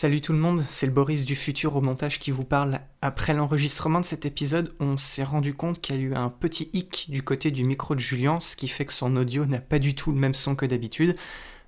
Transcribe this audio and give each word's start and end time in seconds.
Salut 0.00 0.20
tout 0.20 0.32
le 0.32 0.38
monde, 0.38 0.64
c'est 0.70 0.86
le 0.86 0.92
Boris 0.92 1.24
du 1.24 1.34
futur 1.34 1.74
au 1.74 1.80
montage 1.80 2.20
qui 2.20 2.30
vous 2.30 2.44
parle. 2.44 2.78
Après 3.02 3.34
l'enregistrement 3.34 3.98
de 3.98 4.04
cet 4.04 4.26
épisode, 4.26 4.72
on 4.78 4.96
s'est 4.96 5.24
rendu 5.24 5.54
compte 5.54 5.80
qu'il 5.80 5.96
y 5.96 5.98
a 5.98 6.02
eu 6.02 6.14
un 6.14 6.30
petit 6.30 6.70
hic 6.72 7.06
du 7.08 7.24
côté 7.24 7.50
du 7.50 7.64
micro 7.64 7.96
de 7.96 8.00
Julien, 8.00 8.38
ce 8.38 8.54
qui 8.54 8.68
fait 8.68 8.84
que 8.84 8.92
son 8.92 9.16
audio 9.16 9.44
n'a 9.44 9.58
pas 9.58 9.80
du 9.80 9.96
tout 9.96 10.12
le 10.12 10.18
même 10.20 10.34
son 10.34 10.54
que 10.54 10.66
d'habitude. 10.66 11.16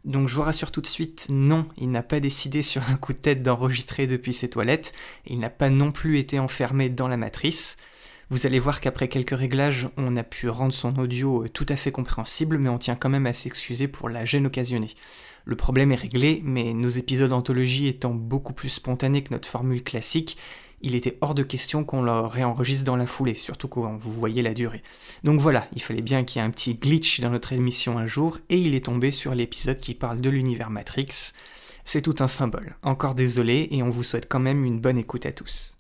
Donc 0.05 0.29
je 0.29 0.35
vous 0.37 0.43
rassure 0.43 0.71
tout 0.71 0.81
de 0.81 0.87
suite, 0.87 1.27
non, 1.29 1.67
il 1.77 1.91
n'a 1.91 2.05
pas 2.05 2.21
décidé 2.21 2.63
sur 2.63 2.89
un 2.89 2.95
coup 2.95 3.15
de 3.15 3.19
tête 3.19 3.43
d'enregistrer 3.43 4.07
depuis 4.07 4.33
ses 4.33 4.49
toilettes, 4.49 4.93
et 5.27 5.33
il 5.33 5.41
n'a 5.41 5.51
pas 5.51 5.69
non 5.69 5.91
plus 5.91 6.21
été 6.21 6.39
enfermé 6.39 6.89
dans 6.89 7.09
la 7.09 7.17
matrice. 7.17 7.79
Vous 8.29 8.47
allez 8.47 8.61
voir 8.61 8.81
qu'après 8.81 9.09
quelques 9.09 9.37
réglages, 9.37 9.89
on 9.97 10.17
a 10.17 10.23
pu 10.23 10.49
rendre 10.49 10.73
son 10.73 10.97
audio 11.01 11.49
tout 11.49 11.67
à 11.69 11.75
fait 11.75 11.91
compréhensible, 11.91 12.59
mais 12.59 12.69
on 12.69 12.79
tient 12.79 12.95
quand 12.95 13.09
même 13.09 13.27
à 13.27 13.35
s'excuser 13.35 13.89
pour 13.89 14.09
la 14.09 14.25
gêne 14.25 14.47
occasionnée. 14.47 14.95
Le 15.51 15.57
problème 15.57 15.91
est 15.91 15.97
réglé, 15.97 16.43
mais 16.45 16.75
nos 16.75 16.89
épisodes 16.89 17.31
d'anthologie 17.31 17.89
étant 17.89 18.15
beaucoup 18.15 18.53
plus 18.53 18.69
spontanés 18.69 19.25
que 19.25 19.35
notre 19.35 19.49
formule 19.49 19.83
classique, 19.83 20.37
il 20.81 20.95
était 20.95 21.19
hors 21.23 21.35
de 21.35 21.43
question 21.43 21.83
qu'on 21.83 22.03
le 22.03 22.21
réenregistre 22.21 22.85
dans 22.85 22.95
la 22.95 23.05
foulée, 23.05 23.35
surtout 23.35 23.67
quand 23.67 23.97
vous 23.97 24.13
voyez 24.13 24.43
la 24.43 24.55
durée. 24.55 24.81
Donc 25.25 25.41
voilà, 25.41 25.67
il 25.75 25.83
fallait 25.83 26.03
bien 26.03 26.23
qu'il 26.23 26.41
y 26.41 26.45
ait 26.45 26.47
un 26.47 26.53
petit 26.53 26.77
glitch 26.77 27.19
dans 27.19 27.31
notre 27.31 27.53
émission 27.53 27.99
un 27.99 28.07
jour, 28.07 28.39
et 28.49 28.59
il 28.59 28.77
est 28.77 28.85
tombé 28.85 29.11
sur 29.11 29.35
l'épisode 29.35 29.81
qui 29.81 29.95
parle 29.97 30.21
de 30.21 30.31
l'univers 30.31 30.71
Matrix. 30.71 31.33
C'est 31.85 32.03
tout 32.03 32.15
un 32.21 32.29
symbole. 32.29 32.77
Encore 32.85 33.17
désolé, 33.17 33.67
et 33.73 33.83
on 33.83 33.91
vous 33.91 34.05
souhaite 34.05 34.29
quand 34.29 34.39
même 34.39 34.65
une 34.65 34.79
bonne 34.79 34.99
écoute 34.99 35.27
à 35.27 35.33
tous. 35.33 35.77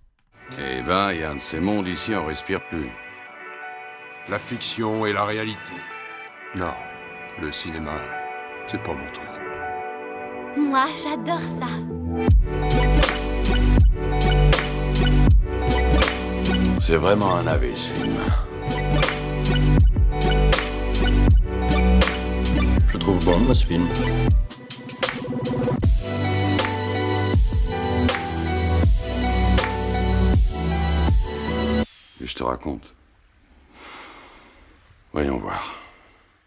Eh 0.58 0.82
ben, 0.82 1.12
il 1.12 1.20
y 1.20 1.22
a 1.22 1.30
un 1.30 1.36
de 1.36 1.40
ces 1.40 1.60
mondes 1.60 1.86
ici, 1.86 2.12
on 2.16 2.26
respire 2.26 2.66
plus. 2.70 2.88
La 4.28 4.40
fiction 4.40 5.06
et 5.06 5.12
la 5.12 5.24
réalité. 5.24 5.74
Non, 6.56 6.74
le 7.40 7.52
cinéma, 7.52 7.94
c'est 8.66 8.82
pas 8.82 8.94
mon 8.94 9.12
truc. 9.12 9.39
Moi, 10.56 10.86
j'adore 11.02 11.40
ça. 11.58 11.66
C'est 16.80 16.96
vraiment 16.96 17.36
un 17.36 17.46
AV, 17.46 17.74
ce 17.76 17.94
film. 17.94 18.16
Je 22.88 22.98
trouve 22.98 23.24
bon, 23.24 23.54
ce 23.54 23.64
film. 23.64 23.86
Et 32.22 32.26
je 32.26 32.34
te 32.34 32.42
raconte. 32.42 32.92
Voyons 35.12 35.38
voir. 35.38 35.79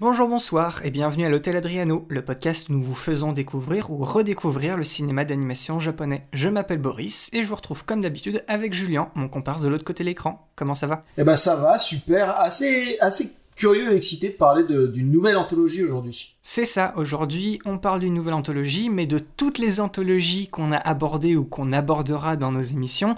Bonjour, 0.06 0.28
bonsoir 0.28 0.82
et 0.84 0.90
bienvenue 0.90 1.26
à 1.26 1.30
l'Hôtel 1.30 1.56
Adriano, 1.56 2.06
le 2.10 2.26
podcast 2.26 2.68
où 2.68 2.74
nous 2.74 2.82
vous 2.82 2.94
faisons 2.94 3.32
découvrir 3.32 3.90
ou 3.90 4.04
redécouvrir 4.04 4.76
le 4.76 4.84
cinéma 4.84 5.24
d'animation 5.24 5.80
japonais. 5.80 6.28
Je 6.34 6.50
m'appelle 6.50 6.80
Boris 6.80 7.30
et 7.32 7.42
je 7.42 7.48
vous 7.48 7.56
retrouve 7.56 7.86
comme 7.86 8.02
d'habitude 8.02 8.44
avec 8.50 8.74
Julien, 8.74 9.12
mon 9.16 9.30
comparse 9.30 9.62
de 9.62 9.70
l'autre 9.70 9.86
côté 9.86 10.04
de 10.04 10.10
l'écran. 10.10 10.50
Comment 10.58 10.76
ça 10.76 10.88
va? 10.88 11.04
Eh 11.18 11.24
ben 11.24 11.38
ça 11.38 11.56
va, 11.56 11.78
super, 11.78 12.38
assez, 12.38 12.98
assez 13.00 13.32
curieux 13.56 13.94
et 13.94 13.96
excité 13.96 14.28
de 14.28 14.34
parler 14.34 14.66
d'une 14.66 15.10
nouvelle 15.10 15.38
anthologie 15.38 15.86
aujourd'hui. 15.86 16.36
C'est 16.42 16.66
ça, 16.66 16.92
aujourd'hui 16.98 17.60
on 17.64 17.78
parle 17.78 18.02
d'une 18.02 18.14
nouvelle 18.14 18.34
anthologie, 18.34 18.90
mais 18.90 19.06
de 19.06 19.20
toutes 19.20 19.58
les 19.58 19.80
anthologies 19.80 20.50
qu'on 20.50 20.74
a 20.74 20.78
abordées 20.80 21.38
ou 21.38 21.46
qu'on 21.46 21.72
abordera 21.72 22.36
dans 22.36 22.52
nos 22.52 22.62
émissions, 22.62 23.16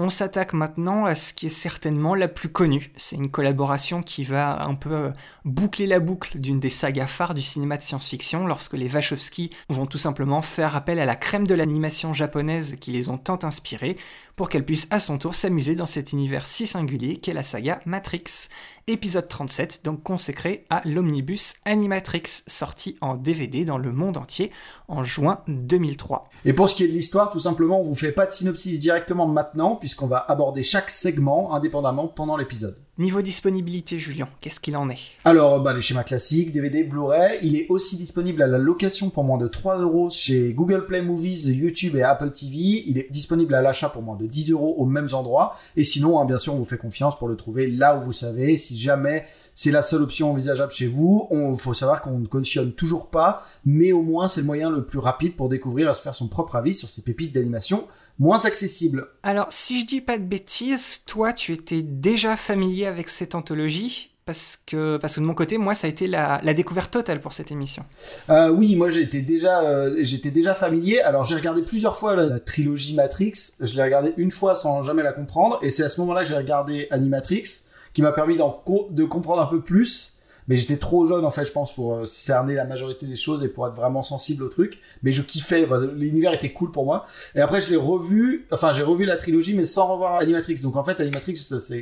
on 0.00 0.08
s'attaque 0.08 0.54
maintenant 0.54 1.04
à 1.04 1.14
ce 1.14 1.34
qui 1.34 1.46
est 1.46 1.50
certainement 1.50 2.14
la 2.14 2.26
plus 2.26 2.48
connue. 2.48 2.90
C'est 2.96 3.16
une 3.16 3.30
collaboration 3.30 4.02
qui 4.02 4.24
va 4.24 4.62
un 4.64 4.74
peu 4.74 4.92
euh, 4.92 5.10
boucler 5.44 5.86
la 5.86 6.00
boucle 6.00 6.38
d'une 6.38 6.58
des 6.58 6.70
sagas 6.70 7.06
phares 7.06 7.34
du 7.34 7.42
cinéma 7.42 7.76
de 7.76 7.82
science-fiction 7.82 8.46
lorsque 8.46 8.72
les 8.72 8.88
Wachowski 8.88 9.50
vont 9.68 9.84
tout 9.84 9.98
simplement 9.98 10.40
faire 10.40 10.74
appel 10.74 10.98
à 11.00 11.04
la 11.04 11.16
crème 11.16 11.46
de 11.46 11.54
l'animation 11.54 12.14
japonaise 12.14 12.76
qui 12.80 12.92
les 12.92 13.10
ont 13.10 13.18
tant 13.18 13.40
inspirés 13.42 13.98
pour 14.40 14.48
qu'elle 14.48 14.64
puisse 14.64 14.86
à 14.88 15.00
son 15.00 15.18
tour 15.18 15.34
s'amuser 15.34 15.74
dans 15.74 15.84
cet 15.84 16.14
univers 16.14 16.46
si 16.46 16.66
singulier 16.66 17.18
qu'est 17.18 17.34
la 17.34 17.42
saga 17.42 17.78
Matrix. 17.84 18.48
Épisode 18.86 19.28
37, 19.28 19.82
donc 19.84 20.02
consacré 20.02 20.64
à 20.70 20.80
l'omnibus 20.86 21.56
Animatrix, 21.66 22.22
sorti 22.46 22.96
en 23.02 23.16
DVD 23.16 23.66
dans 23.66 23.76
le 23.76 23.92
monde 23.92 24.16
entier 24.16 24.50
en 24.88 25.04
juin 25.04 25.42
2003. 25.46 26.30
Et 26.46 26.54
pour 26.54 26.70
ce 26.70 26.74
qui 26.74 26.84
est 26.84 26.88
de 26.88 26.92
l'histoire, 26.92 27.28
tout 27.28 27.38
simplement, 27.38 27.82
on 27.82 27.84
vous 27.84 27.94
fait 27.94 28.12
pas 28.12 28.24
de 28.24 28.30
synopsis 28.30 28.78
directement 28.78 29.28
maintenant, 29.28 29.76
puisqu'on 29.76 30.06
va 30.06 30.24
aborder 30.26 30.62
chaque 30.62 30.88
segment 30.88 31.54
indépendamment 31.54 32.08
pendant 32.08 32.38
l'épisode. 32.38 32.78
Niveau 33.00 33.22
disponibilité, 33.22 33.98
Julien, 33.98 34.28
qu'est-ce 34.42 34.60
qu'il 34.60 34.76
en 34.76 34.90
est 34.90 34.98
Alors, 35.24 35.62
bah, 35.62 35.72
les 35.72 35.80
schémas 35.80 36.02
classiques, 36.02 36.52
DVD, 36.52 36.84
Blu-ray, 36.84 37.38
il 37.40 37.56
est 37.56 37.64
aussi 37.70 37.96
disponible 37.96 38.42
à 38.42 38.46
la 38.46 38.58
location 38.58 39.08
pour 39.08 39.24
moins 39.24 39.38
de 39.38 39.48
3 39.48 39.78
euros 39.78 40.10
chez 40.10 40.52
Google 40.52 40.84
Play 40.84 41.00
Movies, 41.00 41.48
YouTube 41.48 41.96
et 41.96 42.02
Apple 42.02 42.30
TV. 42.30 42.84
Il 42.86 42.98
est 42.98 43.10
disponible 43.10 43.54
à 43.54 43.62
l'achat 43.62 43.88
pour 43.88 44.02
moins 44.02 44.16
de 44.16 44.26
10 44.26 44.50
euros 44.50 44.74
aux 44.76 44.84
mêmes 44.84 45.08
endroits. 45.14 45.54
Et 45.76 45.84
sinon, 45.84 46.20
hein, 46.20 46.26
bien 46.26 46.36
sûr, 46.36 46.52
on 46.52 46.58
vous 46.58 46.66
fait 46.66 46.76
confiance 46.76 47.18
pour 47.18 47.28
le 47.28 47.36
trouver 47.36 47.68
là 47.68 47.96
où 47.96 48.02
vous 48.02 48.12
savez. 48.12 48.58
Si 48.58 48.78
jamais 48.78 49.24
c'est 49.54 49.70
la 49.70 49.82
seule 49.82 50.02
option 50.02 50.30
envisageable 50.30 50.70
chez 50.70 50.86
vous, 50.86 51.26
il 51.30 51.58
faut 51.58 51.72
savoir 51.72 52.02
qu'on 52.02 52.18
ne 52.18 52.26
cautionne 52.26 52.72
toujours 52.72 53.08
pas, 53.08 53.42
mais 53.64 53.92
au 53.92 54.02
moins 54.02 54.28
c'est 54.28 54.42
le 54.42 54.46
moyen 54.46 54.68
le 54.68 54.84
plus 54.84 54.98
rapide 54.98 55.36
pour 55.36 55.48
découvrir 55.48 55.88
et 55.88 55.94
se 55.94 56.02
faire 56.02 56.14
son 56.14 56.28
propre 56.28 56.56
avis 56.56 56.74
sur 56.74 56.90
ces 56.90 57.00
pépites 57.00 57.34
d'animation 57.34 57.86
moins 58.20 58.44
accessibles. 58.44 59.08
Alors, 59.24 59.46
si 59.48 59.80
je 59.80 59.86
dis 59.86 60.00
pas 60.00 60.18
de 60.18 60.24
bêtises, 60.24 61.00
toi, 61.06 61.32
tu 61.32 61.52
étais 61.52 61.82
déjà 61.82 62.36
familier 62.36 62.86
avec 62.86 63.08
cette 63.08 63.34
anthologie 63.34 64.10
parce 64.26 64.62
que, 64.64 64.98
parce 64.98 65.16
que 65.16 65.20
de 65.20 65.24
mon 65.24 65.34
côté, 65.34 65.58
moi, 65.58 65.74
ça 65.74 65.88
a 65.88 65.90
été 65.90 66.06
la, 66.06 66.38
la 66.44 66.54
découverte 66.54 66.92
totale 66.92 67.20
pour 67.20 67.32
cette 67.32 67.50
émission. 67.50 67.84
Euh, 68.28 68.50
oui, 68.50 68.76
moi 68.76 68.90
j'étais 68.90 69.22
déjà, 69.22 69.62
euh, 69.62 69.96
j'étais 70.02 70.30
déjà 70.30 70.54
familier. 70.54 71.00
Alors 71.00 71.24
j'ai 71.24 71.34
regardé 71.34 71.62
plusieurs 71.62 71.96
fois 71.96 72.14
la, 72.14 72.26
la 72.26 72.38
trilogie 72.38 72.94
Matrix. 72.94 73.32
Je 73.58 73.74
l'ai 73.74 73.82
regardé 73.82 74.12
une 74.18 74.30
fois 74.30 74.54
sans 74.54 74.84
jamais 74.84 75.02
la 75.02 75.12
comprendre, 75.12 75.58
et 75.62 75.70
c'est 75.70 75.82
à 75.82 75.88
ce 75.88 76.00
moment-là 76.02 76.22
que 76.22 76.28
j'ai 76.28 76.36
regardé 76.36 76.86
Animatrix, 76.90 77.62
qui 77.92 78.02
m'a 78.02 78.12
permis 78.12 78.36
de 78.36 79.04
comprendre 79.04 79.42
un 79.42 79.46
peu 79.46 79.62
plus. 79.62 80.19
Mais 80.48 80.56
j'étais 80.56 80.76
trop 80.76 81.06
jeune 81.06 81.24
en 81.24 81.30
fait, 81.30 81.44
je 81.44 81.52
pense, 81.52 81.74
pour 81.74 81.94
euh, 81.94 82.04
cerner 82.04 82.54
la 82.54 82.64
majorité 82.64 83.06
des 83.06 83.16
choses 83.16 83.42
et 83.42 83.48
pour 83.48 83.66
être 83.66 83.74
vraiment 83.74 84.02
sensible 84.02 84.42
au 84.42 84.48
truc. 84.48 84.78
Mais 85.02 85.12
je 85.12 85.22
kiffais, 85.22 85.66
bah, 85.66 85.80
l'univers 85.94 86.32
était 86.32 86.52
cool 86.52 86.70
pour 86.70 86.84
moi. 86.84 87.04
Et 87.34 87.40
après, 87.40 87.60
je 87.60 87.70
l'ai 87.70 87.76
revu, 87.76 88.46
enfin, 88.50 88.72
j'ai 88.72 88.82
revu 88.82 89.04
la 89.04 89.16
trilogie, 89.16 89.54
mais 89.54 89.64
sans 89.64 89.92
revoir 89.92 90.16
Animatrix. 90.16 90.60
Donc 90.62 90.76
en 90.76 90.84
fait, 90.84 91.00
Animatrix, 91.00 91.36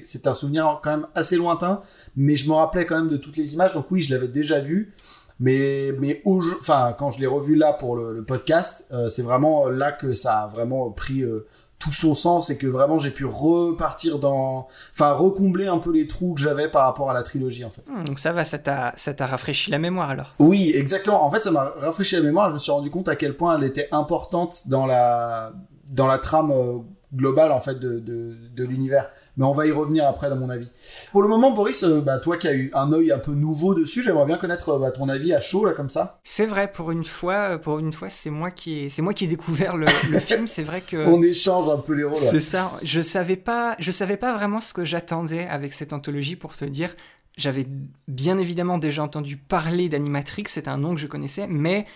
c'est 0.05 0.27
un 0.27 0.35
souvenir 0.35 0.81
quand 0.83 0.91
même 0.91 1.07
assez 1.15 1.37
lointain, 1.37 1.83
mais 2.17 2.37
je 2.37 2.49
me 2.49 2.55
rappelais 2.55 2.87
quand 2.87 2.97
même 2.97 3.11
de 3.11 3.17
toutes 3.17 3.37
les 3.37 3.55
images. 3.55 3.73
Donc 3.73 3.91
oui, 3.91 4.03
je 4.03 4.15
l'avais 4.15 4.29
déjà 4.29 4.61
vu. 4.61 4.95
Mais, 5.41 5.93
mais 5.99 6.21
au 6.25 6.43
enfin, 6.59 6.95
quand 6.99 7.13
je 7.13 7.21
l'ai 7.21 7.27
revu 7.27 7.55
là 7.55 7.73
pour 7.73 7.97
le, 7.97 8.25
podcast, 8.25 8.87
euh, 8.93 9.09
c'est 9.09 9.23
vraiment 9.23 9.69
là 9.69 9.93
que 9.93 10.13
ça 10.13 10.41
a 10.41 10.47
vraiment 10.49 10.91
pris 10.91 11.23
euh, 11.23 11.47
tout 11.79 11.93
son 11.93 12.15
sens 12.15 12.51
et 12.51 12.59
que 12.59 12.67
vraiment 12.67 12.99
j'ai 12.99 13.11
pu 13.11 13.25
repartir 13.25 14.19
dans, 14.19 14.67
enfin, 14.93 15.13
recombler 15.13 15.69
un 15.69 15.79
peu 15.79 15.93
les 15.93 16.07
trous 16.07 16.35
que 16.35 16.41
j'avais 16.41 16.69
par 16.69 16.85
rapport 16.85 17.11
à 17.11 17.15
la 17.15 17.23
trilogie 17.23 17.65
en 17.65 17.71
fait. 17.71 17.89
Hmm, 17.89 18.05
donc 18.05 18.19
ça 18.19 18.33
va, 18.33 18.45
ça 18.45 18.59
t'a 18.59 18.93
ça 18.97 19.15
t'a 19.15 19.27
rafraîchi 19.27 19.71
la 19.71 19.79
mémoire 19.79 20.11
alors? 20.11 20.35
Oui, 20.39 20.73
exactement. 20.75 21.25
En 21.25 21.31
fait, 21.31 21.45
ça 21.45 21.51
m'a 21.51 21.73
rafraîchi 21.81 22.17
la 22.17 22.23
mémoire. 22.23 22.49
Je 22.49 22.55
me 22.55 22.59
suis 22.59 22.73
rendu 22.73 22.91
compte 22.91 23.09
à 23.09 23.17
quel 23.17 23.37
point 23.37 23.57
elle 23.57 23.65
était 23.65 23.89
importante 23.93 24.69
dans 24.69 24.87
la 24.87 25.53
dans 25.93 26.07
la 26.07 26.19
trame 26.19 26.51
euh, 26.51 26.79
globale 27.15 27.53
en 27.53 27.61
fait 27.61 27.79
de, 27.81 27.99
de, 27.99 28.37
de 28.55 28.65
l'univers. 28.65 29.09
Mais 29.37 29.45
on 29.45 29.53
va 29.53 29.67
y 29.67 29.73
revenir 29.73 30.07
après 30.07 30.29
dans 30.29 30.37
mon 30.37 30.51
avis. 30.51 30.69
Pour 31.13 31.23
le 31.23 31.29
moment, 31.29 31.53
Boris, 31.53 31.83
euh, 31.85 32.01
bah, 32.01 32.19
toi 32.19 32.37
qui 32.37 32.49
as 32.49 32.53
eu 32.55 32.71
un 32.75 32.93
œil 32.93 33.13
un 33.13 33.19
peu 33.19 33.33
nouveau 33.33 33.75
dessus, 33.75 34.03
j'aimerais 34.03 34.27
bien 34.27 34.37
connaître 34.37 34.71
euh, 34.71 34.79
bah, 34.79 34.91
ton 34.91 35.09
avis 35.09 35.33
à 35.33 35.41
chaud 35.41 35.65
là 35.65 35.73
comme 35.73 35.89
ça. 35.89 36.19
C'est 36.25 36.47
vrai, 36.47 36.71
pour 36.71 36.91
une 36.91 37.05
fois, 37.05 37.59
pour 37.59 37.79
une 37.79 37.93
fois, 37.93 38.09
c'est 38.11 38.31
moi 38.31 38.51
qui 38.51 38.81
ai, 38.81 38.89
c'est 38.91 39.03
moi 39.03 39.15
qui 39.15 39.25
ai 39.25 39.29
découvert 39.29 39.77
le, 39.77 39.87
le 40.11 40.19
film. 40.19 40.47
C'est 40.47 40.63
vrai 40.63 40.81
que 40.81 40.97
On 41.07 41.23
échange 41.23 41.69
un 41.69 41.79
peu 41.79 41.95
les 41.95 42.05
rôles. 42.05 42.15
ouais. 42.15 42.29
C'est 42.31 42.41
ça. 42.41 42.73
Je 42.83 43.01
savais 43.01 43.37
pas, 43.37 43.75
je 43.79 43.91
savais 43.91 44.17
pas 44.17 44.35
vraiment 44.35 44.61
ce 44.61 44.75
que 44.75 44.85
j'attendais 44.85 45.47
avec 45.47 45.73
cette 45.73 45.93
anthologie 45.93 46.37
pour 46.37 46.55
te 46.57 46.65
dire. 46.65 46.95
J'avais 47.37 47.67
bien 48.09 48.37
évidemment 48.37 48.79
déjà 48.79 49.03
entendu 49.05 49.37
parler 49.37 49.89
d'Animatrix, 49.89 50.45
c'est 50.49 50.67
un 50.67 50.77
nom 50.77 50.95
que 50.97 51.01
je 51.01 51.07
connaissais, 51.07 51.47
mais 51.49 51.87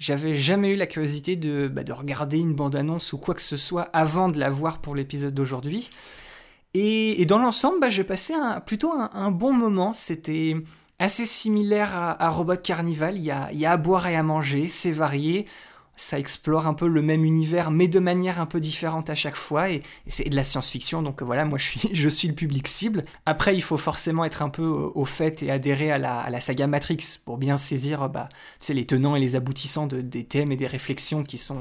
j'avais 0.00 0.34
jamais 0.34 0.70
eu 0.70 0.76
la 0.76 0.86
curiosité 0.86 1.36
de, 1.36 1.68
bah, 1.68 1.84
de 1.84 1.92
regarder 1.92 2.38
une 2.38 2.54
bande-annonce 2.54 3.12
ou 3.12 3.18
quoi 3.18 3.34
que 3.34 3.42
ce 3.42 3.58
soit 3.58 3.82
avant 3.92 4.28
de 4.28 4.38
la 4.38 4.50
voir 4.50 4.80
pour 4.80 4.96
l'épisode 4.96 5.34
d'aujourd'hui. 5.34 5.90
Et, 6.72 7.24
dans 7.26 7.38
l'ensemble, 7.38 7.80
bah, 7.80 7.90
j'ai 7.90 8.02
passé 8.02 8.34
plutôt 8.64 8.92
un, 8.92 9.30
bon 9.30 9.52
moment. 9.52 9.92
C'était 9.92 10.56
assez 10.98 11.26
similaire 11.26 11.94
à, 11.94 12.30
Robot 12.30 12.56
Carnival. 12.56 13.18
Il 13.18 13.24
y 13.24 13.30
a 13.66 13.70
à 13.70 13.76
boire 13.76 14.06
et 14.06 14.16
à 14.16 14.22
manger, 14.22 14.68
c'est 14.68 14.92
varié 14.92 15.46
ça 16.00 16.18
explore 16.18 16.66
un 16.66 16.74
peu 16.74 16.86
le 16.88 17.02
même 17.02 17.24
univers, 17.24 17.70
mais 17.70 17.88
de 17.88 17.98
manière 17.98 18.40
un 18.40 18.46
peu 18.46 18.60
différente 18.60 19.10
à 19.10 19.14
chaque 19.14 19.36
fois, 19.36 19.70
et, 19.70 19.76
et 19.76 19.82
c'est 20.10 20.28
de 20.28 20.36
la 20.36 20.44
science-fiction, 20.44 21.02
donc 21.02 21.22
voilà, 21.22 21.44
moi 21.44 21.58
je 21.58 21.64
suis, 21.64 21.90
je 21.92 22.08
suis 22.08 22.28
le 22.28 22.34
public 22.34 22.68
cible. 22.68 23.02
Après, 23.26 23.54
il 23.54 23.60
faut 23.62 23.76
forcément 23.76 24.24
être 24.24 24.42
un 24.42 24.48
peu 24.48 24.64
au, 24.64 24.92
au 24.94 25.04
fait 25.04 25.42
et 25.42 25.50
adhérer 25.50 25.90
à 25.90 25.98
la, 25.98 26.18
à 26.18 26.30
la 26.30 26.40
saga 26.40 26.66
Matrix 26.66 27.18
pour 27.24 27.36
bien 27.38 27.56
saisir 27.58 28.08
bah, 28.08 28.28
tu 28.60 28.66
sais, 28.66 28.74
les 28.74 28.84
tenants 28.86 29.14
et 29.16 29.20
les 29.20 29.36
aboutissants 29.36 29.86
de- 29.86 30.00
des 30.00 30.24
thèmes 30.24 30.52
et 30.52 30.56
des 30.56 30.66
réflexions 30.66 31.22
qui 31.22 31.38
sont 31.38 31.58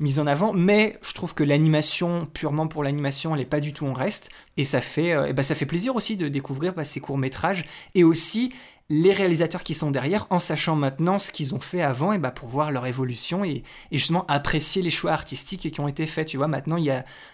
mises 0.00 0.18
en 0.18 0.26
avant, 0.26 0.52
mais 0.52 0.98
je 1.02 1.12
trouve 1.12 1.34
que 1.34 1.44
l'animation, 1.44 2.26
purement 2.32 2.66
pour 2.68 2.82
l'animation, 2.84 3.34
elle 3.34 3.40
n'est 3.40 3.46
pas 3.46 3.60
du 3.60 3.72
tout 3.72 3.86
en 3.86 3.92
reste, 3.92 4.30
et 4.56 4.64
ça 4.64 4.80
fait, 4.80 5.12
euh, 5.12 5.42
ça 5.42 5.54
fait 5.54 5.66
plaisir 5.66 5.94
aussi 5.96 6.16
de 6.16 6.28
découvrir 6.28 6.72
bah, 6.74 6.84
ces 6.84 7.00
courts-métrages, 7.00 7.64
et 7.94 8.04
aussi 8.04 8.52
les 8.90 9.12
réalisateurs 9.12 9.62
qui 9.62 9.72
sont 9.72 9.90
derrière 9.90 10.26
en 10.28 10.38
sachant 10.38 10.76
maintenant 10.76 11.18
ce 11.18 11.32
qu'ils 11.32 11.54
ont 11.54 11.60
fait 11.60 11.80
avant 11.80 12.12
et 12.12 12.18
bah 12.18 12.30
pour 12.30 12.48
voir 12.48 12.70
leur 12.70 12.86
évolution 12.86 13.42
et, 13.44 13.62
justement 13.90 14.26
apprécier 14.26 14.82
les 14.82 14.90
choix 14.90 15.12
artistiques 15.12 15.70
qui 15.70 15.80
ont 15.80 15.88
été 15.88 16.06
faits. 16.06 16.28
Tu 16.28 16.36
vois 16.36 16.48
maintenant 16.48 16.76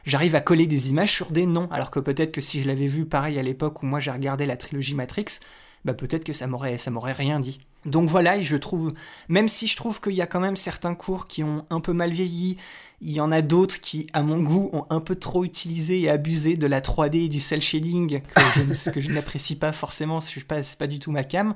j'arrive 0.05 0.35
à 0.37 0.41
coller 0.41 0.67
des 0.67 0.91
images 0.91 1.11
sur 1.11 1.32
des 1.32 1.47
noms. 1.47 1.69
Alors 1.70 1.91
que 1.91 1.99
peut-être 1.99 2.32
que 2.32 2.41
si 2.41 2.62
je 2.62 2.69
l'avais 2.69 2.87
vu 2.87 3.05
pareil 3.05 3.38
à 3.38 3.43
l'époque 3.43 3.82
où 3.82 3.87
moi 3.87 3.99
j'ai 3.99 4.12
regardé 4.12 4.47
la 4.47 4.56
trilogie 4.56 4.94
Matrix 4.94 5.41
bah 5.85 5.94
peut-être 5.94 6.25
que 6.25 6.35
ça 6.35 6.47
m'aurait 6.47 6.79
ça 6.79 6.91
m'aurait 6.91 7.12
rien 7.12 7.41
dit. 7.41 7.61
Donc 7.85 8.08
voilà 8.08 8.37
et 8.37 8.44
je 8.44 8.56
trouve 8.56 8.93
même 9.29 9.49
si 9.49 9.67
je 9.67 9.76
trouve 9.76 10.00
qu'il 10.00 10.12
y 10.12 10.23
a 10.23 10.26
quand 10.26 10.41
même 10.41 10.56
certains 10.56 10.94
cours 10.94 11.26
qui 11.26 11.43
ont 11.43 11.64
un 11.70 11.81
peu 11.81 11.93
mal 11.93 12.11
vieilli 12.11 12.58
il 13.02 13.12
y 13.12 13.20
en 13.20 13.32
a 13.32 13.41
d'autres 13.41 13.81
qui, 13.81 14.06
à 14.12 14.23
mon 14.23 14.43
goût, 14.43 14.69
ont 14.73 14.85
un 14.91 15.00
peu 15.00 15.14
trop 15.14 15.44
utilisé 15.44 16.02
et 16.02 16.11
abusé 16.11 16.56
de 16.56 16.67
la 16.67 16.81
3D 16.81 17.25
et 17.25 17.29
du 17.29 17.41
cel 17.41 17.62
shading, 17.62 18.20
que 18.93 19.00
je, 19.00 19.11
n'apprécie 19.11 19.56
pas 19.56 19.73
forcément, 19.73 20.20
ce 20.20 20.38
n'est 20.38 20.44
pas, 20.79 20.87
du 20.87 20.99
tout 20.99 21.11
ma 21.11 21.25
cam. 21.25 21.55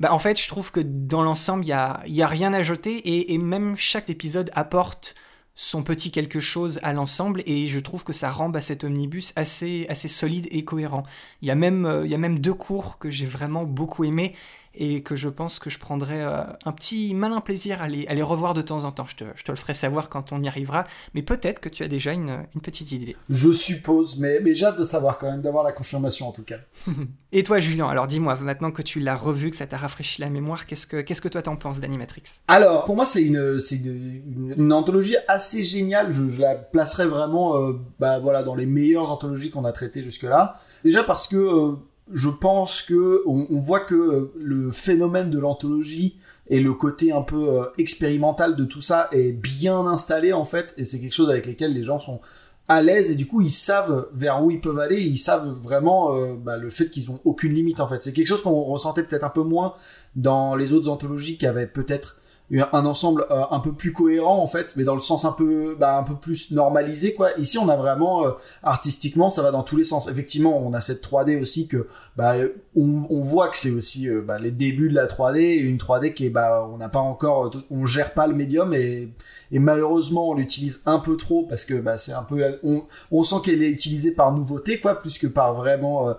Bah, 0.00 0.12
en 0.12 0.18
fait, 0.18 0.40
je 0.40 0.48
trouve 0.48 0.72
que 0.72 0.80
dans 0.80 1.22
l'ensemble, 1.22 1.64
il 1.64 1.68
n'y 1.68 1.72
a, 1.72 2.00
y 2.06 2.22
a 2.22 2.26
rien 2.26 2.54
à 2.54 2.62
jeter 2.62 3.32
et, 3.32 3.38
même 3.38 3.76
chaque 3.76 4.08
épisode 4.08 4.50
apporte 4.54 5.14
son 5.54 5.82
petit 5.82 6.10
quelque 6.10 6.40
chose 6.40 6.80
à 6.82 6.92
l'ensemble 6.92 7.42
et 7.46 7.66
je 7.66 7.80
trouve 7.80 8.04
que 8.04 8.12
ça 8.12 8.30
rend 8.30 8.50
bah, 8.50 8.60
cet 8.60 8.84
omnibus 8.84 9.32
assez, 9.36 9.86
solide 9.94 10.48
et 10.50 10.64
cohérent. 10.64 11.02
Il 11.42 11.48
y, 11.48 11.50
a 11.50 11.54
même, 11.54 11.86
euh, 11.86 12.04
il 12.04 12.10
y 12.10 12.14
a 12.14 12.18
même 12.18 12.38
deux 12.38 12.54
cours 12.54 12.98
que 12.98 13.10
j'ai 13.10 13.24
vraiment 13.26 13.64
beaucoup 13.64 14.04
aimé 14.04 14.34
et 14.76 15.02
que 15.02 15.16
je 15.16 15.28
pense 15.28 15.58
que 15.58 15.70
je 15.70 15.78
prendrai 15.78 16.22
euh, 16.22 16.42
un 16.64 16.72
petit 16.72 17.14
malin 17.14 17.40
plaisir 17.40 17.82
à 17.82 17.88
les, 17.88 18.06
à 18.06 18.14
les, 18.14 18.22
revoir 18.22 18.54
de 18.54 18.62
temps 18.62 18.84
en 18.84 18.92
temps. 18.92 19.06
Je 19.06 19.16
te, 19.16 19.24
je 19.34 19.44
te, 19.44 19.50
le 19.50 19.56
ferai 19.56 19.74
savoir 19.74 20.08
quand 20.08 20.32
on 20.32 20.42
y 20.42 20.48
arrivera, 20.48 20.84
mais 21.14 21.22
peut-être 21.22 21.60
que 21.60 21.68
tu 21.68 21.82
as 21.82 21.88
déjà 21.88 22.12
une, 22.12 22.46
une 22.54 22.60
petite 22.60 22.92
idée. 22.92 23.16
Je 23.30 23.52
suppose, 23.52 24.16
mais, 24.18 24.40
mais 24.40 24.54
j'ai 24.54 24.66
hâte 24.66 24.78
de 24.78 24.84
savoir 24.84 25.18
quand 25.18 25.30
même, 25.30 25.40
d'avoir 25.40 25.64
la 25.64 25.72
confirmation 25.72 26.28
en 26.28 26.32
tout 26.32 26.42
cas. 26.42 26.58
et 27.32 27.42
toi 27.42 27.58
Julien, 27.58 27.88
alors 27.88 28.06
dis-moi, 28.06 28.36
maintenant 28.36 28.70
que 28.70 28.82
tu 28.82 29.00
l'as 29.00 29.16
revu, 29.16 29.50
que 29.50 29.56
ça 29.56 29.66
t'a 29.66 29.76
rafraîchi 29.76 30.20
la 30.20 30.30
mémoire, 30.30 30.66
qu'est-ce 30.66 30.86
que, 30.86 31.00
qu'est-ce 31.00 31.20
que 31.20 31.28
toi 31.28 31.42
t'en 31.42 31.56
penses 31.56 31.80
d'Animatrix? 31.80 32.40
Alors, 32.48 32.84
pour 32.84 32.96
moi 32.96 33.06
c'est 33.06 33.22
une, 33.22 33.58
c'est 33.58 33.76
une, 33.76 34.54
une, 34.56 34.72
anthologie 34.72 35.16
assez 35.28 35.64
géniale, 35.64 36.12
je, 36.12 36.28
je 36.28 36.40
la 36.40 36.54
placerai 36.54 37.06
vraiment 37.06 37.56
euh, 37.56 37.80
bah, 37.98 38.18
voilà, 38.18 38.42
dans 38.42 38.54
les 38.54 38.66
meilleures 38.66 39.10
anthologies 39.10 39.50
qu'on 39.50 39.64
a 39.64 39.72
traitées 39.72 40.02
jusque-là. 40.02 40.60
Déjà 40.84 41.02
parce 41.02 41.26
que... 41.26 41.36
Euh, 41.36 41.76
je 42.12 42.28
pense 42.28 42.82
que 42.82 43.22
on, 43.26 43.58
voit 43.58 43.80
que 43.80 44.30
le 44.36 44.70
phénomène 44.70 45.30
de 45.30 45.38
l'anthologie 45.38 46.16
et 46.48 46.60
le 46.60 46.72
côté 46.72 47.10
un 47.10 47.22
peu 47.22 47.48
euh, 47.48 47.64
expérimental 47.78 48.54
de 48.54 48.64
tout 48.64 48.80
ça 48.80 49.08
est 49.10 49.32
bien 49.32 49.86
installé 49.86 50.32
en 50.32 50.44
fait 50.44 50.74
et 50.76 50.84
c'est 50.84 51.00
quelque 51.00 51.14
chose 51.14 51.30
avec 51.30 51.46
lequel 51.46 51.72
les 51.72 51.82
gens 51.82 51.98
sont 51.98 52.20
à 52.68 52.82
l'aise 52.82 53.10
et 53.10 53.16
du 53.16 53.26
coup 53.26 53.40
ils 53.40 53.50
savent 53.50 54.08
vers 54.14 54.42
où 54.44 54.52
ils 54.52 54.60
peuvent 54.60 54.78
aller 54.78 55.00
ils 55.00 55.18
savent 55.18 55.48
vraiment 55.60 56.16
euh, 56.16 56.34
bah, 56.34 56.56
le 56.56 56.70
fait 56.70 56.90
qu'ils 56.90 57.10
ont 57.10 57.20
aucune 57.24 57.54
limite 57.54 57.80
en 57.80 57.88
fait. 57.88 58.02
C'est 58.02 58.12
quelque 58.12 58.28
chose 58.28 58.42
qu'on 58.42 58.62
ressentait 58.62 59.02
peut-être 59.02 59.24
un 59.24 59.30
peu 59.30 59.42
moins 59.42 59.74
dans 60.14 60.54
les 60.54 60.72
autres 60.72 60.88
anthologies 60.88 61.36
qui 61.36 61.46
avaient 61.46 61.66
peut-être 61.66 62.20
un 62.52 62.86
ensemble 62.86 63.26
euh, 63.30 63.42
un 63.50 63.58
peu 63.58 63.72
plus 63.72 63.92
cohérent 63.92 64.40
en 64.40 64.46
fait 64.46 64.74
mais 64.76 64.84
dans 64.84 64.94
le 64.94 65.00
sens 65.00 65.24
un 65.24 65.32
peu 65.32 65.76
bah, 65.78 65.98
un 65.98 66.04
peu 66.04 66.14
plus 66.14 66.52
normalisé 66.52 67.12
quoi. 67.12 67.36
Ici 67.38 67.58
on 67.58 67.68
a 67.68 67.76
vraiment 67.76 68.24
euh, 68.24 68.30
artistiquement 68.62 69.30
ça 69.30 69.42
va 69.42 69.50
dans 69.50 69.64
tous 69.64 69.76
les 69.76 69.84
sens. 69.84 70.06
Effectivement 70.08 70.56
on 70.56 70.72
a 70.72 70.80
cette 70.80 71.04
3D 71.04 71.40
aussi 71.40 71.66
que 71.66 71.88
bah 72.16 72.34
on, 72.76 73.06
on 73.10 73.20
voit 73.20 73.48
que 73.48 73.56
c'est 73.56 73.70
aussi 73.70 74.08
euh, 74.08 74.22
bah, 74.22 74.38
les 74.38 74.52
débuts 74.52 74.88
de 74.88 74.94
la 74.94 75.06
3D 75.06 75.38
et 75.38 75.56
une 75.56 75.76
3D 75.76 76.14
qui 76.14 76.26
est 76.26 76.30
bah 76.30 76.68
on 76.72 76.76
n'a 76.76 76.88
pas 76.88 77.00
encore 77.00 77.50
on 77.70 77.84
gère 77.84 78.14
pas 78.14 78.28
le 78.28 78.34
médium 78.34 78.72
et, 78.74 79.08
et 79.50 79.58
malheureusement 79.58 80.28
on 80.28 80.34
l'utilise 80.34 80.82
un 80.86 81.00
peu 81.00 81.16
trop 81.16 81.44
parce 81.48 81.64
que 81.64 81.74
bah 81.74 81.98
c'est 81.98 82.12
un 82.12 82.22
peu 82.22 82.58
on, 82.62 82.84
on 83.10 83.22
sent 83.24 83.36
qu'elle 83.44 83.62
est 83.62 83.70
utilisée 83.70 84.12
par 84.12 84.32
nouveauté 84.32 84.78
quoi 84.78 84.94
plus 84.94 85.18
que 85.18 85.26
par 85.26 85.54
vraiment 85.54 86.14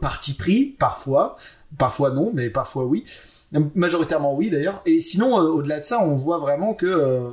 parti 0.00 0.34
pris 0.34 0.76
parfois. 0.78 1.36
Parfois 1.76 2.10
non 2.12 2.30
mais 2.32 2.48
parfois 2.48 2.86
oui 2.86 3.04
Majoritairement 3.52 4.34
oui 4.34 4.50
d'ailleurs. 4.50 4.82
Et 4.84 5.00
sinon, 5.00 5.40
euh, 5.40 5.48
au-delà 5.48 5.80
de 5.80 5.84
ça, 5.84 6.02
on 6.02 6.14
voit 6.14 6.38
vraiment 6.38 6.74
que 6.74 6.86
euh, 6.86 7.30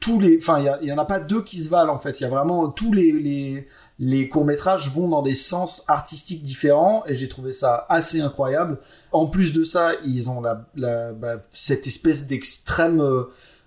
tous 0.00 0.18
les, 0.18 0.38
enfin, 0.38 0.64
il 0.80 0.88
y, 0.88 0.92
en 0.92 0.98
a 0.98 1.04
pas 1.04 1.20
deux 1.20 1.42
qui 1.42 1.58
se 1.58 1.68
valent 1.68 1.92
en 1.92 1.98
fait. 1.98 2.20
Il 2.20 2.22
y 2.22 2.26
a 2.26 2.30
vraiment 2.30 2.68
tous 2.68 2.92
les, 2.92 3.12
les, 3.12 3.66
les 3.98 4.28
courts 4.28 4.46
métrages 4.46 4.90
vont 4.90 5.08
dans 5.08 5.20
des 5.20 5.34
sens 5.34 5.84
artistiques 5.88 6.42
différents 6.42 7.04
et 7.06 7.12
j'ai 7.12 7.28
trouvé 7.28 7.52
ça 7.52 7.86
assez 7.90 8.20
incroyable. 8.20 8.78
En 9.10 9.26
plus 9.26 9.52
de 9.52 9.62
ça, 9.62 9.92
ils 10.06 10.30
ont 10.30 10.40
la, 10.40 11.12
bah, 11.12 11.42
cette 11.50 11.86
espèce 11.86 12.26
d'extrême 12.26 13.00
euh, 13.02 13.24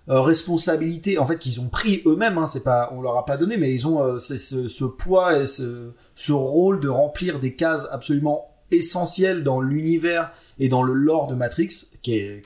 responsabilité 0.08 1.18
en 1.18 1.26
fait 1.26 1.38
qu'ils 1.38 1.60
ont 1.60 1.68
pris 1.68 2.02
eux-mêmes. 2.04 2.38
Hein, 2.38 2.48
c'est 2.48 2.64
pas, 2.64 2.90
on 2.92 3.00
leur 3.00 3.16
a 3.16 3.24
pas 3.24 3.36
donné, 3.36 3.58
mais 3.58 3.72
ils 3.72 3.86
ont 3.86 4.18
ce, 4.18 4.36
ce, 4.36 4.84
poids 4.84 5.38
et 5.38 5.46
ce, 5.46 5.92
ce 6.16 6.32
rôle 6.32 6.80
de 6.80 6.88
remplir 6.88 7.38
des 7.38 7.54
cases 7.54 7.86
absolument 7.92 8.55
essentiel 8.70 9.42
dans 9.42 9.60
l'univers 9.60 10.32
et 10.58 10.68
dans 10.68 10.82
le 10.82 10.92
lore 10.92 11.26
de 11.26 11.34
Matrix, 11.34 11.68
qui 12.02 12.14
est, 12.14 12.42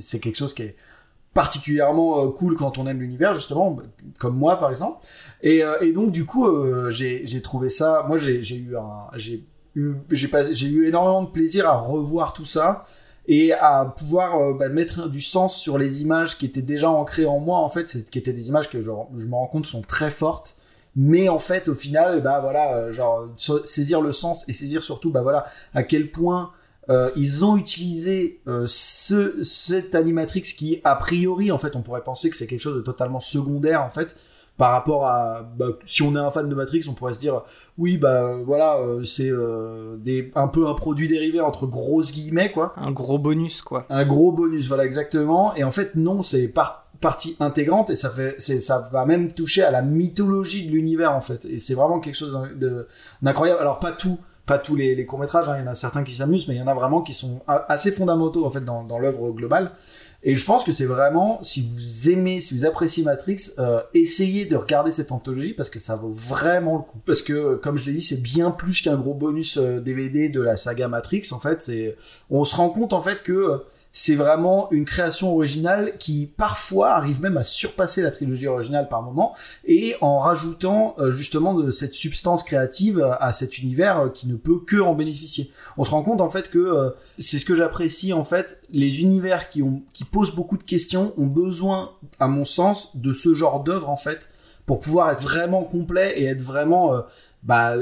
c'est 0.00 0.20
quelque 0.20 0.36
chose 0.36 0.54
qui 0.54 0.62
est 0.62 0.76
particulièrement 1.36 2.24
euh, 2.24 2.30
cool 2.30 2.56
quand 2.56 2.78
on 2.78 2.86
aime 2.86 3.00
l'univers 3.00 3.34
justement 3.34 3.76
comme 4.18 4.36
moi 4.36 4.58
par 4.58 4.70
exemple. 4.70 5.06
Et, 5.42 5.62
euh, 5.62 5.92
donc 5.92 6.10
du 6.10 6.24
coup 6.24 6.46
euh, 6.46 6.90
j'ai, 6.90 7.26
j'ai 7.26 7.42
trouvé 7.42 7.68
ça 7.68 8.04
moi 8.08 8.16
j'ai, 8.16 8.40
eu 8.56 8.76
un 8.76 9.16
j'ai 9.16 9.44
eu 9.74 9.94
j'ai 10.10 10.28
pas 10.28 10.50
j'ai 10.50 10.68
eu 10.68 10.88
énormément 10.88 11.22
de 11.22 11.30
plaisir 11.30 11.68
à 11.68 11.76
revoir 11.76 12.32
tout 12.32 12.46
ça 12.46 12.84
et 13.28 13.52
à 13.52 13.84
pouvoir 13.84 14.54
bah, 14.54 14.68
mettre 14.70 15.08
du 15.08 15.20
sens 15.20 15.60
sur 15.60 15.76
les 15.76 16.00
images 16.00 16.38
qui 16.38 16.46
étaient 16.46 16.62
déjà 16.62 16.88
ancrées 16.88 17.26
en 17.26 17.38
moi 17.38 17.58
en 17.58 17.68
fait 17.68 18.08
qui 18.08 18.18
étaient 18.18 18.32
des 18.32 18.48
images 18.48 18.70
que 18.70 18.80
je, 18.80 18.90
je 19.16 19.26
me 19.26 19.34
rends 19.34 19.48
compte 19.48 19.66
sont 19.66 19.82
très 19.82 20.10
fortes 20.10 20.56
mais 20.96 21.28
en 21.28 21.38
fait 21.38 21.68
au 21.68 21.74
final 21.74 22.22
bah 22.22 22.40
voilà 22.40 22.76
euh, 22.76 22.90
genre 22.90 23.28
saisir 23.36 24.00
le 24.00 24.12
sens 24.12 24.48
et 24.48 24.52
saisir 24.52 24.82
surtout 24.82 25.10
bah 25.10 25.22
voilà 25.22 25.44
à 25.74 25.82
quel 25.82 26.10
point 26.10 26.50
euh, 26.88 27.10
ils 27.16 27.44
ont 27.44 27.56
utilisé 27.56 28.40
euh, 28.46 28.64
ce 28.66 29.42
cette 29.42 29.94
animatrix 29.94 30.42
qui 30.42 30.80
a 30.84 30.94
priori 30.94 31.50
en 31.50 31.58
fait 31.58 31.76
on 31.76 31.82
pourrait 31.82 32.04
penser 32.04 32.30
que 32.30 32.36
c'est 32.36 32.46
quelque 32.46 32.62
chose 32.62 32.76
de 32.76 32.80
totalement 32.80 33.20
secondaire 33.20 33.82
en 33.82 33.90
fait 33.90 34.16
par 34.56 34.70
rapport 34.70 35.04
à 35.04 35.42
bah, 35.58 35.66
si 35.84 36.02
on 36.02 36.14
est 36.14 36.18
un 36.18 36.30
fan 36.30 36.48
de 36.48 36.54
Matrix 36.54 36.86
on 36.88 36.94
pourrait 36.94 37.14
se 37.14 37.20
dire 37.20 37.42
oui 37.76 37.98
bah 37.98 38.36
voilà 38.44 38.78
euh, 38.78 39.04
c'est 39.04 39.32
des 39.98 40.30
un 40.36 40.46
peu 40.46 40.68
un 40.68 40.74
produit 40.74 41.08
dérivé 41.08 41.40
entre 41.40 41.66
grosses 41.66 42.12
guillemets 42.12 42.52
quoi. 42.52 42.72
Un 42.76 42.92
gros 42.92 43.18
bonus 43.18 43.62
quoi. 43.62 43.84
Un 43.90 44.06
gros 44.06 44.30
bonus 44.32 44.68
voilà 44.68 44.84
exactement. 44.84 45.54
Et 45.56 45.64
en 45.64 45.72
fait 45.72 45.96
non 45.96 46.22
c'est 46.22 46.48
pas 46.48 46.85
partie 47.00 47.36
intégrante 47.40 47.90
et 47.90 47.94
ça 47.94 48.10
fait 48.10 48.40
ça 48.40 48.88
va 48.92 49.04
même 49.06 49.30
toucher 49.32 49.62
à 49.62 49.70
la 49.70 49.82
mythologie 49.82 50.66
de 50.66 50.72
l'univers 50.72 51.12
en 51.12 51.20
fait. 51.20 51.44
Et 51.44 51.58
c'est 51.58 51.74
vraiment 51.74 52.00
quelque 52.00 52.14
chose 52.14 52.38
d'incroyable. 53.22 53.60
Alors 53.60 53.78
pas 53.78 53.92
tout 53.92 54.18
pas 54.44 54.58
tous 54.58 54.76
les, 54.76 55.04
courts 55.06 55.18
métrages 55.18 55.48
hein. 55.48 55.56
il 55.58 55.64
y 55.64 55.68
en 55.68 55.70
a 55.70 55.74
certains 55.74 56.04
qui 56.04 56.14
s'amusent 56.14 56.46
mais 56.46 56.54
il 56.54 56.58
y 56.58 56.62
en 56.62 56.68
a 56.68 56.74
vraiment 56.74 57.02
qui 57.02 57.14
sont 57.14 57.40
assez 57.46 57.90
fondamentaux 57.90 58.46
en 58.46 58.50
fait 58.50 58.64
dans, 58.64 58.98
l'œuvre 58.98 59.32
globale. 59.32 59.72
Et 60.22 60.34
je 60.34 60.44
pense 60.44 60.64
que 60.64 60.72
c'est 60.72 60.86
vraiment 60.86 61.40
si 61.42 61.62
vous 61.62 62.10
aimez 62.10 62.40
si 62.40 62.56
vous 62.56 62.64
appréciez 62.64 63.04
Matrix 63.04 63.52
euh, 63.58 63.80
essayez 63.94 64.44
de 64.44 64.56
regarder 64.56 64.90
cette 64.90 65.12
anthologie 65.12 65.52
parce 65.52 65.70
que 65.70 65.78
ça 65.78 65.96
vaut 65.96 66.10
vraiment 66.10 66.76
le 66.76 66.82
coup. 66.82 66.98
Parce 67.04 67.22
que 67.22 67.56
comme 67.56 67.76
je 67.76 67.86
l'ai 67.86 67.92
dit 67.92 68.00
c'est 68.00 68.22
bien 68.22 68.50
plus 68.50 68.80
qu'un 68.80 68.96
gros 68.96 69.14
bonus 69.14 69.58
DVD 69.58 70.28
euh, 70.28 70.32
de 70.32 70.40
la 70.40 70.56
saga 70.56 70.88
Matrix 70.88 71.28
en 71.32 71.38
fait. 71.38 71.60
C'est 71.60 71.96
on 72.30 72.44
se 72.44 72.56
rend 72.56 72.70
compte 72.70 72.92
en 72.92 73.02
fait 73.02 73.22
que 73.22 73.32
euh, 73.32 73.58
c'est 73.98 74.14
vraiment 74.14 74.70
une 74.72 74.84
création 74.84 75.34
originale 75.34 75.94
qui 75.98 76.26
parfois 76.26 76.90
arrive 76.90 77.22
même 77.22 77.38
à 77.38 77.44
surpasser 77.44 78.02
la 78.02 78.10
trilogie 78.10 78.46
originale 78.46 78.90
par 78.90 79.00
moment 79.00 79.34
et 79.64 79.94
en 80.02 80.18
rajoutant 80.18 80.94
euh, 80.98 81.10
justement 81.10 81.54
de 81.54 81.70
cette 81.70 81.94
substance 81.94 82.42
créative 82.42 83.02
à 83.18 83.32
cet 83.32 83.56
univers 83.56 83.98
euh, 83.98 84.08
qui 84.10 84.28
ne 84.28 84.36
peut 84.36 84.58
que 84.58 84.76
en 84.76 84.94
bénéficier. 84.94 85.50
On 85.78 85.84
se 85.84 85.92
rend 85.92 86.02
compte 86.02 86.20
en 86.20 86.28
fait 86.28 86.50
que 86.50 86.58
euh, 86.58 86.90
c'est 87.18 87.38
ce 87.38 87.46
que 87.46 87.56
j'apprécie 87.56 88.12
en 88.12 88.22
fait, 88.22 88.60
les 88.70 89.00
univers 89.00 89.48
qui 89.48 89.62
ont 89.62 89.82
qui 89.94 90.04
posent 90.04 90.34
beaucoup 90.34 90.58
de 90.58 90.62
questions 90.62 91.14
ont 91.16 91.26
besoin 91.26 91.92
à 92.20 92.28
mon 92.28 92.44
sens 92.44 92.94
de 92.98 93.14
ce 93.14 93.32
genre 93.32 93.64
d'œuvre 93.64 93.88
en 93.88 93.96
fait 93.96 94.28
pour 94.66 94.78
pouvoir 94.78 95.10
être 95.10 95.22
vraiment 95.22 95.64
complet 95.64 96.20
et 96.20 96.26
être 96.26 96.42
vraiment 96.42 97.02
bah, 97.42 97.74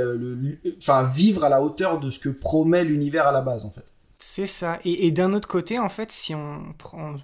enfin 0.76 1.02
vivre 1.02 1.42
à 1.42 1.48
la 1.48 1.60
hauteur 1.60 1.98
de 1.98 2.10
ce 2.10 2.20
que 2.20 2.28
promet 2.28 2.84
l'univers 2.84 3.26
à 3.26 3.32
la 3.32 3.40
base 3.40 3.64
en 3.64 3.70
fait. 3.70 3.93
C'est 4.26 4.46
ça. 4.46 4.78
Et, 4.86 5.10
d'un 5.10 5.34
autre 5.34 5.46
côté, 5.46 5.78
en 5.78 5.90
fait, 5.90 6.10
si 6.10 6.34
on 6.34 6.72
prend, 6.78 7.16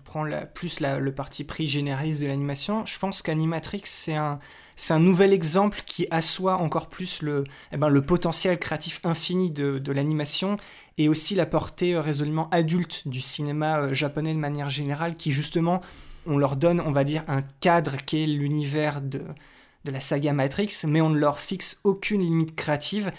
plus 0.53 0.81
la, 0.81 0.99
le 0.99 1.15
parti 1.15 1.45
pris 1.45 1.67
généraliste 1.67 2.21
de 2.21 2.27
l'animation, 2.27 2.85
je 2.85 2.99
pense 2.99 3.23
qu'Animatrix, 3.23 3.81
c'est 3.87 4.17
un, 4.17 4.39
un 4.91 4.99
nouvel 4.99 5.33
exemple 5.33 5.81
qui 5.87 6.07
assoit 6.11 6.57
encore 6.57 6.91
plus 6.91 7.23
le, 7.23 7.45
eh 7.73 7.79
ben, 7.79 7.91
potentiel 8.03 8.59
créatif 8.59 9.01
infini 9.03 9.51
de, 9.51 9.91
l'animation 9.91 10.59
et 10.99 11.09
aussi 11.09 11.35
la 11.35 11.47
portée 11.47 11.97
résolument 11.97 12.51
adulte 12.51 13.09
du 13.09 13.23
cinéma 13.23 13.79
euh, 13.79 13.95
japonais 13.95 14.35
de 14.35 14.39
manière 14.39 14.69
générale, 14.69 15.17
qui 15.17 15.33
justement, 15.33 15.81
on 16.27 16.37
leur 16.37 16.55
donne, 16.55 16.83
on 16.83 16.93
va 16.93 17.05
dire, 17.05 17.25
un 17.29 17.41
cadre 17.61 17.97
qui 17.97 18.25
est 18.25 18.27
l'univers 18.27 19.01
de, 19.01 19.23
de 19.87 19.91
la 19.91 20.01
saga 20.01 20.35
Matrix, 20.35 20.83
mais 20.87 21.01
on 21.01 21.09
ne 21.09 21.19
leur 21.19 21.39
fixe 21.39 21.81
aucune 21.83 22.21
limite 22.21 22.55
créative 22.55 23.11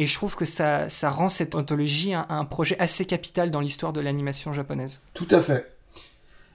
et 0.00 0.06
je 0.06 0.14
trouve 0.14 0.34
que 0.34 0.46
ça, 0.46 0.88
ça 0.88 1.10
rend 1.10 1.28
cette 1.28 1.54
anthologie 1.54 2.14
un, 2.14 2.24
un 2.30 2.46
projet 2.46 2.74
assez 2.78 3.04
capital 3.04 3.50
dans 3.50 3.60
l'histoire 3.60 3.92
de 3.92 4.00
l'animation 4.00 4.54
japonaise. 4.54 5.02
Tout 5.12 5.28
à 5.30 5.40
fait. 5.40 5.76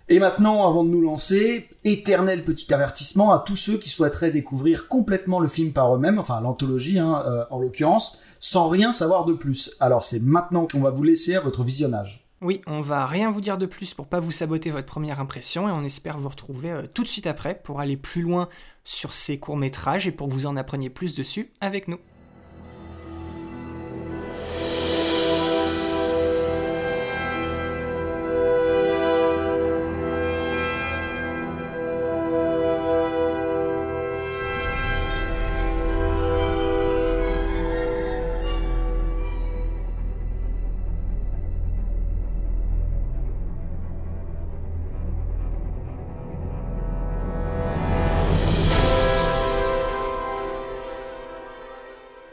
Et 0.10 0.18
maintenant, 0.18 0.68
avant 0.68 0.84
de 0.84 0.90
nous 0.90 1.02
lancer, 1.02 1.70
éternel 1.84 2.44
petit 2.44 2.74
avertissement 2.74 3.34
à 3.34 3.40
tous 3.40 3.56
ceux 3.56 3.78
qui 3.78 3.90
souhaiteraient 3.90 4.32
découvrir 4.32 4.88
complètement 4.88 5.40
le 5.40 5.48
film 5.48 5.74
par 5.74 5.96
eux-mêmes, 5.96 6.18
enfin 6.18 6.42
l'anthologie 6.42 6.98
hein, 6.98 7.24
euh, 7.28 7.46
en 7.52 7.60
l'occurrence, 7.60 8.20
sans 8.40 8.68
rien 8.68 8.92
savoir 8.92 9.26
de 9.26 9.34
plus. 9.34 9.76
Alors 9.80 10.04
c'est 10.04 10.24
maintenant 10.24 10.66
qu'on 10.66 10.82
va 10.82 10.90
vous 10.90 11.04
laisser 11.04 11.36
à 11.36 11.40
votre 11.40 11.64
visionnage. 11.64 12.26
Oui, 12.42 12.62
on 12.66 12.82
va 12.82 13.06
rien 13.06 13.30
vous 13.30 13.42
dire 13.42 13.60
de 13.60 13.68
plus 13.68 13.94
pour 13.94 14.08
pas 14.08 14.20
vous 14.20 14.32
saboter 14.32 14.72
votre 14.72 14.88
première 14.88 15.20
impression 15.20 15.70
et 15.70 15.72
on 15.72 15.84
espère 15.84 16.18
vous 16.18 16.30
retrouver 16.30 16.72
euh, 16.72 16.84
tout 16.92 17.04
de 17.04 17.08
suite 17.08 17.28
après 17.28 17.62
pour 17.64 17.80
aller 17.80 17.96
plus 17.96 18.24
loin 18.24 18.50
sur 18.84 19.14
ces 19.14 19.38
courts-métrages 19.38 20.08
et 20.08 20.12
pour 20.12 20.30
que 20.30 20.34
vous 20.34 20.48
en 20.48 20.58
appreniez 20.58 20.90
plus 20.90 21.14
dessus 21.14 21.52
avec 21.62 21.88
nous. 21.88 22.00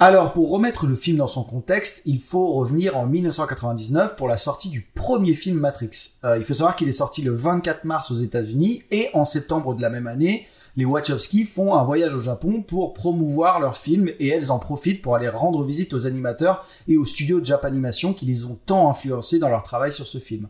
Alors, 0.05 0.33
pour 0.33 0.51
remettre 0.51 0.89
le 0.89 0.97
film 0.97 1.19
dans 1.19 1.29
son 1.29 1.45
contexte, 1.45 2.03
il 2.07 2.19
faut 2.19 2.55
revenir 2.55 2.97
en 2.97 3.07
1999 3.07 4.17
pour 4.17 4.27
la 4.27 4.37
sortie 4.37 4.69
du 4.69 4.81
premier 4.81 5.33
film 5.33 5.61
Matrix. 5.61 5.91
Euh, 6.25 6.37
il 6.37 6.43
faut 6.43 6.55
savoir 6.55 6.75
qu'il 6.75 6.89
est 6.89 6.91
sorti 6.91 7.23
le 7.23 7.33
24 7.33 7.85
mars 7.85 8.11
aux 8.11 8.17
États-Unis 8.17 8.83
et 8.91 9.11
en 9.15 9.25
septembre 9.25 9.77
de 9.77 9.81
la 9.81 9.91
même 9.91 10.09
année, 10.09 10.49
les 10.75 10.85
Wachowski 10.85 11.45
font 11.45 11.77
un 11.77 11.85
voyage 11.85 12.15
au 12.15 12.21
Japon 12.21 12.63
pour 12.63 12.95
promouvoir 12.95 13.61
leur 13.61 13.77
film 13.77 14.09
et 14.19 14.27
elles 14.27 14.51
en 14.51 14.59
profitent 14.59 15.03
pour 15.03 15.15
aller 15.15 15.29
rendre 15.29 15.63
visite 15.63 15.95
aux 15.95 16.05
animateurs 16.05 16.67
et 16.89 16.97
aux 16.97 17.05
studios 17.05 17.39
de 17.39 17.47
Japanimation 17.47 18.13
qui 18.13 18.27
les 18.27 18.45
ont 18.45 18.59
tant 18.67 18.91
influencés 18.91 19.39
dans 19.39 19.51
leur 19.51 19.63
travail 19.63 19.93
sur 19.93 20.09
ce 20.09 20.19
film. 20.19 20.49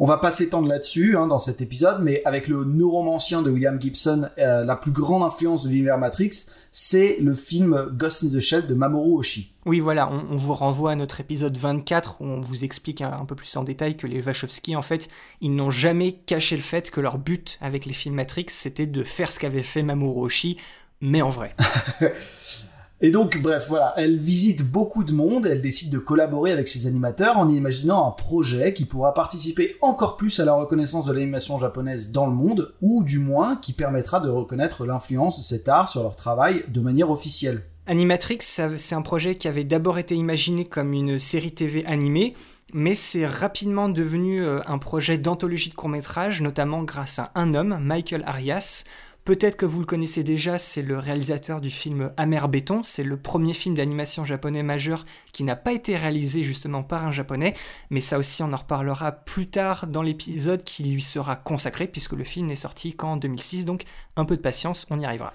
On 0.00 0.06
va 0.06 0.18
pas 0.18 0.30
s'étendre 0.30 0.68
là-dessus 0.68 1.16
hein, 1.16 1.26
dans 1.26 1.40
cet 1.40 1.60
épisode, 1.60 2.02
mais 2.02 2.22
avec 2.24 2.46
le 2.46 2.64
neuromancien 2.64 3.42
de 3.42 3.50
William 3.50 3.80
Gibson, 3.80 4.28
euh, 4.38 4.64
la 4.64 4.76
plus 4.76 4.92
grande 4.92 5.24
influence 5.24 5.64
de 5.64 5.70
l'univers 5.70 5.98
Matrix, 5.98 6.46
c'est 6.70 7.16
le 7.20 7.34
film 7.34 7.90
Ghost 7.94 8.22
in 8.22 8.28
the 8.28 8.38
Shell 8.38 8.68
de 8.68 8.74
Mamoru 8.74 9.18
Oshii. 9.18 9.52
Oui, 9.66 9.80
voilà, 9.80 10.08
on, 10.08 10.34
on 10.34 10.36
vous 10.36 10.54
renvoie 10.54 10.92
à 10.92 10.94
notre 10.94 11.20
épisode 11.20 11.56
24 11.56 12.20
où 12.20 12.26
on 12.26 12.40
vous 12.40 12.62
explique 12.64 13.00
un, 13.00 13.10
un 13.10 13.24
peu 13.24 13.34
plus 13.34 13.56
en 13.56 13.64
détail 13.64 13.96
que 13.96 14.06
les 14.06 14.22
Wachowski, 14.22 14.76
en 14.76 14.82
fait, 14.82 15.08
ils 15.40 15.52
n'ont 15.52 15.70
jamais 15.70 16.12
caché 16.12 16.54
le 16.54 16.62
fait 16.62 16.90
que 16.90 17.00
leur 17.00 17.18
but 17.18 17.58
avec 17.60 17.84
les 17.84 17.92
films 17.92 18.14
Matrix, 18.14 18.46
c'était 18.50 18.86
de 18.86 19.02
faire 19.02 19.32
ce 19.32 19.40
qu'avait 19.40 19.64
fait 19.64 19.82
Mamoru 19.82 20.26
Oshii, 20.26 20.58
mais 21.00 21.22
en 21.22 21.30
vrai. 21.30 21.56
Et 23.00 23.12
donc, 23.12 23.40
bref, 23.40 23.66
voilà, 23.68 23.94
elle 23.96 24.18
visite 24.18 24.64
beaucoup 24.64 25.04
de 25.04 25.12
monde, 25.12 25.46
elle 25.46 25.62
décide 25.62 25.92
de 25.92 25.98
collaborer 25.98 26.50
avec 26.50 26.66
ses 26.66 26.88
animateurs 26.88 27.38
en 27.38 27.48
imaginant 27.48 28.08
un 28.08 28.10
projet 28.10 28.72
qui 28.72 28.86
pourra 28.86 29.14
participer 29.14 29.76
encore 29.82 30.16
plus 30.16 30.40
à 30.40 30.44
la 30.44 30.54
reconnaissance 30.54 31.04
de 31.04 31.12
l'animation 31.12 31.58
japonaise 31.58 32.10
dans 32.10 32.26
le 32.26 32.32
monde, 32.32 32.74
ou 32.82 33.04
du 33.04 33.20
moins 33.20 33.54
qui 33.54 33.72
permettra 33.72 34.18
de 34.18 34.28
reconnaître 34.28 34.84
l'influence 34.84 35.38
de 35.38 35.44
cet 35.44 35.68
art 35.68 35.88
sur 35.88 36.02
leur 36.02 36.16
travail 36.16 36.64
de 36.66 36.80
manière 36.80 37.10
officielle. 37.10 37.62
Animatrix, 37.86 38.38
c'est 38.40 38.94
un 38.94 39.02
projet 39.02 39.36
qui 39.36 39.46
avait 39.46 39.62
d'abord 39.62 39.98
été 39.98 40.16
imaginé 40.16 40.64
comme 40.64 40.92
une 40.92 41.20
série 41.20 41.52
TV 41.52 41.86
animée, 41.86 42.34
mais 42.74 42.96
c'est 42.96 43.24
rapidement 43.24 43.88
devenu 43.88 44.42
euh, 44.42 44.60
un 44.66 44.78
projet 44.78 45.16
d'anthologie 45.18 45.70
de 45.70 45.74
courts-métrages, 45.74 46.42
notamment 46.42 46.82
grâce 46.82 47.18
à 47.18 47.30
un 47.34 47.54
homme, 47.54 47.78
Michael 47.80 48.24
Arias. 48.26 48.84
Peut-être 49.28 49.56
que 49.56 49.66
vous 49.66 49.80
le 49.80 49.84
connaissez 49.84 50.24
déjà, 50.24 50.56
c'est 50.56 50.80
le 50.80 50.98
réalisateur 50.98 51.60
du 51.60 51.68
film 51.68 52.12
Amer 52.16 52.48
Béton. 52.48 52.82
C'est 52.82 53.04
le 53.04 53.18
premier 53.18 53.52
film 53.52 53.74
d'animation 53.74 54.24
japonais 54.24 54.62
majeur 54.62 55.04
qui 55.34 55.44
n'a 55.44 55.54
pas 55.54 55.72
été 55.72 55.98
réalisé 55.98 56.42
justement 56.42 56.82
par 56.82 57.04
un 57.04 57.12
japonais, 57.12 57.52
mais 57.90 58.00
ça 58.00 58.16
aussi 58.16 58.42
on 58.42 58.54
en 58.54 58.56
reparlera 58.56 59.12
plus 59.12 59.46
tard 59.46 59.86
dans 59.86 60.00
l'épisode 60.00 60.64
qui 60.64 60.82
lui 60.82 61.02
sera 61.02 61.36
consacré, 61.36 61.86
puisque 61.86 62.14
le 62.14 62.24
film 62.24 62.46
n'est 62.46 62.56
sorti 62.56 62.94
qu'en 62.94 63.18
2006, 63.18 63.66
donc 63.66 63.84
un 64.16 64.24
peu 64.24 64.34
de 64.34 64.40
patience, 64.40 64.86
on 64.88 64.98
y 64.98 65.04
arrivera. 65.04 65.34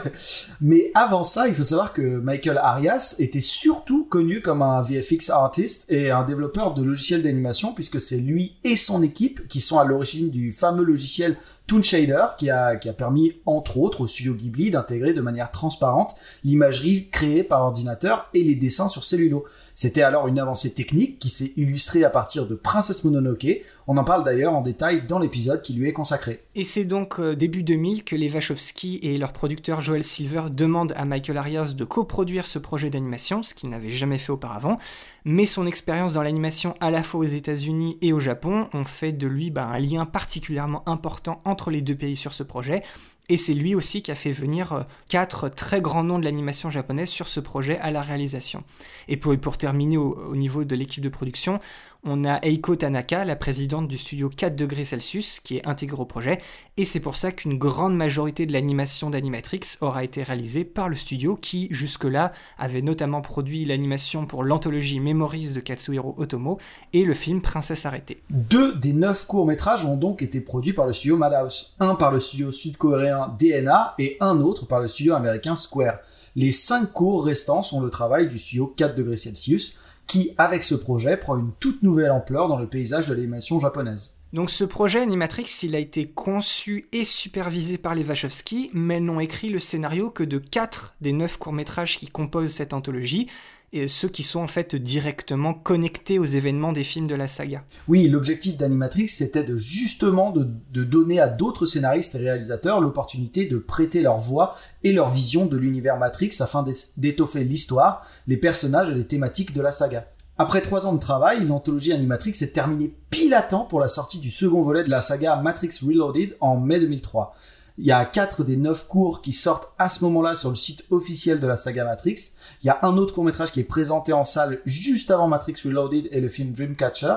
Mais 0.62 0.90
avant 0.94 1.22
ça, 1.22 1.46
il 1.46 1.54
faut 1.54 1.62
savoir 1.62 1.92
que 1.92 2.18
Michael 2.20 2.56
Arias 2.56 3.16
était 3.18 3.40
surtout 3.40 4.04
connu 4.04 4.40
comme 4.40 4.62
un 4.62 4.80
VFX 4.80 5.28
artist 5.28 5.84
et 5.90 6.10
un 6.10 6.24
développeur 6.24 6.72
de 6.72 6.82
logiciels 6.82 7.20
d'animation, 7.20 7.74
puisque 7.74 8.00
c'est 8.00 8.18
lui 8.18 8.56
et 8.64 8.76
son 8.76 9.02
équipe 9.02 9.46
qui 9.48 9.60
sont 9.60 9.78
à 9.78 9.84
l'origine 9.84 10.30
du 10.30 10.52
fameux 10.52 10.84
logiciel 10.84 11.36
Toon 11.66 11.82
Shader, 11.82 12.26
qui 12.38 12.48
a, 12.48 12.76
qui 12.76 12.88
a 12.88 12.92
permis, 12.92 13.32
entre 13.44 13.78
autres, 13.78 14.02
au 14.02 14.06
studio 14.06 14.34
Ghibli 14.34 14.70
d'intégrer 14.70 15.12
de 15.12 15.20
manière 15.20 15.50
transparente 15.50 16.14
l'imagerie 16.44 17.08
créée 17.10 17.42
par 17.42 17.62
ordinateur 17.62 18.28
et 18.34 18.42
les 18.44 18.54
dessins 18.54 18.88
sur 18.88 19.04
cellulo. 19.04 19.44
C'était 19.78 20.00
alors 20.00 20.26
une 20.26 20.38
avancée 20.38 20.72
technique 20.72 21.18
qui 21.18 21.28
s'est 21.28 21.52
illustrée 21.58 22.02
à 22.02 22.08
partir 22.08 22.46
de 22.46 22.54
Princess 22.54 23.04
Mononoke. 23.04 23.60
On 23.86 23.98
en 23.98 24.04
parle 24.04 24.24
d'ailleurs 24.24 24.54
en 24.54 24.62
détail 24.62 25.06
dans 25.06 25.18
l'épisode 25.18 25.60
qui 25.60 25.74
lui 25.74 25.86
est 25.86 25.92
consacré. 25.92 26.42
Et 26.54 26.64
c'est 26.64 26.86
donc 26.86 27.20
euh, 27.20 27.36
début 27.36 27.62
2000 27.62 28.02
que 28.02 28.16
les 28.16 28.32
Wachowski 28.32 29.00
et 29.02 29.18
leur 29.18 29.34
producteur 29.34 29.82
Joel 29.82 30.02
Silver 30.02 30.44
demandent 30.50 30.94
à 30.96 31.04
Michael 31.04 31.36
Arias 31.36 31.74
de 31.76 31.84
coproduire 31.84 32.46
ce 32.46 32.58
projet 32.58 32.88
d'animation, 32.88 33.42
ce 33.42 33.52
qu'il 33.52 33.68
n'avait 33.68 33.90
jamais 33.90 34.16
fait 34.16 34.32
auparavant. 34.32 34.78
Mais 35.26 35.44
son 35.44 35.66
expérience 35.66 36.14
dans 36.14 36.22
l'animation 36.22 36.72
à 36.80 36.90
la 36.90 37.02
fois 37.02 37.20
aux 37.20 37.24
États-Unis 37.24 37.98
et 38.00 38.14
au 38.14 38.18
Japon 38.18 38.70
ont 38.72 38.84
fait 38.84 39.12
de 39.12 39.26
lui 39.26 39.50
bah, 39.50 39.68
un 39.70 39.78
lien 39.78 40.06
particulièrement 40.06 40.88
important 40.88 41.42
entre 41.44 41.70
les 41.70 41.82
deux 41.82 41.96
pays 41.96 42.16
sur 42.16 42.32
ce 42.32 42.44
projet. 42.44 42.82
Et 43.28 43.36
c'est 43.36 43.54
lui 43.54 43.74
aussi 43.74 44.02
qui 44.02 44.10
a 44.10 44.14
fait 44.14 44.30
venir 44.30 44.72
euh, 44.72 44.82
quatre 45.08 45.48
très 45.48 45.80
grands 45.80 46.04
noms 46.04 46.18
de 46.18 46.24
l'animation 46.24 46.70
japonaise 46.70 47.08
sur 47.08 47.28
ce 47.28 47.40
projet 47.40 47.78
à 47.78 47.90
la 47.90 48.02
réalisation. 48.02 48.62
Et 49.08 49.16
pour, 49.16 49.58
terminer 49.58 49.96
au 49.96 50.36
niveau 50.36 50.64
de 50.64 50.76
l'équipe 50.76 51.02
de 51.02 51.08
production, 51.08 51.60
on 52.04 52.24
a 52.24 52.38
Eiko 52.42 52.76
Tanaka, 52.76 53.24
la 53.24 53.36
présidente 53.36 53.88
du 53.88 53.98
studio 53.98 54.28
4 54.28 54.54
degrés 54.54 54.84
Celsius, 54.84 55.40
qui 55.40 55.56
est 55.56 55.66
intégrée 55.66 56.00
au 56.00 56.04
projet, 56.04 56.38
et 56.76 56.84
c'est 56.84 57.00
pour 57.00 57.16
ça 57.16 57.32
qu'une 57.32 57.56
grande 57.56 57.96
majorité 57.96 58.46
de 58.46 58.52
l'animation 58.52 59.10
d'Animatrix 59.10 59.60
aura 59.80 60.04
été 60.04 60.22
réalisée 60.22 60.64
par 60.64 60.88
le 60.88 60.96
studio 60.96 61.36
qui, 61.36 61.68
jusque-là, 61.70 62.32
avait 62.58 62.82
notamment 62.82 63.22
produit 63.22 63.64
l'animation 63.64 64.26
pour 64.26 64.44
l'anthologie 64.44 65.00
Memories 65.00 65.52
de 65.54 65.60
Katsuhiro 65.60 66.14
Otomo 66.18 66.58
et 66.92 67.04
le 67.04 67.14
film 67.14 67.40
Princesse 67.40 67.86
arrêtée. 67.86 68.22
Deux 68.30 68.74
des 68.76 68.92
neuf 68.92 69.26
courts-métrages 69.26 69.84
ont 69.84 69.96
donc 69.96 70.22
été 70.22 70.40
produits 70.40 70.74
par 70.74 70.86
le 70.86 70.92
studio 70.92 71.16
Madhouse. 71.16 71.74
Un 71.80 71.94
par 71.94 72.12
le 72.12 72.20
studio 72.20 72.52
sud-coréen 72.52 73.34
DNA 73.38 73.94
et 73.98 74.16
un 74.20 74.40
autre 74.40 74.66
par 74.66 74.80
le 74.80 74.88
studio 74.88 75.14
américain 75.14 75.56
Square. 75.56 75.98
Les 76.38 76.52
cinq 76.52 76.92
cours 76.92 77.24
restants 77.24 77.62
sont 77.62 77.80
le 77.80 77.88
travail 77.88 78.28
du 78.28 78.38
studio 78.38 78.66
4 78.76 78.94
degrés 78.94 79.16
Celsius, 79.16 79.74
qui, 80.06 80.34
avec 80.38 80.62
ce 80.62 80.74
projet, 80.74 81.16
prend 81.16 81.36
une 81.36 81.52
toute 81.60 81.82
nouvelle 81.82 82.12
ampleur 82.12 82.48
dans 82.48 82.58
le 82.58 82.66
paysage 82.66 83.08
de 83.08 83.14
l'animation 83.14 83.60
japonaise. 83.60 84.16
Donc 84.32 84.50
ce 84.50 84.64
projet 84.64 85.00
Animatrix, 85.00 85.60
il 85.62 85.74
a 85.74 85.78
été 85.78 86.06
conçu 86.06 86.88
et 86.92 87.04
supervisé 87.04 87.78
par 87.78 87.94
les 87.94 88.04
Wachowski, 88.04 88.70
mais 88.74 89.00
n'ont 89.00 89.20
écrit 89.20 89.48
le 89.48 89.58
scénario 89.58 90.10
que 90.10 90.24
de 90.24 90.38
4 90.38 90.96
des 91.00 91.12
9 91.12 91.38
courts-métrages 91.38 91.96
qui 91.96 92.08
composent 92.08 92.52
cette 92.52 92.74
anthologie, 92.74 93.28
et 93.72 93.88
ceux 93.88 94.08
qui 94.08 94.22
sont 94.22 94.40
en 94.40 94.46
fait 94.46 94.76
directement 94.76 95.54
connectés 95.54 96.18
aux 96.18 96.24
événements 96.24 96.72
des 96.72 96.84
films 96.84 97.06
de 97.06 97.14
la 97.14 97.28
saga. 97.28 97.64
Oui, 97.88 98.08
l'objectif 98.08 98.56
d'Animatrix, 98.56 99.08
c'était 99.08 99.46
justement 99.56 100.30
de, 100.30 100.48
de 100.72 100.84
donner 100.84 101.20
à 101.20 101.28
d'autres 101.28 101.66
scénaristes 101.66 102.14
et 102.14 102.18
réalisateurs 102.18 102.80
l'opportunité 102.80 103.46
de 103.46 103.58
prêter 103.58 104.02
leur 104.02 104.18
voix 104.18 104.56
et 104.82 104.92
leur 104.92 105.08
vision 105.08 105.46
de 105.46 105.56
l'univers 105.56 105.96
Matrix 105.96 106.36
afin 106.40 106.64
d'étoffer 106.96 107.44
l'histoire, 107.44 108.06
les 108.26 108.36
personnages 108.36 108.90
et 108.90 108.94
les 108.94 109.06
thématiques 109.06 109.52
de 109.52 109.60
la 109.60 109.72
saga. 109.72 110.06
Après 110.38 110.60
trois 110.60 110.86
ans 110.86 110.92
de 110.92 111.00
travail, 111.00 111.46
l'anthologie 111.46 111.94
Animatrix 111.94 112.36
est 112.42 112.52
terminée 112.52 112.94
pile 113.08 113.32
à 113.32 113.40
temps 113.40 113.64
pour 113.64 113.80
la 113.80 113.88
sortie 113.88 114.18
du 114.18 114.30
second 114.30 114.62
volet 114.62 114.84
de 114.84 114.90
la 114.90 115.00
saga 115.00 115.36
Matrix 115.36 115.70
Reloaded 115.82 116.36
en 116.40 116.58
mai 116.58 116.78
2003. 116.78 117.34
Il 117.78 117.86
y 117.86 117.92
a 117.92 118.04
quatre 118.04 118.44
des 118.44 118.56
neuf 118.56 118.86
cours 118.86 119.22
qui 119.22 119.32
sortent 119.32 119.68
à 119.78 119.88
ce 119.88 120.04
moment-là 120.04 120.34
sur 120.34 120.50
le 120.50 120.56
site 120.56 120.84
officiel 120.90 121.40
de 121.40 121.46
la 121.46 121.56
saga 121.56 121.84
Matrix. 121.84 122.32
Il 122.62 122.66
y 122.66 122.70
a 122.70 122.78
un 122.82 122.96
autre 122.96 123.14
court-métrage 123.14 123.52
qui 123.52 123.60
est 123.60 123.64
présenté 123.64 124.12
en 124.12 124.24
salle 124.24 124.60
juste 124.64 125.10
avant 125.10 125.28
Matrix 125.28 125.54
Reloaded 125.64 126.08
et 126.10 126.20
le 126.20 126.28
film 126.28 126.52
Dreamcatcher. 126.52 127.16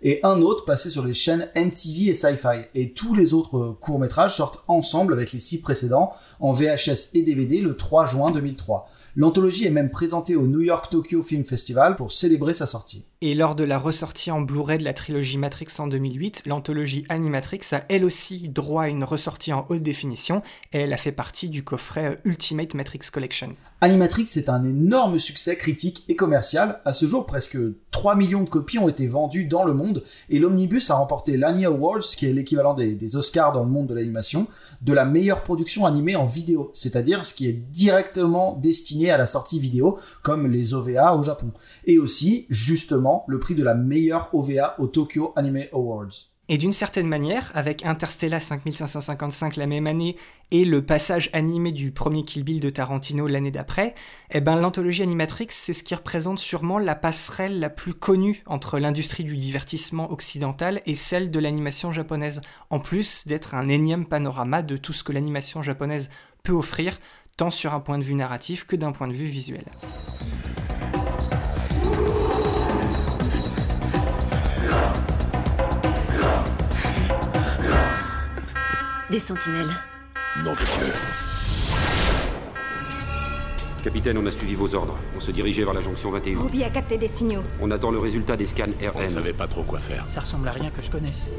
Et 0.00 0.20
un 0.22 0.42
autre 0.42 0.64
passé 0.64 0.90
sur 0.90 1.04
les 1.04 1.12
chaînes 1.12 1.48
MTV 1.56 2.10
et 2.10 2.14
Sci-Fi. 2.14 2.66
Et 2.76 2.92
tous 2.92 3.16
les 3.16 3.34
autres 3.34 3.76
courts-métrages 3.80 4.36
sortent 4.36 4.62
ensemble 4.68 5.12
avec 5.12 5.32
les 5.32 5.40
six 5.40 5.60
précédents 5.60 6.12
en 6.38 6.52
VHS 6.52 7.10
et 7.14 7.22
DVD 7.22 7.60
le 7.60 7.76
3 7.76 8.06
juin 8.06 8.30
2003. 8.30 8.88
L'anthologie 9.16 9.66
est 9.66 9.70
même 9.70 9.90
présentée 9.90 10.36
au 10.36 10.46
New 10.46 10.60
York 10.60 10.88
Tokyo 10.88 11.24
Film 11.24 11.44
Festival 11.44 11.96
pour 11.96 12.12
célébrer 12.12 12.54
sa 12.54 12.66
sortie. 12.66 13.04
Et 13.22 13.34
lors 13.34 13.56
de 13.56 13.64
la 13.64 13.76
ressortie 13.76 14.30
en 14.30 14.40
Blu-ray 14.40 14.78
de 14.78 14.84
la 14.84 14.92
trilogie 14.92 15.38
Matrix 15.38 15.74
en 15.80 15.88
2008, 15.88 16.44
l'anthologie 16.46 17.04
Animatrix 17.08 17.62
a 17.72 17.82
elle 17.88 18.04
aussi 18.04 18.48
droit 18.48 18.84
à 18.84 18.88
une 18.88 19.02
ressortie 19.02 19.52
en 19.52 19.66
haute 19.68 19.82
définition 19.82 20.42
et 20.72 20.78
elle 20.78 20.92
a 20.92 20.96
fait 20.96 21.10
partie 21.10 21.48
du 21.48 21.64
coffret 21.64 22.20
Ultimate 22.24 22.74
Matrix 22.74 23.00
Collection. 23.12 23.56
Animatrix 23.80 24.28
est 24.34 24.48
un 24.48 24.64
énorme 24.64 25.20
succès 25.20 25.54
critique 25.54 26.04
et 26.08 26.16
commercial. 26.16 26.80
À 26.84 26.92
ce 26.92 27.06
jour, 27.06 27.26
presque 27.26 27.56
3 27.92 28.16
millions 28.16 28.42
de 28.42 28.48
copies 28.48 28.80
ont 28.80 28.88
été 28.88 29.06
vendues 29.06 29.44
dans 29.44 29.62
le 29.62 29.72
monde 29.72 30.02
et 30.30 30.40
l'Omnibus 30.40 30.90
a 30.90 30.96
remporté 30.96 31.36
l'Annie 31.36 31.64
Awards, 31.64 32.00
qui 32.00 32.26
est 32.26 32.32
l'équivalent 32.32 32.74
des, 32.74 32.96
des 32.96 33.14
Oscars 33.14 33.52
dans 33.52 33.62
le 33.62 33.70
monde 33.70 33.86
de 33.86 33.94
l'animation, 33.94 34.48
de 34.82 34.92
la 34.92 35.04
meilleure 35.04 35.44
production 35.44 35.86
animée 35.86 36.16
en 36.16 36.24
vidéo, 36.24 36.72
c'est-à-dire 36.74 37.24
ce 37.24 37.32
qui 37.32 37.46
est 37.46 37.52
directement 37.52 38.58
destiné 38.60 39.12
à 39.12 39.16
la 39.16 39.28
sortie 39.28 39.60
vidéo, 39.60 40.00
comme 40.24 40.48
les 40.48 40.74
OVA 40.74 41.14
au 41.14 41.22
Japon. 41.22 41.52
Et 41.84 41.98
aussi, 41.98 42.46
justement, 42.50 43.24
le 43.28 43.38
prix 43.38 43.54
de 43.54 43.62
la 43.62 43.74
meilleure 43.74 44.28
OVA 44.32 44.74
au 44.80 44.88
Tokyo 44.88 45.32
Anime 45.36 45.66
Awards. 45.72 46.32
Et 46.50 46.56
d'une 46.56 46.72
certaine 46.72 47.06
manière, 47.06 47.52
avec 47.54 47.84
Interstellar 47.84 48.40
5555 48.40 49.56
la 49.56 49.66
même 49.66 49.86
année 49.86 50.16
et 50.50 50.64
le 50.64 50.82
passage 50.82 51.28
animé 51.34 51.72
du 51.72 51.90
premier 51.90 52.24
Kill 52.24 52.42
Bill 52.42 52.60
de 52.60 52.70
Tarantino 52.70 53.26
l'année 53.26 53.50
d'après, 53.50 53.94
eh 54.30 54.40
ben 54.40 54.56
l'anthologie 54.56 55.02
Animatrix, 55.02 55.48
c'est 55.50 55.74
ce 55.74 55.82
qui 55.82 55.94
représente 55.94 56.38
sûrement 56.38 56.78
la 56.78 56.94
passerelle 56.94 57.60
la 57.60 57.68
plus 57.68 57.92
connue 57.92 58.42
entre 58.46 58.78
l'industrie 58.78 59.24
du 59.24 59.36
divertissement 59.36 60.10
occidental 60.10 60.80
et 60.86 60.94
celle 60.94 61.30
de 61.30 61.38
l'animation 61.38 61.92
japonaise, 61.92 62.40
en 62.70 62.80
plus 62.80 63.28
d'être 63.28 63.54
un 63.54 63.68
énième 63.68 64.06
panorama 64.06 64.62
de 64.62 64.78
tout 64.78 64.94
ce 64.94 65.04
que 65.04 65.12
l'animation 65.12 65.60
japonaise 65.60 66.08
peut 66.44 66.54
offrir, 66.54 66.98
tant 67.36 67.50
sur 67.50 67.74
un 67.74 67.80
point 67.80 67.98
de 67.98 68.04
vue 68.04 68.14
narratif 68.14 68.64
que 68.64 68.74
d'un 68.74 68.92
point 68.92 69.08
de 69.08 69.12
vue 69.12 69.26
visuel. 69.26 69.66
Des 79.10 79.18
sentinelles. 79.18 79.70
Nom 80.44 80.52
de 80.52 80.58
Dieu. 80.58 80.92
Capitaine, 83.82 84.18
on 84.18 84.26
a 84.26 84.30
suivi 84.30 84.54
vos 84.54 84.74
ordres. 84.74 84.98
On 85.16 85.20
se 85.20 85.30
dirigeait 85.30 85.64
vers 85.64 85.72
la 85.72 85.80
jonction 85.80 86.10
21. 86.10 86.42
Ruby 86.42 86.62
a 86.64 86.68
capté 86.70 86.98
des 86.98 87.08
signaux. 87.08 87.42
On 87.62 87.70
attend 87.70 87.90
le 87.90 87.98
résultat 87.98 88.36
des 88.36 88.44
scans 88.46 88.66
On 88.94 88.98
RN. 88.98 89.08
savait 89.08 89.32
pas 89.32 89.46
trop 89.46 89.62
quoi 89.62 89.78
faire. 89.78 90.04
Ça 90.08 90.20
ressemble 90.20 90.48
à 90.48 90.52
rien 90.52 90.70
que 90.70 90.82
je 90.82 90.90
connaisse. 90.90 91.30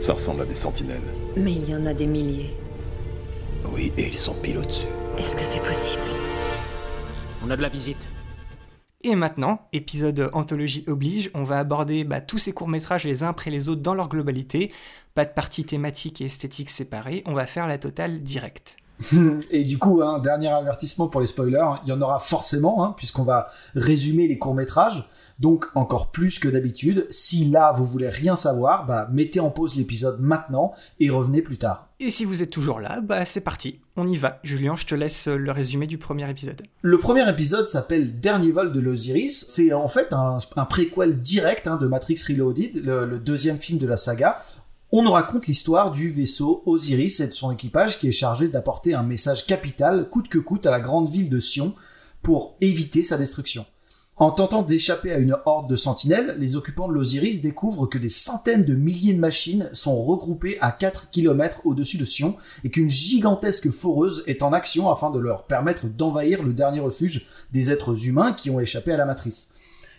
Ça 0.00 0.14
ressemble 0.14 0.42
à 0.42 0.46
des 0.46 0.54
sentinelles. 0.54 1.02
Mais 1.36 1.52
il 1.52 1.68
y 1.68 1.74
en 1.74 1.84
a 1.84 1.92
des 1.92 2.06
milliers. 2.06 2.54
Oui, 3.70 3.92
et 3.98 4.06
ils 4.08 4.18
sont 4.18 4.34
pile 4.40 4.58
au-dessus. 4.58 4.86
Est-ce 5.18 5.36
que 5.36 5.42
c'est 5.42 5.62
possible? 5.62 6.02
On 7.46 7.50
a 7.50 7.56
de 7.56 7.62
la 7.62 7.68
visite. 7.68 7.98
Et 9.02 9.14
maintenant, 9.16 9.68
épisode 9.74 10.30
anthologie 10.32 10.84
oblige, 10.88 11.30
on 11.34 11.44
va 11.44 11.58
aborder 11.58 12.04
bah, 12.04 12.22
tous 12.22 12.38
ces 12.38 12.52
courts-métrages 12.54 13.04
les 13.04 13.22
uns 13.22 13.28
après 13.28 13.50
les 13.50 13.68
autres 13.68 13.82
dans 13.82 13.92
leur 13.94 14.08
globalité. 14.08 14.72
Pas 15.14 15.24
de 15.24 15.30
partie 15.30 15.64
thématique 15.64 16.20
et 16.20 16.24
esthétique 16.24 16.70
séparée, 16.70 17.22
on 17.26 17.34
va 17.34 17.46
faire 17.46 17.68
la 17.68 17.78
totale 17.78 18.24
directe. 18.24 18.74
Et 19.52 19.62
du 19.62 19.78
coup, 19.78 20.02
hein, 20.02 20.18
dernier 20.18 20.48
avertissement 20.48 21.06
pour 21.06 21.20
les 21.20 21.28
spoilers, 21.28 21.76
il 21.84 21.90
y 21.90 21.92
en 21.92 22.02
aura 22.02 22.18
forcément, 22.18 22.84
hein, 22.84 22.94
puisqu'on 22.96 23.22
va 23.22 23.46
résumer 23.76 24.26
les 24.26 24.38
courts-métrages. 24.38 25.08
Donc, 25.38 25.66
encore 25.76 26.10
plus 26.10 26.40
que 26.40 26.48
d'habitude, 26.48 27.06
si 27.10 27.44
là, 27.44 27.70
vous 27.70 27.84
voulez 27.84 28.08
rien 28.08 28.34
savoir, 28.34 28.86
bah, 28.86 29.08
mettez 29.12 29.38
en 29.38 29.50
pause 29.50 29.76
l'épisode 29.76 30.18
maintenant 30.18 30.72
et 30.98 31.10
revenez 31.10 31.42
plus 31.42 31.58
tard. 31.58 31.90
Et 32.00 32.10
si 32.10 32.24
vous 32.24 32.42
êtes 32.42 32.50
toujours 32.50 32.80
là, 32.80 33.00
bah 33.00 33.24
c'est 33.24 33.40
parti, 33.40 33.80
on 33.96 34.08
y 34.08 34.16
va. 34.16 34.40
Julien, 34.42 34.74
je 34.74 34.84
te 34.84 34.96
laisse 34.96 35.28
le 35.28 35.52
résumé 35.52 35.86
du 35.86 35.96
premier 35.96 36.28
épisode. 36.28 36.60
Le 36.82 36.98
premier 36.98 37.28
épisode 37.30 37.68
s'appelle 37.68 38.18
Dernier 38.18 38.50
vol 38.50 38.72
de 38.72 38.80
l'Osiris. 38.80 39.44
C'est 39.48 39.72
en 39.72 39.86
fait 39.86 40.12
un, 40.12 40.38
un 40.56 40.64
préquel 40.64 41.20
direct 41.20 41.68
hein, 41.68 41.76
de 41.76 41.86
Matrix 41.86 42.20
Reloaded, 42.28 42.84
le, 42.84 43.06
le 43.06 43.18
deuxième 43.20 43.58
film 43.58 43.78
de 43.78 43.86
la 43.86 43.96
saga. 43.96 44.42
On 44.96 45.02
nous 45.02 45.10
raconte 45.10 45.48
l'histoire 45.48 45.90
du 45.90 46.08
vaisseau 46.08 46.62
Osiris 46.66 47.18
et 47.18 47.26
de 47.26 47.32
son 47.32 47.50
équipage 47.50 47.98
qui 47.98 48.06
est 48.06 48.12
chargé 48.12 48.46
d'apporter 48.46 48.94
un 48.94 49.02
message 49.02 49.44
capital, 49.44 50.08
coûte 50.08 50.28
que 50.28 50.38
coûte, 50.38 50.66
à 50.66 50.70
la 50.70 50.78
grande 50.78 51.10
ville 51.10 51.28
de 51.28 51.40
Sion 51.40 51.74
pour 52.22 52.54
éviter 52.60 53.02
sa 53.02 53.16
destruction. 53.16 53.66
En 54.18 54.30
tentant 54.30 54.62
d'échapper 54.62 55.10
à 55.10 55.18
une 55.18 55.36
horde 55.46 55.68
de 55.68 55.74
sentinelles, 55.74 56.36
les 56.38 56.54
occupants 56.54 56.86
de 56.86 56.92
l'Osiris 56.92 57.40
découvrent 57.40 57.88
que 57.88 57.98
des 57.98 58.08
centaines 58.08 58.64
de 58.64 58.76
milliers 58.76 59.14
de 59.14 59.18
machines 59.18 59.68
sont 59.72 60.00
regroupées 60.00 60.58
à 60.60 60.70
4 60.70 61.10
km 61.10 61.62
au-dessus 61.64 61.98
de 61.98 62.04
Sion 62.04 62.36
et 62.62 62.70
qu'une 62.70 62.88
gigantesque 62.88 63.72
foreuse 63.72 64.22
est 64.28 64.42
en 64.42 64.52
action 64.52 64.92
afin 64.92 65.10
de 65.10 65.18
leur 65.18 65.48
permettre 65.48 65.88
d'envahir 65.88 66.44
le 66.44 66.52
dernier 66.52 66.78
refuge 66.78 67.26
des 67.52 67.72
êtres 67.72 68.06
humains 68.06 68.32
qui 68.32 68.48
ont 68.48 68.60
échappé 68.60 68.92
à 68.92 68.96
la 68.96 69.06
matrice. 69.06 69.50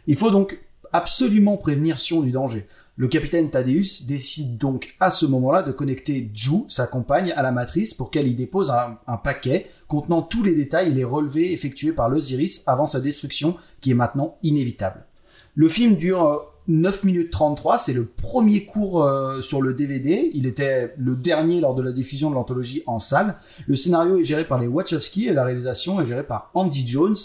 Il 0.08 0.16
faut 0.16 0.32
donc 0.32 0.58
absolument 0.94 1.58
prévenir 1.58 2.00
Sion 2.00 2.22
du 2.22 2.32
danger. 2.32 2.66
Le 2.98 3.10
capitaine 3.10 3.50
Thaddeus 3.50 4.06
décide 4.08 4.58
donc 4.58 4.96
à 5.02 5.10
ce 5.10 5.26
moment-là 5.26 5.64
de 5.64 5.74
connecter 5.74 6.32
Ju, 6.34 6.64
sa 6.70 6.88
compagne, 6.88 7.34
à 7.36 7.42
la 7.42 7.52
matrice 7.52 7.94
pour 7.94 8.10
qu'elle 8.10 8.26
y 8.26 8.36
dépose 8.36 8.72
un, 8.72 9.18
paquet 9.18 9.68
contenant 9.90 10.22
tous 10.22 10.44
les 10.44 10.56
détails 10.56 10.92
et 10.92 10.94
les 10.94 11.04
relevés 11.04 11.52
effectués 11.52 11.92
par 11.92 12.08
l'Osiris 12.08 12.64
avant 12.68 12.88
sa 12.88 13.02
destruction 13.02 13.58
qui 13.82 13.92
est 13.92 13.96
maintenant 13.96 14.38
inévitable. 14.44 15.04
Le 15.56 15.68
film 15.68 15.98
dure 15.98 16.26
euh, 16.26 16.38
9 16.68 17.04
minutes 17.04 17.32
33, 17.32 17.78
c'est 17.78 17.94
le 17.94 18.06
premier 18.06 18.66
cours 18.66 19.04
euh, 19.04 19.42
sur 19.42 19.62
le 19.62 19.74
DVD. 19.74 20.32
Il 20.34 20.48
était 20.48 20.94
le 20.98 21.18
dernier 21.18 21.60
lors 21.60 21.76
de 21.76 21.84
la 21.84 21.92
diffusion 21.92 22.30
de 22.30 22.36
l'anthologie 22.36 22.82
en 22.88 23.00
salle. 23.00 23.36
Le 23.68 23.76
scénario 23.76 24.20
est 24.20 24.24
géré 24.24 24.48
par 24.48 24.58
les 24.58 24.68
Wachowski 24.68 25.28
et 25.28 25.34
la 25.34 25.44
réalisation 25.44 26.02
est 26.02 26.06
gérée 26.06 26.26
par 26.26 26.50
Andy 26.54 26.88
Jones, 26.88 27.16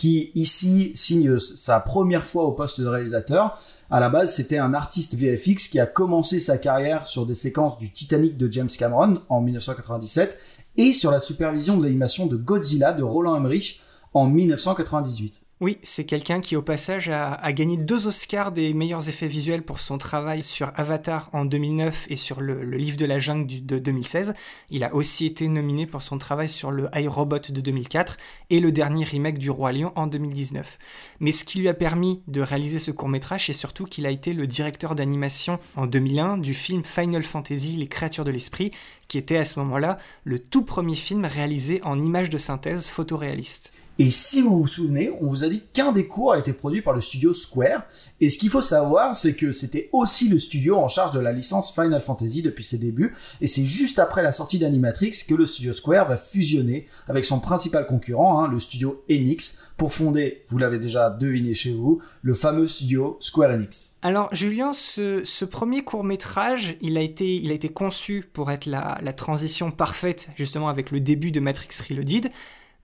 qui 0.00 0.32
ici 0.34 0.92
signe 0.94 1.38
sa 1.38 1.78
première 1.78 2.24
fois 2.24 2.44
au 2.44 2.52
poste 2.52 2.80
de 2.80 2.86
réalisateur. 2.86 3.58
À 3.90 4.00
la 4.00 4.08
base, 4.08 4.34
c'était 4.34 4.56
un 4.56 4.72
artiste 4.72 5.14
VFX 5.14 5.68
qui 5.68 5.78
a 5.78 5.84
commencé 5.84 6.40
sa 6.40 6.56
carrière 6.56 7.06
sur 7.06 7.26
des 7.26 7.34
séquences 7.34 7.76
du 7.76 7.92
Titanic 7.92 8.38
de 8.38 8.50
James 8.50 8.70
Cameron 8.78 9.20
en 9.28 9.42
1997 9.42 10.38
et 10.78 10.94
sur 10.94 11.10
la 11.10 11.20
supervision 11.20 11.76
de 11.76 11.84
l'animation 11.84 12.26
de 12.26 12.38
Godzilla 12.38 12.94
de 12.94 13.02
Roland 13.02 13.36
Emmerich 13.36 13.82
en 14.14 14.26
1998. 14.26 15.42
Oui, 15.62 15.76
c'est 15.82 16.06
quelqu'un 16.06 16.40
qui 16.40 16.56
au 16.56 16.62
passage 16.62 17.10
a, 17.10 17.52
gagné 17.52 17.76
deux 17.76 18.06
Oscars 18.06 18.50
des 18.50 18.72
meilleurs 18.72 19.10
effets 19.10 19.26
visuels 19.26 19.62
pour 19.62 19.78
son 19.78 19.98
travail 19.98 20.42
sur 20.42 20.72
Avatar 20.74 21.28
en 21.34 21.44
2009 21.44 22.06
et 22.08 22.16
sur 22.16 22.40
le, 22.40 22.62
livre 22.62 22.96
de 22.96 23.04
la 23.04 23.18
jungle 23.18 23.66
de 23.66 23.78
2016. 23.78 24.32
Il 24.70 24.84
a 24.84 24.94
aussi 24.94 25.26
été 25.26 25.46
nominé 25.48 25.86
pour 25.86 26.00
son 26.00 26.16
travail 26.16 26.48
sur 26.48 26.70
le 26.70 26.88
iRobot 26.94 27.50
de 27.50 27.60
2004 27.60 28.16
et 28.48 28.58
le 28.58 28.72
dernier 28.72 29.04
remake 29.04 29.36
du 29.36 29.50
Roi 29.50 29.72
Lion 29.72 29.92
en 29.96 30.06
2019. 30.06 30.78
Mais 31.20 31.30
ce 31.30 31.44
qui 31.44 31.58
lui 31.58 31.68
a 31.68 31.74
permis 31.74 32.22
de 32.26 32.40
réaliser 32.40 32.78
ce 32.78 32.90
court 32.90 33.10
métrage, 33.10 33.44
c'est 33.44 33.52
surtout 33.52 33.84
qu'il 33.84 34.06
a 34.06 34.10
été 34.10 34.32
le 34.32 34.46
directeur 34.46 34.94
d'animation 34.94 35.58
en 35.76 35.86
2001 35.86 36.38
du 36.38 36.54
film 36.54 36.84
Final 36.84 37.22
Fantasy 37.22 37.76
Les 37.76 37.86
créatures 37.86 38.24
de 38.24 38.30
l'esprit, 38.30 38.70
qui 39.08 39.18
était 39.18 39.36
à 39.36 39.44
ce 39.44 39.58
moment-là 39.58 39.98
le 40.24 40.38
tout 40.38 40.62
premier 40.62 40.96
film 40.96 41.26
réalisé 41.26 41.82
en 41.84 42.02
images 42.02 42.30
de 42.30 42.38
synthèse 42.38 42.86
photoréaliste. 42.86 43.74
Et 44.00 44.10
si 44.10 44.40
vous 44.40 44.62
vous 44.62 44.66
souvenez, 44.66 45.12
on 45.20 45.26
vous 45.26 45.44
a 45.44 45.48
dit 45.50 45.62
qu'un 45.74 45.92
des 45.92 46.06
cours 46.06 46.32
a 46.32 46.38
été 46.38 46.54
produit 46.54 46.80
par 46.80 46.94
le 46.94 47.02
studio 47.02 47.34
Square. 47.34 47.82
Et 48.18 48.30
ce 48.30 48.38
qu'il 48.38 48.48
faut 48.48 48.62
savoir, 48.62 49.14
c'est 49.14 49.34
que 49.34 49.52
c'était 49.52 49.90
aussi 49.92 50.30
le 50.30 50.38
studio 50.38 50.78
en 50.78 50.88
charge 50.88 51.10
de 51.10 51.20
la 51.20 51.32
licence 51.32 51.70
Final 51.74 52.00
Fantasy 52.00 52.40
depuis 52.40 52.64
ses 52.64 52.78
débuts. 52.78 53.14
Et 53.42 53.46
c'est 53.46 53.66
juste 53.66 53.98
après 53.98 54.22
la 54.22 54.32
sortie 54.32 54.58
d'Animatrix 54.58 55.10
que 55.28 55.34
le 55.34 55.44
studio 55.44 55.74
Square 55.74 56.08
va 56.08 56.16
fusionner 56.16 56.86
avec 57.08 57.26
son 57.26 57.40
principal 57.40 57.86
concurrent, 57.86 58.42
hein, 58.42 58.48
le 58.48 58.58
studio 58.58 59.04
Enix, 59.10 59.58
pour 59.76 59.92
fonder, 59.92 60.44
vous 60.48 60.56
l'avez 60.56 60.78
déjà 60.78 61.10
deviné 61.10 61.52
chez 61.52 61.74
vous, 61.74 62.00
le 62.22 62.32
fameux 62.32 62.68
studio 62.68 63.18
Square 63.20 63.50
Enix. 63.50 63.96
Alors 64.00 64.34
Julien, 64.34 64.72
ce, 64.72 65.44
premier 65.44 65.84
court 65.84 66.04
métrage, 66.04 66.74
il 66.80 66.96
a 66.96 67.02
été, 67.02 67.68
conçu 67.68 68.24
pour 68.32 68.50
être 68.50 68.64
la 68.64 69.12
transition 69.12 69.70
parfaite 69.70 70.28
justement 70.36 70.70
avec 70.70 70.90
le 70.90 71.00
début 71.00 71.32
de 71.32 71.40
Matrix 71.40 71.82
Reloaded 71.86 72.30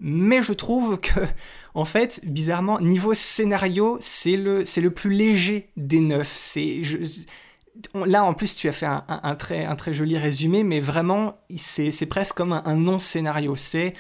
mais 0.01 0.43
je 0.43 0.53
trouve 0.53 0.99
que, 0.99 1.21
en 1.75 1.85
fait, 1.85 2.21
bizarrement, 2.25 2.81
niveau 2.81 3.15
scénario, 3.15 3.99
c'est 4.01 4.37
le, 4.37 4.65
c'est 4.65 4.81
le 4.81 4.91
plus 4.91 5.11
léger 5.11 5.71
des 5.77 6.01
neuf. 6.01 6.33
C'est, 6.35 6.83
là, 7.95 8.25
en 8.25 8.35
plus, 8.35 8.55
tu 8.57 8.69
as 8.69 8.73
fait 8.73 8.87
un, 8.87 9.35
très, 9.37 9.65
un 9.65 9.77
très 9.77 9.95
joli 9.95 10.19
résumé, 10.19 10.65
mais 10.65 10.81
vraiment, 10.81 11.39
c'est, 11.57 11.91
c'est 11.91 12.07
presque 12.07 12.35
comme 12.35 12.53
un, 12.53 12.77
non-scénario. 12.77 13.57
C'est, 13.57 13.95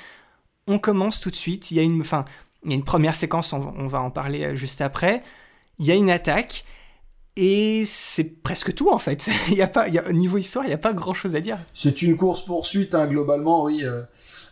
on 0.66 0.78
commence 0.78 1.20
tout 1.20 1.30
de 1.30 1.36
suite, 1.36 1.70
il 1.70 1.76
y 1.76 1.80
a 1.80 1.82
une, 1.82 2.00
enfin, 2.00 2.24
il 2.64 2.70
y 2.70 2.74
a 2.74 2.76
une 2.76 2.84
première 2.84 3.14
séquence, 3.14 3.52
on, 3.52 3.86
va 3.86 4.00
en 4.00 4.10
parler 4.10 4.56
juste 4.56 4.80
après, 4.80 5.22
il 5.78 5.86
y 5.86 5.92
a 5.92 5.94
une 5.94 6.10
attaque, 6.10 6.64
et 7.36 7.84
c'est 7.84 8.42
presque 8.42 8.74
tout 8.74 8.90
en 8.90 8.98
fait. 8.98 9.28
il 9.48 9.54
y 9.54 9.62
a 9.62 9.68
pas, 9.68 9.88
il 9.88 9.94
y 9.94 9.98
a, 9.98 10.10
niveau 10.12 10.38
histoire, 10.38 10.64
il 10.64 10.68
n'y 10.68 10.74
a 10.74 10.78
pas 10.78 10.92
grand 10.92 11.14
chose 11.14 11.34
à 11.34 11.40
dire. 11.40 11.58
C'est 11.72 12.02
une 12.02 12.16
course 12.16 12.44
poursuite, 12.44 12.94
hein, 12.94 13.06
globalement, 13.06 13.64
oui. 13.64 13.84
Euh, 13.84 14.02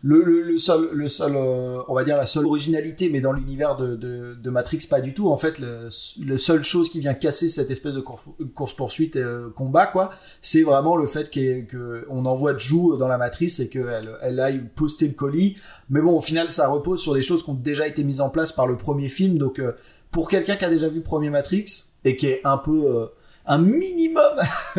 le, 0.07 0.23
le, 0.23 0.59
seul, 0.59 0.91
le 0.93 1.09
seul, 1.09 1.35
euh, 1.35 1.81
on 1.89 1.95
va 1.95 2.05
dire 2.05 2.19
la 2.19 2.27
seule 2.27 2.45
originalité, 2.45 3.09
mais 3.09 3.23
dans 3.23 3.33
l'univers 3.33 3.75
de, 3.75 3.97
de, 3.97 4.51
Matrix, 4.51 4.87
pas 4.89 5.01
du 5.01 5.15
tout. 5.15 5.31
En 5.31 5.39
fait, 5.39 5.59
le 5.59 6.37
seule 6.37 6.63
chose 6.63 6.91
qui 6.91 7.01
vient 7.01 7.15
casser 7.15 7.49
cette 7.49 7.71
espèce 7.71 7.95
de 7.95 8.03
course, 8.03 8.75
poursuite 8.75 9.17
euh, 9.17 9.49
combat, 9.57 9.87
quoi, 9.87 10.11
c'est 10.43 10.63
vraiment 10.63 10.97
le 10.97 11.07
fait 11.07 11.31
qu'on 11.31 12.25
envoie 12.27 12.55
Ju 12.59 12.99
dans 12.99 13.09
la 13.09 13.17
matrice 13.17 13.61
et 13.61 13.71
qu'elle 13.71 14.19
elle 14.21 14.41
aille 14.41 14.63
poster 14.75 15.09
le 15.09 15.15
colis. 15.15 15.57
Mais 15.89 16.03
bon, 16.03 16.19
au 16.19 16.21
final, 16.21 16.51
ça 16.51 16.69
repose 16.69 17.01
sur 17.01 17.15
des 17.15 17.23
choses 17.23 17.43
qui 17.43 17.49
ont 17.49 17.55
déjà 17.55 17.87
été 17.87 18.05
mises 18.05 18.21
en 18.21 18.29
place 18.29 18.53
par 18.53 18.67
le 18.67 18.77
premier 18.77 19.09
film. 19.09 19.39
Donc, 19.39 19.59
euh, 19.59 19.73
pour 20.11 20.29
quelqu'un 20.29 20.57
qui 20.57 20.67
a 20.67 20.71
déjà 20.71 20.89
vu 20.89 21.01
premier 21.01 21.31
Matrix 21.31 21.87
et 22.05 22.15
qui 22.15 22.27
est 22.27 22.43
un 22.45 22.59
peu 22.59 22.95
euh, 22.95 23.07
un 23.47 23.59
minimum 23.59 24.39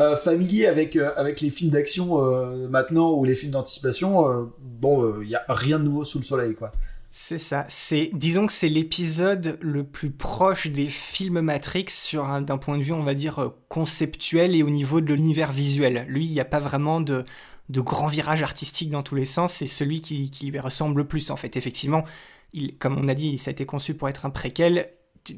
euh, 0.00 0.16
familier 0.16 0.66
avec 0.66 0.96
euh, 0.96 1.12
avec 1.16 1.40
les 1.40 1.50
films 1.50 1.70
d'action 1.70 2.18
maintenant 2.68 3.12
ou 3.12 3.24
les 3.24 3.34
films 3.34 3.52
d'anticipation 3.52 4.50
bon 4.60 5.20
il 5.22 5.28
y 5.28 5.34
a 5.34 5.44
rien 5.48 5.78
de 5.78 5.84
nouveau 5.84 6.04
sous 6.04 6.18
le 6.18 6.24
soleil 6.24 6.54
quoi 6.54 6.70
C'est 7.18 7.38
ça. 7.38 7.64
C'est, 7.70 8.10
disons 8.12 8.46
que 8.46 8.52
c'est 8.52 8.68
l'épisode 8.68 9.58
le 9.62 9.84
plus 9.84 10.10
proche 10.10 10.66
des 10.66 10.88
films 10.88 11.40
Matrix 11.40 11.86
sur 11.88 12.26
un, 12.26 12.42
d'un 12.42 12.58
point 12.58 12.76
de 12.76 12.82
vue, 12.82 12.92
on 12.92 13.02
va 13.02 13.14
dire, 13.14 13.38
euh, 13.38 13.48
conceptuel 13.70 14.54
et 14.54 14.62
au 14.62 14.68
niveau 14.68 15.00
de 15.00 15.14
l'univers 15.14 15.50
visuel. 15.50 16.04
Lui, 16.10 16.26
il 16.26 16.32
n'y 16.32 16.40
a 16.40 16.44
pas 16.44 16.60
vraiment 16.60 17.00
de, 17.00 17.24
de 17.70 17.80
grands 17.80 18.08
virages 18.08 18.42
artistiques 18.42 18.90
dans 18.90 19.02
tous 19.02 19.14
les 19.14 19.24
sens. 19.24 19.54
C'est 19.54 19.66
celui 19.66 20.02
qui, 20.02 20.30
qui 20.30 20.50
lui 20.50 20.60
ressemble 20.60 20.98
le 20.98 21.08
plus, 21.08 21.30
en 21.30 21.36
fait. 21.36 21.56
Effectivement, 21.56 22.04
il, 22.52 22.76
comme 22.76 22.98
on 22.98 23.08
a 23.08 23.14
dit, 23.14 23.38
ça 23.38 23.48
a 23.48 23.52
été 23.52 23.64
conçu 23.64 23.94
pour 23.94 24.10
être 24.10 24.26
un 24.26 24.30
préquel 24.30 24.90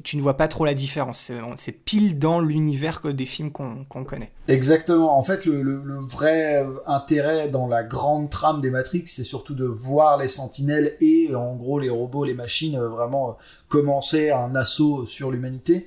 tu, 0.03 0.17
ne 0.17 0.21
vois 0.21 0.37
pas 0.37 0.47
trop 0.47 0.65
la 0.65 0.73
différence. 0.73 1.31
C'est 1.55 1.71
pile 1.71 2.19
dans 2.19 2.39
l'univers 2.39 3.01
des 3.03 3.25
films 3.25 3.51
qu'on 3.51 4.03
connaît. 4.03 4.31
Exactement. 4.47 5.17
En 5.17 5.23
fait, 5.23 5.45
le, 5.45 5.81
vrai 5.99 6.65
intérêt 6.85 7.49
dans 7.49 7.67
la 7.67 7.83
grande 7.83 8.29
trame 8.29 8.61
des 8.61 8.69
Matrix, 8.69 9.03
c'est 9.07 9.23
surtout 9.23 9.55
de 9.55 9.65
voir 9.65 10.17
les 10.17 10.27
sentinelles 10.27 10.95
et 11.01 11.33
en 11.35 11.55
gros 11.55 11.79
les 11.79 11.89
robots, 11.89 12.23
les 12.23 12.33
machines 12.33 12.75
euh, 12.75 12.87
vraiment 12.87 13.29
euh, 13.29 13.33
commencer 13.67 14.31
un 14.31 14.55
assaut 14.55 15.05
sur 15.05 15.31
l'humanité. 15.31 15.85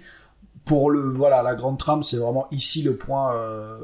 Pour 0.65 0.91
le 0.91 1.13
voilà, 1.13 1.43
la 1.43 1.55
grande 1.55 1.79
trame, 1.79 2.03
c'est 2.03 2.17
vraiment 2.17 2.47
ici 2.51 2.83
le 2.83 2.97
point, 2.97 3.35
euh, 3.35 3.79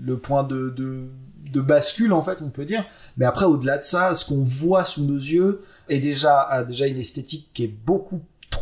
le 0.00 0.18
point 0.18 0.44
de, 0.44 1.10
bascule 1.56 2.12
en 2.12 2.22
fait, 2.22 2.38
on 2.42 2.50
peut 2.50 2.64
dire. 2.64 2.84
Mais 3.16 3.24
après, 3.24 3.44
au-delà 3.44 3.78
de 3.78 3.84
ça, 3.84 4.14
ce 4.14 4.24
qu'on 4.24 4.42
voit 4.42 4.84
sous 4.84 5.04
nos 5.04 5.16
yeux 5.16 5.62
est 5.88 5.98
déjà 5.98 6.40
a 6.40 6.62
déjà 6.62 6.86
une 6.86 6.98
esthétique 6.98 7.50
qui 7.52 7.64
est 7.64 7.74
beaucoup 7.84 8.20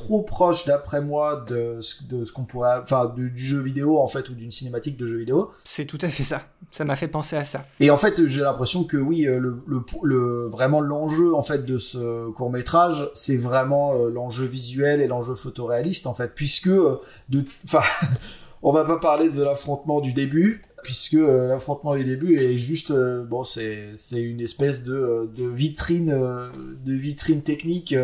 trop 0.09 0.23
proche 0.23 0.65
d'après 0.65 1.03
moi 1.03 1.45
de 1.47 1.83
ce, 1.83 2.03
de 2.05 2.25
ce 2.25 2.33
qu'on 2.33 2.45
pourrait 2.45 2.79
enfin 2.83 3.13
du, 3.15 3.31
jeu 3.37 3.61
vidéo 3.61 3.99
en 3.99 4.07
fait 4.07 4.31
ou 4.31 4.35
d'une 4.35 4.51
cinématique 4.51 4.97
de 4.97 5.07
jeu 5.07 5.19
vidéo. 5.19 5.51
C'est 5.65 5.85
tout 5.85 5.99
à 6.01 6.09
fait 6.09 6.23
ça. 6.23 6.41
Ça 6.71 6.87
m'a 6.87 6.97
fait 6.97 7.09
penser 7.09 7.37
à 7.37 7.45
ça. 7.45 7.67
Et 7.79 7.91
en 7.91 7.99
fait 7.99 8.25
j'ai 8.25 8.41
l'impression 8.41 8.85
que 8.85 8.97
oui 8.97 9.27
euh, 9.27 9.39
le, 9.39 9.63
le, 9.67 9.85
le 10.05 10.47
vraiment 10.47 10.81
l'enjeu 10.81 11.35
en 11.35 11.43
fait 11.43 11.67
de 11.67 11.77
ce 11.77 12.31
court 12.31 12.51
métrage 12.51 13.11
c'est 13.13 13.37
vraiment 13.37 13.97
euh, 13.97 14.09
l'enjeu 14.09 14.47
visuel 14.47 15.03
et 15.03 15.09
l'enjeu 15.09 15.35
photoréaliste 15.35 16.07
en 16.07 16.15
fait 16.15 16.35
puisque 16.35 16.69
euh, 16.69 17.03
de 17.29 17.45
enfin 17.65 17.83
on 18.63 18.73
va 18.73 18.87
pas 18.87 18.97
parler 18.97 19.29
de 19.29 19.43
l'affrontement 19.43 20.01
du 20.01 20.15
début 20.15 20.63
puisque 20.89 21.19
l'affrontement 21.19 21.95
du 21.95 22.05
début 22.05 22.39
est 22.39 22.57
juste 22.57 22.95
bon 22.95 23.45
c'est 23.45 23.93
une 24.13 24.41
espèce 24.41 24.85
de, 24.85 25.31
de 25.37 25.47
vitrine 25.47 26.09
de 26.11 26.93
vitrine 26.95 27.43
technique 27.43 27.95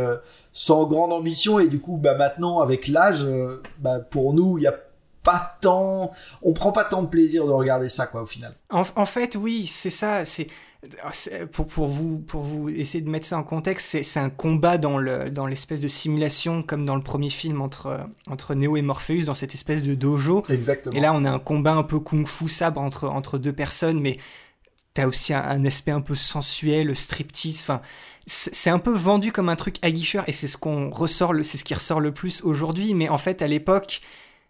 sans 0.54 0.84
grande 0.84 1.12
ambition. 1.12 1.58
Et 1.58 1.68
du 1.68 1.80
coup 1.80 1.98
bah 1.98 2.14
maintenant 2.14 2.60
avec 2.60 2.88
l'âge 2.88 3.24
euh, 3.24 3.60
bah 3.78 3.98
pour 3.98 4.32
nous 4.32 4.56
il 4.56 4.62
y 4.62 4.66
a 4.66 4.74
pas 5.22 5.58
tant 5.60 6.12
on 6.42 6.52
prend 6.52 6.72
pas 6.72 6.84
tant 6.84 7.02
de 7.02 7.08
plaisir 7.08 7.46
de 7.46 7.50
regarder 7.50 7.90
ça 7.90 8.06
quoi 8.06 8.22
au 8.22 8.26
final. 8.26 8.54
En, 8.70 9.04
fait 9.04 9.36
oui 9.36 9.66
c'est 9.66 9.90
ça 9.90 10.24
c'est 10.24 10.46
pour, 11.52 11.66
pour, 11.66 11.86
vous, 11.86 12.18
pour 12.18 12.42
vous 12.42 12.68
essayer 12.68 13.02
de 13.02 13.10
mettre 13.10 13.26
ça 13.26 13.38
en 13.38 13.42
contexte, 13.42 14.02
c'est 14.02 14.20
un 14.20 14.30
combat 14.30 14.78
dans 14.78 14.98
l'espèce 15.46 15.80
de 15.80 15.88
simulation, 15.88 16.62
comme 16.62 16.84
dans 16.84 16.96
le 16.96 17.02
premier 17.02 17.30
film 17.30 17.60
entre, 17.60 18.06
entre 18.26 18.54
Neo 18.54 18.76
et 18.76 18.82
Morpheus, 18.82 19.24
dans 19.24 19.34
cette 19.34 19.54
espèce 19.54 19.82
de 19.82 19.94
dojo. 19.94 20.42
Exactement. 20.48 20.96
Et 20.96 21.00
là, 21.00 21.12
on 21.14 21.24
a 21.24 21.30
un 21.30 21.38
combat 21.38 21.74
un 21.74 21.82
peu 21.82 22.00
kung-fu 22.00 22.48
sabre 22.48 22.80
entre, 22.80 23.08
entre 23.08 23.38
deux 23.38 23.52
personnes, 23.52 24.00
mais 24.00 24.16
t'as 24.94 25.06
aussi 25.06 25.34
un, 25.34 25.42
un, 25.42 25.64
aspect 25.64 25.92
un 25.92 26.00
peu 26.00 26.14
sensuel, 26.14 26.94
striptease. 26.94 27.60
Enfin, 27.60 27.80
c'est 28.26 28.70
un 28.70 28.78
peu 28.78 28.92
vendu 28.92 29.32
comme 29.32 29.48
un 29.48 29.56
truc 29.56 29.76
aguicheur 29.82 30.24
et 30.26 30.32
c'est 30.32 30.48
ce 30.48 30.56
qu'on 30.56 30.90
ressort, 30.90 31.34
c'est 31.42 31.58
ce 31.58 31.64
qui 31.64 31.74
ressort 31.74 32.00
le 32.00 32.12
plus 32.12 32.42
aujourd'hui. 32.42 32.94
Mais 32.94 33.08
en 33.08 33.18
fait, 33.18 33.42
à 33.42 33.46
l'époque, 33.46 34.00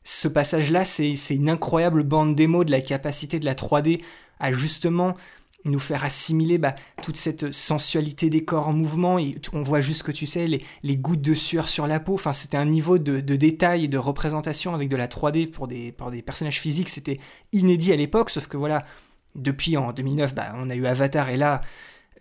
ce 0.05 0.29
passage-là, 0.29 0.85
c'est 0.85 1.17
une 1.31 1.49
incroyable 1.49 2.03
bande 2.03 2.37
démo 2.37 2.63
de 2.65 2.71
la 2.71 2.81
capacité 2.81 3.41
de 3.41 3.47
la 3.47 3.55
3D 3.55 4.01
à 4.39 4.53
justement 4.53 5.17
nous 5.65 5.79
faire 5.79 6.05
assimiler 6.05 6.59
bah, 6.59 6.75
toute 7.03 7.17
cette 7.17 7.53
sensualité 7.53 8.31
des 8.31 8.45
corps 8.45 8.69
en 8.69 8.73
mouvement. 8.73 9.19
On 9.53 9.63
voit 9.63 9.81
juste 9.81 10.03
que 10.03 10.13
tu 10.13 10.27
sais, 10.27 10.47
les, 10.47 10.97
gouttes 10.97 11.23
de 11.23 11.35
sueur 11.35 11.69
sur 11.69 11.87
la 11.87 12.01
peau. 12.01 12.15
Enfin, 12.15 12.33
c'était 12.33 12.57
un 12.57 12.67
niveau 12.67 12.99
de, 12.99 13.21
détail 13.21 13.85
et 13.85 13.89
de 13.89 13.99
représentation 13.99 14.75
avec 14.75 14.89
de 14.89 14.97
la 14.97 15.09
3D 15.09 15.51
pour 15.51 15.67
des, 15.69 15.93
pour 15.93 16.11
des 16.11 16.23
personnages 16.23 16.61
physiques. 16.61 16.89
C'était 16.89 17.19
inédit 17.53 17.93
à 17.93 17.97
l'époque, 17.97 18.31
sauf 18.31 18.47
que 18.47 18.57
voilà, 18.57 18.85
depuis 19.35 19.77
en 19.77 19.93
2009, 19.93 20.35
bah, 20.35 20.55
on 20.59 20.71
a 20.71 20.75
eu 20.75 20.87
Avatar 20.87 21.29
et 21.31 21.37
là, 21.37 21.61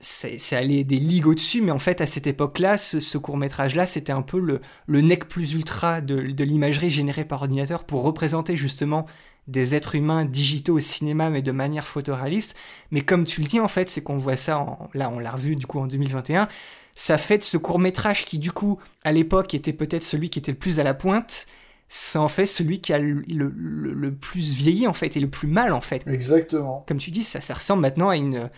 c'est 0.04 0.56
allé 0.56 0.84
des 0.84 0.98
ligues 0.98 1.28
au-dessus, 1.28 1.62
mais 1.62 1.72
en 1.72 1.80
fait, 1.80 2.02
à 2.02 2.06
cette 2.06 2.28
époque-là, 2.28 2.78
ce, 2.78 3.18
court-métrage-là, 3.18 3.86
c'était 3.86 4.12
un 4.12 4.22
peu 4.22 4.40
le, 4.40 4.60
le 4.86 5.02
nec 5.02 5.28
plus 5.28 5.54
ultra 5.54 6.02
de, 6.02 6.16
l'imagerie 6.16 6.92
générée 6.92 7.26
par 7.26 7.42
ordinateur 7.42 7.86
pour 7.86 8.04
représenter 8.04 8.56
justement 8.56 9.06
des 9.48 9.76
êtres 9.76 9.96
humains 9.96 10.26
digitaux 10.26 10.76
au 10.76 10.80
cinéma, 10.80 11.30
mais 11.30 11.42
de 11.42 11.52
manière 11.52 11.88
photoréaliste. 11.88 12.56
Mais 12.92 13.02
comme 13.02 13.26
tu 13.26 13.42
le 13.42 13.48
dis, 13.48 13.60
en 13.60 13.68
fait, 13.68 13.90
c'est 13.90 14.02
qu'on 14.02 14.18
voit 14.18 14.38
ça, 14.38 14.66
là, 14.94 15.10
on 15.14 15.20
l'a 15.20 15.32
revu 15.32 15.56
du 15.56 15.66
coup 15.66 15.80
en 15.80 15.88
2021, 15.88 16.48
ça 16.96 17.18
fait 17.18 17.40
de 17.40 17.44
ce 17.44 17.58
court-métrage 17.58 18.26
qui, 18.26 18.40
du 18.40 18.52
coup, 18.52 18.80
à 19.04 19.12
l'époque, 19.12 19.54
était 19.54 19.74
peut-être 19.74 20.04
celui 20.04 20.30
qui 20.30 20.40
était 20.40 20.52
le 20.52 20.58
plus 20.58 20.80
à 20.80 20.84
la 20.84 20.94
pointe, 20.94 21.48
c'est 21.90 22.18
en 22.18 22.28
fait 22.28 22.46
celui 22.46 22.80
qui 22.80 22.94
a 22.94 22.98
le, 22.98 24.12
plus 24.20 24.56
vieilli 24.56 24.88
en 24.88 24.94
fait 24.94 25.16
et 25.16 25.20
le 25.20 25.30
plus 25.30 25.48
mal 25.48 25.74
en 25.74 25.82
fait. 25.82 26.08
Exactement. 26.08 26.84
Comme 26.88 26.98
tu 26.98 27.12
dis, 27.12 27.24
ça, 27.24 27.42
ça 27.42 27.54
ressemble 27.54 27.82
maintenant 27.82 28.10
à 28.10 28.16
une, 28.16 28.50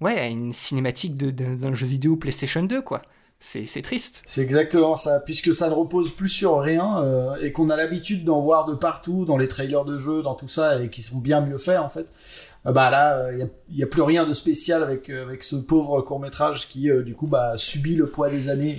ouais, 0.00 0.18
à 0.18 0.26
une 0.26 0.52
cinématique 0.52 1.16
d'un 1.16 1.74
jeu 1.74 1.86
vidéo 1.86 2.16
PlayStation 2.16 2.62
2, 2.62 2.82
quoi. 2.82 3.00
C'est 3.44 3.82
triste. 3.82 4.22
C'est 4.24 4.40
exactement 4.40 4.94
ça, 4.94 5.18
puisque 5.18 5.52
ça 5.52 5.68
ne 5.68 5.74
repose 5.74 6.14
plus 6.14 6.28
sur 6.28 6.60
rien 6.60 7.02
euh, 7.02 7.34
et 7.42 7.50
qu'on 7.50 7.70
a 7.70 7.76
l'habitude 7.76 8.24
d'en 8.24 8.40
voir 8.40 8.66
de 8.66 8.74
partout, 8.74 9.24
dans 9.24 9.36
les 9.36 9.48
trailers 9.48 9.84
de 9.84 9.98
jeux, 9.98 10.22
dans 10.22 10.36
tout 10.36 10.46
ça, 10.46 10.80
et 10.80 10.88
qui 10.88 11.02
sont 11.02 11.18
bien 11.18 11.40
mieux 11.40 11.58
faits 11.58 11.78
en 11.78 11.88
fait. 11.88 12.06
Euh, 12.66 12.72
bah 12.72 12.88
là, 12.88 13.32
il 13.32 13.50
n'y 13.74 13.82
a, 13.82 13.86
plus 13.86 14.02
rien 14.02 14.24
de 14.26 14.32
spécial 14.32 14.84
avec, 14.84 15.10
euh, 15.10 15.24
avec 15.24 15.42
ce 15.42 15.56
pauvre 15.56 16.00
court 16.02 16.20
métrage 16.20 16.68
qui 16.68 16.88
du 17.04 17.16
coup 17.16 17.26
bah, 17.26 17.54
subit 17.56 17.96
le 17.96 18.06
poids 18.06 18.30
des 18.30 18.48
années 18.48 18.78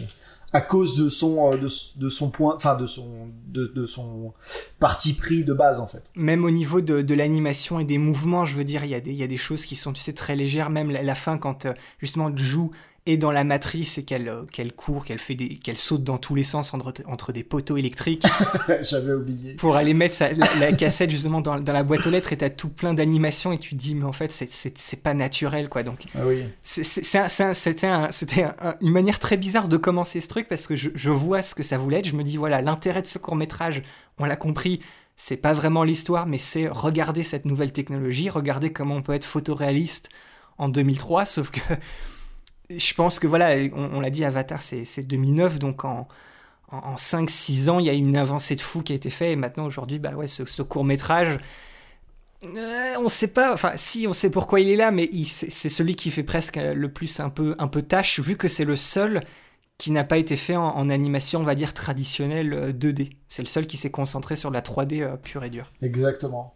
à 0.54 0.62
cause 0.62 0.96
de 0.96 1.10
son 1.10 1.54
euh, 1.54 1.58
de, 1.58 2.10
son 2.10 2.30
point 2.30 2.56
enfin 2.56 2.76
de 2.76 2.86
son 2.86 3.28
de, 3.48 3.86
son 3.86 4.34
parti 4.80 5.14
pris 5.14 5.44
de 5.44 5.54
base 5.54 5.80
en 5.80 5.88
fait 5.88 6.04
même 6.16 6.46
au 6.46 6.52
niveau 6.52 6.80
de, 6.80 7.14
l'animation 7.14 7.80
et 7.80 7.86
des 7.86 7.98
mouvements 7.98 8.46
je 8.46 8.56
veux 8.56 8.64
dire 8.64 8.86
il 8.86 8.92
y 8.92 8.96
a 8.96 9.02
des 9.02 9.12
il 9.12 9.18
y 9.18 9.24
a 9.24 9.28
des 9.28 9.38
choses 9.38 9.66
qui 9.66 9.76
sont 9.76 9.92
tu 9.92 10.02
sais 10.02 10.14
très 10.14 10.36
légères 10.36 10.70
même 10.70 10.92
la, 10.92 11.02
la 11.02 11.16
fin 11.16 11.38
quand 11.38 11.66
euh, 11.66 11.74
justement 12.00 12.32
joue 12.36 12.72
et 13.06 13.18
dans 13.18 13.32
la 13.32 13.44
matrice 13.44 13.98
et 13.98 14.06
qu'elle 14.06 14.30
euh, 14.30 14.44
qu'elle 14.46 14.72
court, 14.72 15.04
qu'elle 15.04 15.20
fait 15.20 15.36
des 15.36 15.58
qu'elle 15.58 15.76
saute 15.78 16.04
dans 16.04 16.18
tous 16.18 16.36
les 16.36 16.44
sens 16.44 16.74
entre, 16.74 16.94
entre 17.06 17.34
des 17.34 17.44
poteaux 17.44 17.76
électriques. 17.76 18.26
J'avais 18.82 19.12
oublié. 19.12 19.56
Pour 19.56 19.76
aller 19.76 19.94
mettre 19.94 20.24
la, 20.60 20.72
cassette 20.72 21.10
justement 21.10 21.42
dans, 21.42 21.60
dans, 21.60 21.74
la 21.74 21.84
boîte 21.84 22.08
aux 22.08 22.10
lettres 22.10 22.32
et 22.32 22.38
t'as 22.38 22.50
tout 22.50 22.70
plein 22.70 22.94
d'animations 22.94 23.52
et 23.52 23.58
tu 23.58 23.72
te 23.72 23.76
dis 23.76 23.96
mais 23.96 24.06
en 24.06 24.14
fait 24.14 24.32
c'est 24.32 25.04
pas 25.04 25.14
naturel 25.14 25.68
quoi 25.68 25.84
donc. 25.84 26.06
Ah 26.16 26.26
oui. 26.26 26.44
C'était 26.64 27.88
un, 27.88 28.10
une 28.82 28.92
manière 28.92 29.20
très 29.20 29.36
bizarre 29.36 29.68
de 29.68 29.78
commencer 29.78 30.22
ce 30.22 30.30
truc 30.30 30.48
parce 30.48 30.66
que 30.66 30.76
je, 30.78 30.90
je 30.96 31.12
vois 31.12 31.44
ce 31.44 31.56
que 31.56 31.64
ça 31.64 31.78
voulait 31.78 32.00
être. 32.00 32.08
Je 32.08 32.16
me 32.16 32.24
dis 32.24 32.38
voilà 32.38 32.62
l'intérêt 32.62 33.02
de 33.02 33.08
ce 33.08 33.18
court 33.18 33.36
métrage 33.36 33.84
on 34.18 34.26
l'a 34.26 34.36
compris 34.36 34.80
c'est 35.16 35.38
pas 35.38 35.54
vraiment 35.54 35.84
l'histoire, 35.84 36.26
mais 36.26 36.40
c'est 36.40 36.68
regarder 36.68 37.22
cette 37.22 37.46
nouvelle 37.46 37.72
technologie, 37.72 38.32
regarder 38.32 38.74
comment 38.74 38.96
on 38.96 39.04
peut 39.04 39.14
être 39.14 39.26
photoréaliste 39.26 40.10
en 40.58 40.68
2003, 40.68 41.26
sauf 41.26 41.52
que 41.52 41.60
je 42.78 42.94
pense 42.94 43.20
que 43.20 43.28
voilà, 43.28 43.56
on, 43.74 44.00
l'a 44.00 44.10
dit, 44.10 44.24
Avatar 44.24 44.62
c'est 44.62 45.04
2009, 45.04 45.60
donc 45.60 45.86
en, 45.86 46.08
en, 46.70 46.96
5-6 46.96 47.70
ans, 47.70 47.80
il 47.80 47.86
y 47.86 47.90
a 47.90 47.94
une 47.94 48.18
avancée 48.18 48.56
de 48.56 48.62
fou 48.62 48.82
qui 48.82 48.94
a 48.94 48.96
été 48.96 49.10
faite, 49.10 49.32
et 49.32 49.36
maintenant 49.36 49.66
aujourd'hui, 49.66 50.00
bah 50.00 50.12
ouais, 50.12 50.28
ce, 50.28 50.62
court 50.62 50.84
métrage, 50.84 51.38
euh, 52.46 52.96
on 53.00 53.10
sait 53.10 53.28
pas, 53.28 53.54
enfin 53.54 53.74
si, 53.76 54.06
on 54.08 54.14
sait 54.14 54.30
pourquoi 54.30 54.60
il 54.60 54.70
est 54.70 54.76
là, 54.76 54.92
mais 54.92 55.10
c'est 55.26 55.70
celui 55.70 55.96
qui 55.96 56.12
fait 56.12 56.24
presque 56.24 56.58
le 56.58 56.92
plus 56.92 57.20
un 57.20 57.30
peu, 57.30 57.56
un 57.60 57.68
peu 57.68 57.82
tâche, 57.82 58.20
vu 58.20 58.38
que 58.38 58.48
c'est 58.48 58.66
le 58.66 58.76
seul 58.76 59.22
qui 59.78 59.92
n'a 59.92 60.04
pas 60.04 60.18
été 60.18 60.38
fait 60.38 60.56
en, 60.56 60.90
animation, 60.90 61.42
on 61.42 61.44
va 61.44 61.56
dire, 61.56 61.74
traditionnelle 61.74 62.74
2D. 62.78 63.02
Euh, 63.02 63.10
c'est 63.28 63.42
le 63.42 63.48
seul 63.48 63.68
qui 63.68 63.76
s'est 63.78 63.92
concentré 63.92 64.36
sur 64.36 64.52
la 64.52 64.62
3D 64.62 65.02
euh, 65.02 65.18
pure 65.18 65.44
et 65.44 65.50
dure. 65.50 65.72
Exactement. 65.82 66.56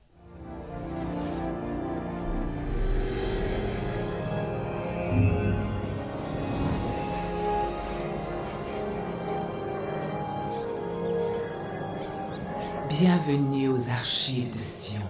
Bienvenue 12.99 13.69
aux 13.69 13.89
archives 13.89 14.51
de 14.55 14.59
Sion. 14.59 15.03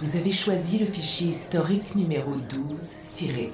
Vous 0.00 0.16
avez 0.16 0.32
choisi 0.32 0.78
le 0.78 0.86
fichier 0.86 1.28
historique 1.28 1.94
numéro 1.94 2.30
12-1, 2.48 3.50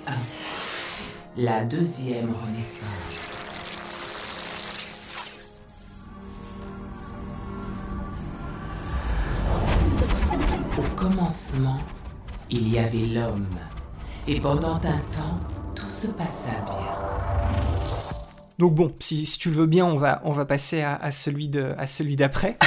la 1.36 1.64
deuxième 1.64 2.30
renaissance. 2.32 3.48
Au 10.78 10.94
commencement, 10.94 11.80
il 12.50 12.68
y 12.68 12.78
avait 12.78 13.06
l'homme, 13.06 13.56
et 14.28 14.40
pendant 14.40 14.76
un 14.76 15.00
temps, 15.10 15.40
tout 15.74 15.88
se 15.88 16.06
passa 16.08 16.52
bien. 16.64 17.67
Donc 18.58 18.74
bon, 18.74 18.94
si, 18.98 19.24
tu 19.38 19.50
le 19.50 19.56
veux 19.56 19.66
bien, 19.66 19.86
on 19.86 19.96
va, 19.96 20.20
on 20.24 20.32
va 20.32 20.44
passer 20.44 20.82
à, 20.82 21.12
celui 21.12 21.48
de, 21.48 21.74
à 21.78 21.86
celui 21.86 22.16
d'après. 22.16 22.58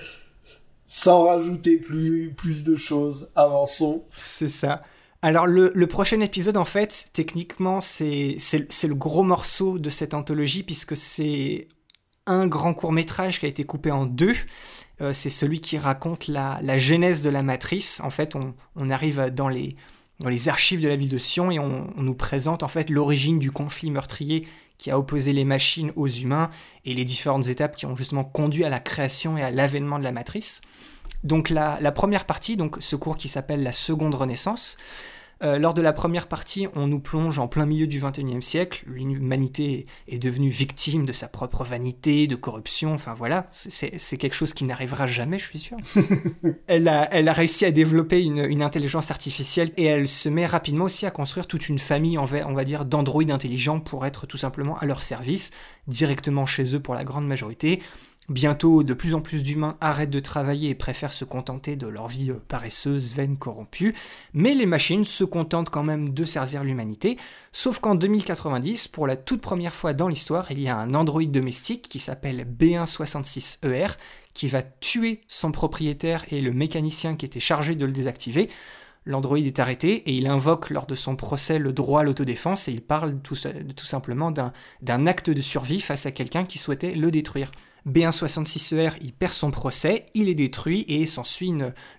Sans 0.84 1.24
rajouter 1.24 1.78
plus, 1.78 2.32
plus 2.32 2.62
de 2.62 2.76
choses, 2.76 3.28
avançons. 3.34 4.04
C'est 4.12 4.48
ça. 4.48 4.82
Alors 5.22 5.48
le, 5.48 5.72
le, 5.74 5.86
prochain 5.88 6.20
épisode, 6.20 6.56
en 6.56 6.64
fait, 6.64 7.08
techniquement, 7.12 7.80
c'est 7.80 8.36
le 8.38 8.94
gros 8.94 9.24
morceau 9.24 9.80
de 9.80 9.90
cette 9.90 10.14
anthologie, 10.14 10.62
puisque 10.62 10.96
c'est 10.96 11.66
un 12.26 12.46
grand 12.46 12.74
court 12.74 12.92
métrage 12.92 13.40
qui 13.40 13.46
a 13.46 13.48
été 13.48 13.64
coupé 13.64 13.90
en 13.90 14.06
deux. 14.06 14.34
Euh, 15.00 15.12
c'est 15.12 15.30
celui 15.30 15.60
qui 15.60 15.76
raconte 15.76 16.28
la, 16.28 16.60
la, 16.62 16.78
genèse 16.78 17.22
de 17.22 17.30
la 17.30 17.42
matrice. 17.42 18.00
En 18.00 18.10
fait, 18.10 18.36
on, 18.36 18.54
on 18.76 18.90
arrive 18.90 19.30
dans 19.30 19.48
les, 19.48 19.76
dans 20.20 20.28
les 20.28 20.48
archives 20.48 20.80
de 20.80 20.88
la 20.88 20.96
ville 20.96 21.08
de 21.08 21.18
Sion 21.18 21.50
et 21.50 21.58
on, 21.58 21.92
on 21.96 22.02
nous 22.02 22.14
présente 22.14 22.62
en 22.62 22.68
fait 22.68 22.90
l'origine 22.90 23.38
du 23.38 23.50
conflit 23.50 23.90
meurtrier 23.90 24.46
qui 24.78 24.90
a 24.90 24.98
opposé 24.98 25.32
les 25.32 25.44
machines 25.44 25.92
aux 25.96 26.08
humains 26.08 26.50
et 26.84 26.94
les 26.94 27.04
différentes 27.04 27.48
étapes 27.48 27.76
qui 27.76 27.86
ont 27.86 27.96
justement 27.96 28.24
conduit 28.24 28.64
à 28.64 28.68
la 28.68 28.80
création 28.80 29.38
et 29.38 29.42
à 29.42 29.50
l'avènement 29.50 29.98
de 29.98 30.04
la 30.04 30.12
matrice. 30.12 30.60
Donc 31.24 31.50
la, 31.50 31.78
la, 31.80 31.92
première 31.92 32.24
partie, 32.24 32.56
donc 32.56 32.76
ce 32.80 32.94
cours 32.96 33.16
qui 33.16 33.28
s'appelle 33.28 33.62
la 33.62 33.72
seconde 33.72 34.14
renaissance, 34.14 34.76
euh, 35.42 35.58
lors 35.58 35.74
de 35.74 35.82
la 35.82 35.92
première 35.92 36.28
partie, 36.28 36.66
on 36.74 36.86
nous 36.86 36.98
plonge 36.98 37.38
en 37.38 37.46
plein 37.46 37.66
milieu 37.66 37.86
du 37.86 38.00
XXIe 38.00 38.40
siècle. 38.40 38.84
L'humanité 38.86 39.86
est 40.08 40.18
devenue 40.18 40.48
victime 40.48 41.04
de 41.04 41.12
sa 41.12 41.28
propre 41.28 41.62
vanité, 41.62 42.26
de 42.26 42.36
corruption. 42.36 42.94
Enfin 42.94 43.14
voilà, 43.14 43.46
c'est 43.50 44.16
quelque 44.16 44.34
chose 44.34 44.54
qui 44.54 44.64
n'arrivera 44.64 45.06
jamais, 45.06 45.38
je 45.38 45.44
suis 45.44 45.58
sûr. 45.58 45.76
elle, 46.66 46.88
a, 46.88 47.12
elle, 47.12 47.28
a, 47.28 47.32
réussi 47.32 47.66
à 47.66 47.70
développer 47.70 48.22
une, 48.22 48.38
une, 48.38 48.62
intelligence 48.62 49.10
artificielle 49.10 49.70
et 49.76 49.84
elle 49.84 50.08
se 50.08 50.30
met 50.30 50.46
rapidement 50.46 50.86
aussi 50.86 51.04
à 51.04 51.10
construire 51.10 51.46
toute 51.46 51.68
une 51.68 51.78
famille, 51.78 52.16
on 52.16 52.24
va, 52.24 52.48
on 52.48 52.54
va 52.54 52.64
dire, 52.64 52.86
d'androïdes 52.86 53.30
intelligents 53.30 53.80
pour 53.80 54.06
être 54.06 54.26
tout 54.26 54.38
simplement 54.38 54.78
à 54.78 54.86
leur 54.86 55.02
service, 55.02 55.50
directement 55.86 56.46
chez 56.46 56.74
eux 56.74 56.80
pour 56.80 56.94
la 56.94 57.04
grande 57.04 57.26
majorité. 57.26 57.80
Bientôt, 58.28 58.82
de 58.82 58.92
plus 58.92 59.14
en 59.14 59.20
plus 59.20 59.44
d'humains 59.44 59.76
arrêtent 59.80 60.10
de 60.10 60.18
travailler 60.18 60.70
et 60.70 60.74
préfèrent 60.74 61.12
se 61.12 61.24
contenter 61.24 61.76
de 61.76 61.86
leur 61.86 62.08
vie 62.08 62.32
euh, 62.32 62.42
paresseuse, 62.48 63.14
vaine, 63.14 63.36
corrompue, 63.36 63.94
mais 64.34 64.54
les 64.54 64.66
machines 64.66 65.04
se 65.04 65.22
contentent 65.22 65.70
quand 65.70 65.84
même 65.84 66.08
de 66.08 66.24
servir 66.24 66.64
l'humanité, 66.64 67.18
sauf 67.52 67.78
qu'en 67.78 67.94
2090, 67.94 68.88
pour 68.88 69.06
la 69.06 69.16
toute 69.16 69.40
première 69.40 69.76
fois 69.76 69.92
dans 69.92 70.08
l'histoire, 70.08 70.50
il 70.50 70.60
y 70.60 70.68
a 70.68 70.76
un 70.76 70.94
androïde 70.94 71.30
domestique 71.30 71.88
qui 71.88 72.00
s'appelle 72.00 72.44
B166ER 72.58 73.90
qui 74.34 74.48
va 74.48 74.62
tuer 74.62 75.22
son 75.28 75.52
propriétaire 75.52 76.24
et 76.30 76.40
le 76.40 76.52
mécanicien 76.52 77.14
qui 77.14 77.26
était 77.26 77.40
chargé 77.40 77.76
de 77.76 77.86
le 77.86 77.92
désactiver. 77.92 78.50
L'androïde 79.06 79.46
est 79.46 79.60
arrêté 79.60 79.94
et 79.94 80.12
il 80.12 80.26
invoque 80.26 80.70
lors 80.70 80.86
de 80.86 80.96
son 80.96 81.14
procès 81.14 81.60
le 81.60 81.72
droit 81.72 82.00
à 82.00 82.02
l'autodéfense 82.02 82.66
et 82.66 82.72
il 82.72 82.82
parle 82.82 83.20
tout, 83.20 83.36
simplement 83.36 84.32
d'un 84.32 85.06
acte 85.06 85.30
de 85.30 85.40
survie 85.40 85.80
face 85.80 86.06
à 86.06 86.10
quelqu'un 86.10 86.44
qui 86.44 86.58
souhaitait 86.58 86.96
le 86.96 87.12
détruire. 87.12 87.52
B166ER, 87.88 88.94
il 89.00 89.12
perd 89.12 89.32
son 89.32 89.52
procès, 89.52 90.06
il 90.14 90.28
est 90.28 90.34
détruit 90.34 90.84
et 90.88 91.06
s'ensuit 91.06 91.52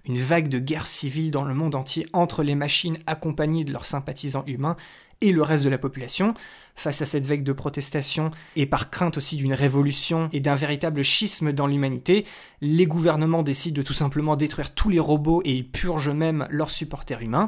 une 0.06 0.18
vague 0.18 0.50
de 0.50 0.60
guerre 0.60 0.86
civile 0.86 1.32
dans 1.32 1.46
le 1.46 1.54
monde 1.54 1.76
entier 1.76 2.06
entre 2.12 2.44
les 2.44 2.56
machines 2.56 2.98
accompagnées 3.08 3.64
de 3.64 3.72
leurs 3.72 3.86
sympathisants 3.86 4.44
humains 4.46 4.76
et 5.22 5.32
le 5.32 5.42
reste 5.42 5.64
de 5.64 5.70
la 5.70 5.78
population. 5.78 6.34
Face 6.76 7.02
à 7.02 7.06
cette 7.06 7.26
vague 7.26 7.44
de 7.44 7.54
protestation 7.54 8.30
et 8.56 8.68
par 8.68 8.92
crainte 8.92 9.18
aussi 9.18 9.36
d'une 9.36 9.54
révolution 9.54 10.30
et 10.32 10.40
d'un 10.40 10.54
véritable 10.54 11.04
schisme 11.04 11.52
dans 11.52 11.66
l'humanité, 11.66 12.26
les 12.62 12.86
gouvernements 12.86 13.42
décident 13.42 13.78
de 13.78 13.82
tout 13.82 13.94
simplement 13.94 14.36
détruire 14.36 14.76
tous 14.76 14.90
les 14.90 15.00
robots 15.00 15.42
et 15.44 15.54
ils 15.54 15.68
purgent 15.68 16.10
même 16.10 16.48
leurs 16.52 16.70
supporters 16.70 17.22
humains. 17.22 17.48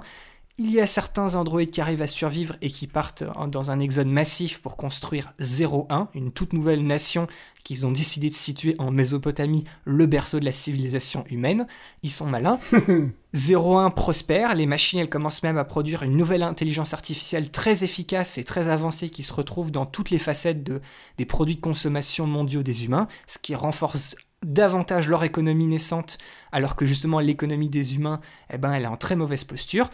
Il 0.62 0.72
y 0.72 0.82
a 0.82 0.88
certains 0.88 1.36
androïdes 1.36 1.72
qui 1.72 1.80
arrivent 1.80 2.02
à 2.02 2.08
survivre 2.08 2.58
et 2.62 2.70
qui 2.70 2.86
partent 2.86 3.24
dans 3.48 3.72
un 3.72 3.80
exode 3.80 4.10
massif 4.10 4.60
pour 4.60 4.76
construire 4.76 5.32
01, 5.40 6.10
une 6.14 6.34
toute 6.34 6.52
nouvelle 6.52 6.86
nation 6.86 7.28
qu'ils 7.64 7.88
ont 7.88 7.94
décidé 7.94 8.28
de 8.28 8.34
situer 8.34 8.76
en 8.78 8.92
Mésopotamie, 8.92 9.64
le 9.86 10.06
berceau 10.06 10.38
de 10.38 10.44
la 10.44 10.52
civilisation 10.52 11.24
humaine. 11.30 11.66
Ils 12.04 12.12
sont 12.12 12.26
malins. 12.26 12.60
01 13.34 13.90
prospère, 13.92 14.54
les 14.54 14.66
machines 14.66 15.00
elles 15.00 15.10
commencent 15.10 15.44
même 15.44 15.58
à 15.58 15.64
produire 15.64 16.04
une 16.04 16.18
nouvelle 16.18 16.44
intelligence 16.44 16.94
artificielle 16.94 17.52
très 17.52 17.86
efficace 17.86 18.38
et 18.38 18.44
très 18.44 18.68
avancée 18.68 19.10
qui 19.10 19.24
se 19.24 19.32
retrouve 19.32 19.72
dans 19.72 19.86
toutes 19.86 20.10
les 20.10 20.20
facettes 20.20 20.64
de, 20.64 20.82
des 21.18 21.26
produits 21.26 21.56
de 21.56 21.62
consommation 21.62 22.28
mondiaux 22.28 22.64
des 22.64 22.84
humains, 22.84 23.08
ce 23.28 23.38
qui 23.38 23.56
renforce 23.56 24.18
davantage 24.46 25.08
leur 25.08 25.24
économie 25.24 25.68
naissante, 25.68 26.18
alors 26.52 26.76
que 26.76 26.86
justement 26.86 27.20
l'économie 27.20 27.70
des 27.70 27.96
humains, 27.96 28.20
eh 28.52 28.58
ben, 28.58 28.74
elle 28.74 28.84
est 28.84 28.88
en 28.88 28.98
très 28.98 29.16
mauvaise 29.16 29.46
posture. 29.46 29.90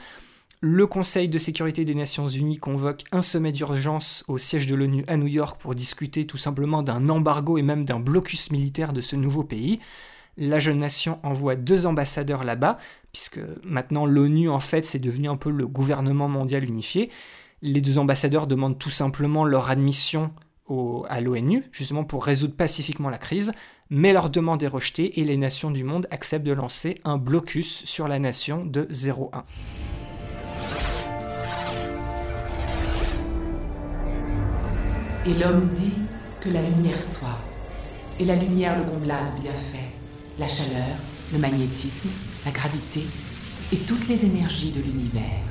Le 0.62 0.88
Conseil 0.88 1.28
de 1.28 1.38
sécurité 1.38 1.84
des 1.84 1.96
Nations 1.96 2.30
Unies 2.30 2.58
convoque 2.58 3.04
un 3.12 3.22
sommet 3.22 3.52
d'urgence 3.52 4.24
au 4.28 4.38
siège 4.38 4.68
de 4.68 4.76
l'ONU 4.76 5.04
à 5.08 5.18
New 5.18 5.28
York 5.28 5.60
pour 5.60 5.76
discuter 5.76 6.26
tout 6.26 6.38
simplement 6.38 6.82
d'un 6.82 7.10
embargo 7.10 7.58
et 7.58 7.62
même 7.62 7.84
d'un 7.84 8.00
blocus 8.00 8.52
militaire 8.52 8.94
de 8.94 9.02
ce 9.02 9.18
nouveau 9.18 9.44
pays. 9.44 9.80
La 10.38 10.60
jeune 10.60 10.80
nation 10.80 11.20
envoie 11.24 11.56
deux 11.56 11.86
ambassadeurs 11.86 12.44
là-bas, 12.44 12.78
puisque 13.12 13.40
maintenant 13.64 14.06
l'ONU 14.06 14.50
en 14.50 14.60
fait 14.60 14.86
c'est 14.86 15.00
devenu 15.00 15.28
un 15.28 15.36
peu 15.36 15.52
le 15.52 15.68
gouvernement 15.68 16.30
mondial 16.30 16.64
unifié. 16.64 17.10
Les 17.62 17.82
deux 17.82 17.98
ambassadeurs 17.98 18.48
demandent 18.48 18.80
tout 18.80 18.90
simplement 18.90 19.44
leur 19.44 19.70
admission 19.70 20.32
à 21.10 21.22
l'ONU, 21.22 21.64
justement 21.72 22.06
pour 22.06 22.26
résoudre 22.26 22.56
pacifiquement 22.56 23.10
la 23.10 23.18
crise, 23.18 23.52
mais 23.90 24.14
leur 24.14 24.30
demande 24.30 24.64
est 24.64 24.68
rejetée 24.68 25.20
et 25.20 25.24
les 25.26 25.38
nations 25.38 25.70
du 25.70 25.84
monde 25.84 26.08
acceptent 26.12 26.46
de 26.46 26.54
lancer 26.54 26.96
un 27.04 27.18
blocus 27.18 27.84
sur 27.86 28.08
la 28.08 28.20
nation 28.20 28.66
de 28.66 28.88
01. 28.90 29.44
Et 35.28 35.34
l'homme 35.34 35.70
dit 35.76 35.94
que 36.40 36.50
la 36.50 36.62
lumière 36.62 37.02
soit. 37.02 37.40
Et 38.20 38.26
la 38.26 38.36
lumière 38.36 38.78
le 38.78 38.84
combla 38.84 39.16
de 39.16 39.42
bienfaits, 39.42 39.92
la 40.40 40.48
chaleur, 40.48 40.96
le 41.34 41.40
magnétisme, 41.40 42.10
la 42.46 42.52
gravité 42.52 43.02
et 43.74 43.78
toutes 43.78 44.08
les 44.08 44.24
énergies 44.26 44.72
de 44.72 44.82
l'univers. 44.82 45.42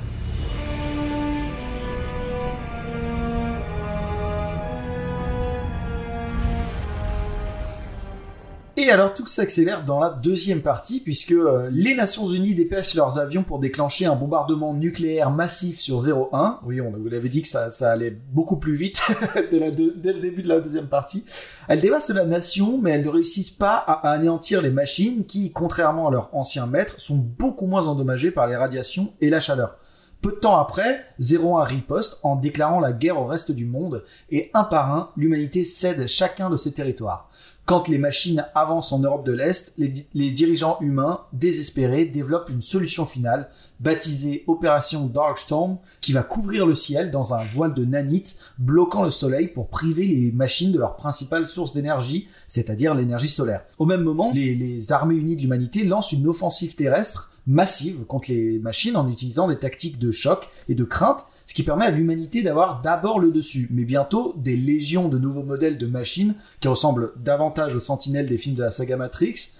Et 8.77 8.89
alors 8.89 9.13
tout 9.13 9.25
s'accélère 9.25 9.85
dans 9.85 10.01
la 10.01 10.09
deuxième 10.09 10.61
partie 10.61 10.99
puisque 10.99 11.31
euh, 11.31 11.69
les 11.71 11.95
Nations 11.95 12.29
Unies 12.29 12.53
dépêchent 12.53 12.93
leurs 12.93 13.17
avions 13.17 13.43
pour 13.43 13.59
déclencher 13.59 14.05
un 14.05 14.17
bombardement 14.17 14.73
nucléaire 14.73 15.31
massif 15.31 15.79
sur 15.79 16.05
01. 16.05 16.59
Oui, 16.65 16.81
on 16.81 16.91
vous 16.91 17.07
l'avait 17.07 17.29
dit 17.29 17.41
que 17.41 17.47
ça, 17.47 17.69
allait 17.89 18.11
beaucoup 18.11 18.57
plus 18.57 18.75
vite 18.75 19.01
dès, 19.49 19.71
dès, 19.71 20.13
le 20.13 20.19
début 20.19 20.41
de 20.41 20.49
la 20.49 20.59
deuxième 20.59 20.87
partie. 20.87 21.23
Elles 21.69 21.79
dévastent 21.79 22.13
la 22.13 22.25
nation, 22.25 22.77
mais 22.81 22.91
elles 22.91 23.05
ne 23.05 23.09
réussissent 23.09 23.49
pas 23.49 23.75
à, 23.77 24.09
à 24.09 24.11
anéantir 24.11 24.61
les 24.61 24.71
machines 24.71 25.25
qui, 25.25 25.53
contrairement 25.53 26.09
à 26.09 26.11
leurs 26.11 26.35
anciens 26.35 26.67
maîtres, 26.67 26.99
sont 26.99 27.15
beaucoup 27.15 27.67
moins 27.67 27.87
endommagées 27.87 28.31
par 28.31 28.45
les 28.45 28.57
radiations 28.57 29.13
et 29.21 29.29
la 29.29 29.39
chaleur. 29.39 29.77
Peu 30.21 30.31
de 30.31 30.37
temps 30.37 30.57
après, 30.57 31.05
01 31.19 31.63
riposte 31.63 32.19
en 32.23 32.35
déclarant 32.35 32.79
la 32.79 32.93
guerre 32.93 33.21
au 33.21 33.25
reste 33.25 33.51
du 33.51 33.65
monde 33.65 34.03
et 34.31 34.49
un 34.53 34.63
par 34.63 34.91
un, 34.91 35.11
l'humanité 35.15 35.63
cède 35.63 36.07
chacun 36.07 36.49
de 36.49 36.57
ses 36.57 36.73
territoires. 36.73 37.29
Quand 37.65 37.87
les 37.87 37.97
machines 37.97 38.45
avancent 38.53 38.91
en 38.91 38.99
Europe 38.99 39.25
de 39.25 39.31
l'Est, 39.31 39.73
les, 39.77 40.31
dirigeants 40.31 40.77
humains, 40.81 41.21
désespérés, 41.33 42.05
développent 42.05 42.49
une 42.49 42.61
solution 42.61 43.07
finale, 43.07 43.49
baptisée 43.79 44.43
Opération 44.45 45.07
Darkstorm, 45.07 45.79
qui 45.99 46.13
va 46.13 46.21
couvrir 46.21 46.67
le 46.67 46.75
ciel 46.75 47.09
dans 47.09 47.33
un 47.33 47.43
voile 47.43 47.73
de 47.73 47.83
nanite, 47.83 48.37
bloquant 48.59 49.03
le 49.03 49.09
soleil 49.09 49.47
pour 49.47 49.67
priver 49.67 50.05
les 50.05 50.31
machines 50.31 50.71
de 50.71 50.77
leur 50.77 50.95
principale 50.95 51.47
source 51.47 51.73
d'énergie, 51.73 52.27
c'est-à-dire 52.47 52.93
l'énergie 52.93 53.29
solaire. 53.29 53.63
Au 53.79 53.87
même 53.87 54.03
moment, 54.03 54.31
les 54.31 54.91
armées 54.91 55.15
unies 55.15 55.35
de 55.35 55.41
l'humanité 55.41 55.85
lancent 55.85 56.11
une 56.11 56.27
offensive 56.27 56.75
terrestre 56.75 57.31
massive 57.47 58.05
contre 58.05 58.29
les 58.29 58.59
machines 58.59 58.95
en 58.95 59.09
utilisant 59.09 59.47
des 59.47 59.57
tactiques 59.57 59.99
de 59.99 60.11
choc 60.11 60.49
et 60.67 60.75
de 60.75 60.83
crainte, 60.83 61.25
ce 61.45 61.53
qui 61.53 61.63
permet 61.63 61.85
à 61.85 61.91
l'humanité 61.91 62.41
d'avoir 62.41 62.81
d'abord 62.81 63.19
le 63.19 63.31
dessus, 63.31 63.67
mais 63.71 63.85
bientôt 63.85 64.33
des 64.37 64.57
légions 64.57 65.09
de 65.09 65.17
nouveaux 65.17 65.43
modèles 65.43 65.77
de 65.77 65.87
machines 65.87 66.35
qui 66.59 66.67
ressemblent 66.67 67.13
davantage 67.17 67.75
aux 67.75 67.79
sentinelles 67.79 68.27
des 68.27 68.37
films 68.37 68.55
de 68.55 68.63
la 68.63 68.71
saga 68.71 68.97
Matrix, 68.97 69.51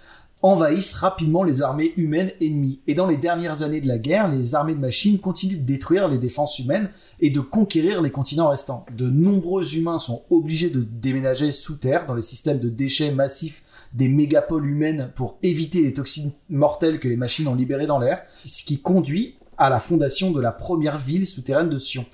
envahissent 0.42 0.94
rapidement 0.94 1.44
les 1.44 1.62
armées 1.64 1.94
humaines 1.98 2.32
ennemies. 2.40 2.80
Et 2.86 2.94
dans 2.94 3.08
les 3.08 3.18
dernières 3.18 3.64
années 3.64 3.82
de 3.82 3.88
la 3.88 3.98
guerre, 3.98 4.28
les 4.28 4.54
armées 4.54 4.76
de 4.76 4.80
machines 4.80 5.20
continuent 5.20 5.58
de 5.58 5.66
détruire 5.66 6.08
les 6.08 6.20
défenses 6.20 6.60
humaines 6.60 6.90
et 7.20 7.32
de 7.32 7.40
conquérir 7.40 8.02
les 8.02 8.12
continents 8.12 8.50
restants. 8.50 8.86
De 8.96 9.10
nombreux 9.10 9.76
humains 9.76 9.98
sont 9.98 10.24
obligés 10.30 10.70
de 10.70 10.84
déménager 10.84 11.52
sous 11.52 11.78
terre 11.78 12.06
dans 12.06 12.14
les 12.14 12.22
systèmes 12.22 12.60
de 12.60 12.70
déchets 12.70 13.12
massifs 13.12 13.64
des 13.94 14.08
mégapoles 14.08 14.68
humaines 14.68 15.12
pour 15.16 15.38
éviter 15.42 15.82
les 15.82 15.94
toxines 15.94 16.32
mortelles 16.50 17.00
que 17.00 17.08
les 17.08 17.16
machines 17.16 17.48
ont 17.48 17.56
libérées 17.56 17.88
dans 17.88 18.00
l'air, 18.00 18.22
ce 18.28 18.64
qui 18.64 18.80
conduit 18.80 19.38
à 19.58 19.70
la 19.70 19.80
fondation 19.80 20.32
de 20.32 20.42
la 20.42 20.52
première 20.52 20.98
ville 20.98 21.28
souterraine 21.28 21.70
de 21.70 21.80
Sion. 21.80 22.06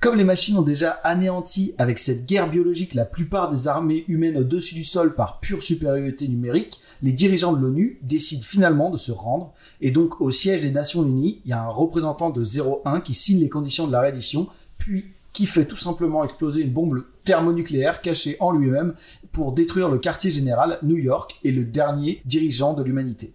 Comme 0.00 0.16
les 0.16 0.24
machines 0.24 0.56
ont 0.56 0.62
déjà 0.62 0.92
anéanti 1.04 1.74
avec 1.76 1.98
cette 1.98 2.24
guerre 2.24 2.48
biologique 2.48 2.94
la 2.94 3.04
plupart 3.04 3.50
des 3.50 3.68
armées 3.68 4.06
humaines 4.08 4.38
au-dessus 4.38 4.74
du 4.74 4.82
sol 4.82 5.14
par 5.14 5.40
pure 5.40 5.62
supériorité 5.62 6.26
numérique, 6.26 6.80
les 7.02 7.12
dirigeants 7.12 7.52
de 7.52 7.60
l'ONU 7.60 7.98
décident 8.00 8.42
finalement 8.42 8.88
de 8.88 8.96
se 8.96 9.12
rendre 9.12 9.52
et 9.82 9.90
donc 9.90 10.22
au 10.22 10.30
siège 10.30 10.62
des 10.62 10.70
Nations 10.70 11.04
Unies, 11.04 11.42
il 11.44 11.50
y 11.50 11.52
a 11.52 11.62
un 11.62 11.68
représentant 11.68 12.30
de 12.30 12.42
01 12.42 13.02
qui 13.02 13.12
signe 13.12 13.40
les 13.40 13.50
conditions 13.50 13.86
de 13.86 13.92
la 13.92 14.00
reddition, 14.00 14.48
puis 14.78 15.04
qui 15.34 15.44
fait 15.44 15.66
tout 15.66 15.76
simplement 15.76 16.24
exploser 16.24 16.62
une 16.62 16.72
bombe 16.72 17.04
thermonucléaire 17.24 18.00
cachée 18.00 18.38
en 18.40 18.52
lui-même 18.52 18.94
pour 19.32 19.52
détruire 19.52 19.90
le 19.90 19.98
quartier 19.98 20.30
général 20.30 20.78
New 20.82 20.96
York 20.96 21.38
et 21.44 21.52
le 21.52 21.64
dernier 21.64 22.22
dirigeant 22.24 22.72
de 22.72 22.82
l'humanité. 22.82 23.34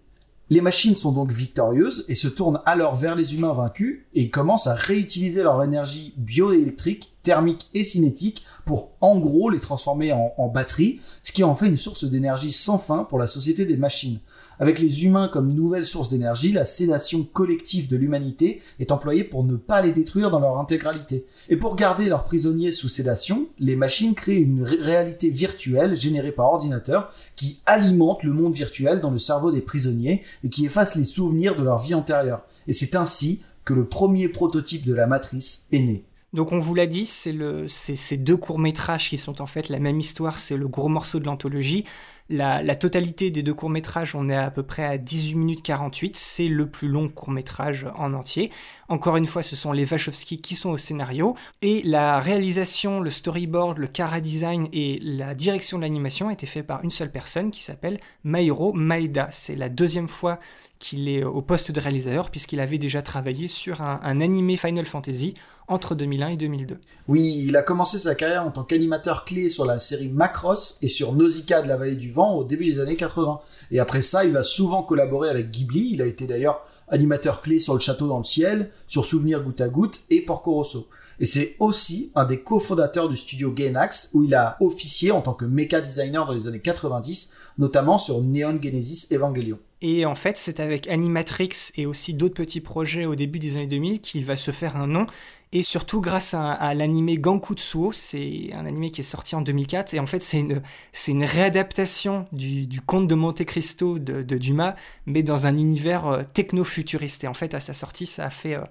Les 0.52 0.62
machines 0.62 0.94
sont 0.94 1.12
donc 1.12 1.32
victorieuses 1.32 2.06
et 2.08 2.14
se 2.14 2.28
tournent 2.28 2.62
alors 2.68 2.94
vers 2.94 3.16
les 3.16 3.34
humains 3.34 3.54
vaincus 3.54 4.06
et 4.14 4.30
commencent 4.30 4.68
à 4.68 4.76
réutiliser 4.76 5.42
leur 5.42 5.64
énergie 5.64 6.14
bioélectrique, 6.18 7.16
thermique 7.24 7.68
et 7.74 7.84
cinétique 7.84 8.44
pour 8.64 8.92
en 9.02 9.18
gros 9.18 9.50
les 9.50 9.60
transformer 9.60 10.14
en, 10.14 10.34
en 10.38 10.48
batteries, 10.48 11.00
ce 11.24 11.32
qui 11.32 11.44
en 11.44 11.56
fait 11.56 11.68
une 11.68 11.78
source 11.78 12.06
d'énergie 12.06 12.52
sans 12.52 12.78
fin 12.78 13.06
pour 13.06 13.18
la 13.18 13.26
société 13.26 13.66
des 13.66 13.76
machines. 13.78 14.20
Avec 14.60 14.80
les 14.80 15.04
humains 15.06 15.28
comme 15.28 15.52
nouvelle 15.52 15.86
source 15.86 16.10
d'énergie, 16.10 16.52
la 16.52 16.66
sédation 16.66 17.24
collective 17.24 17.90
de 17.90 17.98
l'humanité 17.98 18.62
est 18.80 18.92
employée 18.92 19.24
pour 19.24 19.44
ne 19.44 19.56
pas 19.56 19.82
les 19.82 19.92
détruire 19.92 20.30
dans 20.30 20.40
leur 20.40 20.58
intégralité. 20.58 21.26
Et 21.50 21.58
pour 21.58 21.76
garder 21.76 22.08
leurs 22.08 22.24
prisonniers 22.24 22.72
sous 22.72 22.88
sédation, 22.88 23.48
les 23.60 23.76
machines 23.76 24.16
créent 24.16 24.40
une 24.40 24.64
ré- 24.64 24.78
réalité 24.80 25.30
virtuelle 25.30 25.96
générée 25.96 26.32
par 26.32 26.46
ordinateur 26.48 27.12
qui 27.36 27.60
alimente 27.66 28.24
le 28.24 28.34
monde 28.34 28.54
virtuel 28.54 29.02
dans 29.02 29.12
le 29.12 29.18
cerveau 29.20 29.52
des 29.52 29.62
prisonniers 29.62 30.24
et 30.44 30.50
qui 30.50 30.66
efface 30.66 30.96
les 30.96 31.06
souvenirs 31.06 31.56
de 31.56 31.64
leur 31.64 31.78
vie 31.78 31.94
antérieure. 31.94 32.44
Et 32.68 32.74
c'est 32.74 32.96
ainsi 32.96 33.42
que 33.66 33.74
le 33.74 33.86
premier 33.86 34.30
prototype 34.30 34.86
de 34.86 34.94
la 34.94 35.08
matrice 35.08 35.68
est 35.72 35.80
né. 35.80 36.04
Donc 36.34 36.52
on 36.52 36.60
vous 36.60 36.76
l'a 36.76 36.86
dit, 36.86 37.06
c'est 37.06 37.96
ces 37.96 38.18
deux 38.18 38.36
courts 38.36 38.60
métrages 38.60 39.10
qui 39.10 39.18
sont 39.18 39.42
en 39.42 39.46
fait 39.46 39.70
la 39.70 39.80
même 39.80 40.00
histoire, 40.02 40.38
c'est 40.38 40.58
le 40.58 40.68
gros 40.68 40.90
morceau 40.90 41.20
de 41.20 41.26
l'anthologie. 41.26 41.86
La, 42.28 42.76
totalité 42.76 43.30
des 43.30 43.44
deux 43.44 43.54
courts 43.54 43.70
métrages, 43.70 44.16
on 44.16 44.30
est 44.30 44.36
à 44.36 44.50
peu 44.50 44.64
près 44.64 44.84
à 44.84 44.98
18 44.98 45.36
minutes 45.36 45.62
48, 45.62 46.16
c'est 46.16 46.48
le 46.48 46.68
plus 46.68 46.88
long 46.88 47.08
court 47.08 47.30
métrage 47.30 47.86
en 47.98 48.14
entier. 48.14 48.52
Encore 48.90 49.18
une 49.18 49.28
fois, 49.28 49.44
ce 49.44 49.56
sont 49.56 49.72
les 49.72 49.86
Wachowski 49.86 50.42
qui 50.42 50.56
sont 50.56 50.72
au 50.72 50.78
scénario 50.78 51.36
et 51.62 51.84
la 51.84 52.20
réalisation, 52.20 53.00
le 53.00 53.12
storyboard, 53.12 53.78
le 53.78 53.88
cara 53.88 54.22
design 54.22 54.68
et 54.74 55.00
la 55.04 55.36
direction 55.36 55.78
de 55.78 55.84
l'animation 55.84 56.30
a 56.30 56.34
été 56.34 56.48
fait 56.48 56.64
par 56.64 56.84
une 56.84 56.90
seule 56.90 57.12
personne 57.12 57.52
qui 57.52 57.64
s'appelle 57.64 58.00
Mairo 58.24 58.74
Maeda. 58.74 59.28
C'est 59.30 59.56
la 59.56 59.70
deuxième 59.70 60.10
fois 60.10 60.40
qu'il 60.86 61.10
est 61.10 61.24
au 61.24 61.42
poste 61.42 61.72
de 61.72 61.80
réalisateur 61.80 62.30
puisqu'il 62.30 62.60
avait 62.60 62.78
déjà 62.78 63.02
travaillé 63.02 63.48
sur 63.48 63.82
un, 63.82 64.22
animé 64.22 64.56
Final 64.56 64.86
Fantasy 64.86 65.34
entre 65.68 65.96
2001 65.96 66.28
et 66.28 66.38
2002. 66.38 66.78
Oui, 67.08 67.44
il 67.48 67.58
a 67.58 67.64
commencé 67.64 67.98
sa 67.98 68.14
carrière 68.14 68.46
en 68.46 68.52
tant 68.52 68.64
qu'animateur 68.64 69.26
clé 69.26 69.50
sur 69.50 69.66
la 69.66 69.80
série 69.80 70.10
Macross 70.10 70.78
et 70.84 70.88
sur 70.88 71.14
Nausicaa 71.14 71.64
de 71.64 71.68
la 71.68 71.76
vallée 71.76 71.96
du 71.96 72.12
vent 72.12 72.36
au 72.36 72.44
début 72.44 72.66
des 72.66 72.80
années 72.80 72.96
80. 72.96 73.40
Et 73.72 73.80
après 73.80 74.04
ça, 74.04 74.26
il 74.26 74.32
va 74.32 74.44
souvent 74.44 74.84
collaborer 74.84 75.30
avec 75.30 75.50
Ghibli. 75.50 75.90
Il 75.94 76.04
a 76.04 76.06
été 76.06 76.28
d'ailleurs 76.28 76.64
animateur 76.88 77.42
clé 77.42 77.60
sur 77.60 77.74
Le 77.74 77.80
Château 77.80 78.08
dans 78.08 78.20
le 78.20 78.24
ciel, 78.24 78.70
sur 78.86 79.06
Souvenir 79.06 79.44
goutte 79.44 79.62
à 79.62 79.70
goutte 79.70 80.02
et 80.12 80.22
Porco 80.22 80.54
Rosso. 80.54 80.88
Et 81.20 81.26
c'est 81.26 81.56
aussi 81.60 82.12
un 82.14 82.26
des 82.26 82.42
cofondateurs 82.42 83.10
du 83.10 83.16
studio 83.16 83.52
Gainax 83.52 84.12
où 84.14 84.24
il 84.24 84.36
a 84.36 84.58
officié 84.60 85.12
en 85.12 85.22
tant 85.22 85.34
que 85.34 85.46
mecha 85.46 85.82
designer 85.82 86.26
dans 86.26 86.34
les 86.34 86.48
années 86.48 86.62
90, 86.62 87.32
notamment 87.58 87.98
sur 87.98 88.22
Neon 88.22 88.60
Genesis 88.62 89.08
Evangelion. 89.12 89.58
Et 89.88 90.04
en 90.04 90.16
fait, 90.16 90.36
c'est 90.36 90.60
avec 90.60 90.88
Animatrix 90.88 91.70
et 91.76 91.86
aussi 91.86 92.16
d'autres 92.16 92.34
petits 92.34 92.60
projets 92.60 93.06
au 93.06 93.14
début 93.14 93.38
des 93.38 93.56
années 93.58 93.68
2000 93.68 94.02
qu'il 94.02 94.26
va 94.26 94.36
se 94.36 94.50
faire 94.50 94.78
un 94.78 94.88
nom. 94.88 95.06
Et 95.52 95.62
surtout 95.62 96.02
grâce 96.02 96.34
à, 96.34 96.54
à 96.54 96.74
l'animé 96.74 97.20
Gankutsuo, 97.20 97.92
c'est 97.92 98.50
un 98.54 98.66
animé 98.66 98.90
qui 98.90 99.02
est 99.02 99.04
sorti 99.04 99.36
en 99.36 99.42
2004. 99.42 99.94
Et 99.94 100.00
en 100.00 100.08
fait, 100.08 100.24
c'est 100.24 100.40
une, 100.40 101.24
réadaptation 101.24 102.26
du, 102.32 102.82
conte 102.82 103.08
de 103.08 103.14
Monte 103.14 103.46
Cristo 103.46 104.00
de, 104.00 104.24
Dumas, 104.24 104.74
mais 105.06 105.22
dans 105.22 105.46
un 105.46 105.56
univers 105.56 106.08
euh, 106.08 106.22
techno-futuriste. 106.34 107.24
Et 107.24 107.28
en 107.28 107.36
fait, 107.36 107.54
à 107.54 107.60
sa 107.60 107.74
sortie, 107.74 108.08
ça 108.08 108.26
a 108.26 108.30
fait... 108.32 108.56
euh, 108.56 108.64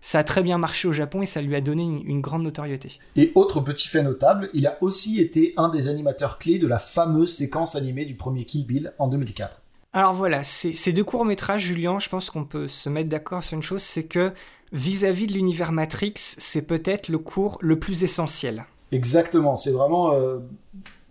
ça 0.00 0.20
a 0.20 0.24
très 0.24 0.42
bien 0.42 0.56
marché 0.58 0.88
au 0.88 0.92
Japon 0.92 1.22
et 1.22 1.26
ça 1.26 1.42
lui 1.42 1.54
a 1.54 1.60
donné 1.60 1.82
une, 1.84 2.02
une 2.04 2.20
grande 2.22 2.42
notoriété. 2.42 2.98
Et 3.14 3.30
autre 3.34 3.60
petit 3.60 3.88
fait 3.88 4.02
notable, 4.02 4.48
il 4.52 4.66
a 4.66 4.78
aussi 4.80 5.20
été 5.20 5.52
un 5.56 5.68
des 5.68 5.86
animateurs 5.86 6.38
clés 6.38 6.58
de 6.58 6.66
la 6.66 6.78
fameuse 6.78 7.32
séquence 7.32 7.76
animée 7.76 8.04
du 8.04 8.16
premier 8.16 8.44
Kill 8.44 8.66
Bill 8.66 8.94
en 8.98 9.06
2004. 9.06 9.61
Alors 9.92 10.14
voilà, 10.14 10.42
ces, 10.42 10.72
ces 10.72 10.92
deux 10.92 11.04
courts-métrages, 11.04 11.62
Julien, 11.62 11.98
je 11.98 12.08
pense 12.08 12.30
qu'on 12.30 12.44
peut 12.44 12.66
se 12.66 12.88
mettre 12.88 13.10
d'accord 13.10 13.42
sur 13.42 13.56
une 13.56 13.62
chose, 13.62 13.82
c'est 13.82 14.04
que 14.04 14.32
vis-à-vis 14.72 15.26
de 15.26 15.34
l'univers 15.34 15.70
Matrix, 15.70 16.14
c'est 16.16 16.62
peut-être 16.62 17.08
le 17.08 17.18
cours 17.18 17.58
le 17.60 17.78
plus 17.78 18.02
essentiel. 18.02 18.64
Exactement, 18.90 19.56
c'est 19.56 19.70
vraiment 19.70 20.14
euh, 20.14 20.38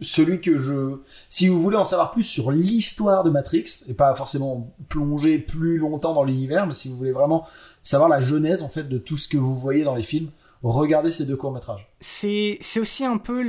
celui 0.01 0.41
que 0.41 0.57
je... 0.57 0.99
Si 1.29 1.47
vous 1.47 1.61
voulez 1.61 1.77
en 1.77 1.83
savoir 1.83 2.11
plus 2.11 2.23
sur 2.23 2.51
l'histoire 2.51 3.23
de 3.23 3.29
Matrix, 3.29 3.83
et 3.87 3.93
pas 3.93 4.13
forcément 4.15 4.73
plonger 4.89 5.37
plus 5.37 5.77
longtemps 5.77 6.13
dans 6.13 6.23
l'univers, 6.23 6.65
mais 6.65 6.73
si 6.73 6.89
vous 6.89 6.97
voulez 6.97 7.11
vraiment 7.11 7.45
savoir 7.83 8.09
la 8.09 8.21
genèse 8.21 8.63
en 8.63 8.69
fait 8.69 8.83
de 8.89 8.97
tout 8.97 9.17
ce 9.17 9.27
que 9.27 9.37
vous 9.37 9.55
voyez 9.55 9.83
dans 9.83 9.95
les 9.95 10.03
films, 10.03 10.29
regardez 10.63 11.11
ces 11.11 11.25
deux 11.25 11.35
courts-métrages. 11.37 11.87
C'est 11.99 12.57
c'est 12.61 12.79
aussi 12.79 13.05
un 13.05 13.17
peu 13.17 13.41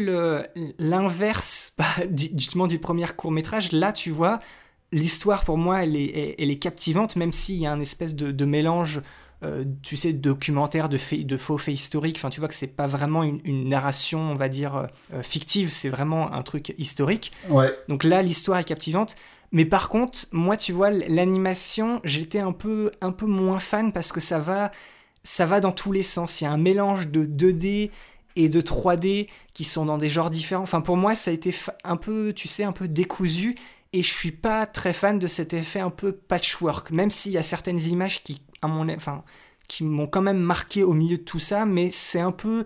l'inverse 0.79 1.73
bah, 1.79 2.07
du, 2.09 2.31
justement 2.37 2.67
du 2.67 2.79
premier 2.79 3.07
court-métrage. 3.17 3.73
Là, 3.73 3.93
tu 3.93 4.11
vois, 4.11 4.39
l'histoire 4.93 5.45
pour 5.45 5.59
moi, 5.59 5.83
elle 5.83 5.97
est, 5.97 6.35
elle 6.39 6.51
est 6.51 6.59
captivante, 6.59 7.17
même 7.17 7.33
s'il 7.33 7.57
y 7.57 7.67
a 7.67 7.73
un 7.73 7.81
espèce 7.81 8.15
de, 8.15 8.31
de 8.31 8.45
mélange, 8.45 9.01
euh, 9.43 9.65
tu 9.83 9.97
sais, 9.97 10.13
de 10.13 10.19
documentaire, 10.19 10.89
de, 10.89 10.97
faits- 10.99 11.27
de 11.27 11.37
faux 11.37 11.59
faits 11.59 11.75
historiques. 11.75 12.17
Enfin, 12.19 12.31
tu 12.31 12.41
vois 12.41 12.49
que 12.49 12.55
c'est 12.55 12.69
pas 12.69 12.87
vraiment 12.87 13.23
une, 13.25 13.41
une 13.45 13.69
narration, 13.69 14.21
on 14.21 14.35
va 14.37 14.49
dire, 14.49 14.89
euh, 15.13 15.23
fictive, 15.23 15.71
c'est 15.71 15.89
vraiment 15.89 16.33
un 16.33 16.43
truc 16.43 16.75
historique. 16.79 17.33
Ouais. 17.49 17.73
Donc 17.89 18.05
là, 18.05 18.23
l'histoire 18.23 18.59
est 18.59 18.65
captivante. 18.65 19.17
Mais 19.51 19.65
par 19.65 19.89
contre, 19.89 20.21
moi, 20.33 20.57
tu 20.57 20.73
vois, 20.73 20.91
l'animation, 20.91 22.01
j'étais 22.05 22.39
un 22.39 22.53
peu, 22.53 22.91
un 23.01 23.13
peu 23.13 23.27
moins 23.27 23.59
fan 23.59 23.93
parce 23.93 24.13
que 24.13 24.21
ça 24.21 24.39
va, 24.39 24.71
ça 25.25 25.45
va 25.47 25.61
dans 25.61 25.73
tous 25.73 25.93
les 25.93 26.03
sens. 26.03 26.41
Il 26.41 26.45
y 26.45 26.47
a 26.47 26.53
un 26.53 26.59
mélange 26.59 27.09
de 27.09 27.25
2D 27.25 27.91
et 28.37 28.49
de 28.49 28.61
3D 28.61 29.29
qui 29.53 29.65
sont 29.65 29.85
dans 29.85 29.99
des 29.99 30.09
genres 30.09 30.31
différents. 30.31 30.63
Enfin, 30.63 30.81
pour 30.81 30.97
moi, 30.97 31.15
ça 31.15 31.31
a 31.31 31.35
été 31.35 31.55
un 31.85 31.97
peu, 31.97 32.33
tu 32.35 32.49
sais, 32.49 32.65
un 32.65 32.73
peu 32.73 32.89
décousu. 32.89 33.55
Et 33.93 34.03
je 34.03 34.09
suis 34.11 34.33
pas 34.33 34.65
très 34.67 34.93
fan 34.93 35.19
de 35.19 35.27
cet 35.27 35.53
effet 35.53 35.81
un 35.81 35.91
peu 35.91 36.13
patchwork, 36.13 36.91
même 36.93 37.11
s'il 37.11 37.33
y 37.33 37.39
a 37.39 37.43
certaines 37.43 37.81
images 37.81 38.23
qui, 38.23 38.41
à 38.63 38.67
mon, 38.69 38.89
enfin, 38.95 39.23
qui 39.69 39.85
m'ont 39.85 40.07
quand 40.07 40.23
même 40.23 40.39
marqué 40.41 40.83
au 40.83 40.95
milieu 40.95 41.19
de 41.19 41.23
tout 41.23 41.39
ça, 41.39 41.67
mais 41.67 41.91
c'est 41.91 42.21
un 42.21 42.33
peu, 42.33 42.65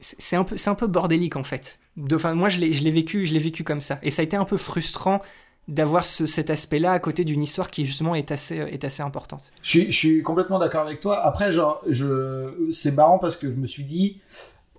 c'est 0.00 0.36
un 0.36 0.44
peu, 0.44 0.56
c'est 0.56 0.68
un 0.70 0.74
peu 0.74 0.86
bordélique 0.86 1.36
en 1.36 1.44
fait. 1.44 1.78
De- 1.96 2.16
Enfin, 2.16 2.34
moi, 2.34 2.48
je 2.50 2.58
l'ai, 2.58 2.72
je 2.72 2.82
l'ai 2.84 2.90
vécu, 2.90 3.24
je 3.24 3.32
l'ai 3.32 3.38
vécu 3.40 3.64
comme 3.64 3.80
ça, 3.80 3.98
et 4.02 4.10
ça 4.10 4.20
a 4.22 4.24
été 4.24 4.36
un 4.36 4.44
peu 4.44 4.56
frustrant 4.58 5.20
d'avoir 5.68 6.04
ce- 6.04 6.26
cet 6.26 6.48
aspect-là 6.50 6.92
à 6.92 6.98
côté 6.98 7.24
d'une 7.24 7.42
histoire 7.42 7.70
qui 7.70 7.84
justement 7.86 8.14
est 8.14 8.30
assez, 8.30 8.56
est 8.56 8.84
assez 8.84 9.02
importante. 9.02 9.52
Je 9.62 9.68
suis, 9.70 9.86
je 9.92 9.96
suis 9.96 10.22
complètement 10.22 10.58
d'accord 10.58 10.82
avec 10.86 11.00
toi. 11.00 11.24
Après, 11.24 11.50
genre, 11.52 11.82
je, 11.88 12.68
c'est 12.70 12.92
marrant 12.92 13.18
parce 13.18 13.36
que 13.36 13.50
je 13.50 13.56
me 13.56 13.66
suis 13.66 13.84
dit, 13.84 14.20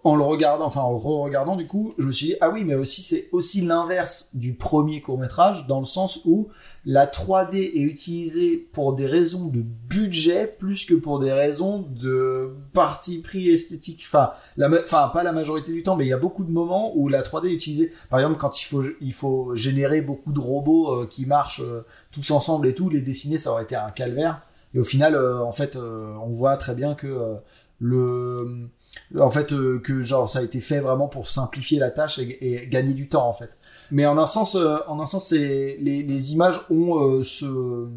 en 0.04 0.16
le 0.16 0.24
regardant, 0.24 0.66
enfin 0.66 0.82
en 0.82 0.92
le 0.92 0.98
re-regardant 0.98 1.56
du 1.56 1.68
coup, 1.68 1.94
je 1.98 2.06
me 2.06 2.12
suis 2.12 2.28
dit, 2.28 2.36
ah 2.42 2.50
oui, 2.50 2.64
mais 2.64 2.76
aussi 2.76 3.02
c'est 3.02 3.28
aussi 3.32 3.62
l'inverse 3.62 4.30
du 4.34 4.54
premier 4.54 5.02
court-métrage, 5.02 5.68
dans 5.68 5.80
le 5.80 5.86
sens 5.86 6.22
où 6.26 6.50
la 6.86 7.06
3D 7.06 7.56
est 7.56 7.82
utilisée 7.82 8.58
pour 8.58 8.94
des 8.94 9.06
raisons 9.06 9.46
de 9.46 9.62
budget 9.62 10.48
plus 10.48 10.86
que 10.86 10.94
pour 10.94 11.20
des 11.20 11.32
raisons 11.32 11.80
de 11.82 12.56
parti 12.74 13.20
pris 13.20 13.50
esthétique. 13.50 14.06
Enfin, 14.08 14.32
pas 14.58 15.24
la 15.24 15.32
majorité 15.32 15.72
du 15.74 15.84
temps, 15.84 15.96
mais 15.96 16.06
il 16.06 16.10
y 16.10 16.14
a 16.14 16.18
beaucoup 16.18 16.44
de 16.44 16.52
moments 16.52 16.94
où 16.96 17.10
la 17.10 17.22
3D 17.22 17.48
est 17.48 17.54
utilisée. 17.54 17.92
Par 18.10 18.20
exemple, 18.20 18.38
quand 18.40 18.62
il 18.62 18.66
faut, 18.66 18.84
il 19.02 19.14
faut 19.14 19.54
générer 19.56 20.02
beaucoup 20.02 20.32
de 20.32 20.40
robots 20.40 21.02
euh, 21.02 21.08
qui 21.08 21.26
marchent 21.26 21.62
euh, 21.62 21.86
tous 22.12 22.32
ensemble 22.32 22.68
et 22.68 22.74
tout, 22.74 22.90
les 22.90 23.02
dessiner, 23.02 23.38
ça 23.38 23.52
aurait 23.52 23.64
été 23.64 23.76
un 23.76 23.92
calvaire. 23.92 24.42
Et 24.74 24.80
au 24.80 24.84
final, 24.84 25.16
euh, 25.16 25.42
en 25.42 25.52
fait, 25.52 25.76
on 25.76 26.30
voit 26.30 26.56
très 26.58 26.76
bien 26.76 26.96
que 26.96 27.38
le, 27.80 28.70
en 29.18 29.30
fait, 29.30 29.54
euh, 29.54 29.80
que 29.80 30.02
genre 30.02 30.30
ça 30.30 30.40
a 30.40 30.42
été 30.44 30.60
fait 30.60 30.80
vraiment 30.80 31.08
pour 31.08 31.30
simplifier 31.30 31.80
la 31.80 31.92
tâche 31.92 32.20
et, 32.20 32.68
gagner 32.70 32.94
du 32.94 33.10
temps 33.10 33.28
en 33.28 33.34
fait. 33.34 33.58
Mais 33.92 34.06
en 34.06 34.18
un 34.18 34.26
sens, 34.26 34.56
euh, 34.56 34.78
en 34.88 35.00
un 35.00 35.06
sens, 35.06 35.32
les, 35.32 35.78
les 35.78 36.34
images 36.34 36.62
ont 36.70 37.00
euh, 37.00 37.24
ce 37.24 37.88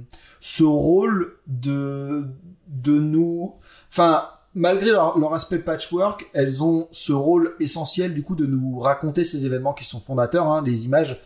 ce 0.41 0.65
rôle 0.65 1.37
de 1.47 2.27
de 2.69 2.99
nous, 2.99 3.55
enfin 3.91 4.29
malgré 4.55 4.91
leur, 4.91 5.19
leur 5.19 5.35
aspect 5.35 5.59
patchwork, 5.59 6.29
elles 6.35 6.63
ont 6.63 6.89
ce 6.91 7.13
rôle 7.13 7.55
essentiel 7.59 8.13
du 8.13 8.23
coup 8.23 8.35
de 8.35 8.47
nous 8.47 8.79
raconter 8.79 9.25
ces 9.25 9.47
événements 9.47 9.73
qui 9.73 9.85
sont 9.85 10.01
fondateurs. 10.01 10.47
Hein, 10.47 10.63
les 10.65 10.85
images, 10.85 11.21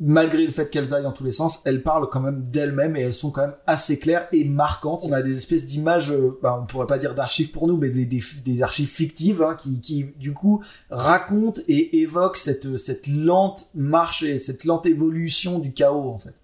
malgré 0.00 0.44
le 0.44 0.50
fait 0.50 0.70
qu'elles 0.70 0.94
aillent 0.94 1.02
dans 1.02 1.12
tous 1.12 1.24
les 1.24 1.32
sens, 1.32 1.60
elles 1.64 1.82
parlent 1.82 2.08
quand 2.08 2.20
même 2.20 2.46
d'elles-mêmes 2.46 2.96
et 2.96 3.00
elles 3.00 3.14
sont 3.14 3.30
quand 3.30 3.42
même 3.42 3.56
assez 3.66 3.98
claires 3.98 4.28
et 4.32 4.44
marquantes. 4.44 5.04
On 5.08 5.12
a 5.12 5.22
des 5.22 5.36
espèces 5.36 5.66
d'images, 5.66 6.12
euh, 6.12 6.38
bah, 6.42 6.58
on 6.60 6.66
pourrait 6.66 6.86
pas 6.86 6.98
dire 6.98 7.14
d'archives 7.14 7.50
pour 7.50 7.66
nous, 7.66 7.76
mais 7.76 7.90
des, 7.90 8.62
archives 8.62 8.88
fictives 8.88 9.42
hein, 9.42 9.56
qui, 9.56 9.80
qui 9.80 10.04
du 10.18 10.32
coup 10.32 10.62
racontent 10.90 11.60
et 11.68 12.00
évoquent 12.00 12.36
cette, 12.36 12.78
cette 12.78 13.06
lente 13.08 13.70
marche 13.74 14.22
et 14.22 14.38
cette 14.38 14.64
lente 14.64 14.86
évolution 14.86 15.58
du 15.58 15.72
chaos 15.72 16.10
en 16.10 16.18
fait. 16.18 16.34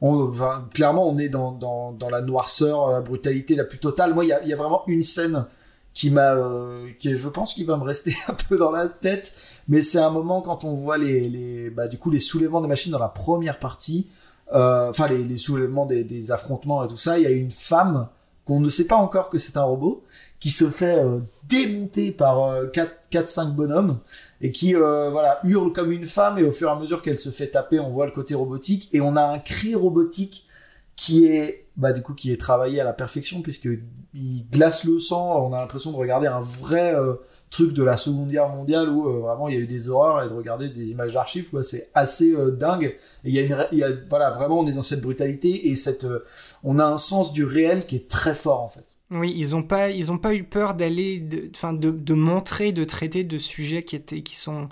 On, 0.00 0.28
enfin, 0.28 0.66
clairement, 0.72 1.08
on 1.08 1.18
est 1.18 1.28
dans, 1.28 1.52
dans, 1.52 1.92
dans 1.92 2.08
la 2.08 2.22
noirceur, 2.22 2.90
la 2.90 3.00
brutalité 3.00 3.54
la 3.54 3.64
plus 3.64 3.78
totale. 3.78 4.14
Moi, 4.14 4.24
il 4.24 4.28
y 4.28 4.32
a, 4.32 4.42
y 4.44 4.52
a 4.52 4.56
vraiment 4.56 4.82
une 4.86 5.04
scène 5.04 5.44
qui 5.92 6.10
m'a, 6.10 6.34
euh, 6.34 6.88
qui 6.98 7.14
je 7.14 7.28
pense, 7.28 7.54
qui 7.54 7.64
va 7.64 7.76
me 7.76 7.82
rester 7.82 8.14
un 8.28 8.34
peu 8.34 8.56
dans 8.56 8.70
la 8.70 8.88
tête. 8.88 9.32
Mais 9.70 9.82
c'est 9.82 10.00
un 10.00 10.10
moment 10.10 10.42
quand 10.42 10.64
on 10.64 10.74
voit 10.74 10.98
les, 10.98 11.70
bah, 11.70 11.86
du 11.86 11.96
coup, 11.96 12.10
les 12.10 12.18
soulèvements 12.18 12.60
des 12.60 12.66
machines 12.66 12.90
dans 12.90 12.98
la 12.98 13.08
première 13.08 13.60
partie, 13.60 14.08
euh, 14.52 14.90
enfin 14.90 15.06
les, 15.06 15.22
les 15.22 15.38
soulèvements 15.38 15.86
des, 15.86 16.02
des 16.02 16.32
affrontements 16.32 16.84
et 16.84 16.88
tout 16.88 16.96
ça. 16.96 17.18
Il 17.18 17.22
y 17.22 17.26
a 17.26 17.30
une 17.30 17.52
femme 17.52 18.08
qu'on 18.44 18.58
ne 18.58 18.68
sait 18.68 18.88
pas 18.88 18.96
encore 18.96 19.30
que 19.30 19.38
c'est 19.38 19.56
un 19.56 19.62
robot 19.62 20.02
qui 20.40 20.50
se 20.50 20.68
fait 20.68 20.98
euh, 20.98 21.20
démonter 21.44 22.10
par 22.10 22.42
euh, 22.42 22.66
4-5 23.12 23.52
bonhommes 23.52 24.00
et 24.40 24.50
qui 24.50 24.74
euh, 24.74 25.08
voilà 25.10 25.38
hurle 25.44 25.72
comme 25.72 25.92
une 25.92 26.06
femme 26.06 26.38
et 26.38 26.42
au 26.42 26.50
fur 26.50 26.68
et 26.68 26.72
à 26.72 26.74
mesure 26.74 27.00
qu'elle 27.00 27.18
se 27.18 27.30
fait 27.30 27.48
taper 27.48 27.78
on 27.78 27.90
voit 27.90 28.06
le 28.06 28.12
côté 28.12 28.34
robotique 28.34 28.88
et 28.92 29.00
on 29.00 29.14
a 29.14 29.22
un 29.22 29.38
cri 29.38 29.74
robotique 29.74 30.48
qui 30.96 31.26
est 31.26 31.66
bah 31.76 31.92
du 31.92 32.02
coup 32.02 32.14
qui 32.14 32.32
est 32.32 32.40
travaillé 32.40 32.80
à 32.80 32.84
la 32.84 32.92
perfection 32.92 33.42
puisque 33.42 33.68
il 34.14 34.46
glace 34.50 34.84
le 34.84 34.98
sang. 34.98 35.46
On 35.46 35.52
a 35.52 35.60
l'impression 35.60 35.92
de 35.92 35.96
regarder 35.96 36.26
un 36.26 36.40
vrai 36.40 36.94
euh, 36.94 37.14
truc 37.50 37.72
de 37.72 37.82
la 37.82 37.96
Seconde 37.96 38.30
Guerre 38.30 38.48
mondiale 38.48 38.88
où 38.88 39.08
euh, 39.08 39.18
vraiment 39.20 39.48
il 39.48 39.54
y 39.54 39.58
a 39.58 39.60
eu 39.60 39.66
des 39.66 39.88
horreurs 39.88 40.22
et 40.22 40.28
de 40.28 40.32
regarder 40.32 40.68
des 40.68 40.92
images 40.92 41.12
d'archives. 41.12 41.50
quoi. 41.50 41.62
C'est 41.62 41.90
assez 41.94 42.32
euh, 42.32 42.52
dingue. 42.52 42.96
Et 43.24 43.28
il 43.28 43.34
y 43.34 43.38
a 43.40 43.42
une, 43.42 43.66
il 43.72 43.78
y 43.78 43.84
a, 43.84 43.90
voilà, 44.08 44.30
vraiment 44.30 44.60
on 44.60 44.66
est 44.66 44.72
dans 44.72 44.82
cette 44.82 45.00
brutalité 45.00 45.68
et 45.68 45.74
cette, 45.74 46.04
euh, 46.04 46.24
on 46.62 46.78
a 46.78 46.84
un 46.84 46.96
sens 46.96 47.32
du 47.32 47.44
réel 47.44 47.86
qui 47.86 47.96
est 47.96 48.08
très 48.08 48.34
fort 48.34 48.62
en 48.62 48.68
fait. 48.68 48.96
Oui, 49.10 49.34
ils 49.36 49.56
ont 49.56 49.64
pas, 49.64 49.90
ils 49.90 50.06
pas 50.18 50.34
eu 50.34 50.44
peur 50.44 50.74
d'aller, 50.74 51.18
de, 51.18 51.50
enfin, 51.54 51.72
de, 51.72 51.90
de 51.90 52.14
montrer, 52.14 52.70
de 52.70 52.84
traiter 52.84 53.24
de 53.24 53.38
sujets 53.38 53.82
qui 53.82 53.96
étaient, 53.96 54.22
qui 54.22 54.36
sont, 54.36 54.68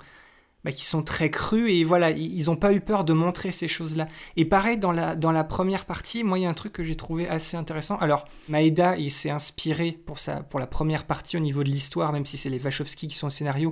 bah, 0.63 0.71
qui 0.71 0.85
sont 0.85 1.03
très 1.03 1.29
crus 1.29 1.71
et 1.71 1.83
voilà, 1.83 2.11
ils 2.11 2.35
ils 2.35 2.49
ont 2.49 2.55
pas 2.55 2.73
eu 2.73 2.81
peur 2.81 3.03
de 3.05 3.13
montrer 3.13 3.51
ces 3.51 3.67
choses-là. 3.67 4.07
Et 4.35 4.45
pareil 4.45 4.77
dans 4.77 4.91
la, 4.91 5.15
dans 5.15 5.31
la 5.31 5.43
première 5.43 5.85
partie, 5.85 6.23
moi 6.23 6.37
il 6.37 6.43
y 6.43 6.45
a 6.45 6.49
un 6.49 6.53
truc 6.53 6.73
que 6.73 6.83
j'ai 6.83 6.95
trouvé 6.95 7.27
assez 7.29 7.55
intéressant. 7.55 7.97
Alors 7.97 8.25
Maeda, 8.49 8.97
il 8.97 9.11
s'est 9.11 9.29
inspiré 9.29 9.91
pour 10.05 10.17
pour 10.49 10.59
la 10.59 10.67
première 10.67 11.05
partie 11.05 11.37
au 11.37 11.39
niveau 11.39 11.63
de 11.63 11.69
l'histoire, 11.69 12.11
même 12.11 12.25
si 12.25 12.37
c'est 12.37 12.49
les 12.49 12.59
Wachowski 12.59 13.07
qui 13.07 13.15
sont 13.15 13.27
au 13.27 13.31
scénario, 13.31 13.71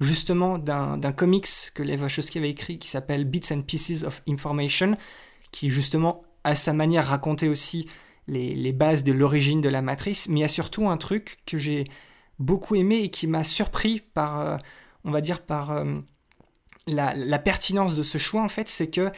justement 0.00 0.58
d'un 0.58 0.96
d'un 0.96 1.12
comics 1.12 1.48
que 1.74 1.82
les 1.82 1.96
Wachowski 1.96 2.38
avaient 2.38 2.50
écrit 2.50 2.78
qui 2.78 2.88
s'appelle 2.88 3.24
Bits 3.24 3.52
and 3.52 3.62
Pieces 3.62 4.04
of 4.04 4.22
Information, 4.28 4.96
qui 5.50 5.70
justement 5.70 6.22
à 6.44 6.54
sa 6.54 6.72
manière 6.72 7.06
racontait 7.06 7.48
aussi 7.48 7.88
les, 8.28 8.54
les 8.54 8.72
bases 8.72 9.02
de 9.02 9.12
l'origine 9.12 9.60
de 9.60 9.68
la 9.68 9.82
matrice. 9.82 10.28
Mais 10.28 10.40
il 10.40 10.42
y 10.42 10.44
a 10.44 10.48
surtout 10.48 10.88
un 10.88 10.96
truc 10.96 11.38
que 11.46 11.58
j'ai 11.58 11.84
beaucoup 12.38 12.76
aimé 12.76 13.02
et 13.02 13.10
qui 13.10 13.26
m'a 13.26 13.44
surpris 13.44 14.02
par, 14.14 14.40
euh, 14.40 14.56
on 15.04 15.10
va 15.10 15.20
dire 15.20 15.42
par 15.42 15.72
euh, 15.72 16.00
la, 16.88 17.14
la 17.14 17.38
pertinence 17.38 17.96
de 17.96 18.02
ce 18.02 18.18
choix 18.18 18.42
en 18.42 18.48
fait, 18.48 18.68
c'est 18.68 18.88
que 18.88 19.10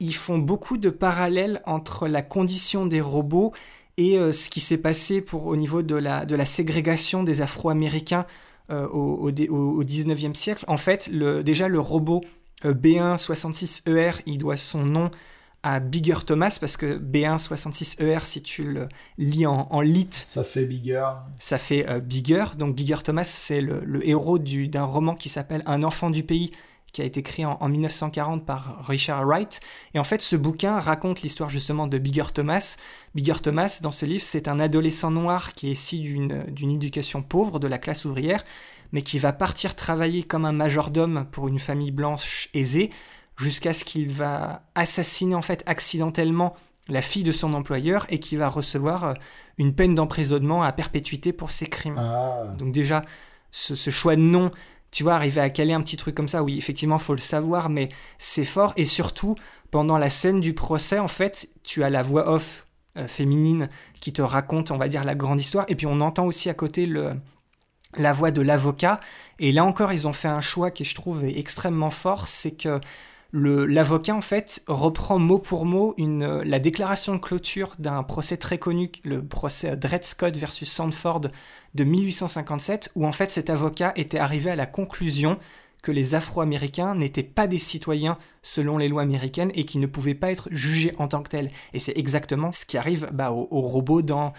ils 0.00 0.14
font 0.14 0.38
beaucoup 0.38 0.78
de 0.78 0.90
parallèles 0.90 1.62
entre 1.64 2.08
la 2.08 2.22
condition 2.22 2.86
des 2.86 3.00
robots 3.00 3.52
et 3.96 4.18
euh, 4.18 4.32
ce 4.32 4.50
qui 4.50 4.60
s'est 4.60 4.78
passé 4.78 5.20
pour, 5.20 5.46
au 5.46 5.56
niveau 5.56 5.82
de 5.82 5.94
la, 5.94 6.24
de 6.26 6.34
la 6.34 6.46
ségrégation 6.46 7.22
des 7.22 7.40
Afro-Américains 7.42 8.26
euh, 8.70 8.88
au, 8.88 9.14
au, 9.16 9.30
dé- 9.30 9.48
au, 9.48 9.56
au 9.80 9.84
19e 9.84 10.34
siècle. 10.34 10.64
En 10.66 10.76
fait, 10.78 11.08
le, 11.12 11.44
déjà 11.44 11.68
le 11.68 11.78
robot 11.78 12.20
euh, 12.64 12.74
B166ER, 12.74 14.20
il 14.26 14.38
doit 14.38 14.56
son 14.56 14.84
nom 14.84 15.10
à 15.62 15.78
Bigger 15.78 16.16
Thomas 16.26 16.56
parce 16.60 16.76
que 16.76 16.98
B166ER, 16.98 18.24
si 18.24 18.42
tu 18.42 18.64
le 18.64 18.88
lis 19.18 19.46
en, 19.46 19.68
en 19.70 19.80
lit, 19.80 20.08
Ça 20.10 20.42
fait 20.42 20.64
bigger. 20.64 21.04
ça 21.38 21.58
fait 21.58 21.88
euh, 21.88 22.00
Bigger. 22.00 22.44
Donc 22.58 22.74
Bigger 22.74 22.96
Thomas, 23.04 23.24
c'est 23.24 23.60
le, 23.60 23.80
le 23.84 24.06
héros 24.08 24.38
du- 24.38 24.68
d'un 24.68 24.82
roman 24.84 25.14
qui 25.14 25.28
s'appelle 25.28 25.62
Un 25.66 25.82
enfant 25.84 26.10
du 26.10 26.24
pays, 26.24 26.50
qui 26.92 27.02
a 27.02 27.04
été 27.04 27.20
écrit 27.20 27.44
en, 27.44 27.56
en 27.60 27.68
1940 27.68 28.44
par 28.44 28.84
Richard 28.86 29.24
Wright. 29.24 29.60
Et 29.94 29.98
en 29.98 30.04
fait, 30.04 30.20
ce 30.20 30.36
bouquin 30.36 30.78
raconte 30.78 31.22
l'histoire 31.22 31.48
justement 31.48 31.86
de 31.86 31.98
Bigger 31.98 32.30
Thomas. 32.34 32.76
Bigger 33.14 33.40
Thomas, 33.42 33.80
dans 33.82 33.90
ce 33.90 34.06
livre, 34.06 34.22
c'est 34.22 34.48
un 34.48 34.60
adolescent 34.60 35.10
noir 35.10 35.52
qui 35.54 35.68
est 35.68 35.72
issu 35.72 35.98
d'une 35.98 36.44
d'une 36.44 36.70
éducation 36.70 37.22
pauvre, 37.22 37.58
de 37.58 37.66
la 37.66 37.78
classe 37.78 38.04
ouvrière, 38.04 38.44
mais 38.92 39.02
qui 39.02 39.18
va 39.18 39.32
partir 39.32 39.74
travailler 39.74 40.22
comme 40.22 40.44
un 40.44 40.52
majordome 40.52 41.26
pour 41.30 41.48
une 41.48 41.58
famille 41.58 41.90
blanche 41.90 42.48
aisée, 42.54 42.90
jusqu'à 43.36 43.72
ce 43.72 43.84
qu'il 43.84 44.10
va 44.10 44.62
assassiner 44.74 45.34
en 45.34 45.42
fait 45.42 45.62
accidentellement 45.66 46.54
la 46.88 47.02
fille 47.02 47.22
de 47.22 47.32
son 47.32 47.54
employeur 47.54 48.06
et 48.08 48.18
qui 48.18 48.36
va 48.36 48.48
recevoir 48.48 49.04
euh, 49.04 49.14
une 49.56 49.74
peine 49.74 49.94
d'emprisonnement 49.94 50.62
à 50.62 50.72
perpétuité 50.72 51.32
pour 51.32 51.50
ses 51.50 51.66
crimes. 51.66 51.98
Ah. 51.98 52.44
Donc 52.58 52.72
déjà, 52.72 53.02
ce, 53.50 53.74
ce 53.74 53.90
choix 53.90 54.16
de 54.16 54.20
nom, 54.20 54.50
tu 54.92 55.02
vois, 55.02 55.14
arriver 55.14 55.40
à 55.40 55.50
caler 55.50 55.72
un 55.72 55.80
petit 55.80 55.96
truc 55.96 56.14
comme 56.14 56.28
ça, 56.28 56.42
oui, 56.44 56.56
effectivement, 56.56 56.98
faut 56.98 57.14
le 57.14 57.18
savoir, 57.18 57.70
mais 57.70 57.88
c'est 58.18 58.44
fort. 58.44 58.74
Et 58.76 58.84
surtout, 58.84 59.34
pendant 59.70 59.98
la 59.98 60.10
scène 60.10 60.38
du 60.38 60.54
procès, 60.54 60.98
en 60.98 61.08
fait, 61.08 61.48
tu 61.64 61.82
as 61.82 61.90
la 61.90 62.02
voix 62.02 62.30
off 62.30 62.66
euh, 62.98 63.08
féminine 63.08 63.70
qui 64.00 64.12
te 64.12 64.20
raconte, 64.20 64.70
on 64.70 64.76
va 64.76 64.88
dire, 64.88 65.02
la 65.02 65.14
grande 65.14 65.40
histoire. 65.40 65.64
Et 65.68 65.74
puis 65.74 65.86
on 65.86 66.00
entend 66.02 66.26
aussi 66.26 66.50
à 66.50 66.54
côté 66.54 66.84
le, 66.84 67.12
la 67.96 68.12
voix 68.12 68.30
de 68.30 68.42
l'avocat. 68.42 69.00
Et 69.38 69.50
là 69.50 69.64
encore, 69.64 69.94
ils 69.94 70.06
ont 70.06 70.12
fait 70.12 70.28
un 70.28 70.42
choix 70.42 70.70
qui, 70.70 70.84
je 70.84 70.94
trouve, 70.94 71.24
est 71.24 71.38
extrêmement 71.38 71.90
fort, 71.90 72.28
c'est 72.28 72.52
que 72.52 72.78
l'avocat, 73.32 74.14
en 74.14 74.20
fait, 74.20 74.62
reprend 74.66 75.18
mot 75.18 75.38
pour 75.38 75.64
mot 75.64 75.94
une, 75.96 76.22
euh, 76.22 76.42
la 76.44 76.58
déclaration 76.58 77.14
de 77.14 77.20
clôture 77.20 77.74
d'un 77.78 78.02
procès 78.02 78.36
très 78.36 78.58
connu, 78.58 78.90
le 79.04 79.24
procès 79.24 79.76
Dred 79.76 80.04
Scott 80.04 80.36
versus 80.36 80.70
Sandford 80.70 81.22
de 81.74 81.84
1857, 81.84 82.92
où 82.94 83.06
en 83.06 83.12
fait 83.12 83.30
cet 83.30 83.48
avocat 83.48 83.92
était 83.96 84.18
arrivé 84.18 84.50
à 84.50 84.56
la 84.56 84.66
conclusion 84.66 85.38
que 85.82 85.90
les 85.90 86.14
Afro-Américains 86.14 86.94
n'étaient 86.94 87.22
pas 87.22 87.46
des 87.46 87.58
citoyens 87.58 88.18
selon 88.42 88.78
les 88.78 88.88
lois 88.88 89.02
américaines 89.02 89.50
et 89.54 89.64
qui 89.64 89.78
ne 89.78 89.86
pouvaient 89.86 90.14
pas 90.14 90.30
être 90.30 90.48
jugés 90.52 90.94
en 90.98 91.08
tant 91.08 91.22
que 91.22 91.30
tels. 91.30 91.48
Et 91.72 91.80
c'est 91.80 91.96
exactement 91.96 92.52
ce 92.52 92.64
qui 92.64 92.78
arrive 92.78 93.08
bah, 93.12 93.32
aux, 93.32 93.48
aux 93.50 93.62
robots 93.62 94.02
dans, 94.02 94.32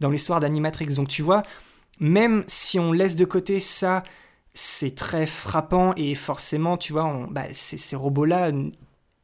dans 0.00 0.10
l'histoire 0.10 0.40
d'Animatrix. 0.40 0.94
Donc 0.94 1.08
tu 1.08 1.22
vois, 1.22 1.42
même 2.00 2.44
si 2.46 2.78
on 2.78 2.92
laisse 2.92 3.16
de 3.16 3.24
côté 3.24 3.60
ça, 3.60 4.02
c'est 4.54 4.94
très 4.94 5.26
frappant 5.26 5.94
et 5.96 6.14
forcément, 6.14 6.76
tu 6.76 6.92
vois, 6.92 7.26
bah, 7.30 7.44
ces, 7.52 7.78
ces 7.78 7.96
robots-là, 7.96 8.50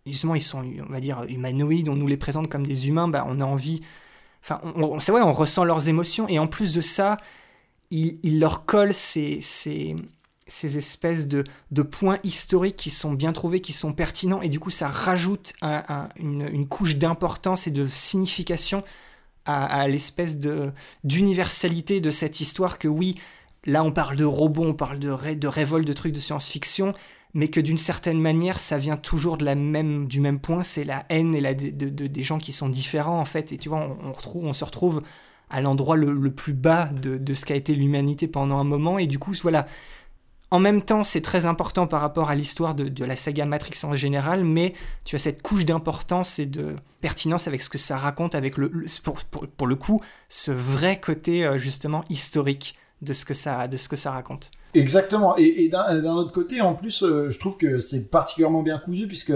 justement, 0.07 0.35
ils 0.35 0.43
sont, 0.43 0.63
on 0.89 0.93
va 0.93 1.01
dire, 1.01 1.25
humanoïdes, 1.29 1.89
on 1.89 1.97
nous 1.97 2.07
les 2.07 2.17
présente 2.17 2.49
comme 2.49 2.67
des 2.67 2.89
humains, 2.89 3.09
bah, 3.09 3.25
on 3.29 3.41
a 3.41 3.45
envie. 3.45 3.83
Enfin, 4.43 4.61
on, 4.65 4.83
on- 4.85 5.01
c'est 5.01 5.13
vrai, 5.13 5.23
on 5.23 5.33
ressent 5.33 5.65
leurs 5.65 5.89
émotions 5.89 6.29
et 6.29 6.39
en 6.39 6.47
plus 6.49 6.75
de 6.75 6.81
ça, 6.81 7.17
ils, 7.91 8.19
ils 8.23 8.41
leur 8.41 8.65
collent 8.67 8.95
ces, 8.95 9.41
ces, 9.41 9.97
ces 10.47 10.79
espèces 10.79 11.27
de, 11.29 11.45
de 11.71 11.83
points 11.83 12.19
historiques 12.25 12.77
qui 12.77 12.91
sont 12.91 13.13
bien 13.13 13.33
trouvés, 13.33 13.61
qui 13.61 13.73
sont 13.73 13.93
pertinents 13.93 14.43
et 14.43 14.49
du 14.49 14.61
coup, 14.61 14.71
ça 14.71 14.89
rajoute 14.89 15.53
un- 15.63 15.85
un- 15.89 16.09
une, 16.17 16.67
couche 16.69 16.97
d'importance 16.97 17.67
et 17.67 17.71
de 17.71 17.87
signification 17.87 18.83
à, 19.45 19.65
à 19.67 19.89
l'espèce 19.89 20.39
d'universalité 21.05 22.01
de 22.01 22.11
cette 22.11 22.41
histoire 22.41 22.79
que 22.79 22.89
oui, 22.89 23.17
là 23.67 23.85
on 23.85 23.93
parle 23.93 24.17
de 24.17 24.25
robots, 24.25 24.65
on 24.65 24.75
parle 24.75 24.99
de, 24.99 25.11
ré- 25.11 25.37
de 25.37 25.49
révolte, 25.49 25.87
de 25.87 25.93
trucs 25.93 26.13
de 26.13 26.21
science-fiction, 26.21 26.93
mais 27.35 27.49
que 27.49 27.61
d'une 27.61 27.79
certaine 27.79 28.21
manière 28.21 28.59
ça 28.59 28.79
vient 28.79 28.97
toujours 28.97 29.37
de 29.37 29.45
la 29.45 29.55
même, 29.55 30.07
du 30.07 30.21
même 30.21 30.41
point, 30.41 30.63
c'est 30.63 30.85
la 30.85 31.05
haine 31.11 31.35
et 31.35 31.41
la, 31.41 31.55
de, 31.55 31.71
de- 31.71 32.07
des 32.07 32.23
gens 32.23 32.39
qui 32.39 32.53
sont 32.53 32.69
différents 32.69 33.21
en 33.21 33.25
fait, 33.25 33.53
et 33.53 33.59
tu 33.59 33.69
vois, 33.69 33.97
on, 34.35 34.53
se 34.53 34.65
retrouve 34.65 35.03
à 35.51 35.61
l'endroit 35.61 35.97
le, 35.97 36.31
plus 36.31 36.55
bas 36.55 36.87
de, 36.87 37.35
ce 37.35 37.45
qu'a 37.45 37.55
été 37.57 37.75
l'humanité 37.75 38.27
pendant 38.29 38.59
un 38.59 38.65
moment, 38.65 38.99
et 38.99 39.07
du 39.07 39.19
coup 39.19 39.35
voilà, 39.43 39.67
en 40.53 40.61
même 40.61 40.81
temps, 40.81 41.03
c'est 41.03 41.23
très 41.23 41.45
important 41.45 41.89
par 41.89 42.01
rapport 42.01 42.31
à 42.31 42.35
l'histoire 42.37 42.75
de, 42.77 43.05
la 43.05 43.17
saga 43.17 43.45
Matrix 43.47 43.81
en 43.83 43.97
général, 43.97 44.45
mais 44.45 44.75
tu 45.05 45.17
as 45.17 45.19
cette 45.19 45.43
couche 45.43 45.65
d'importance 45.65 46.39
et 46.39 46.47
de 46.47 46.77
pertinence 47.01 47.49
avec 47.49 47.63
ce 47.63 47.69
que 47.69 47.79
ça 47.79 47.97
raconte, 47.97 48.35
avec 48.37 48.57
le, 48.57 48.71
pour- 49.03 49.19
pour 49.25 49.67
le 49.67 49.75
coup, 49.75 50.01
ce 50.29 50.53
vrai 50.53 51.01
côté 51.01 51.45
euh, 51.45 51.59
justement 51.59 52.05
historique 52.11 52.77
de 53.03 53.13
ce 53.13 53.25
que 53.25 53.35
ça, 53.35 53.69
de 53.69 53.77
ce 53.77 53.89
que 53.89 53.97
ça 53.97 54.11
raconte. 54.11 54.51
Exactement. 54.75 55.37
Et, 55.37 55.69
d'un 55.69 56.15
autre 56.15 56.33
côté, 56.33 56.61
en 56.61 56.75
plus, 56.75 57.03
euh, 57.03 57.31
je 57.31 57.39
trouve 57.39 57.57
que 57.57 57.81
c'est 57.81 58.11
particulièrement 58.11 58.63
bien 58.63 58.79
cousu 58.79 59.07
puisque 59.07 59.33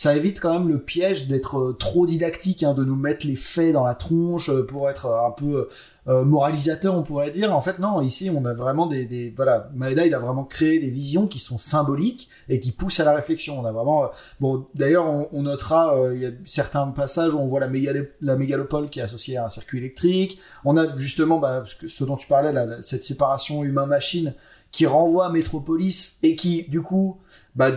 ça 0.00 0.16
évite 0.16 0.40
quand 0.40 0.58
même 0.58 0.66
le 0.66 0.80
piège 0.80 1.28
d'être 1.28 1.58
euh, 1.58 1.72
trop 1.74 2.06
didactique, 2.06 2.62
hein, 2.62 2.72
de 2.72 2.84
nous 2.84 2.96
mettre 2.96 3.26
les 3.26 3.36
faits 3.36 3.74
dans 3.74 3.84
la 3.84 3.94
tronche 3.94 4.48
euh, 4.48 4.64
pour 4.64 4.88
être 4.88 5.04
euh, 5.04 5.26
un 5.26 5.30
peu 5.30 5.68
moralisateur, 6.06 6.94
on 6.94 7.02
pourrait 7.02 7.30
dire. 7.30 7.54
En 7.54 7.60
fait, 7.60 7.78
non. 7.78 8.00
Ici, 8.00 8.30
on 8.34 8.44
a 8.46 8.54
vraiment 8.54 8.86
des, 8.86 9.32
voilà, 9.36 9.68
Maeda, 9.74 10.06
il 10.06 10.14
a 10.14 10.18
vraiment 10.18 10.44
créé 10.44 10.80
des 10.80 10.88
visions 10.88 11.28
qui 11.28 11.38
sont 11.38 11.58
symboliques 11.58 12.28
et 12.48 12.58
qui 12.58 12.72
poussent 12.72 12.98
à 12.98 13.04
la 13.04 13.12
réflexion. 13.12 13.60
On 13.60 13.64
a 13.64 13.70
vraiment, 13.70 14.10
bon, 14.40 14.64
d'ailleurs, 14.74 15.06
on, 15.32 15.42
notera, 15.42 15.94
il 16.12 16.20
y 16.20 16.26
a 16.26 16.30
certains 16.42 16.88
passages 16.88 17.32
où 17.32 17.38
on 17.38 17.46
voit 17.46 17.60
la, 17.60 17.68
mégalo- 17.68 18.08
la 18.22 18.34
mégalopole 18.34 18.88
qui 18.88 18.98
est 18.98 19.02
associée 19.02 19.36
à 19.36 19.44
un 19.44 19.48
circuit 19.48 19.78
électrique. 19.78 20.40
On 20.64 20.76
a 20.76 20.96
justement, 20.96 21.38
bah, 21.38 21.62
ce, 21.86 22.02
dont 22.02 22.16
tu 22.16 22.26
parlais, 22.26 22.52
cette 22.80 23.04
séparation 23.04 23.62
humain-machine 23.62 24.34
qui 24.72 24.86
renvoie 24.86 25.26
à 25.26 25.30
Metropolis 25.30 26.18
et 26.24 26.34
qui 26.34 26.64
du 26.64 26.82
coup 26.82 27.18
bah, 27.54 27.70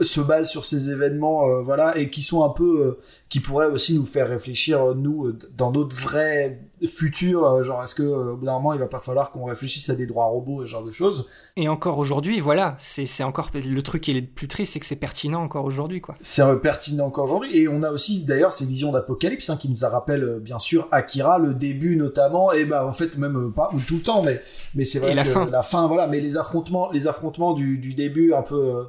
se 0.00 0.20
base 0.20 0.50
sur 0.50 0.64
ces 0.64 0.90
événements 0.90 1.48
euh, 1.48 1.62
voilà 1.62 1.96
et 1.96 2.10
qui 2.10 2.22
sont 2.22 2.44
un 2.44 2.48
peu 2.48 2.80
euh, 2.80 3.00
qui 3.28 3.40
pourraient 3.40 3.68
aussi 3.68 3.94
nous 3.94 4.06
faire 4.06 4.28
réfléchir 4.28 4.82
euh, 4.82 4.94
nous 4.94 5.32
dans 5.56 5.70
notre 5.70 5.94
vrai 5.94 6.60
futur 6.86 7.44
euh, 7.44 7.62
genre 7.62 7.82
est-ce 7.82 7.94
que 7.94 8.02
euh, 8.02 8.32
au 8.32 8.36
bout 8.36 8.46
d'un 8.46 8.52
moment 8.54 8.72
il 8.72 8.78
va 8.78 8.86
pas 8.86 8.98
falloir 9.00 9.30
qu'on 9.30 9.44
réfléchisse 9.44 9.88
à 9.90 9.94
des 9.94 10.06
droits 10.06 10.26
robots 10.26 10.62
et 10.62 10.66
ce 10.66 10.70
genre 10.70 10.84
de 10.84 10.90
choses 10.90 11.28
Et 11.56 11.68
encore 11.68 11.98
aujourd'hui, 11.98 12.40
voilà, 12.40 12.74
c'est 12.78 13.06
c'est 13.06 13.24
encore 13.24 13.50
le 13.54 13.82
truc 13.82 14.02
qui 14.02 14.10
est 14.10 14.20
le 14.20 14.26
plus 14.26 14.48
triste, 14.48 14.72
c'est 14.74 14.80
que 14.80 14.86
c'est 14.86 14.96
pertinent 14.96 15.42
encore 15.42 15.64
aujourd'hui, 15.64 16.00
quoi. 16.00 16.14
c'est 16.20 16.42
pertinent 16.60 17.06
encore 17.06 17.24
aujourd'hui 17.24 17.56
et 17.56 17.68
on 17.68 17.82
a 17.82 17.90
aussi 17.90 18.24
d'ailleurs 18.24 18.52
ces 18.52 18.66
visions 18.66 18.92
d'apocalypse 18.92 19.50
hein, 19.50 19.56
qui 19.56 19.68
nous 19.68 19.76
rappellent 19.82 20.24
euh, 20.24 20.38
bien 20.40 20.58
sûr 20.58 20.88
Akira 20.92 21.38
le 21.38 21.54
début 21.54 21.96
notamment 21.96 22.52
et 22.52 22.64
bah 22.64 22.86
en 22.86 22.92
fait 22.92 23.16
même 23.18 23.52
pas 23.54 23.70
ou 23.74 23.80
tout 23.80 23.96
le 23.96 24.02
temps 24.02 24.22
mais 24.22 24.40
mais 24.74 24.84
c'est 24.84 24.98
vrai 24.98 25.12
Et 25.12 25.14
la 25.14 25.24
que 25.24 25.28
fin. 25.30 25.46
la 25.50 25.62
fin 25.62 25.86
voilà 25.86 26.06
mais 26.06 26.20
les 26.20 26.36
affrontements 26.36 26.90
les 26.90 27.06
affrontements 27.06 27.52
du, 27.54 27.78
du 27.78 27.94
début 27.94 28.32
un 28.34 28.42
peu 28.42 28.84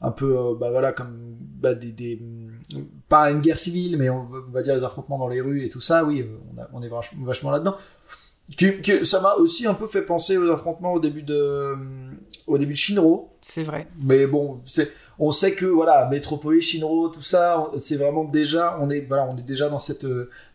un 0.00 0.10
peu 0.10 0.56
bah 0.58 0.70
voilà 0.70 0.92
comme 0.92 1.16
bah, 1.60 1.74
des, 1.74 1.92
des 1.92 2.20
pas 3.08 3.30
une 3.30 3.40
guerre 3.40 3.58
civile 3.58 3.96
mais 3.98 4.10
on, 4.10 4.26
va- 4.52 4.62
dire 4.62 4.74
les 4.74 4.84
affrontements 4.84 5.18
dans 5.18 5.28
les 5.28 5.40
rues 5.40 5.62
et 5.64 5.68
tout 5.68 5.80
ça 5.80 6.04
oui 6.04 6.20
euh, 6.22 6.36
on, 6.56 6.60
a- 6.60 6.68
on 6.72 6.82
est 6.82 6.88
vachement, 6.88 7.24
vachement 7.24 7.50
là-dedans 7.50 7.76
ça 9.04 9.20
m'a 9.20 9.34
aussi 9.34 9.66
un 9.66 9.74
peu 9.74 9.86
fait 9.86 10.02
penser 10.02 10.36
aux 10.36 10.50
affrontements 10.50 10.92
au 10.92 11.00
début 11.00 11.22
de 11.22 11.74
au 12.46 12.58
début 12.58 12.72
de 12.72 12.78
Shinro 12.78 13.30
C'est 13.40 13.62
vrai. 13.62 13.88
mais 14.04 14.26
bon, 14.26 14.60
c'est 14.64 14.90
on 15.18 15.30
sait 15.30 15.54
que 15.54 15.64
voilà, 15.64 16.08
Metropolis, 16.10 16.62
Shinro, 16.64 17.08
tout 17.08 17.22
ça, 17.22 17.70
c'est 17.78 17.94
vraiment 17.96 18.24
déjà, 18.24 18.76
on 18.80 18.90
est 18.90 19.02
voilà, 19.02 19.24
on 19.30 19.36
est 19.36 19.42
déjà 19.46 19.68
dans 19.68 19.78
cette 19.78 20.04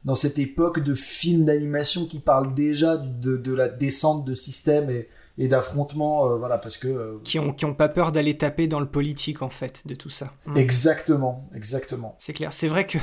dans 0.05 0.15
cette 0.15 0.37
époque 0.37 0.81
de 0.83 0.93
films 0.93 1.45
d'animation 1.45 2.05
qui 2.05 2.19
parlent 2.19 2.53
déjà 2.53 2.97
de, 2.97 3.37
de 3.37 3.53
la 3.53 3.69
descente 3.69 4.25
de 4.25 4.35
système 4.35 4.89
et, 4.89 5.07
et 5.39 5.47
d'affrontements, 5.47 6.37
voilà, 6.37 6.59
parce 6.59 6.77
que 6.77 7.19
qui 7.23 7.39
ont 7.39 7.53
qui 7.53 7.65
ont 7.65 7.73
pas 7.73 7.89
peur 7.89 8.11
d'aller 8.11 8.37
taper 8.37 8.67
dans 8.67 8.79
le 8.79 8.85
politique 8.85 9.41
en 9.41 9.49
fait 9.49 9.87
de 9.87 9.95
tout 9.95 10.11
ça. 10.11 10.33
Exactement, 10.55 11.49
exactement. 11.55 12.13
C'est 12.19 12.33
clair. 12.33 12.53
C'est 12.53 12.67
vrai 12.67 12.85
que 12.85 12.97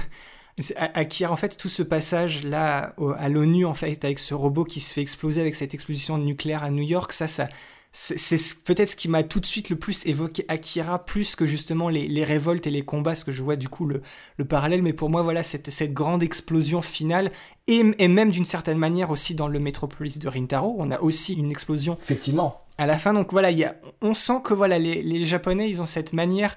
Akira, 0.77 1.33
en 1.33 1.37
fait, 1.37 1.57
tout 1.57 1.69
ce 1.69 1.83
passage 1.83 2.45
là 2.45 2.95
à 3.19 3.29
l'ONU 3.29 3.67
en 3.67 3.75
fait 3.75 4.05
avec 4.05 4.19
ce 4.19 4.35
robot 4.35 4.65
qui 4.65 4.81
se 4.81 4.93
fait 4.93 5.03
exploser 5.03 5.41
avec 5.41 5.55
cette 5.55 5.75
explosion 5.75 6.17
nucléaire 6.19 6.65
à 6.65 6.71
New 6.71 6.83
York, 6.83 7.13
ça, 7.13 7.27
ça 7.27 7.49
c'est 7.93 8.39
peut-être 8.65 8.91
ce 8.91 8.97
qui 8.97 9.09
m'a 9.09 9.23
tout 9.23 9.41
de 9.41 9.47
suite 9.47 9.71
le 9.71 9.77
plus 9.77 10.05
évoqué 10.07 10.45
Akira, 10.49 11.05
plus 11.05 11.35
que 11.35 11.47
justement 11.47 11.89
les, 11.89 12.25
révoltes 12.25 12.67
et 12.67 12.71
les 12.71 12.83
combats, 12.83 13.15
ce 13.15 13.25
que 13.25 13.33
je 13.33 13.43
vois 13.43 13.57
du 13.57 13.69
coup 13.69 13.87
le, 13.87 14.03
parallèle. 14.45 14.83
Mais 14.83 14.93
pour 14.93 15.09
moi, 15.09 15.23
voilà, 15.23 15.43
cette, 15.43 15.71
cette 15.71 15.95
grande 15.95 16.23
explosion 16.23 16.83
finale, 16.83 17.31
et, 17.67 17.83
même 17.83 18.31
d'une 18.31 18.45
certaine 18.45 18.79
manière 18.79 19.11
aussi 19.11 19.35
dans 19.35 19.49
le 19.49 19.59
Metropolis 19.59 20.19
de 20.19 20.29
Rintaro, 20.29 20.75
on 20.79 20.91
a 20.91 21.01
aussi 21.01 21.35
une 21.35 21.51
explosion. 21.51 21.97
Effectivement. 22.03 22.63
À 22.79 22.87
la 22.87 22.99
fin, 22.99 23.15
donc 23.15 23.33
voilà, 23.33 23.51
y 23.51 23.65
a, 23.65 23.77
on 24.03 24.13
sent 24.13 24.41
que 24.45 24.53
voilà, 24.53 24.79
les, 24.79 25.03
les 25.03 25.25
Japonais, 25.25 25.71
ils 25.71 25.81
ont 25.81 25.87
cette 25.87 26.13
manière 26.13 26.55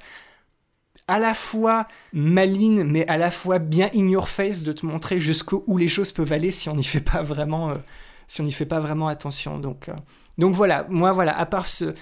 à 1.09 1.17
la 1.17 1.33
fois 1.33 1.87
maligne, 2.13 2.83
mais 2.83 3.07
à 3.07 3.17
la 3.17 3.31
fois 3.31 3.57
bien 3.57 3.89
in 3.95 4.07
your 4.07 4.29
face 4.29 4.61
de 4.61 4.71
te 4.71 4.85
montrer 4.85 5.19
jusqu'où 5.19 5.75
les 5.75 5.87
choses 5.87 6.11
peuvent 6.11 6.31
aller 6.31 6.51
si 6.51 6.69
on 6.69 6.75
n'y 6.75 6.83
fait 6.83 6.99
pas 6.99 7.23
vraiment, 7.23 7.71
euh, 7.71 7.75
si 8.27 8.41
on 8.41 8.43
n'y 8.43 8.51
fait 8.51 8.67
pas 8.67 8.79
vraiment 8.79 9.07
attention. 9.07 9.57
Donc, 9.57 9.89
euh, 9.89 9.93
donc 10.39 10.55
voilà, 10.55 10.87
moi 10.89 11.11
voilà, 11.11 11.37
à 11.37 11.45
part 11.45 11.67
ce, 11.67 11.93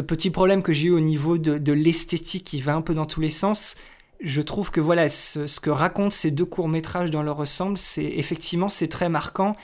petit 0.00 0.30
problème 0.30 0.62
que 0.62 0.72
j'ai 0.72 0.88
eu 0.88 0.92
au 0.92 1.00
niveau 1.00 1.38
de, 1.38 1.72
l'esthétique 1.72 2.44
qui 2.44 2.60
va 2.60 2.74
un 2.74 2.80
peu 2.80 2.94
dans 2.94 3.04
tous 3.04 3.20
les 3.20 3.30
sens, 3.30 3.76
je 4.20 4.40
trouve 4.40 4.70
que 4.70 4.80
voilà, 4.80 5.08
ce, 5.10 5.60
que 5.60 5.70
racontent 5.70 6.10
ces 6.10 6.30
deux 6.30 6.46
courts 6.46 6.68
métrages 6.68 7.10
dans 7.10 7.22
leur 7.22 7.38
ensemble, 7.38 7.76
c'est 7.76 8.04
effectivement 8.04 8.70
c'est 8.70 8.88
très 8.88 9.10
marquant 9.10 9.54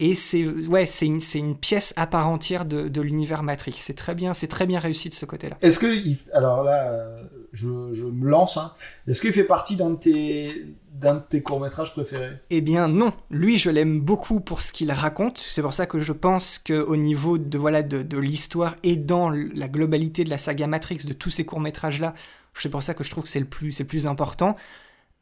et 0.00 0.14
c'est 0.14 0.44
ouais, 0.46 0.86
c'est 0.86 1.06
une, 1.06 1.20
une, 1.34 1.56
pièce 1.56 1.94
à 1.96 2.06
part 2.08 2.28
entière 2.28 2.64
de, 2.64 2.88
de 2.88 3.00
l'univers 3.00 3.44
Matrix. 3.44 3.74
C'est 3.76 3.94
très 3.94 4.14
bien, 4.14 4.34
c'est 4.34 4.48
très 4.48 4.66
bien 4.66 4.80
réussi 4.80 5.08
de 5.08 5.14
ce 5.14 5.26
côté-là. 5.26 5.56
Est-ce 5.62 5.78
que 5.78 5.86
alors 6.34 6.64
là, 6.64 6.90
euh, 6.90 7.22
je, 7.52 7.92
je 7.92 8.04
me 8.04 8.28
lance. 8.28 8.56
Hein. 8.56 8.72
Est-ce 9.06 9.20
qu'il 9.20 9.32
fait 9.32 9.44
partie 9.44 9.76
d'un 9.76 9.90
de 9.90 9.96
tes 9.96 10.66
d'un 10.92 11.14
de 11.14 11.20
tes 11.20 11.42
courts 11.42 11.60
métrages 11.60 11.92
préférés? 11.92 12.32
Eh 12.50 12.60
bien 12.60 12.88
non, 12.88 13.12
lui 13.30 13.58
je 13.58 13.70
l'aime 13.70 14.00
beaucoup 14.00 14.40
pour 14.40 14.60
ce 14.60 14.72
qu'il 14.72 14.90
raconte. 14.92 15.38
C'est 15.38 15.62
pour 15.62 15.72
ça 15.72 15.86
que 15.86 15.98
je 15.98 16.12
pense 16.12 16.58
que 16.58 16.74
au 16.74 16.96
niveau 16.96 17.38
de 17.38 17.58
voilà 17.58 17.82
de, 17.82 18.02
de 18.02 18.18
l'histoire 18.18 18.76
et 18.82 18.96
dans 18.96 19.30
la 19.30 19.68
globalité 19.68 20.24
de 20.24 20.30
la 20.30 20.38
saga 20.38 20.66
Matrix 20.66 20.98
de 21.06 21.12
tous 21.12 21.30
ces 21.30 21.44
courts 21.44 21.60
métrages 21.60 22.00
là, 22.00 22.14
c'est 22.54 22.68
pour 22.68 22.82
ça 22.82 22.94
que 22.94 23.04
je 23.04 23.10
trouve 23.10 23.24
que 23.24 23.30
c'est 23.30 23.40
le 23.40 23.46
plus 23.46 23.72
c'est 23.72 23.84
plus 23.84 24.06
important. 24.06 24.56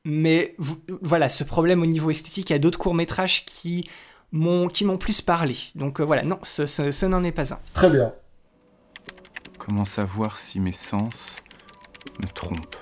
Mais 0.05 0.55
voilà, 1.03 1.29
ce 1.29 1.45
problème 1.45 1.83
au 1.83 1.87
niveau 1.87 2.11
esthétique, 2.11 2.51
il 2.51 2.53
y 2.55 2.57
a 2.57 2.61
d'autres 2.61 2.79
courts 2.79 2.95
métrages 2.95 3.45
qui 3.45 3.89
qui 4.73 4.85
m'ont 4.85 4.99
plus 4.99 5.21
parlé. 5.23 5.57
Donc 5.75 6.01
euh, 6.01 6.05
voilà, 6.05 6.23
non, 6.23 6.39
ce, 6.43 6.67
ce 6.67 7.07
n'en 7.07 7.23
est 7.25 7.33
pas 7.33 7.53
un. 7.53 7.59
Très 7.75 7.91
bien. 7.91 8.13
Comment 9.59 9.85
savoir 9.85 10.39
si 10.39 10.61
mes 10.61 10.73
sens 10.73 11.37
me 12.21 12.27
trompent 12.29 12.77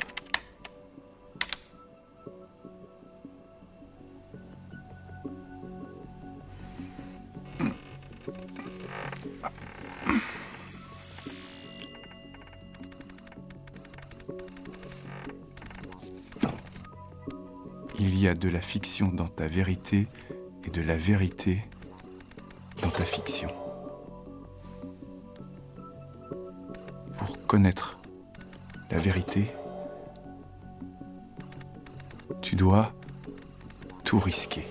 Il 17.99 18.19
y 18.19 18.29
a 18.29 18.35
de 18.35 18.49
la 18.49 18.61
fiction 18.61 19.09
dans 19.09 19.29
ta 19.29 19.47
vérité 19.47 20.07
et 20.65 20.71
de 20.71 20.83
la 20.83 20.97
vérité 20.97 21.65
dans 22.83 22.91
ta 22.91 23.05
fiction. 23.05 23.49
Pour 27.17 27.47
connaître 27.47 27.96
la 28.91 28.99
vérité, 28.99 29.47
tu 32.41 32.57
dois 32.57 32.93
tout 34.05 34.19
risquer. 34.19 34.67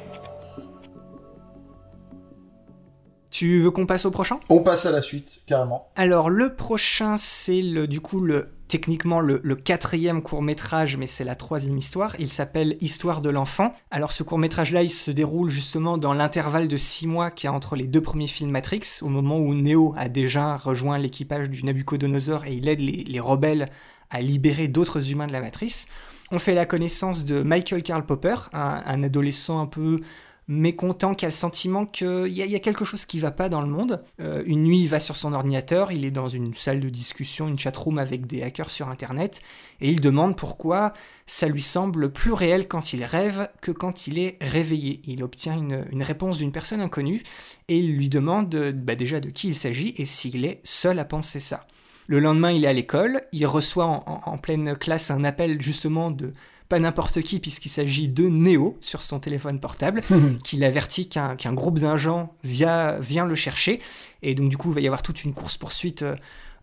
Tu 3.30 3.60
veux 3.60 3.72
qu'on 3.72 3.86
passe 3.86 4.06
au 4.06 4.12
prochain? 4.12 4.40
On 4.50 4.62
passe 4.62 4.86
à 4.86 4.92
la 4.92 5.02
suite, 5.02 5.42
carrément. 5.46 5.92
Alors 5.98 6.30
le 6.30 6.56
prochain, 6.56 7.18
c'est 7.18 7.62
le, 7.62 7.86
du 7.86 8.00
coup 8.00 8.22
le 8.22 8.56
techniquement 8.68 9.20
le, 9.20 9.40
quatrième 9.56 10.22
court 10.22 10.42
métrage, 10.42 10.98
mais 10.98 11.08
c'est 11.08 11.24
la 11.24 11.36
troisième 11.36 11.78
histoire. 11.78 12.16
Il 12.20 12.30
s'appelle 12.30 12.78
Histoire 12.82 13.22
de 13.22 13.30
l'enfant. 13.30 13.74
Alors 13.92 14.12
ce 14.12 14.24
court 14.24 14.38
métrage 14.38 14.72
là, 14.72 14.84
il 14.84 14.90
se 14.90 15.12
déroule 15.12 15.50
justement 15.50 15.98
dans 15.98 16.14
l'intervalle 16.14 16.68
de 16.68 16.78
six 16.78 17.08
mois 17.08 17.32
qu'il 17.32 17.48
y 17.48 17.52
a 17.52 17.54
entre 17.54 17.76
les 17.76 17.88
deux 17.88 18.02
premiers 18.02 18.28
films 18.28 18.52
Matrix, 18.52 19.00
au 19.02 19.08
moment 19.08 19.38
où 19.38 19.54
Neo 19.54 19.94
a 19.98 20.10
déjà 20.10 20.58
rejoint 20.58 20.98
l'équipage 20.98 21.50
du 21.50 21.64
Nabucodonosor 21.64 22.46
et 22.46 22.54
il 22.54 22.68
aide 22.68 22.80
les, 22.80 23.20
rebelles 23.20 23.66
à 24.10 24.22
libérer 24.22 24.68
d'autres 24.68 25.12
humains 25.12 25.28
de 25.28 25.34
la 25.34 25.42
matrice. 25.42 25.88
On 26.32 26.40
fait 26.40 26.56
la 26.56 26.66
connaissance 26.66 27.26
de 27.26 27.42
Michael 27.42 27.84
Karl 27.84 28.06
Popper, 28.06 28.36
un 28.54 29.04
adolescent 29.04 29.62
un 29.62 29.68
peu 29.68 30.00
mécontent, 30.48 31.16
qui 31.16 31.26
a 31.26 31.30
le 31.30 31.34
sentiment 31.34 31.86
qu'il 31.86 32.28
y, 32.28 32.56
a 32.56 32.60
quelque 32.60 32.86
chose 32.86 33.06
qui 33.06 33.20
va 33.20 33.32
pas 33.32 33.50
dans 33.50 33.62
le 33.62 33.68
monde. 33.68 34.04
Euh, 34.20 34.44
une 34.46 34.64
nuit, 34.64 34.82
il 34.82 34.88
va 34.88 35.00
sur 35.00 35.16
son 35.16 35.34
ordinateur, 35.34 35.92
il 35.92 36.06
est 36.06 36.12
dans 36.12 36.28
une 36.28 36.54
salle 36.54 36.80
de 36.80 36.90
discussion, 36.90 37.48
une 37.48 37.58
chatroom 37.58 37.98
avec 37.98 38.28
des 38.28 38.44
hackers 38.44 38.70
sur 38.70 38.90
Internet, 38.90 39.42
et 39.82 39.90
il 39.90 40.02
demande 40.02 40.38
pourquoi 40.38 40.94
ça 41.26 41.48
lui 41.48 41.62
semble 41.62 42.12
plus 42.12 42.34
réel 42.34 42.68
quand 42.68 42.94
il 42.94 43.04
rêve 43.04 43.50
que 43.62 43.72
quand 43.72 44.08
il 44.08 44.20
est 44.20 44.38
réveillé. 44.42 45.02
Il 45.06 45.24
obtient 45.24 45.58
une, 45.58 46.04
réponse 46.04 46.38
d'une 46.38 46.52
personne 46.52 46.82
inconnue, 46.82 47.24
et 47.68 47.80
il 47.80 47.96
lui 47.96 48.10
demande 48.10 48.56
bah, 48.76 48.96
déjà 48.96 49.20
de 49.20 49.30
qui 49.30 49.48
il 49.48 49.56
s'agit 49.56 49.96
et 49.98 50.06
s'il 50.06 50.46
est 50.46 50.62
seul 50.64 51.00
à 51.00 51.06
penser 51.06 51.40
ça. 51.40 51.66
Le 52.08 52.20
lendemain, 52.20 52.52
il 52.52 52.66
est 52.66 52.68
à 52.68 52.74
l'école, 52.74 53.22
il 53.32 53.46
reçoit 53.48 53.86
en 53.86 54.38
pleine 54.38 54.76
classe 54.76 55.10
un 55.12 55.24
appel 55.24 55.62
justement 55.62 56.12
de 56.12 56.34
pas 56.70 56.80
n'importe 56.80 57.22
qui, 57.22 57.40
puisqu'il 57.40 57.70
s'agit 57.70 58.08
de 58.08 58.28
Neo 58.28 58.78
sur 58.82 59.04
son 59.04 59.20
téléphone 59.20 59.60
portable, 59.60 60.02
qui 60.44 60.58
l'avertit 60.58 61.08
qu'un 61.08 61.54
groupe 61.54 61.80
d'agents 61.80 62.34
vient, 62.44 62.98
vient 63.00 63.26
le 63.26 63.36
chercher. 63.36 63.80
Et 64.24 64.34
donc, 64.36 64.50
du 64.50 64.58
coup, 64.58 64.70
il 64.70 64.76
va 64.76 64.82
y 64.82 64.88
avoir 64.88 65.04
toute 65.04 65.24
une 65.24 65.34
course-poursuite 65.34 66.02
euh, 66.02 66.16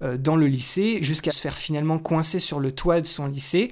euh, 0.03 0.17
dans 0.17 0.37
le 0.37 0.47
lycée, 0.47 0.99
jusqu'à 1.03 1.31
se 1.31 1.41
faire 1.41 1.57
finalement 1.57 1.99
coincer 1.99 2.41
sur 2.41 2.59
le 2.59 2.73
toit 2.73 3.01
de 3.01 3.07
son 3.07 3.27
lycée. 3.27 3.71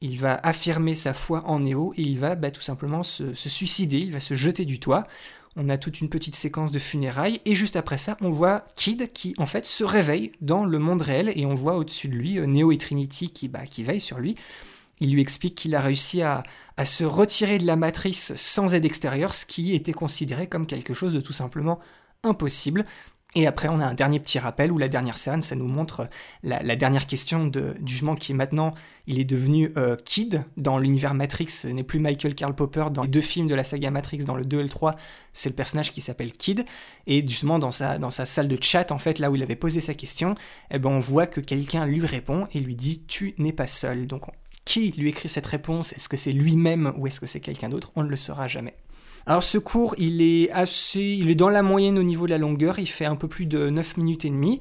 Il 0.00 0.18
va 0.18 0.34
affirmer 0.42 0.94
sa 0.94 1.12
foi 1.12 1.42
en 1.46 1.60
Neo 1.60 1.92
et 1.96 2.02
il 2.02 2.18
va 2.18 2.34
bah, 2.34 2.50
tout 2.50 2.60
simplement 2.60 3.02
se, 3.02 3.34
suicider, 3.34 3.98
il 3.98 4.12
va 4.12 4.20
se 4.20 4.34
jeter 4.34 4.64
du 4.64 4.78
toit. 4.78 5.04
On 5.56 5.68
a 5.68 5.78
toute 5.78 6.00
une 6.00 6.08
petite 6.08 6.36
séquence 6.36 6.72
de 6.72 6.78
funérailles 6.78 7.40
et 7.44 7.54
juste 7.54 7.76
après 7.76 7.98
ça, 7.98 8.16
on 8.20 8.30
voit 8.30 8.64
Kid 8.76 9.12
qui 9.12 9.34
en 9.38 9.46
fait 9.46 9.66
se 9.66 9.84
réveille 9.84 10.32
dans 10.40 10.64
le 10.64 10.78
monde 10.78 11.02
réel 11.02 11.32
et 11.34 11.46
on 11.46 11.54
voit 11.54 11.76
au-dessus 11.76 12.08
de 12.08 12.14
lui 12.14 12.38
euh, 12.38 12.46
Neo 12.46 12.70
et 12.70 12.78
Trinity 12.78 13.30
qui, 13.30 13.48
bah, 13.48 13.66
qui 13.66 13.82
veillent 13.82 14.00
sur 14.00 14.18
lui. 14.18 14.34
Il 15.00 15.12
lui 15.12 15.20
explique 15.20 15.54
qu'il 15.54 15.74
a 15.74 15.80
réussi 15.80 16.22
à, 16.22 16.42
se 16.84 17.04
retirer 17.04 17.58
de 17.58 17.66
la 17.66 17.76
matrice 17.76 18.34
sans 18.36 18.74
aide 18.74 18.84
extérieure, 18.84 19.34
ce 19.34 19.46
qui 19.46 19.74
était 19.74 19.92
considéré 19.92 20.46
comme 20.46 20.66
quelque 20.66 20.94
chose 20.94 21.12
de 21.12 21.20
tout 21.20 21.32
simplement 21.32 21.80
impossible. 22.22 22.84
Et 23.34 23.46
après, 23.46 23.68
on 23.68 23.78
a 23.78 23.84
un 23.84 23.94
dernier 23.94 24.20
petit 24.20 24.38
rappel 24.38 24.72
où 24.72 24.78
la 24.78 24.88
dernière 24.88 25.18
scène, 25.18 25.42
ça 25.42 25.54
nous 25.54 25.66
montre 25.66 26.08
la, 26.42 26.76
dernière 26.76 27.06
question 27.06 27.46
de, 27.46 27.76
du 27.78 27.92
jugement 27.92 28.14
qui 28.14 28.32
est 28.32 28.34
maintenant, 28.34 28.72
il 29.06 29.20
est 29.20 29.24
devenu 29.24 29.70
euh, 29.76 29.96
Kid 30.02 30.44
dans 30.56 30.78
l'univers 30.78 31.12
Matrix, 31.12 31.48
ce 31.48 31.68
n'est 31.68 31.82
plus 31.82 31.98
Michael 31.98 32.34
Karl 32.34 32.54
Popper 32.54 32.86
dans 32.90 33.02
les 33.02 33.08
deux 33.08 33.20
films 33.20 33.46
de 33.46 33.54
la 33.54 33.64
saga 33.64 33.90
Matrix, 33.90 34.24
dans 34.24 34.34
le 34.34 34.46
2 34.46 34.60
et 34.60 34.62
le 34.62 34.68
3, 34.70 34.94
c'est 35.34 35.50
le 35.50 35.54
personnage 35.54 35.92
qui 35.92 36.00
s'appelle 36.00 36.32
Kid. 36.32 36.64
Et 37.06 37.20
justement, 37.20 37.58
dans 37.58 37.70
sa, 37.70 37.98
dans 37.98 38.10
sa 38.10 38.24
salle 38.24 38.48
de 38.48 38.58
chat, 38.60 38.90
en 38.92 38.98
fait, 38.98 39.18
là 39.18 39.30
où 39.30 39.36
il 39.36 39.42
avait 39.42 39.56
posé 39.56 39.80
sa 39.80 39.92
question, 39.92 40.34
eh 40.70 40.78
ben, 40.78 40.88
on 40.88 40.98
voit 40.98 41.26
que 41.26 41.42
quelqu'un 41.42 41.84
lui 41.84 42.04
répond 42.04 42.48
et 42.52 42.60
lui 42.60 42.76
dit 42.76 43.02
«tu 43.08 43.34
n'es 43.36 43.52
pas 43.52 43.66
seul». 43.66 44.06
Donc 44.08 44.24
qui 44.64 44.90
lui 44.98 45.10
écrit 45.10 45.28
cette 45.28 45.46
réponse? 45.46 45.92
Est-ce 45.92 46.08
que 46.08 46.16
c'est 46.16 46.32
lui-même 46.32 46.92
ou 46.96 47.06
est-ce 47.06 47.20
que 47.20 47.26
c'est 47.26 47.40
quelqu'un 47.40 47.68
d'autre? 47.68 47.90
On 47.94 48.02
ne 48.02 48.08
le 48.08 48.16
saura 48.16 48.48
jamais. 48.48 48.74
Alors 49.28 49.42
ce 49.42 49.58
cours, 49.58 49.94
il 49.98 50.22
est 50.22 50.50
assez, 50.52 51.02
il 51.02 51.28
est 51.28 51.34
dans 51.34 51.50
la 51.50 51.60
moyenne 51.60 51.98
au 51.98 52.02
niveau 52.02 52.24
de 52.24 52.30
la 52.30 52.38
longueur, 52.38 52.78
il 52.78 52.86
fait 52.86 53.04
un 53.04 53.14
peu 53.14 53.28
plus 53.28 53.44
de 53.44 53.68
9 53.68 53.98
minutes 53.98 54.24
et 54.24 54.30
demie. 54.30 54.58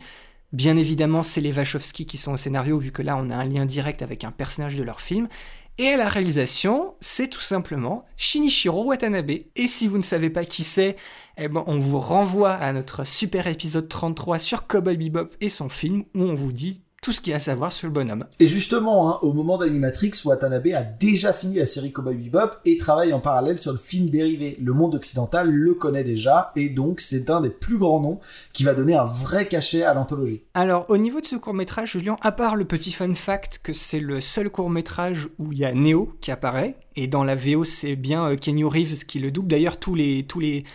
Bien 0.51 0.75
évidemment, 0.75 1.23
c'est 1.23 1.39
les 1.39 1.53
Wachowski 1.53 2.05
qui 2.05 2.17
sont 2.17 2.33
au 2.33 2.37
scénario, 2.37 2.77
vu 2.77 2.91
que 2.91 3.01
là, 3.01 3.15
on 3.15 3.29
a 3.29 3.35
un 3.37 3.45
lien 3.45 3.65
direct 3.65 4.01
avec 4.01 4.25
un 4.25 4.31
personnage 4.31 4.75
de 4.75 4.83
leur 4.83 4.99
film. 4.99 5.29
Et 5.77 5.87
à 5.87 5.95
la 5.95 6.09
réalisation, 6.09 6.95
c'est 6.99 7.29
tout 7.29 7.39
simplement 7.39 8.03
Shinichiro 8.17 8.83
Watanabe. 8.83 9.31
Et 9.55 9.67
si 9.67 9.87
vous 9.87 9.95
ne 9.95 10.03
savez 10.03 10.29
pas 10.29 10.43
qui 10.43 10.65
c'est, 10.65 10.97
eh 11.37 11.47
ben, 11.47 11.63
on 11.65 11.79
vous 11.79 12.01
renvoie 12.01 12.51
à 12.51 12.73
notre 12.73 13.05
super 13.05 13.47
épisode 13.47 13.87
33 13.87 14.37
sur 14.37 14.67
Cowboy 14.67 14.97
Bebop 14.97 15.29
et 15.39 15.47
son 15.47 15.69
film, 15.69 16.03
où 16.13 16.23
on 16.23 16.35
vous 16.35 16.51
dit 16.51 16.83
tout 17.07 17.13
ce 17.13 17.21
qu'il 17.21 17.31
y 17.31 17.33
a 17.33 17.37
à 17.37 17.39
savoir 17.39 17.71
sur 17.71 17.87
le 17.87 17.93
bonhomme. 17.93 18.25
Et 18.41 18.47
justement, 18.47 19.09
hein, 19.09 19.19
au 19.21 19.31
moment 19.31 19.57
d'Animatrix, 19.57 20.11
Watanabe 20.25 20.67
a 20.75 20.83
déjà 20.83 21.31
fini 21.31 21.55
la 21.55 21.65
série 21.65 21.93
Cowboy 21.93 22.17
Bebop 22.17 22.57
et 22.65 22.75
travaille 22.75 23.13
en 23.13 23.21
parallèle 23.21 23.59
sur 23.59 23.71
le 23.71 23.77
film 23.77 24.09
dérivé. 24.09 24.57
Le 24.61 24.73
monde 24.73 24.93
occidental 24.95 25.49
le 25.49 25.73
connaît 25.73 26.03
déjà 26.03 26.51
et 26.57 26.67
donc 26.67 26.99
c'est 26.99 27.29
un 27.29 27.39
des 27.39 27.49
plus 27.49 27.77
grands 27.77 28.01
noms 28.01 28.19
qui 28.51 28.65
va 28.65 28.73
donner 28.73 28.93
un 28.93 29.05
vrai 29.05 29.47
cachet 29.47 29.83
à 29.83 29.93
l'anthologie. 29.93 30.41
Alors, 30.53 30.85
au 30.89 30.97
niveau 30.97 31.21
de 31.21 31.25
ce 31.25 31.37
court-métrage, 31.37 31.93
Julien, 31.93 32.17
à 32.19 32.33
part 32.33 32.57
le 32.57 32.65
petit 32.65 32.91
fun 32.91 33.13
fact 33.13 33.61
que 33.63 33.71
c'est 33.71 34.01
le 34.01 34.19
seul 34.19 34.49
court-métrage 34.49 35.29
où 35.39 35.53
il 35.53 35.59
y 35.59 35.63
a 35.63 35.73
Neo 35.73 36.11
qui 36.19 36.31
apparaît, 36.31 36.75
et 36.97 37.07
dans 37.07 37.23
la 37.23 37.35
VO, 37.35 37.63
c'est 37.63 37.95
bien 37.95 38.31
euh, 38.31 38.35
Kenny 38.35 38.65
Reeves 38.65 39.05
qui 39.05 39.19
le 39.19 39.31
double. 39.31 39.47
D'ailleurs, 39.47 39.77
tous 39.77 39.95
les, 39.95 40.23
tous 40.23 40.41
les, 40.41 40.65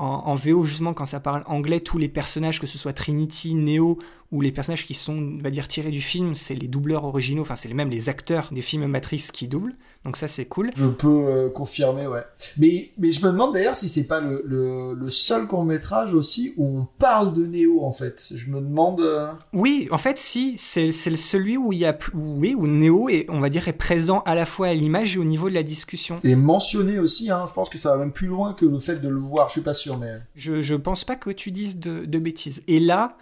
en, 0.00 0.34
VO, 0.34 0.64
justement, 0.64 0.94
quand 0.94 1.04
ça 1.04 1.20
parle 1.20 1.42
anglais, 1.46 1.80
tous 1.80 1.98
les 1.98 2.08
personnages, 2.08 2.60
que 2.60 2.66
ce 2.66 2.78
soit 2.78 2.92
Trinity, 2.92 3.54
Neo 3.54 3.98
ou 4.32 4.40
les 4.40 4.52
personnages 4.52 4.84
qui 4.84 4.94
sont, 4.94 5.16
on 5.38 5.42
va 5.42 5.50
dire, 5.50 5.66
tirés 5.66 5.90
du 5.90 6.00
film, 6.00 6.34
c'est 6.36 6.54
les 6.54 6.68
doubleurs 6.68 7.04
originaux, 7.04 7.42
enfin, 7.42 7.56
c'est 7.56 7.72
même 7.74 7.90
les 7.90 8.08
acteurs 8.08 8.50
des 8.52 8.62
films 8.62 8.86
Matrix 8.86 9.28
qui 9.32 9.48
doublent. 9.48 9.74
Donc 10.04 10.16
ça, 10.16 10.28
c'est 10.28 10.46
cool. 10.46 10.70
Je 10.76 10.86
peux 10.86 11.08
euh, 11.08 11.50
confirmer, 11.50 12.06
ouais. 12.06 12.22
Mais, 12.56 12.92
mais 12.96 13.10
je 13.10 13.24
me 13.26 13.32
demande 13.32 13.52
d'ailleurs 13.54 13.74
si 13.76 13.88
c'est 13.88 14.04
pas 14.04 14.20
le, 14.20 14.42
le, 14.46 14.94
le 14.94 15.10
seul 15.10 15.46
court-métrage 15.46 16.14
aussi 16.14 16.54
où 16.56 16.78
on 16.78 16.86
parle 16.98 17.32
de 17.32 17.44
Neo, 17.44 17.84
en 17.84 17.92
fait. 17.92 18.32
Je 18.34 18.46
me 18.46 18.60
demande... 18.60 19.00
euh, 19.00 19.32
Oui, 19.52 19.88
en 19.90 19.98
fait, 19.98 20.16
si, 20.16 20.54
c'est 20.56 20.92
celui 20.92 21.56
où 21.56 21.72
il 21.72 21.80
y 21.80 21.84
a, 21.84 21.92
plus- 21.92 22.14
où, 22.14 22.38
oui, 22.38 22.54
où 22.56 22.66
Neo 22.66 23.08
est, 23.08 23.26
on 23.30 23.40
va 23.40 23.48
dire, 23.48 23.66
est 23.66 23.72
présent 23.72 24.20
à 24.26 24.34
la 24.34 24.46
fois 24.46 24.68
à 24.68 24.74
l'image 24.74 25.16
et 25.16 25.18
au 25.18 25.24
niveau 25.24 25.48
de 25.48 25.54
la 25.54 25.64
discussion. 25.64 26.18
Et 26.22 26.36
mentionné 26.36 26.98
aussi, 26.98 27.30
hein. 27.30 27.44
Je 27.48 27.52
pense 27.52 27.68
que 27.68 27.78
ça 27.78 27.90
va 27.90 27.96
même 27.98 28.12
plus 28.12 28.28
loin 28.28 28.54
que 28.54 28.64
le 28.64 28.78
fait 28.78 28.96
de 28.96 29.08
le 29.08 29.18
voir. 29.18 29.48
Je 29.48 29.52
suis 29.54 29.60
pas 29.60 29.74
sûr, 29.74 29.98
mais... 29.98 30.14
Je, 30.36 30.60
je 30.60 30.74
pense 30.76 31.04
pas 31.04 31.16
que 31.16 31.30
tu 31.30 31.50
dises 31.50 31.78
de, 31.78 32.04
de 32.04 32.18
bêtises. 32.18 32.62
Et 32.68 32.80
là, 32.80 33.16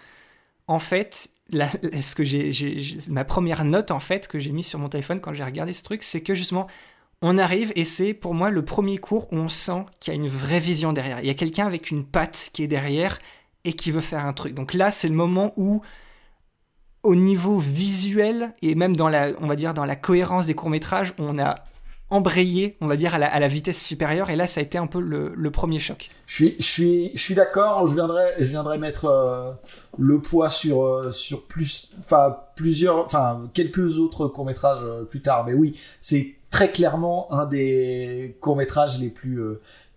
en 0.68 0.78
fait, 0.78 1.30
ce 1.50 2.14
que 2.14 2.24
j'ai- 2.24 2.52
ma 3.08 3.24
première 3.24 3.64
note 3.64 3.90
en 3.90 4.00
fait 4.00 4.28
que 4.28 4.38
j'ai 4.38 4.52
mise 4.52 4.66
sur 4.66 4.78
mon 4.78 4.88
téléphone 4.88 5.20
quand 5.20 5.34
j'ai 5.34 5.44
regardé 5.44 5.72
ce 5.72 5.82
truc, 5.82 6.02
c'est 6.02 6.20
que 6.20 6.34
justement, 6.34 6.66
on 7.22 7.36
arrive 7.38 7.72
et 7.74 7.84
c'est 7.84 8.14
pour 8.14 8.34
moi 8.34 8.50
le 8.50 8.64
premier 8.64 8.98
cours 8.98 9.32
où 9.32 9.36
on 9.36 9.48
sent 9.48 9.84
qu'il 9.98 10.14
y 10.14 10.16
a 10.16 10.20
une 10.20 10.28
vraie 10.28 10.60
vision 10.60 10.92
derrière. 10.92 11.20
Il 11.20 11.26
y 11.26 11.30
a 11.30 11.34
quelqu'un 11.34 11.66
avec 11.66 11.90
une 11.90 12.04
patte 12.04 12.50
qui 12.52 12.62
est 12.62 12.68
derrière 12.68 13.18
et 13.64 13.72
qui 13.72 13.90
veut 13.90 14.00
faire 14.02 14.24
un 14.24 14.32
truc. 14.32 14.54
Donc 14.54 14.72
là, 14.74 14.90
c'est 14.90 15.08
le 15.08 15.14
moment 15.14 15.52
où 15.56 15.80
au 17.02 17.16
niveau 17.16 17.58
visuel 17.58 18.54
et 18.62 18.74
même 18.74 18.94
dans 18.94 19.08
la, 19.08 19.28
on 19.40 19.46
va 19.46 19.56
dire 19.56 19.72
dans 19.74 19.84
la 19.84 19.96
cohérence 19.96 20.46
des 20.46 20.54
courts 20.54 20.70
métrages, 20.70 21.14
on 21.18 21.38
a 21.38 21.54
embrayé, 22.10 22.76
on 22.80 22.86
va 22.86 22.96
dire 22.96 23.14
à 23.14 23.18
la, 23.18 23.48
vitesse 23.48 23.82
supérieure. 23.82 24.30
Et 24.30 24.36
là, 24.36 24.46
ça 24.46 24.60
a 24.60 24.62
été 24.62 24.78
un 24.78 24.86
peu 24.86 25.00
le, 25.00 25.50
premier 25.50 25.78
choc. 25.78 26.10
Je 26.26 26.52
suis, 26.60 27.34
d'accord. 27.34 27.86
Je 27.86 27.94
viendrai, 27.94 28.78
mettre 28.78 29.06
euh, 29.06 29.52
le 29.98 30.20
poids 30.20 30.50
sur, 30.50 30.84
euh, 30.84 31.10
sur 31.10 31.44
plus, 31.44 31.90
enfin 32.00 32.36
plusieurs, 32.54 33.04
enfin 33.04 33.48
quelques 33.52 33.98
autres 33.98 34.28
courts 34.28 34.44
métrages 34.44 34.84
plus 35.10 35.20
tard. 35.20 35.44
Mais 35.44 35.54
oui, 35.54 35.78
c'est 36.00 36.34
très 36.50 36.70
clairement 36.70 37.32
un 37.32 37.46
des 37.46 38.36
courts 38.40 38.56
métrages 38.56 38.98
les 38.98 39.10
plus 39.10 39.40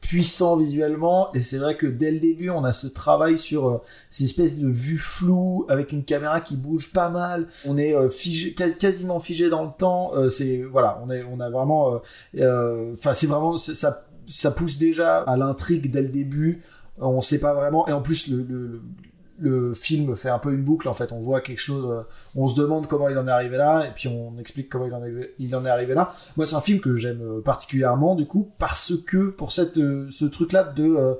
euh, 0.03 0.07
puissants 0.07 0.57
visuellement. 0.57 1.31
Et 1.33 1.41
c'est 1.41 1.57
vrai 1.57 1.77
que 1.77 1.87
dès 1.87 2.11
le 2.11 2.19
début, 2.19 2.49
on 2.49 2.63
a 2.63 2.71
ce 2.73 2.87
travail 2.87 3.37
sur 3.37 3.67
euh, 3.69 3.77
ces 4.09 4.25
espèces 4.25 4.57
de 4.57 4.67
vues 4.67 4.97
floues 4.97 5.65
avec 5.69 5.91
une 5.91 6.03
caméra 6.03 6.41
qui 6.41 6.57
bouge 6.57 6.91
pas 6.93 7.09
mal. 7.09 7.47
On 7.65 7.77
est 7.77 7.95
euh, 7.95 8.09
figé, 8.09 8.53
quas- 8.53 8.71
quasiment 8.71 9.19
figé 9.19 9.49
dans 9.49 9.63
le 9.63 9.71
temps. 9.77 10.11
Euh, 10.15 10.29
c'est 10.29 10.63
voilà, 10.63 11.01
on 11.05 11.09
est, 11.09 11.23
on 11.23 11.39
a 11.39 11.49
vraiment, 11.49 11.95
euh, 11.95 11.97
euh, 12.37 12.93
enfin 12.97 13.13
c'est 13.13 13.27
vraiment 13.27 13.57
ça 13.57 14.05
ça 14.27 14.51
pousse 14.51 14.77
déjà 14.77 15.19
à 15.19 15.37
l'intrigue 15.37 15.91
dès 15.91 16.01
le 16.01 16.09
début. 16.09 16.61
On 16.97 17.21
sait 17.21 17.39
pas 17.39 17.53
vraiment. 17.53 17.87
Et 17.87 17.91
en 17.91 18.01
plus, 18.01 18.27
le, 18.27 18.37
le, 18.43 18.67
le- 18.67 18.81
le 19.41 19.73
film 19.73 20.15
fait 20.15 20.29
un 20.29 20.39
peu 20.39 20.53
une 20.53 20.63
boucle. 20.63 20.87
En 20.87 20.93
fait, 20.93 21.11
on 21.11 21.19
voit 21.19 21.41
quelque 21.41 21.59
chose. 21.59 21.85
euh, 21.91 22.03
On 22.35 22.47
se 22.47 22.55
demande 22.55 22.87
comment 22.87 23.09
il 23.09 23.17
en 23.17 23.27
est 23.27 23.31
arrivé 23.31 23.57
là, 23.57 23.85
et 23.87 23.91
puis 23.93 24.07
on 24.07 24.37
explique 24.39 24.69
comment 24.69 24.85
il 24.85 24.93
en 25.55 25.65
est, 25.65 25.69
arrivé 25.69 25.93
là. 25.93 26.13
Moi, 26.37 26.45
c'est 26.45 26.55
un 26.55 26.61
film 26.61 26.79
que 26.79 26.95
j'aime 26.95 27.21
euh, 27.21 27.41
particulièrement, 27.41 28.15
du 28.15 28.25
coup, 28.25 28.51
parce 28.57 28.93
que 29.07 29.29
pour 29.31 29.49
euh, 29.77 30.07
ce 30.09 30.25
truc-là 30.25 30.63
de, 30.63 30.83
euh, 30.85 31.15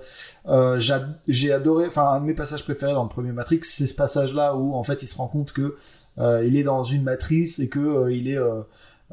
euh, 0.47 0.79
j'a- 0.79 1.09
j'ai 1.27 1.51
adoré. 1.51 1.87
Enfin, 1.87 2.05
un 2.05 2.19
de 2.21 2.25
mes 2.25 2.33
passages 2.33 2.63
préférés 2.63 2.93
dans 2.93 3.03
le 3.03 3.09
premier 3.09 3.31
Matrix, 3.31 3.59
c'est 3.63 3.87
ce 3.87 3.93
passage-là 3.95 4.55
où 4.55 4.73
en 4.75 4.83
fait, 4.83 5.03
il 5.03 5.07
se 5.07 5.15
rend 5.17 5.27
compte 5.27 5.51
que 5.51 5.75
il 6.17 6.55
est 6.57 6.63
dans 6.63 6.83
une 6.83 7.03
matrice 7.03 7.57
et 7.59 7.67
que 7.69 8.11
il 8.11 8.29
est 8.29 8.37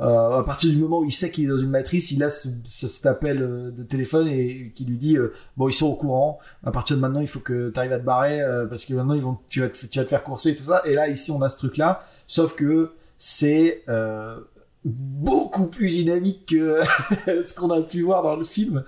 à 0.00 0.42
partir 0.44 0.70
du 0.70 0.76
moment 0.76 1.00
où 1.00 1.04
il 1.04 1.12
sait 1.12 1.30
qu'il 1.30 1.44
est 1.44 1.48
dans 1.48 1.58
une 1.58 1.70
matrice, 1.70 2.12
il 2.12 2.22
a 2.22 2.30
ce, 2.30 2.48
ce- 2.64 2.86
cet 2.88 3.06
appel 3.06 3.42
euh, 3.42 3.70
de 3.70 3.82
téléphone 3.82 4.28
et 4.28 4.72
qui 4.74 4.84
lui 4.84 4.96
dit 4.96 5.16
euh, 5.16 5.32
bon 5.56 5.68
ils 5.68 5.72
sont 5.72 5.86
au 5.88 5.94
courant. 5.96 6.38
À 6.64 6.70
partir 6.70 6.96
de 6.96 7.00
maintenant, 7.00 7.20
il 7.20 7.26
faut 7.26 7.40
que 7.40 7.70
tu 7.70 7.78
arrives 7.80 7.92
à 7.92 7.98
te 7.98 8.04
barrer 8.04 8.40
euh, 8.40 8.66
parce 8.66 8.84
que 8.84 8.94
maintenant 8.94 9.14
ils 9.14 9.22
vont 9.22 9.38
tu 9.48 9.60
vas 9.60 9.68
te, 9.68 9.86
tu 9.86 9.98
vas 9.98 10.04
te 10.04 10.10
faire 10.10 10.22
courser 10.22 10.50
et 10.50 10.56
tout 10.56 10.64
ça. 10.64 10.82
Et 10.84 10.94
là 10.94 11.08
ici 11.08 11.30
on 11.32 11.42
a 11.42 11.48
ce 11.48 11.56
truc 11.56 11.76
là, 11.76 12.02
sauf 12.26 12.54
que 12.54 12.92
c'est 13.16 13.82
euh, 13.88 14.38
beaucoup 14.84 15.66
plus 15.66 15.88
dynamique 15.90 16.46
que 16.46 16.80
ce 17.42 17.52
qu'on 17.54 17.70
a 17.70 17.82
pu 17.82 18.02
voir 18.02 18.22
dans 18.22 18.36
le 18.36 18.44
film. 18.44 18.84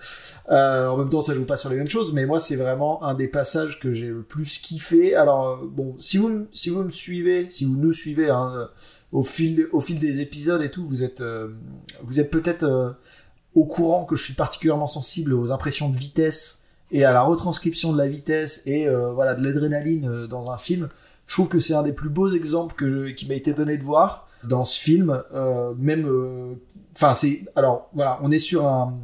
Euh, 0.50 0.86
en 0.88 0.96
même 0.96 1.08
temps, 1.08 1.20
ça 1.20 1.34
joue 1.34 1.44
pas 1.44 1.56
sur 1.56 1.68
les 1.70 1.76
mêmes 1.76 1.88
choses, 1.88 2.12
mais 2.12 2.26
moi, 2.26 2.38
c'est 2.40 2.56
vraiment 2.56 3.02
un 3.02 3.14
des 3.14 3.28
passages 3.28 3.80
que 3.80 3.92
j'ai 3.92 4.06
le 4.06 4.22
plus 4.22 4.58
kiffé. 4.58 5.14
Alors, 5.16 5.48
euh, 5.48 5.56
bon, 5.66 5.96
si 5.98 6.16
vous, 6.18 6.46
si 6.52 6.70
vous 6.70 6.82
me 6.84 6.90
suivez, 6.90 7.46
si 7.50 7.64
vous 7.64 7.76
nous 7.76 7.92
suivez 7.92 8.30
hein, 8.30 8.52
euh, 8.54 8.66
au, 9.12 9.22
fil, 9.22 9.68
au 9.72 9.80
fil 9.80 9.98
des 9.98 10.20
épisodes 10.20 10.62
et 10.62 10.70
tout, 10.70 10.86
vous 10.86 11.02
êtes, 11.02 11.20
euh, 11.20 11.48
vous 12.02 12.20
êtes 12.20 12.30
peut-être 12.30 12.64
euh, 12.64 12.92
au 13.54 13.66
courant 13.66 14.04
que 14.04 14.16
je 14.16 14.22
suis 14.22 14.34
particulièrement 14.34 14.86
sensible 14.86 15.34
aux 15.34 15.50
impressions 15.50 15.88
de 15.88 15.96
vitesse 15.96 16.62
et 16.92 17.04
à 17.04 17.12
la 17.12 17.22
retranscription 17.22 17.92
de 17.92 17.98
la 17.98 18.08
vitesse 18.08 18.62
et 18.66 18.88
euh, 18.88 19.12
voilà 19.12 19.34
de 19.34 19.44
l'adrénaline 19.44 20.08
euh, 20.08 20.26
dans 20.26 20.50
un 20.50 20.56
film. 20.56 20.88
Je 21.26 21.34
trouve 21.34 21.48
que 21.48 21.61
c'est 21.61 21.74
un 21.74 21.82
des 21.82 21.92
plus 21.92 22.08
beaux 22.08 22.30
exemples 22.30 22.74
que, 22.74 23.11
qui 23.11 23.26
m'a 23.26 23.34
été 23.34 23.52
donné 23.52 23.78
de 23.78 23.82
voir 23.82 24.28
dans 24.44 24.64
ce 24.64 24.80
film. 24.80 25.22
Euh, 25.32 25.74
même, 25.78 26.06
euh, 26.06 26.54
enfin, 26.94 27.14
c'est 27.14 27.44
alors 27.54 27.88
voilà, 27.94 28.18
on 28.22 28.30
est 28.30 28.38
sur 28.38 28.66
un, 28.66 28.98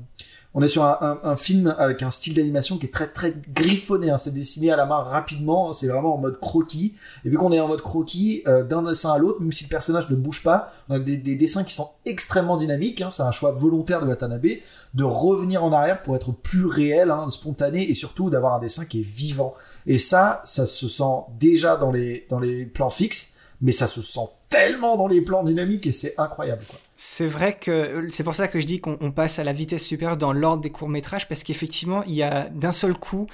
on 0.59 0.63
est 0.63 0.69
sur 0.69 0.85
un, 0.85 0.97
un- 1.03 1.21
un 1.31 1.37
film 1.37 1.75
avec 1.79 2.03
un 2.03 2.11
style 2.11 2.35
d'animation 2.35 2.79
qui 2.79 2.87
est 2.87 2.93
très 2.93 3.07
très 3.07 3.35
griffonné. 3.55 4.09
hein. 4.11 4.17
C'est 4.17 4.33
dessiné 4.33 4.73
à 4.73 4.77
la 4.77 4.87
main 4.87 4.97
rapidement. 5.03 5.69
hein. 5.69 5.73
C'est 5.75 5.87
vraiment 5.87 6.15
en 6.15 6.19
mode 6.19 6.41
croquis. 6.41 6.95
Et 7.25 7.29
vu 7.29 7.37
qu'on 7.37 7.53
est 7.53 7.61
en 7.61 7.69
mode 7.69 7.83
croquis, 7.83 8.43
euh, 8.49 8.65
d'un 8.65 8.83
dessin 8.83 9.13
à 9.13 9.19
l'autre, 9.19 9.41
même 9.41 9.53
si 9.53 9.65
le 9.65 9.69
personnage 9.69 10.09
ne 10.09 10.17
bouge 10.17 10.43
pas, 10.43 10.73
on 10.89 10.95
a 10.95 10.99
des, 10.99 11.19
des 11.19 11.37
dessins 11.37 11.63
qui 11.63 11.75
sont 11.75 11.91
extrêmement 12.07 12.57
dynamiques. 12.57 13.03
hein. 13.03 13.11
C'est 13.11 13.23
un 13.23 13.31
choix 13.33 13.53
volontaire 13.53 14.01
de 14.01 14.07
Watanabe 14.07 14.47
de 14.95 15.05
revenir 15.05 15.63
en 15.63 15.73
arrière 15.73 16.01
pour 16.01 16.17
être 16.17 16.33
plus 16.33 16.65
réel, 16.65 17.11
hein, 17.11 17.29
spontané 17.29 17.89
et 17.91 17.95
surtout 17.95 18.31
d'avoir 18.31 18.55
un 18.55 18.59
dessin 18.59 18.87
qui 18.87 19.01
est 19.01 19.07
vivant. 19.07 19.53
Et 19.87 19.99
ça, 19.99 20.41
ça 20.45 20.65
se 20.67 20.89
sent 20.89 21.05
déjà 21.39 21.77
dans 21.77 21.93
les 21.93 22.27
dans 22.31 22.41
les 22.41 22.65
plans 22.65 22.89
fixes, 22.89 23.35
mais 23.61 23.73
ça 23.73 23.87
se 23.87 24.01
sent 24.01 24.29
tellement 24.49 24.97
dans 24.97 25.07
les 25.07 25.21
plans 25.21 25.43
dynamiques 25.43 25.87
et 25.87 25.93
c'est 25.93 26.15
incroyable. 26.19 26.65
Quoi. 26.69 26.79
C'est 26.97 27.27
vrai 27.27 27.59
que 27.59 28.09
c'est 28.11 28.25
pour 28.25 28.35
ça 28.35 28.49
que 28.49 28.59
je 28.59 28.67
dis 28.67 28.81
qu'on 28.81 28.97
on 29.01 29.13
passe 29.13 29.39
à 29.39 29.45
la 29.45 29.53
vitesse 29.53 29.85
supérieure 29.85 30.17
dans 30.17 30.33
l'ordre 30.33 30.63
des 30.63 30.71
courts-métrages, 30.71 31.29
parce 31.29 31.43
qu'effectivement, 31.43 32.03
il 32.05 32.15
y 32.15 32.23
a 32.23 32.49
d'un 32.49 32.73
seul 32.73 32.97
coup, 32.97 33.27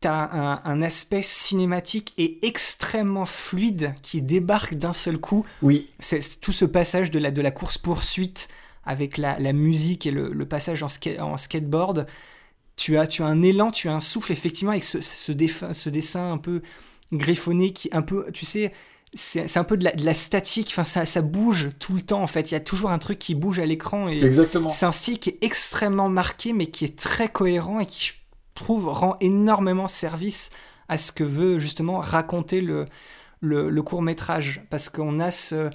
tu 0.00 0.08
as 0.08 0.34
un, 0.34 0.60
un 0.64 0.82
aspect 0.82 1.22
cinématique 1.22 2.12
et 2.18 2.44
extrêmement 2.44 3.24
fluide 3.24 3.94
qui 4.02 4.22
débarque 4.22 4.74
d'un 4.74 4.92
seul 4.92 5.18
coup. 5.18 5.46
Oui. 5.62 5.86
C'est 6.00 6.40
tout 6.40 6.52
ce 6.52 6.64
passage 6.64 7.12
de 7.12 7.20
la, 7.20 7.30
de 7.30 7.40
la 7.40 7.52
course-poursuite 7.52 8.48
avec 8.84 9.18
la, 9.18 9.38
la 9.38 9.52
musique 9.52 10.04
et 10.06 10.10
le, 10.10 10.32
le 10.32 10.46
passage 10.46 10.82
en, 10.82 10.88
ska- 10.88 11.20
en 11.20 11.36
skateboard. 11.36 12.06
Tu 12.74 12.98
as, 12.98 13.06
tu 13.06 13.22
as 13.22 13.26
un 13.26 13.40
élan, 13.40 13.70
tu 13.70 13.88
as 13.88 13.94
un 13.94 14.00
souffle, 14.00 14.32
effectivement, 14.32 14.72
avec 14.72 14.84
ce, 14.84 15.00
ce 15.00 15.88
dessin 15.88 16.32
un 16.32 16.38
peu 16.38 16.60
griffonné 17.12 17.72
qui, 17.72 17.88
un 17.92 18.02
peu, 18.02 18.30
tu 18.32 18.44
sais, 18.44 18.72
c'est 19.16 19.56
un 19.56 19.64
peu 19.64 19.76
de 19.76 19.84
la, 19.84 19.92
de 19.92 20.04
la 20.04 20.14
statique, 20.14 20.68
enfin 20.70 20.84
ça, 20.84 21.06
ça 21.06 21.22
bouge 21.22 21.70
tout 21.78 21.94
le 21.94 22.02
temps 22.02 22.22
en 22.22 22.26
fait, 22.26 22.50
il 22.50 22.54
y 22.54 22.56
a 22.56 22.60
toujours 22.60 22.90
un 22.90 22.98
truc 22.98 23.18
qui 23.18 23.34
bouge 23.34 23.58
à 23.58 23.66
l'écran 23.66 24.08
et 24.08 24.22
Exactement. 24.22 24.70
c'est 24.70 24.86
un 24.86 24.92
style 24.92 25.18
qui 25.18 25.30
est 25.30 25.38
extrêmement 25.42 26.08
marqué 26.08 26.52
mais 26.52 26.66
qui 26.66 26.84
est 26.84 26.98
très 26.98 27.28
cohérent 27.28 27.80
et 27.80 27.86
qui 27.86 28.04
je 28.04 28.12
trouve 28.54 28.86
rend 28.88 29.16
énormément 29.20 29.88
service 29.88 30.50
à 30.88 30.98
ce 30.98 31.12
que 31.12 31.24
veut 31.24 31.58
justement 31.58 31.98
raconter 31.98 32.60
le, 32.60 32.84
le, 33.40 33.70
le 33.70 33.82
court 33.82 34.02
métrage 34.02 34.62
parce 34.70 34.88
qu'on 34.88 35.18
a 35.20 35.30
ce... 35.30 35.70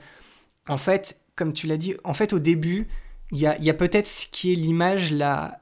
En 0.68 0.78
fait, 0.78 1.22
comme 1.36 1.54
tu 1.54 1.68
l'as 1.68 1.78
dit, 1.78 1.96
en 2.04 2.14
fait 2.14 2.34
au 2.34 2.40
début, 2.40 2.88
il 3.32 3.40
y 3.40 3.48
a, 3.48 3.58
y 3.60 3.70
a 3.70 3.74
peut-être 3.74 4.08
ce 4.08 4.28
qui 4.28 4.52
est 4.52 4.56
l'image 4.56 5.12
la 5.12 5.60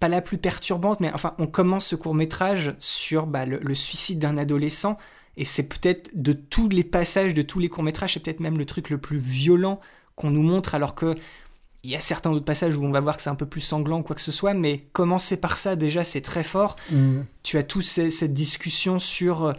pas 0.00 0.08
la 0.08 0.20
plus 0.20 0.38
perturbante, 0.38 1.00
mais 1.00 1.10
enfin, 1.14 1.34
on 1.38 1.46
commence 1.46 1.86
ce 1.86 1.96
court 1.96 2.14
métrage 2.14 2.74
sur 2.78 3.26
bah, 3.26 3.46
le, 3.46 3.58
le 3.58 3.74
suicide 3.74 4.18
d'un 4.18 4.36
adolescent, 4.36 4.98
et 5.36 5.44
c'est 5.44 5.64
peut-être 5.64 6.10
de 6.14 6.32
tous 6.32 6.68
les 6.68 6.84
passages, 6.84 7.34
de 7.34 7.42
tous 7.42 7.58
les 7.58 7.68
courts 7.68 7.84
métrages, 7.84 8.14
c'est 8.14 8.20
peut-être 8.20 8.40
même 8.40 8.58
le 8.58 8.64
truc 8.66 8.90
le 8.90 8.98
plus 8.98 9.18
violent 9.18 9.80
qu'on 10.16 10.30
nous 10.30 10.42
montre, 10.42 10.74
alors 10.74 10.94
que 10.94 11.14
il 11.82 11.90
y 11.90 11.96
a 11.96 12.00
certains 12.00 12.30
autres 12.30 12.44
passages 12.46 12.76
où 12.78 12.82
on 12.84 12.90
va 12.90 13.00
voir 13.00 13.14
que 13.16 13.22
c'est 13.22 13.28
un 13.30 13.34
peu 13.34 13.44
plus 13.46 13.60
sanglant, 13.60 14.02
quoi 14.02 14.16
que 14.16 14.22
ce 14.22 14.32
soit, 14.32 14.54
mais 14.54 14.86
commencer 14.94 15.36
par 15.36 15.58
ça, 15.58 15.76
déjà, 15.76 16.02
c'est 16.02 16.22
très 16.22 16.42
fort. 16.44 16.76
Mhm. 16.90 17.26
Tu 17.42 17.58
as 17.58 17.62
tous 17.62 17.82
ces- 17.82 18.10
cette 18.10 18.32
discussion 18.32 18.98
sur, 18.98 19.44
euh, 19.44 19.52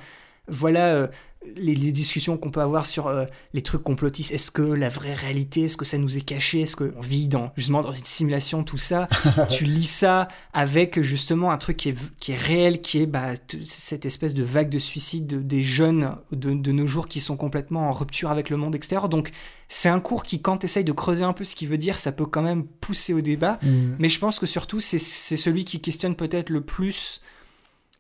voilà, 0.48 0.88
euh, 0.96 1.08
les, 1.56 1.76
les 1.76 1.92
discussions 1.92 2.38
qu'on 2.38 2.52
peut 2.52 2.62
avoir 2.62 2.86
sur 2.86 3.08
euh, 3.08 3.26
les 3.54 3.62
trucs 3.62 3.84
complotistes, 3.84 4.32
est-ce 4.32 4.52
que 4.52 4.62
la 4.62 4.90
vraie 4.90 5.14
réalité, 5.14 5.64
est-ce 5.64 5.78
que 5.78 5.86
ça 5.86 5.98
nous 5.98 6.18
est 6.18 6.22
caché, 6.22 6.62
est-ce 6.62 6.76
qu'on 6.76 7.00
vit 7.02 7.28
dans, 7.28 7.52
justement 7.56 7.82
dans 7.82 7.92
une 7.94 8.04
simulation, 8.04 8.64
tout 8.64 8.78
ça, 8.78 9.08
tu 9.50 9.66
lis 9.66 9.88
ça 9.90 10.28
avec 10.54 11.02
justement 11.02 11.52
un 11.52 11.58
truc 11.58 11.78
qui 11.78 11.90
est, 11.90 11.98
qui 12.20 12.32
est 12.34 12.36
réel, 12.36 12.82
qui 12.82 13.02
est 13.02 13.06
bah, 13.06 13.30
cette 13.66 14.06
espèce 14.06 14.34
de 14.34 14.44
vague 14.44 14.70
de 14.70 14.80
suicide 14.80 15.28
de- 15.28 15.40
des 15.40 15.64
jeunes 15.64 16.16
de, 16.32 16.52
de 16.52 16.72
nos 16.72 16.88
jours 16.88 17.08
qui 17.08 17.20
sont 17.20 17.38
complètement 17.38 17.90
en 17.90 17.92
rupture 17.92 18.32
avec 18.32 18.50
le 18.50 18.58
monde 18.58 18.76
extérieur. 18.76 19.10
Donc 19.10 19.32
c'est 19.70 19.90
un 19.90 20.00
cours 20.00 20.24
qui, 20.24 20.42
quand 20.42 20.58
tu 20.58 20.66
essayes 20.66 20.84
de 20.84 20.92
creuser 20.92 21.24
un 21.24 21.34
peu 21.34 21.44
ce 21.44 21.56
qu'il 21.56 21.68
veut 21.68 21.78
dire, 21.78 21.98
ça 22.00 22.12
peut 22.12 22.26
quand 22.26 22.42
même 22.44 22.66
pousser 22.66 23.14
au 23.14 23.22
débat. 23.22 23.60
Mhm. 23.64 23.96
Mais 24.00 24.10
je 24.10 24.20
pense 24.20 24.40
que 24.40 24.46
surtout, 24.46 24.80
c'est 24.80 25.00
c'est 25.00 25.38
celui 25.38 25.66
qui 25.66 25.82
questionne 25.82 26.16
peut-être 26.16 26.50
le 26.50 26.62
plus 26.62 27.22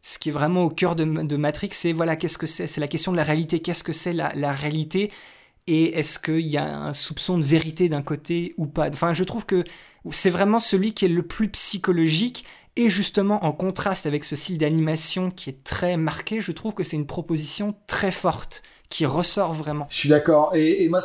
ce 0.05 0.19
qui 0.19 0.29
est 0.29 0.31
vraiment 0.31 0.63
au 0.63 0.69
cœur 0.69 0.95
de, 0.95 1.03
Matrix, 1.35 1.69
c'est 1.71 1.91
voilà, 1.91 2.15
qu'est-ce 2.15 2.37
que 2.37 2.45
c'est? 2.45 2.67
C'est 2.67 2.79
la 2.79 2.87
question 2.87 3.11
de 3.11 3.17
la 3.17 3.23
réalité. 3.23 3.59
Qu'est-ce 3.59 3.83
que 3.83 3.91
c'est 3.91 4.13
la, 4.13 4.31
la 4.35 4.51
réalité? 4.53 5.11
Et 5.65 5.97
est-ce 5.97 6.19
qu'il 6.19 6.45
y 6.45 6.57
a 6.57 6.77
un 6.77 6.93
soupçon 6.93 7.39
de 7.39 7.43
vérité 7.43 7.89
d'un 7.89 8.03
côté 8.03 8.53
ou 8.57 8.67
pas? 8.67 8.87
Enfin, 8.89 9.15
je 9.15 9.23
trouve 9.23 9.47
que 9.47 9.63
c'est 10.11 10.29
vraiment 10.29 10.59
celui 10.59 10.93
qui 10.93 11.05
est 11.05 11.09
le 11.09 11.23
plus 11.23 11.49
psychologique. 11.49 12.45
Et 12.75 12.87
justement, 12.87 13.43
en 13.45 13.51
contraste 13.51 14.05
avec 14.05 14.25
ce 14.25 14.35
style 14.35 14.59
d'animation 14.59 15.31
qui 15.31 15.49
est 15.49 15.63
très 15.63 15.97
marqué, 15.97 16.39
je 16.39 16.51
trouve 16.51 16.75
que 16.75 16.83
c'est 16.83 16.97
une 16.97 17.07
proposition 17.07 17.73
très 17.87 18.11
forte, 18.11 18.61
qui 18.89 19.07
ressort 19.07 19.53
vraiment. 19.53 19.87
Je 19.89 19.97
suis 19.97 20.09
d'accord. 20.09 20.51
Et, 20.53 20.87
moi, 20.87 20.99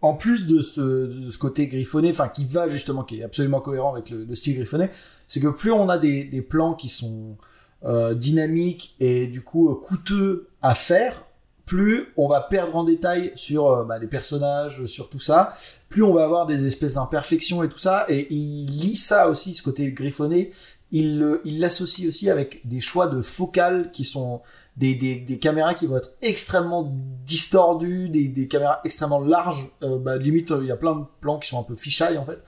en 0.00 0.14
plus 0.14 0.46
de 0.46 0.62
ce, 0.62 1.36
côté 1.36 1.66
griffonné, 1.66 2.10
enfin, 2.10 2.28
qui 2.28 2.46
va 2.46 2.66
justement, 2.66 3.04
qui 3.04 3.20
est 3.20 3.24
absolument 3.24 3.60
cohérent 3.60 3.92
avec 3.92 4.08
le, 4.08 4.24
le 4.24 4.34
style 4.34 4.54
griffonné, 4.54 4.88
c'est 5.26 5.40
que 5.40 5.48
plus 5.48 5.70
on 5.70 5.90
a 5.90 5.98
des 5.98 6.46
plans 6.48 6.72
qui 6.72 6.88
sont 6.88 7.36
euh, 7.84 8.14
dynamiques 8.14 8.94
et 9.00 9.26
du 9.26 9.42
coup 9.42 9.68
euh, 9.68 9.74
coûteux 9.74 10.46
à 10.62 10.76
faire, 10.76 11.24
plus 11.66 12.12
on 12.16 12.28
va 12.28 12.40
perdre 12.40 12.76
en 12.76 12.84
détail 12.84 13.32
sur 13.34 13.66
euh, 13.66 13.82
bah, 13.82 13.98
les 13.98 14.06
personnages, 14.06 14.86
sur 14.86 15.10
tout 15.10 15.18
ça, 15.18 15.52
plus 15.88 16.04
on 16.04 16.14
va 16.14 16.22
avoir 16.22 16.46
des 16.46 16.64
espèces 16.64 16.94
d'imperfections 16.94 17.64
et 17.64 17.68
tout 17.68 17.78
ça. 17.78 18.06
Et 18.08 18.32
il 18.32 18.66
lit 18.66 18.94
ça 18.94 19.28
aussi, 19.28 19.54
ce 19.54 19.64
côté 19.64 19.90
griffonné, 19.90 20.52
il 20.92 21.40
l'associe 21.58 22.06
aussi 22.06 22.30
avec 22.30 22.60
des 22.68 22.78
choix 22.78 23.08
de 23.08 23.20
focales 23.20 23.90
qui 23.90 24.04
sont 24.04 24.42
des, 24.76 24.94
des, 24.94 25.38
caméras 25.40 25.74
qui 25.74 25.86
vont 25.86 25.96
être 25.96 26.12
extrêmement 26.22 26.88
distordues, 27.26 28.10
des, 28.10 28.28
des 28.28 28.46
caméras 28.46 28.80
extrêmement 28.84 29.20
larges. 29.20 29.72
Bah, 29.80 30.18
limite, 30.18 30.52
il 30.60 30.68
y 30.68 30.70
a 30.70 30.76
plein 30.76 30.94
de 30.94 31.04
plans 31.20 31.40
qui 31.40 31.48
sont 31.48 31.58
un 31.58 31.64
peu 31.64 31.74
fisheye 31.74 32.16
en 32.16 32.24
fait. 32.24 32.38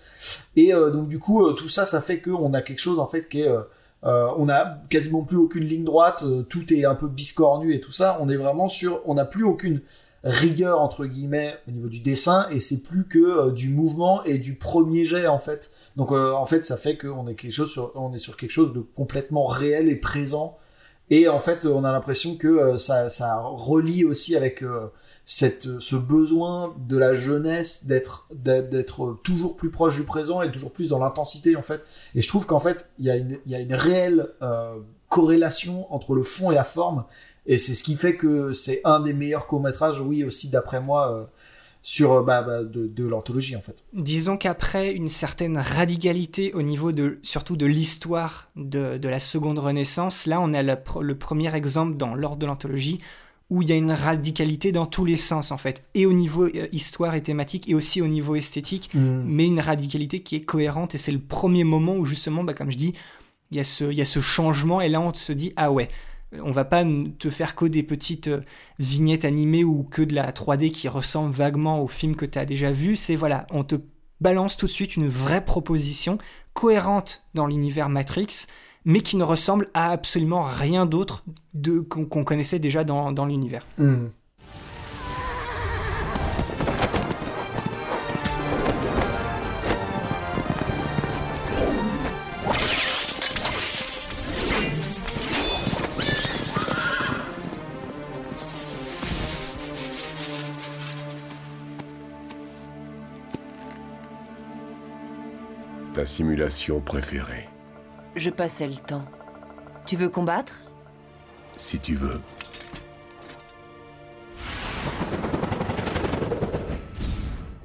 Et 0.55 0.72
donc 0.72 1.09
du 1.09 1.18
coup, 1.18 1.53
tout 1.55 1.68
ça, 1.68 1.87
ça 1.87 2.01
fait 2.01 2.20
qu'on 2.20 2.55
a 2.55 2.62
quelque 2.62 2.80
chose 2.80 3.01
en 3.01 3.09
fait 3.09 3.28
qui 3.28 3.41
est 3.41 3.51
euh, 4.05 4.28
on 4.36 4.48
a 4.48 4.78
quasiment 4.90 5.22
plus 5.22 5.36
aucune 5.36 5.64
ligne 5.64 5.84
droite, 5.84 6.24
euh, 6.26 6.42
tout 6.42 6.72
est 6.72 6.84
un 6.84 6.94
peu 6.94 7.09
biscornu 7.09 7.74
et 7.74 7.80
tout 7.80 7.92
ça. 7.92 8.18
On 8.20 8.28
est 8.28 8.36
vraiment 8.36 8.68
sur, 8.68 9.00
on 9.07 9.14
n'a 9.14 9.24
plus 9.24 9.44
aucune 9.44 9.80
rigueur 10.22 10.80
entre 10.80 11.05
guillemets 11.05 11.55
au 11.68 11.70
niveau 11.70 11.88
du 11.88 12.00
dessin 12.00 12.46
et 12.50 12.59
c'est 12.59 12.82
plus 12.82 13.07
que 13.07 13.18
euh, 13.18 13.50
du 13.50 13.68
mouvement 13.68 14.22
et 14.24 14.38
du 14.38 14.57
premier 14.57 15.05
jet 15.05 15.26
en 15.26 15.38
fait. 15.38 15.70
Donc 15.96 16.12
en 16.12 16.46
fait, 16.46 16.64
ça 16.64 16.76
fait 16.76 16.96
qu'on 16.96 17.28
est 17.28 17.36
on 17.94 18.12
est 18.12 18.18
sur 18.18 18.36
quelque 18.36 18.50
chose 18.50 18.72
de 18.72 18.80
complètement 18.80 19.46
réel 19.46 19.88
et 19.88 19.96
présent. 19.96 20.59
Et 21.11 21.28
en 21.28 21.38
fait, 21.38 21.66
on 21.66 21.84
a 21.84 21.92
l'impression 21.92 22.36
que 22.36 22.48
euh, 22.48 22.78
ça, 22.78 23.11
ça 23.11 23.40
relie 23.42 24.05
aussi 24.05 24.36
avec 24.36 24.62
euh, 24.62 24.86
cette, 25.24 25.78
ce 25.80 25.96
besoin 25.96 26.74
de 26.88 26.96
la 26.96 27.14
jeunesse 27.14 27.86
d'être 27.86 28.26
d'être 28.32 29.18
toujours 29.22 29.57
plus 29.57 29.70
proche 29.70 29.96
du 29.96 30.05
présent 30.05 30.42
et 30.42 30.50
toujours 30.50 30.72
plus 30.72 30.88
dans 30.88 30.98
l'intensité 30.98 31.57
en 31.57 31.62
fait. 31.62 31.82
Et 32.14 32.22
je 32.22 32.28
trouve 32.28 32.46
qu'en 32.46 32.59
fait, 32.59 32.90
il 32.98 33.05
y 33.05 33.11
a 33.11 33.16
une, 33.16 33.38
il 33.44 33.52
y 33.52 33.55
a 33.55 33.61
une 33.61 33.74
réelle 33.74 34.28
euh, 34.42 34.78
corrélation 35.09 35.92
entre 35.94 36.14
le 36.14 36.22
fond 36.22 36.50
et 36.50 36.55
la 36.55 36.64
forme. 36.64 37.05
Et 37.46 37.59
c'est 37.59 37.74
ce 37.74 37.82
qui 37.82 37.94
fait 37.94 38.16
que 38.16 38.52
c'est 38.52 38.80
un 38.84 39.00
des 39.00 39.12
meilleurs 39.12 39.46
courts-métrages, 39.46 40.00
oui, 40.00 40.24
aussi 40.24 40.48
d'après 40.48 40.80
moi, 40.80 41.12
euh, 41.12 41.24
sur 41.87 42.12
euh, 42.12 42.22
bah, 42.22 42.43
bah, 42.43 42.64
de, 42.64 42.87
de 42.87 43.07
l'anthologie 43.07 43.55
en 43.55 43.61
fait. 43.61 43.85
Disons 43.93 44.39
qu'après 44.39 44.93
une 44.93 45.11
certaine 45.11 45.59
radicalité 45.59 46.53
au 46.55 46.62
niveau 46.62 46.93
de 46.93 47.18
surtout 47.22 47.57
de 47.57 47.66
l'histoire 47.66 48.49
de, 48.57 48.97
de 48.97 49.09
la 49.09 49.20
seconde 49.20 49.59
renaissance, 49.59 50.26
là 50.26 50.41
on 50.41 50.55
a 50.55 50.62
la 50.62 50.82
le 51.03 51.14
premier 51.14 51.55
exemple 51.55 51.97
dans 51.97 52.14
l'ordre 52.14 52.39
de 52.39 52.47
l'anthologie 52.47 53.01
où 53.51 53.61
il 53.61 53.68
y 53.68 53.72
a 53.72 53.76
une 53.76 53.93
radicalité 53.93 54.72
dans 54.72 54.87
tous 54.87 55.05
les 55.05 55.16
sens 55.16 55.53
en 55.53 55.59
fait, 55.59 55.85
et 55.95 56.07
au 56.07 56.14
niveau 56.14 56.47
euh, 56.47 56.66
histoire 56.72 57.14
et 57.14 57.22
thématique 57.22 57.68
et 57.68 57.74
aussi 57.74 58.01
au 58.01 58.09
niveau 58.09 58.35
esthétique, 58.35 58.89
Mm. 58.95 59.24
mais 59.26 59.47
une 59.47 59.61
radicalité 59.61 60.20
qui 60.20 60.37
est 60.37 60.41
cohérente 60.41 60.95
et 60.95 60.99
c'est 60.99 61.12
le 61.12 61.18
premier 61.18 61.64
moment 61.64 61.97
où 61.97 62.07
justement, 62.07 62.43
bah, 62.45 62.55
comme 62.55 62.70
je 62.70 62.78
dis, 62.78 62.95
il 63.51 63.59
y, 63.59 63.61
a 63.61 63.64
ce, 63.64 63.85
il 63.85 63.93
y 63.99 64.01
a 64.01 64.07
ce 64.07 64.20
changement 64.20 64.80
et 64.80 64.89
là 64.89 65.03
on 65.03 65.12
se 65.12 65.32
dit 65.35 65.53
ah 65.57 65.70
ouais, 65.70 65.89
on 66.43 66.51
va 66.51 66.64
pas 66.64 66.85
te 67.18 67.30
faire 67.30 67.55
que 67.55 67.64
des 67.64 67.82
petites 67.82 68.28
euh, 68.28 68.41
vignettes 68.78 69.24
animées 69.24 69.64
ou 69.64 69.82
que 69.85 70.03
de 70.03 70.14
la 70.14 70.30
3D 70.32 70.70
qui 70.70 70.89
ressemble 70.89 71.35
vaguement 71.35 71.80
au 71.80 71.89
film 71.89 72.16
que 72.16 72.26
tu 72.26 72.39
as 72.39 72.45
déjà 72.45 72.72
vu. 72.72 72.97
C'est 72.97 73.16
voilà, 73.16 73.47
on 73.51 73.64
te 73.64 73.76
balance 74.20 74.57
tout 74.57 74.66
de 74.66 74.70
suite 74.70 74.97
une 74.97 75.09
vraie 75.09 75.45
proposition 75.45 76.18
cohérente 76.53 77.24
dans 77.35 77.47
l'univers 77.47 77.89
Matrix, 77.89 78.47
mais 78.85 79.01
qui 79.01 79.16
ne 79.16 79.24
ressemble 79.24 79.68
à 79.74 79.91
absolument 79.91 80.43
rien 80.43 80.87
d'autre 80.87 81.24
qu'on 81.89 82.24
connaissait 82.24 82.59
déjà 82.59 82.85
dans, 82.85 83.12
dans 83.12 83.26
l'univers. 83.26 83.66
Mm. 83.78 84.07
Ta 105.95 106.05
simulation 106.05 106.80
préférée, 106.80 107.49
Je 108.16 108.28
passais 108.28 108.66
le 108.66 108.74
temps. 108.74 109.05
Tu 109.86 109.95
veux 109.95 110.09
combattre? 110.09 110.62
Si 111.57 111.78
tu 111.78 111.95
veux. 111.95 112.20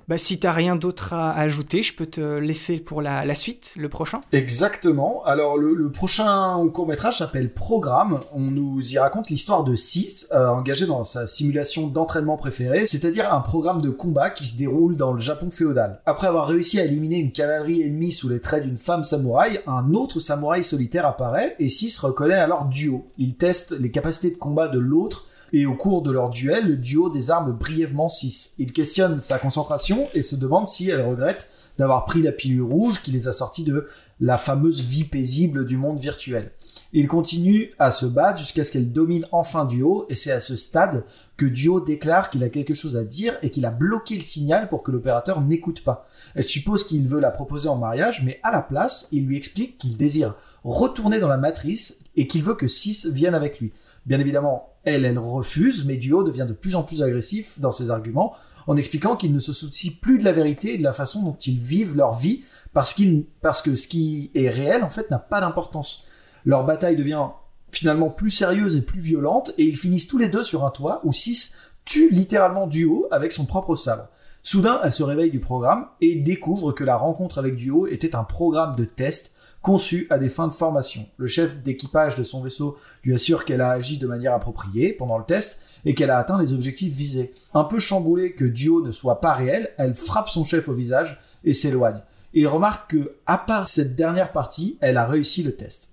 Bah, 0.09 0.17
si 0.17 0.39
t'as 0.39 0.51
rien 0.51 0.75
d'autre 0.75 1.13
à 1.13 1.37
ajouter, 1.37 1.83
je 1.83 1.95
peux 1.95 2.07
te 2.07 2.39
laisser 2.39 2.79
pour 2.79 3.03
la, 3.03 3.35
suite, 3.35 3.75
le 3.77 3.89
prochain. 3.89 4.21
Exactement. 4.31 5.23
Alors 5.23 5.59
le, 5.59 5.91
prochain 5.91 6.67
court 6.73 6.87
métrage 6.87 7.19
s'appelle 7.19 7.53
Programme. 7.53 8.19
On 8.33 8.41
nous 8.41 8.91
y 8.91 8.97
raconte 8.97 9.29
l'histoire 9.29 9.63
de 9.63 9.75
Six, 9.75 10.27
euh, 10.31 10.47
engagé 10.47 10.87
dans 10.87 11.03
sa 11.03 11.27
simulation 11.27 11.85
d'entraînement 11.85 12.37
préférée, 12.37 12.87
c'est-à-dire 12.87 13.31
un 13.31 13.41
programme 13.41 13.83
de 13.83 13.91
combat 13.91 14.31
qui 14.31 14.47
se 14.47 14.57
déroule 14.57 14.95
dans 14.95 15.13
le 15.13 15.19
Japon 15.19 15.51
féodal. 15.51 16.01
Après 16.07 16.25
avoir 16.25 16.47
réussi 16.47 16.79
à 16.79 16.85
éliminer 16.85 17.17
une 17.17 17.31
cavalerie 17.31 17.83
ennemie 17.83 18.11
sous 18.11 18.29
les 18.29 18.41
traits 18.41 18.63
d'une 18.63 18.77
femme 18.77 19.03
samouraï, 19.03 19.59
un 19.67 19.93
autre 19.93 20.19
samouraï 20.19 20.63
solitaire 20.63 21.05
apparaît 21.05 21.55
et 21.59 21.69
Six 21.69 21.99
reconnaît 21.99 22.33
alors 22.33 22.65
Duo. 22.65 23.11
Il 23.19 23.35
teste 23.35 23.79
les 23.79 23.91
capacités 23.91 24.31
de 24.31 24.37
combat 24.37 24.69
de 24.69 24.79
l'autre 24.79 25.27
et 25.53 25.65
au 25.65 25.75
cours 25.75 26.01
de 26.01 26.11
leur 26.11 26.29
duel, 26.29 26.67
le 26.67 26.77
duo 26.77 27.09
désarme 27.09 27.51
brièvement 27.51 28.09
6. 28.09 28.55
Il 28.57 28.71
questionne 28.71 29.21
sa 29.21 29.39
concentration 29.39 30.07
et 30.13 30.21
se 30.21 30.35
demande 30.35 30.67
si 30.67 30.89
elle 30.89 31.01
regrette 31.01 31.47
d'avoir 31.77 32.05
pris 32.05 32.21
la 32.21 32.31
pilule 32.31 32.61
rouge 32.61 33.01
qui 33.01 33.11
les 33.11 33.27
a 33.27 33.33
sortis 33.33 33.63
de 33.63 33.87
la 34.19 34.37
fameuse 34.37 34.81
vie 34.81 35.05
paisible 35.05 35.65
du 35.65 35.77
monde 35.77 35.99
virtuel. 35.99 36.51
Il 36.91 37.07
continue 37.07 37.69
à 37.77 37.91
se 37.91 38.05
battre 38.05 38.39
jusqu'à 38.39 38.63
ce 38.63 38.71
qu'elle 38.71 38.91
domine 38.91 39.25
enfin 39.31 39.65
Duo, 39.65 40.05
et 40.09 40.15
c'est 40.15 40.31
à 40.31 40.41
ce 40.41 40.55
stade 40.55 41.03
que 41.37 41.45
Duo 41.45 41.79
déclare 41.79 42.29
qu'il 42.29 42.43
a 42.43 42.49
quelque 42.49 42.73
chose 42.73 42.97
à 42.97 43.03
dire 43.03 43.37
et 43.43 43.49
qu'il 43.49 43.65
a 43.65 43.71
bloqué 43.71 44.15
le 44.15 44.21
signal 44.21 44.67
pour 44.69 44.83
que 44.83 44.91
l'opérateur 44.91 45.39
n'écoute 45.41 45.83
pas. 45.83 46.07
Elle 46.35 46.43
suppose 46.43 46.83
qu'il 46.83 47.07
veut 47.07 47.19
la 47.19 47.31
proposer 47.31 47.69
en 47.69 47.77
mariage, 47.77 48.23
mais 48.23 48.39
à 48.43 48.51
la 48.51 48.61
place, 48.61 49.07
il 49.11 49.25
lui 49.25 49.37
explique 49.37 49.77
qu'il 49.77 49.97
désire 49.97 50.35
retourner 50.63 51.19
dans 51.19 51.27
la 51.27 51.37
matrice 51.37 51.99
et 52.15 52.27
qu'il 52.27 52.43
veut 52.43 52.55
que 52.55 52.67
6 52.67 53.07
vienne 53.07 53.35
avec 53.35 53.59
lui. 53.59 53.71
Bien 54.05 54.19
évidemment, 54.19 54.73
elle, 54.93 55.05
elle 55.05 55.19
refuse, 55.19 55.85
mais 55.85 55.97
Duo 55.97 56.23
devient 56.23 56.45
de 56.47 56.53
plus 56.53 56.75
en 56.75 56.83
plus 56.83 57.01
agressif 57.01 57.59
dans 57.59 57.71
ses 57.71 57.91
arguments, 57.91 58.33
en 58.67 58.77
expliquant 58.77 59.15
qu'il 59.15 59.33
ne 59.33 59.39
se 59.39 59.53
soucie 59.53 59.91
plus 59.91 60.19
de 60.19 60.23
la 60.23 60.31
vérité 60.31 60.73
et 60.73 60.77
de 60.77 60.83
la 60.83 60.91
façon 60.91 61.23
dont 61.23 61.33
ils 61.33 61.59
vivent 61.59 61.95
leur 61.95 62.13
vie, 62.13 62.43
parce, 62.73 62.93
que 62.93 63.75
ce 63.75 63.87
qui 63.87 64.31
est 64.35 64.49
réel, 64.49 64.83
en 64.83 64.89
fait, 64.89 65.09
n'a 65.09 65.19
pas 65.19 65.41
d'importance. 65.41 66.05
Leur 66.45 66.65
bataille 66.65 66.95
devient 66.95 67.27
finalement 67.71 68.09
plus 68.09 68.31
sérieuse 68.31 68.77
et 68.77 68.81
plus 68.81 69.01
violente, 69.01 69.51
et 69.57 69.63
ils 69.63 69.77
finissent 69.77 70.07
tous 70.07 70.17
les 70.17 70.29
deux 70.29 70.43
sur 70.43 70.65
un 70.65 70.71
toit 70.71 71.01
où 71.03 71.13
Six 71.13 71.53
tue 71.85 72.09
littéralement 72.11 72.67
Duo 72.67 73.07
avec 73.11 73.31
son 73.31 73.45
propre 73.45 73.75
sabre. 73.75 74.07
Soudain, 74.41 74.79
elle 74.83 74.91
se 74.91 75.03
réveille 75.03 75.31
du 75.31 75.39
programme 75.39 75.87
et 76.01 76.15
découvre 76.15 76.71
que 76.71 76.83
la 76.83 76.95
rencontre 76.95 77.39
avec 77.39 77.55
Duo 77.55 77.87
était 77.87 78.15
un 78.15 78.23
programme 78.23 78.75
de 78.75 78.85
test 78.85 79.35
conçu 79.61 80.07
à 80.09 80.17
des 80.17 80.29
fins 80.29 80.47
de 80.47 80.53
formation. 80.53 81.05
Le 81.17 81.27
chef 81.27 81.61
d'équipage 81.61 82.15
de 82.15 82.23
son 82.23 82.41
vaisseau 82.41 82.77
lui 83.03 83.13
assure 83.13 83.45
qu'elle 83.45 83.61
a 83.61 83.71
agi 83.71 83.97
de 83.97 84.07
manière 84.07 84.33
appropriée 84.33 84.93
pendant 84.93 85.17
le 85.17 85.25
test 85.25 85.61
et 85.85 85.93
qu'elle 85.95 86.11
a 86.11 86.17
atteint 86.17 86.39
les 86.39 86.53
objectifs 86.53 86.93
visés. 86.93 87.33
Un 87.53 87.63
peu 87.63 87.79
chamboulée 87.79 88.33
que 88.33 88.45
Duo 88.45 88.81
ne 88.81 88.91
soit 88.91 89.21
pas 89.21 89.33
réel, 89.33 89.69
elle 89.77 89.93
frappe 89.93 90.29
son 90.29 90.43
chef 90.43 90.67
au 90.69 90.73
visage 90.73 91.19
et 91.43 91.53
s'éloigne. 91.53 92.01
Il 92.33 92.47
remarque 92.47 92.91
que, 92.91 93.15
à 93.25 93.37
part 93.37 93.69
cette 93.69 93.95
dernière 93.95 94.31
partie, 94.31 94.77
elle 94.81 94.97
a 94.97 95.05
réussi 95.05 95.43
le 95.43 95.55
test. 95.55 95.89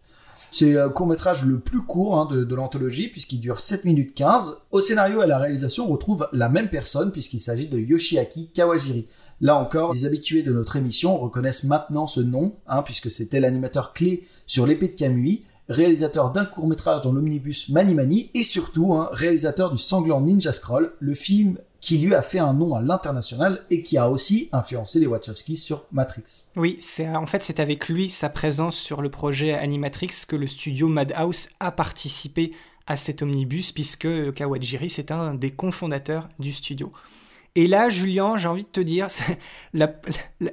C'est 0.51 0.73
le 0.73 0.89
court-métrage 0.89 1.45
le 1.45 1.59
plus 1.59 1.83
court 1.83 2.19
hein, 2.19 2.27
de, 2.27 2.45
de 2.45 2.55
l'anthologie, 2.55 3.09
puisqu'il 3.09 3.41
dure 3.41 3.59
7 3.59 3.85
minutes 3.85 4.15
15. 4.15 4.59
Au 4.71 4.81
scénario 4.81 5.21
et 5.21 5.25
à 5.25 5.27
la 5.27 5.39
réalisation, 5.39 5.87
on 5.89 5.93
retrouve 5.93 6.29
la 6.33 6.49
même 6.49 6.69
personne, 6.69 7.11
puisqu'il 7.11 7.41
s'agit 7.41 7.69
de 7.69 7.79
Yoshiaki 7.79 8.51
Kawajiri. 8.55 9.07
Là 9.41 9.57
encore, 9.57 9.93
les 9.93 10.07
habitués 10.07 10.43
de 10.43 10.53
notre 10.53 10.77
émission 10.77 11.19
reconnaissent 11.19 11.65
maintenant 11.65 12.07
ce 12.07 12.21
nom, 12.21 12.57
hein, 12.67 12.83
puisque 12.83 13.11
c'était 13.11 13.41
l'animateur 13.41 13.93
clé 13.93 14.27
sur 14.47 14.67
l'épée 14.67 14.89
de 14.89 14.95
Kamui, 14.95 15.45
réalisateur 15.69 16.33
d'un 16.33 16.47
court-métrage 16.47 17.03
dans 17.03 17.13
l'omnibus 17.13 17.69
Mani 17.69 17.95
Mani, 17.95 18.31
et 18.35 18.43
surtout 18.43 18.95
hein, 18.95 19.11
réalisateur 19.13 19.71
du 19.71 19.79
sanglant 19.79 20.21
Ninja 20.21 20.53
Scroll, 20.53 20.93
le 21.01 21.13
film 21.13 21.59
qui 21.81 21.99
lui 21.99 22.15
a 22.15 22.23
fait 22.23 22.39
un 22.39 22.55
nom 22.55 22.75
à 22.75 22.83
l'international 22.83 23.63
et 23.71 23.83
qui 23.83 23.99
a 23.99 24.11
aussi 24.11 24.49
influencé 24.53 24.99
les 24.99 25.07
Wachowski 25.07 25.57
sur 25.57 25.85
Matrix. 25.93 26.47
Oui, 26.57 26.79
en 27.15 27.27
fait 27.27 27.43
c'est 27.43 27.61
avec 27.61 27.89
lui 27.89 28.09
sa 28.09 28.29
présence 28.29 28.77
sur 28.77 29.03
le 29.03 29.11
projet 29.11 29.53
Animatrix 29.53 30.11
que 30.27 30.35
le 30.35 30.47
studio 30.47 30.89
Madhouse 30.89 31.49
a 31.61 31.71
participé 31.71 32.53
à 32.87 32.97
cet 32.97 33.23
omnibus 33.23 33.71
puisque 33.73 34.33
Kawajiri 34.33 34.89
c'est 34.89 35.13
un 35.13 35.35
des 35.35 35.51
cofondateurs 35.51 36.29
du 36.39 36.51
studio. 36.51 36.91
Et 37.57 37.67
là, 37.69 37.89
Julien, 37.89 38.37
j'ai 38.37 38.49
envie 38.49 38.65
de 38.65 38.69
te 38.69 38.81
dire, 38.81 39.09
la, 39.73 39.91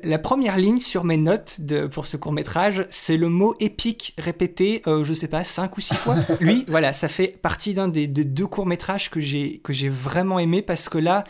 la, 0.04 0.20
première 0.20 0.56
ligne 0.56 0.80
sur 0.80 1.04
mes 1.04 1.18
notes 1.18 1.60
de, 1.60 1.86
pour 1.86 2.06
ce 2.06 2.16
court 2.16 2.32
métrage, 2.32 2.86
c'est 2.90 3.18
le 3.18 3.28
mot 3.28 3.56
épique 3.60 4.16
répété, 4.18 4.82
euh, 4.88 5.04
je 5.04 5.14
sais 5.14 5.28
pas, 5.28 5.44
cinq 5.44 5.78
ou 5.78 5.82
six 5.82 5.96
fois. 5.96 6.16
Lui, 6.40 6.64
voilà, 6.70 6.94
ça 6.94 7.10
fait 7.10 7.38
partie 7.42 7.74
d'un 7.74 7.90
des, 7.90 8.08
des, 8.08 8.24
deux 8.24 8.48
courts 8.48 8.66
métrages 8.66 9.12
que 9.12 9.20
j'ai 9.20 9.60
que 9.60 9.74
j'ai 9.74 9.90
vraiment 9.90 10.40
aimé 10.40 10.62
parce 10.62 10.88
que 10.88 10.98
là, 10.98 11.26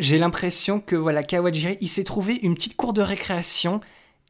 j'ai 0.00 0.18
l'impression 0.18 0.80
que 0.80 0.96
voilà, 0.96 1.22
Kawajiri, 1.22 1.78
il 1.80 1.88
s'est 1.88 2.04
trouvé 2.04 2.34
une 2.42 2.54
petite 2.54 2.76
cour 2.76 2.92
de 2.92 3.00
récréation 3.00 3.80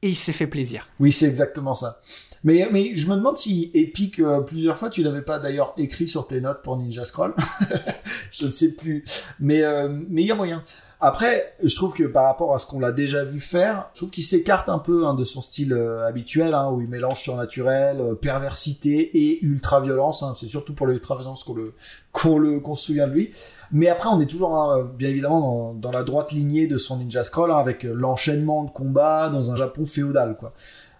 et 0.02 0.08
il 0.10 0.16
s'est 0.16 0.32
fait 0.32 0.46
plaisir. 0.46 0.88
Oui, 1.00 1.10
c'est 1.10 1.26
exactement 1.26 1.74
ça. 1.74 2.00
Mais, 2.44 2.68
mais 2.70 2.94
je 2.94 3.08
me 3.08 3.16
demande 3.16 3.38
si 3.38 3.70
Epic, 3.74 4.20
euh, 4.20 4.40
plusieurs 4.40 4.76
fois, 4.76 4.90
tu 4.90 5.02
l'avais 5.02 5.22
pas 5.22 5.38
d'ailleurs 5.38 5.74
écrit 5.78 6.06
sur 6.06 6.26
tes 6.26 6.40
notes 6.40 6.62
pour 6.62 6.76
Ninja 6.76 7.04
Scroll. 7.04 7.34
je 8.30 8.46
ne 8.46 8.50
sais 8.50 8.74
plus. 8.74 9.02
Mais 9.40 9.62
euh, 9.62 9.88
mais 10.08 10.22
il 10.22 10.26
y 10.26 10.30
a 10.30 10.34
moyen. 10.34 10.62
Après, 11.06 11.54
je 11.62 11.76
trouve 11.76 11.92
que 11.92 12.04
par 12.04 12.24
rapport 12.24 12.54
à 12.54 12.58
ce 12.58 12.66
qu'on 12.66 12.80
l'a 12.80 12.90
déjà 12.90 13.24
vu 13.24 13.38
faire, 13.38 13.90
je 13.92 14.00
trouve 14.00 14.10
qu'il 14.10 14.24
s'écarte 14.24 14.70
un 14.70 14.78
peu 14.78 15.06
hein, 15.06 15.12
de 15.12 15.22
son 15.22 15.42
style 15.42 15.74
euh, 15.74 16.06
habituel, 16.06 16.54
hein, 16.54 16.70
où 16.70 16.80
il 16.80 16.88
mélange 16.88 17.20
surnaturel, 17.20 18.00
euh, 18.00 18.14
perversité 18.14 19.10
et 19.12 19.44
ultra-violence. 19.44 20.22
Hein. 20.22 20.32
C'est 20.34 20.46
surtout 20.46 20.72
pour 20.72 20.86
l'ultra-violence 20.86 21.44
qu'on 21.44 21.54
le 21.54 21.74
qu'on 22.10 22.38
le 22.38 22.58
qu'on 22.58 22.74
se 22.74 22.86
souvient 22.86 23.06
de 23.06 23.12
lui. 23.12 23.30
Mais 23.70 23.88
après, 23.88 24.08
on 24.08 24.18
est 24.18 24.26
toujours 24.26 24.56
hein, 24.56 24.90
bien 24.96 25.10
évidemment 25.10 25.40
dans, 25.40 25.74
dans, 25.74 25.90
la 25.90 26.04
droite 26.04 26.32
lignée 26.32 26.66
de 26.66 26.78
son 26.78 26.96
Ninja 26.96 27.22
Scroll, 27.22 27.50
hein, 27.50 27.58
avec 27.58 27.82
l'enchaînement 27.82 28.64
de 28.64 28.70
combats 28.70 29.28
dans 29.28 29.50
un 29.50 29.56
Japon 29.56 29.84
féodal, 29.84 30.38
quoi. 30.38 30.54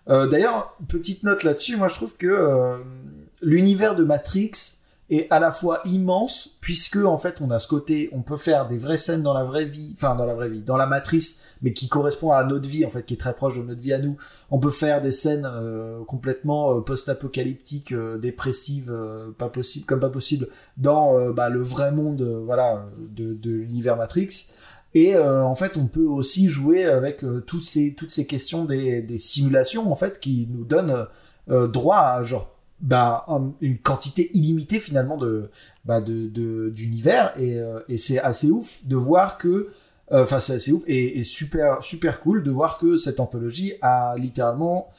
Euh, 0.09 0.27
D'ailleurs, 0.27 0.77
petite 0.89 1.23
note 1.23 1.43
là-dessus, 1.45 1.77
moi 1.77 1.89
je 1.89 1.95
trouve 1.95 2.15
que 2.17 2.27
euh, 2.27 2.77
l'univers 3.41 3.95
de 3.95 4.05
Matrix 4.05 4.53
est 5.11 5.31
à 5.31 5.39
la 5.39 5.53
fois 5.53 5.81
immense 5.85 6.57
puisque 6.63 6.97
en 6.97 7.19
fait 7.19 7.37
on 7.41 7.51
a 7.51 7.59
ce 7.59 7.69
côté, 7.69 8.09
on 8.13 8.23
peut 8.23 8.37
faire 8.37 8.67
des 8.67 8.79
vraies 8.79 8.97
scènes 8.97 9.23
dans 9.23 9.35
la 9.35 9.45
vraie 9.45 9.67
vie, 9.67 9.93
enfin 9.95 10.15
dans 10.15 10.25
la 10.25 10.35
vraie 10.35 10.49
vie, 10.49 10.63
dans 10.63 10.77
la 10.77 10.87
matrice, 10.87 11.43
mais 11.61 11.73
qui 11.75 11.89
correspond 11.89 12.33
à 12.33 12.43
notre 12.45 12.69
vie 12.69 12.85
en 12.87 12.91
fait, 12.91 13.03
qui 13.05 13.15
est 13.15 13.19
très 13.19 13.35
proche 13.35 13.59
de 13.59 13.63
notre 13.63 13.81
vie 13.81 13.93
à 13.93 13.99
nous. 13.99 14.17
On 14.51 14.59
peut 14.59 14.71
faire 14.71 15.01
des 15.01 15.11
scènes 15.11 15.47
euh, 15.51 16.03
complètement 16.05 16.81
post-apocalyptiques, 16.81 17.95
dépressives, 17.95 18.95
pas 19.39 19.49
possible, 19.49 19.87
comme 19.87 20.01
pas 20.01 20.11
possible 20.11 20.49
dans 20.79 21.31
bah, 21.33 21.49
le 21.51 21.61
vrai 21.61 21.93
monde, 21.93 22.23
voilà, 22.45 22.87
de 22.99 23.51
l'univers 23.51 23.97
Matrix. 23.97 24.49
Et 24.95 25.17
euh, 25.17 25.45
en 25.45 25.57
fait, 25.57 25.77
on 25.77 25.87
peut 25.87 26.05
aussi 26.05 26.49
jouer 26.49 26.85
avec 26.85 27.25
euh, 27.25 27.41
toutes 27.41 27.65
ces 27.65 27.95
toutes 27.95 28.11
ces 28.11 28.27
questions 28.27 28.65
des, 28.65 29.03
des, 29.03 29.19
simulations 29.19 29.91
en 29.91 29.97
fait 29.97 30.21
qui 30.21 30.49
nous 30.51 30.65
donnent 30.65 31.07
euh, 31.51 31.67
droit 31.67 31.99
à 31.99 32.23
genre 32.23 32.51
bah, 32.81 33.27
une 33.61 33.79
quantité 33.79 34.31
illimitée 34.35 34.79
finalement 34.79 35.17
de 35.17 35.51
bah, 35.85 36.01
de 36.01 36.71
d'univers 36.71 37.33
et, 37.39 37.59
et 37.89 37.99
c'est 37.99 38.21
assez 38.21 38.51
ouf 38.51 38.85
de 38.85 38.97
voir 38.97 39.39
que 39.39 39.71
enfin 40.11 40.39
c'est 40.39 40.55
assez 40.55 40.73
ouf 40.73 40.83
et, 40.87 41.19
et, 41.19 41.23
super 41.23 41.83
super 41.83 42.21
cool 42.21 42.43
de 42.43 42.51
voir 42.51 42.79
que 42.79 42.97
cette 42.97 43.21
anthologie 43.21 43.75
a 43.81 44.17
littéralement 44.19 44.91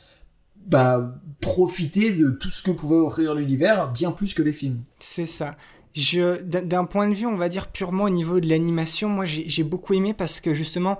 bah, 0.65 1.13
profité 1.41 2.13
de 2.13 2.31
tout 2.31 2.49
ce 2.49 2.63
que 2.63 2.71
pouvait 2.71 2.95
offrir 2.95 3.35
l'univers 3.35 3.91
bien 3.91 4.11
plus 4.11 4.33
que 4.33 4.41
les 4.41 4.53
films. 4.53 4.81
C'est 4.99 5.27
ça 5.27 5.55
d'un 5.95 6.85
point 6.85 7.07
de 7.07 7.13
vue, 7.13 7.25
on 7.25 7.37
va 7.37 7.49
dire 7.49 7.67
purement 7.67 8.05
au 8.05 8.09
niveau 8.09 8.39
de 8.39 8.47
l'animation, 8.47 9.09
moi 9.09 9.25
j'ai 9.25 9.63
beaucoup 9.63 9.93
aimé 9.93 10.13
parce 10.13 10.39
que 10.39 10.53
justement, 10.53 10.97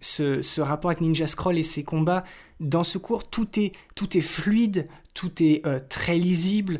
ce, 0.00 0.60
rapport 0.60 0.90
avec 0.90 1.00
Ninja 1.00 1.26
Scroll 1.26 1.58
et 1.58 1.62
ses 1.62 1.82
combats, 1.82 2.24
dans 2.60 2.84
ce 2.84 2.98
cours, 2.98 3.28
tout 3.28 3.58
est, 3.58 3.72
tout 3.96 4.16
est 4.16 4.22
fluide, 4.22 4.88
tout 5.14 5.42
est 5.42 5.66
euh, 5.66 5.80
très 5.88 6.16
lisible. 6.16 6.78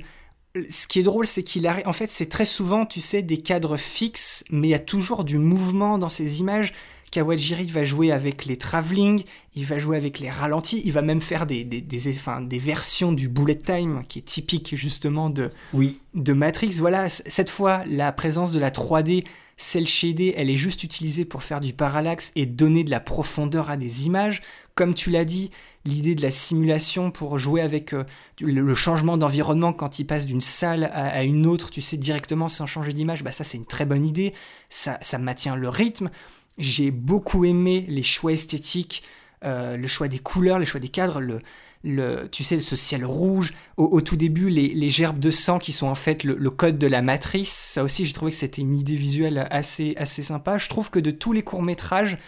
Ce 0.71 0.87
qui 0.87 1.01
est 1.01 1.03
drôle, 1.03 1.27
c'est 1.27 1.43
qu'il 1.43 1.67
arrive. 1.67 1.87
En 1.87 1.93
fait, 1.93 2.11
c'est 2.11 2.29
très 2.29 2.45
souvent, 2.45 2.87
tu 2.87 3.01
sais, 3.01 3.23
des 3.23 3.39
cadres 3.39 3.77
fixes, 3.77 4.45
mais 4.51 4.69
il 4.69 4.71
y 4.71 4.75
a 4.75 4.79
toujours 4.79 5.25
du 5.25 5.39
mouvement 5.39 5.99
dans 5.99 6.09
ces 6.09 6.41
images. 6.41 6.73
Kawajiri 7.11 7.67
va 7.67 7.85
jouer 7.85 8.13
avec 8.13 8.45
les 8.45 8.57
travelling, 8.57 9.23
il 9.55 9.65
va 9.65 9.79
jouer 9.79 9.97
avec 9.97 10.19
les 10.19 10.31
ralentis, 10.31 10.83
il 10.85 10.93
va 10.93 11.03
même 11.03 11.21
faire 11.21 11.47
des, 11.47 11.65
des, 11.65 11.81
des, 11.81 12.09
enfin, 12.11 12.41
des 12.41 12.59
versions 12.59 13.13
du 13.13 13.29
bullet 13.29 13.59
time 13.59 14.03
qui 14.09 14.19
est 14.19 14.23
typique 14.23 14.75
justement 14.77 15.31
de, 15.31 15.51
oui. 15.73 16.01
de 16.15 16.33
Matrix. 16.33 16.77
Voilà, 16.79 17.09
cette 17.09 17.51
fois, 17.51 17.83
la 17.87 18.13
présence 18.13 18.53
de 18.53 18.59
la 18.59 18.71
3D, 18.71 19.25
celle 19.57 19.87
shaded, 19.87 20.35
elle 20.37 20.51
est 20.51 20.57
juste 20.57 20.85
utilisée 20.85 21.25
pour 21.25 21.43
faire 21.43 21.61
du 21.61 21.73
parallaxe 21.73 22.33
et 22.37 22.47
donner 22.47 22.85
de 22.85 22.91
la 22.91 23.01
profondeur 23.01 23.71
à 23.71 23.77
des 23.77 24.07
images. 24.07 24.41
Comme 24.77 24.95
tu 24.95 25.11
l'as 25.11 25.25
dit, 25.25 25.51
l'idée 25.85 26.15
de 26.15 26.23
la 26.23 26.31
simulation 26.31 27.11
pour 27.11 27.39
jouer 27.39 27.61
avec 27.61 27.93
euh, 27.93 28.05
le 28.41 28.75
changement 28.77 29.17
d'environnement 29.17 29.73
quand 29.73 29.99
il 29.99 30.05
passe 30.05 30.27
d'une 30.27 30.41
salle 30.41 30.85
à, 30.85 31.09
à, 31.09 31.23
une 31.25 31.47
autre, 31.47 31.71
tu 31.71 31.81
sais, 31.81 31.97
directement 31.97 32.49
sans 32.49 32.67
changer 32.67 32.93
d'image, 32.93 33.25
bah 33.25 33.33
ça 33.33 33.43
c'est 33.43 33.57
une 33.57 33.67
très 33.67 33.85
bonne 33.85 34.07
idée, 34.07 34.35
ça, 34.69 34.99
ça 35.01 35.19
maintient 35.19 35.57
le 35.57 35.69
rythme. 35.69 36.11
J'ai 36.59 36.91
beaucoup 36.91 37.45
aimé 37.45 37.85
les 37.89 38.03
choix 38.03 38.33
esthétiques, 38.33 39.03
euh, 39.45 39.77
le 39.77 39.87
choix 39.87 40.09
des 40.09 40.19
couleurs, 40.19 40.59
le 40.59 40.65
choix 40.65 40.81
des 40.81 40.89
cadres, 40.89 41.21
le, 41.21 41.39
le, 41.85 42.29
tu 42.31 42.45
sais, 42.45 42.61
ce 42.61 42.77
ciel 42.77 43.05
rouge. 43.05 43.53
Au, 43.77 44.01
tout 44.01 44.17
début, 44.17 44.51
les, 44.51 44.69
les, 44.69 44.91
gerbes 44.91 45.19
de 45.19 45.31
sang 45.31 45.59
qui 45.59 45.73
sont 45.73 45.87
en 45.87 45.95
fait 45.95 46.25
le, 46.25 46.51
code 46.51 46.79
de 46.79 46.87
la 46.87 47.03
matrice. 47.03 47.53
Ça 47.53 47.85
aussi, 47.85 48.05
j'ai 48.05 48.13
trouvé 48.13 48.33
que 48.33 48.37
c'était 48.37 48.63
une 48.63 48.75
idée 48.75 48.97
visuelle 48.97 49.47
assez, 49.51 49.95
assez 49.97 50.23
sympa. 50.23 50.59
Je 50.59 50.69
trouve 50.69 50.91
que 50.91 50.99
de 50.99 51.11
tous 51.11 51.33
les 51.33 51.43
courts-métrages, 51.43 52.19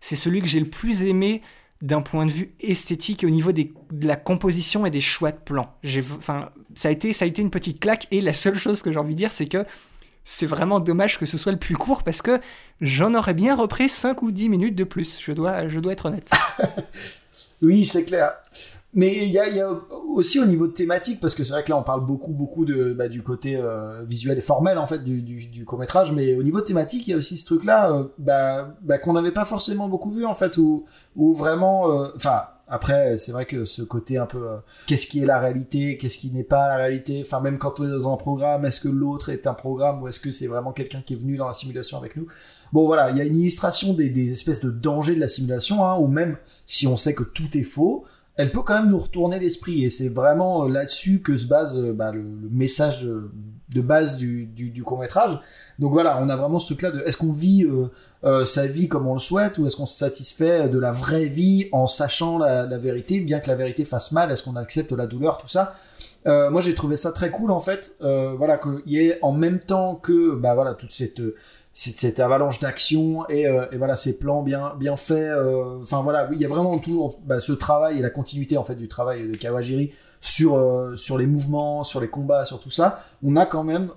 c'est 0.00 0.16
celui 0.16 0.40
que 0.40 0.46
j'ai 0.46 0.60
le 0.60 0.70
plus 0.70 1.02
aimé 1.02 1.42
d'un 1.82 2.02
point 2.02 2.26
de 2.26 2.30
vue 2.30 2.52
esthétique 2.60 3.24
au 3.24 3.30
niveau 3.30 3.52
des, 3.52 3.72
de 3.90 4.06
la 4.06 4.16
composition 4.16 4.84
et 4.84 4.90
des 4.90 5.00
choix 5.00 5.32
de 5.32 5.38
plans. 5.38 5.74
Ça 6.74 6.88
a, 6.88 6.90
été, 6.90 7.12
ça 7.12 7.24
a 7.24 7.28
été 7.28 7.40
une 7.40 7.50
petite 7.50 7.80
claque 7.80 8.06
et 8.10 8.20
la 8.20 8.34
seule 8.34 8.58
chose 8.58 8.82
que 8.82 8.92
j'ai 8.92 8.98
envie 8.98 9.14
de 9.14 9.18
dire, 9.18 9.32
c'est 9.32 9.46
que 9.46 9.64
c'est 10.24 10.46
vraiment 10.46 10.80
dommage 10.80 11.18
que 11.18 11.26
ce 11.26 11.38
soit 11.38 11.52
le 11.52 11.58
plus 11.58 11.76
court 11.76 12.02
parce 12.02 12.22
que 12.22 12.40
j'en 12.80 13.14
aurais 13.14 13.34
bien 13.34 13.54
repris 13.54 13.88
5 13.88 14.22
ou 14.22 14.30
10 14.30 14.48
minutes 14.48 14.74
de 14.76 14.84
plus, 14.84 15.20
je 15.20 15.32
dois, 15.32 15.68
je 15.68 15.80
dois 15.80 15.92
être 15.92 16.06
honnête. 16.06 16.30
oui, 17.62 17.84
c'est 17.84 18.04
clair. 18.04 18.34
Mais 18.92 19.24
il 19.24 19.30
y 19.30 19.38
a, 19.38 19.68
aussi 20.08 20.40
au 20.40 20.46
niveau 20.46 20.66
de 20.66 20.72
thématique, 20.72 21.20
parce 21.20 21.36
que 21.36 21.44
c'est 21.44 21.52
vrai 21.52 21.62
que 21.62 21.70
là 21.70 21.76
on 21.76 21.84
parle 21.84 22.04
beaucoup 22.04 22.32
beaucoup 22.32 22.64
de, 22.64 22.92
bah, 22.92 23.06
du 23.06 23.22
côté 23.22 23.54
euh, 23.56 24.02
visuel 24.04 24.36
et 24.36 24.40
formel 24.40 24.78
en 24.78 24.86
fait 24.86 25.04
du, 25.04 25.22
du, 25.22 25.64
court 25.64 25.78
métrage, 25.78 26.10
mais 26.12 26.34
au 26.34 26.42
niveau 26.42 26.60
thématique 26.60 27.06
il 27.06 27.12
y 27.12 27.14
a 27.14 27.16
aussi 27.16 27.36
ce 27.36 27.46
truc 27.46 27.62
là 27.62 27.92
euh, 27.92 28.04
bah, 28.18 28.74
bah, 28.82 28.98
qu'on 28.98 29.12
n'avait 29.12 29.30
pas 29.30 29.44
forcément 29.44 29.88
beaucoup 29.88 30.10
vu 30.10 30.24
en 30.24 30.34
fait, 30.34 30.56
où, 30.56 30.84
vraiment, 31.16 31.84
enfin 32.16 32.42
après, 32.70 33.16
c'est 33.16 33.32
vrai 33.32 33.46
que 33.46 33.64
ce 33.64 33.82
côté 33.82 34.16
un 34.16 34.26
peu, 34.26 34.48
euh, 34.48 34.56
qu'est-ce 34.86 35.08
qui 35.08 35.20
est 35.20 35.26
la 35.26 35.40
réalité, 35.40 35.96
qu'est-ce 35.96 36.18
qui 36.18 36.30
n'est 36.30 36.44
pas 36.44 36.68
la 36.68 36.76
réalité? 36.76 37.20
Enfin, 37.26 37.40
même 37.40 37.58
quand 37.58 37.80
on 37.80 37.86
est 37.86 37.90
dans 37.90 38.12
un 38.12 38.16
programme, 38.16 38.64
est-ce 38.64 38.78
que 38.78 38.88
l'autre 38.88 39.28
est 39.30 39.48
un 39.48 39.54
programme 39.54 40.00
ou 40.00 40.06
est-ce 40.06 40.20
que 40.20 40.30
c'est 40.30 40.46
vraiment 40.46 40.72
quelqu'un 40.72 41.02
qui 41.02 41.14
est 41.14 41.16
venu 41.16 41.36
dans 41.36 41.48
la 41.48 41.52
simulation 41.52 41.98
avec 41.98 42.14
nous? 42.14 42.28
Bon, 42.72 42.86
voilà, 42.86 43.10
il 43.10 43.18
y 43.18 43.20
a 43.20 43.24
une 43.24 43.36
illustration 43.36 43.92
des, 43.92 44.30
espèces 44.30 44.60
de 44.60 44.70
dangers 44.70 45.16
de 45.16 45.20
la 45.20 45.26
simulation, 45.26 45.84
hein, 45.84 45.96
ou 45.98 46.06
même 46.06 46.36
si 46.64 46.86
on 46.86 46.96
sait 46.96 47.12
que 47.12 47.24
tout 47.24 47.58
est 47.58 47.64
faux, 47.64 48.04
elle 48.36 48.52
peut 48.52 48.62
quand 48.62 48.74
même 48.74 48.88
nous 48.88 48.98
retourner 48.98 49.40
l'esprit. 49.40 49.84
Et 49.84 49.90
c'est 49.90 50.08
vraiment 50.08 50.68
là-dessus 50.68 51.22
que 51.22 51.36
se 51.36 51.48
base 51.48 51.76
bah, 51.94 52.12
le, 52.12 52.22
message 52.52 53.04
de 53.74 53.80
base 53.80 54.16
du, 54.16 54.82
court 54.84 55.00
métrage. 55.00 55.38
Donc 55.78 55.92
voilà, 55.92 56.20
on 56.22 56.28
a 56.28 56.36
vraiment 56.36 56.58
ce 56.58 56.66
truc-là 56.66 56.90
de 56.90 57.00
est-ce 57.00 57.16
qu'on 57.16 57.32
vit 57.32 57.64
euh, 57.64 57.90
euh, 58.24 58.44
sa 58.44 58.66
vie 58.66 58.88
comme 58.88 59.06
on 59.06 59.14
le 59.14 59.20
souhaite 59.20 59.58
ou 59.58 59.66
est-ce 59.66 59.76
qu'on 59.76 59.86
se 59.86 59.96
satisfait 59.96 60.68
de 60.68 60.78
la 60.78 60.90
vraie 60.90 61.26
vie 61.26 61.68
en 61.72 61.86
sachant 61.86 62.38
la, 62.38 62.66
la 62.66 62.78
vérité, 62.78 63.20
bien 63.20 63.40
que 63.40 63.48
la 63.48 63.56
vérité 63.56 63.84
fasse 63.84 64.12
mal, 64.12 64.30
est-ce 64.30 64.42
qu'on 64.42 64.56
accepte 64.56 64.92
la 64.92 65.06
douleur, 65.06 65.38
tout 65.38 65.48
ça. 65.48 65.74
Euh, 66.26 66.50
moi 66.50 66.60
j'ai 66.60 66.74
trouvé 66.74 66.96
ça 66.96 67.12
très 67.12 67.30
cool 67.30 67.50
en 67.50 67.60
fait, 67.60 67.96
euh, 68.02 68.34
voilà 68.36 68.58
qu'il 68.58 68.82
y 68.86 68.98
ait 68.98 69.18
en 69.22 69.32
même 69.32 69.58
temps 69.58 69.94
que 69.94 70.34
bah 70.34 70.54
voilà 70.54 70.74
toute 70.74 70.92
cette 70.92 71.22
cette 71.72 72.18
avalanche 72.18 72.58
d'action 72.58 73.28
et, 73.28 73.46
euh, 73.46 73.66
et, 73.70 73.78
voilà 73.78 73.94
ces 73.94 74.18
plans 74.18 74.42
bien 74.42 74.74
bien 74.78 74.96
faits 74.96 75.30
euh, 75.30 75.78
enfin 75.78 76.02
voilà 76.02 76.28
il 76.32 76.40
y 76.40 76.44
a 76.44 76.48
vraiment 76.48 76.78
toujours 76.78 77.20
bah, 77.24 77.38
ce 77.38 77.52
travail 77.52 77.98
et 77.98 78.02
la 78.02 78.10
continuité 78.10 78.56
en 78.56 78.64
fait 78.64 78.74
du 78.74 78.88
travail 78.88 79.28
de 79.28 79.36
Kawajiri 79.36 79.92
sur 80.18 80.56
euh, 80.56 80.96
sur 80.96 81.16
les 81.16 81.26
mouvements 81.26 81.84
sur 81.84 82.00
les 82.00 82.08
combats 82.08 82.44
sur 82.44 82.58
tout 82.58 82.70
ça 82.70 83.04
on 83.22 83.36
a 83.36 83.46
quand 83.46 83.62
même 83.62 83.90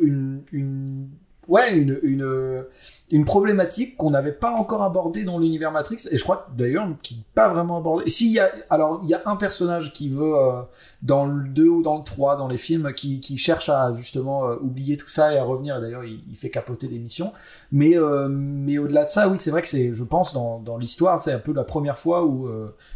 une, 0.00 0.42
une 0.52 1.08
ouais, 1.48 1.76
une, 1.76 1.98
une, 2.02 2.64
une 3.12 3.24
problématique 3.26 3.96
qu'on 3.98 4.10
n'avait 4.10 4.32
pas 4.32 4.50
encore 4.50 4.82
abordée 4.82 5.22
dans 5.22 5.38
l'univers 5.38 5.70
Matrix, 5.70 6.08
et 6.10 6.16
je 6.16 6.22
crois 6.24 6.48
d'ailleurs 6.56 6.88
qui 7.02 7.16
n'est 7.16 7.24
pas 7.34 7.48
vraiment 7.48 7.76
abordée. 7.76 8.08
S'il 8.08 8.32
y 8.32 8.40
a, 8.40 8.50
alors, 8.70 9.00
il 9.04 9.10
y 9.10 9.14
a 9.14 9.20
un 9.26 9.36
personnage 9.36 9.92
qui 9.92 10.08
veut, 10.08 10.34
euh, 10.34 10.62
dans 11.02 11.26
le 11.26 11.46
2 11.46 11.68
ou 11.68 11.82
dans 11.82 11.98
le 11.98 12.04
3, 12.04 12.36
dans 12.36 12.48
les 12.48 12.56
films, 12.56 12.92
qui, 12.94 13.20
qui 13.20 13.36
cherche 13.36 13.68
à 13.68 13.92
justement 13.94 14.48
euh, 14.48 14.56
oublier 14.62 14.96
tout 14.96 15.10
ça 15.10 15.32
et 15.34 15.36
à 15.38 15.44
revenir, 15.44 15.76
et 15.76 15.80
d'ailleurs, 15.82 16.04
il, 16.04 16.34
fait 16.34 16.48
capoter 16.50 16.88
des 16.88 16.98
missions. 16.98 17.32
Mais, 17.70 17.96
euh, 17.98 18.28
mais 18.30 18.78
au-delà 18.78 19.04
de 19.04 19.10
ça, 19.10 19.28
oui, 19.28 19.36
c'est 19.38 19.50
vrai 19.50 19.60
que 19.60 19.68
c'est, 19.68 19.92
je 19.92 20.04
pense, 20.04 20.32
dans, 20.32 20.58
dans 20.58 20.78
l'histoire, 20.78 21.20
c'est 21.20 21.32
un 21.32 21.38
peu 21.38 21.52
la 21.52 21.64
première 21.64 21.98
fois 21.98 22.24
où, 22.24 22.48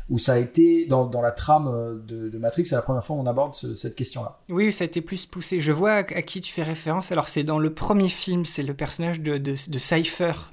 où 0.09 0.19
ça 0.19 0.33
a 0.33 0.39
été, 0.39 0.87
dans, 0.87 1.05
dans 1.05 1.21
la 1.21 1.31
trame 1.31 2.01
de, 2.07 2.39
Matrix, 2.39 2.65
c'est 2.65 2.75
la 2.75 2.83
première 2.83 3.05
fois 3.05 3.17
où 3.17 3.21
on 3.21 3.27
aborde 3.27 3.55
ce- 3.55 3.75
cette 3.75 3.95
question-là. 3.95 4.39
Oui, 4.49 4.73
ça 4.73 4.85
a 4.85 4.87
été 4.87 5.01
plus 5.03 5.27
poussé. 5.27 5.61
Je 5.61 5.73
vois 5.73 5.93
à, 5.93 5.99
à 5.99 6.23
qui 6.23 6.41
tu 6.41 6.53
fais 6.53 6.63
référence. 6.63 7.13
Alors, 7.13 7.29
c'est 7.29 7.45
dans 7.45 7.59
le 7.59 7.73
premier 7.73 8.09
film, 8.09 8.45
c'est 8.47 8.63
le 8.63 8.75
personnage 8.75 9.21
de, 9.21 9.37
de, 9.37 9.55
de 9.69 9.79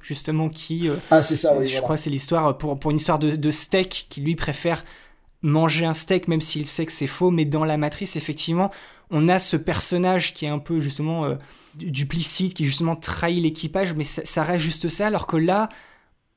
Justement, 0.01 0.49
qui. 0.49 0.89
euh, 0.89 0.95
Ah, 1.11 1.21
c'est 1.21 1.35
ça, 1.35 1.53
oui, 1.57 1.63
Je 1.65 1.69
voilà. 1.71 1.81
crois 1.81 1.95
que 1.95 2.01
c'est 2.01 2.09
l'histoire 2.09 2.57
pour, 2.57 2.77
pour 2.79 2.91
une 2.91 2.97
histoire 2.97 3.19
de, 3.19 3.35
de 3.35 3.51
steak, 3.51 4.07
qui 4.09 4.21
lui 4.21 4.35
préfère 4.35 4.83
manger 5.41 5.85
un 5.85 5.93
steak, 5.93 6.27
même 6.27 6.41
s'il 6.41 6.65
sait 6.65 6.85
que 6.85 6.91
c'est 6.91 7.07
faux. 7.07 7.29
Mais 7.31 7.45
dans 7.45 7.65
la 7.65 7.77
matrice, 7.77 8.15
effectivement, 8.15 8.71
on 9.11 9.27
a 9.29 9.39
ce 9.39 9.57
personnage 9.57 10.33
qui 10.33 10.45
est 10.45 10.49
un 10.49 10.59
peu, 10.59 10.79
justement, 10.79 11.25
euh, 11.25 11.35
du- 11.75 11.91
duplicite, 11.91 12.53
qui 12.53 12.65
justement 12.65 12.95
trahit 12.95 13.41
l'équipage, 13.43 13.93
mais 13.93 14.03
ça, 14.03 14.21
ça 14.25 14.43
reste 14.43 14.63
juste 14.63 14.89
ça. 14.89 15.07
Alors 15.07 15.27
que 15.27 15.37
là. 15.37 15.69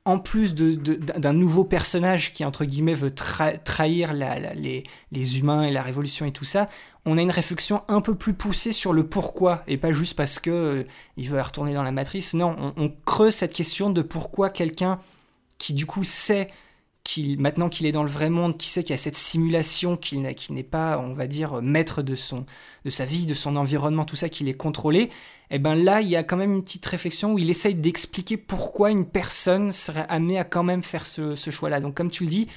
En 0.09 0.21
plus 0.21 0.55
de- 0.55 0.71
de- 0.77 0.95
d'un 1.19 1.33
nouveau 1.33 1.65
personnage 1.65 2.33
qui, 2.33 2.45
entre 2.45 2.65
guillemets, 2.65 2.95
veut 2.95 3.09
tra- 3.11 3.61
trahir 3.61 4.13
la- 4.13 4.39
la- 4.39 4.55
les, 4.55 4.85
les 5.11 5.41
humains 5.41 5.65
et 5.65 5.73
la 5.73 5.83
révolution 5.83 6.25
et 6.27 6.31
tout 6.31 6.45
ça, 6.45 6.69
on 7.07 7.17
a 7.17 7.23
une 7.23 7.31
réflexion 7.31 7.83
un 7.89 8.01
peu 8.01 8.17
plus 8.17 8.35
poussée 8.35 8.73
sur 8.73 8.93
le 8.93 9.07
pourquoi 9.07 9.63
et 9.69 9.79
pas 9.79 9.93
juste 9.93 10.15
parce 10.15 10.41
que 10.41 10.51
euh, 10.51 10.85
il 11.17 11.31
veut 11.31 11.41
retourner 11.41 11.73
dans 11.73 11.85
la 11.85 11.93
matrice. 11.93 12.35
Non, 12.35 12.75
on, 12.77 12.93
creuse 13.07 13.35
cette 13.35 13.55
question 13.55 13.91
de 13.91 14.03
pourquoi 14.03 14.51
quelqu'un 14.51 14.99
qui 15.57 15.73
du 15.73 15.87
coup 15.87 16.03
sait 16.03 16.51
qu'il 17.05 17.39
maintenant 17.41 17.69
qu'il 17.69 17.87
est 17.87 17.93
dans 17.93 18.03
le 18.03 18.11
vrai 18.11 18.29
monde, 18.29 18.59
qui 18.59 18.69
sait 18.69 18.83
qu'il 18.83 18.91
y 18.91 18.95
a 18.95 18.99
cette 18.99 19.17
simulation, 19.17 19.97
qu'il 19.97 20.21
n'est 20.23 20.63
pas, 20.65 20.99
on 20.99 21.15
va 21.15 21.29
dire, 21.29 21.63
maître 21.63 22.03
de 22.03 22.17
son 22.17 22.45
de 22.85 22.91
sa 22.91 23.05
vie, 23.05 23.27
de 23.27 23.35
son 23.35 23.55
environnement, 23.55 24.05
tout 24.05 24.17
ça, 24.17 24.29
qu'il 24.29 24.49
est 24.49 24.55
contrôlé. 24.55 25.11
Et 25.51 25.61
ben 25.61 25.77
là, 25.77 26.01
il 26.01 26.09
y 26.09 26.17
a 26.17 26.25
quand 26.25 26.37
même 26.37 26.53
une 26.53 26.65
petite 26.65 26.87
réflexion 26.87 27.35
où 27.35 27.39
il 27.39 27.49
essaye 27.49 27.77
d'expliquer 27.77 28.37
pourquoi 28.37 28.91
une 28.91 29.07
personne 29.07 29.71
serait 29.71 30.07
amenée 30.09 30.41
à 30.41 30.45
quand 30.45 30.65
même 30.65 30.83
faire 30.83 31.07
ce 31.07 31.51
choix-là. 31.51 31.79
Donc 31.79 31.95
comme 31.95 32.11
tu 32.11 32.25
le 32.25 32.31
dis, 32.31 32.49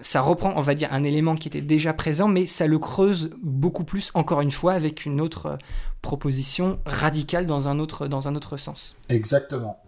ça 0.00 0.20
reprend, 0.20 0.52
on 0.56 0.60
va 0.60 0.74
dire, 0.74 0.92
un 0.92 1.02
élément 1.02 1.36
qui 1.36 1.48
était 1.48 1.60
déjà 1.60 1.92
présent, 1.92 2.28
mais 2.28 2.46
ça 2.46 2.66
le 2.66 2.78
creuse 2.78 3.30
beaucoup 3.42 3.84
plus, 3.84 4.10
encore 4.14 4.40
une 4.40 4.50
fois, 4.50 4.72
avec 4.72 5.06
une 5.06 5.20
autre 5.20 5.46
euh, 5.46 5.56
proposition 6.02 6.78
radicale 6.86 7.46
dans 7.46 7.68
un 7.68 7.78
autre, 7.78 8.06
dans 8.06 8.28
un 8.28 8.34
autre 8.34 8.56
sens. 8.56 8.96
Exactement. 9.08 9.78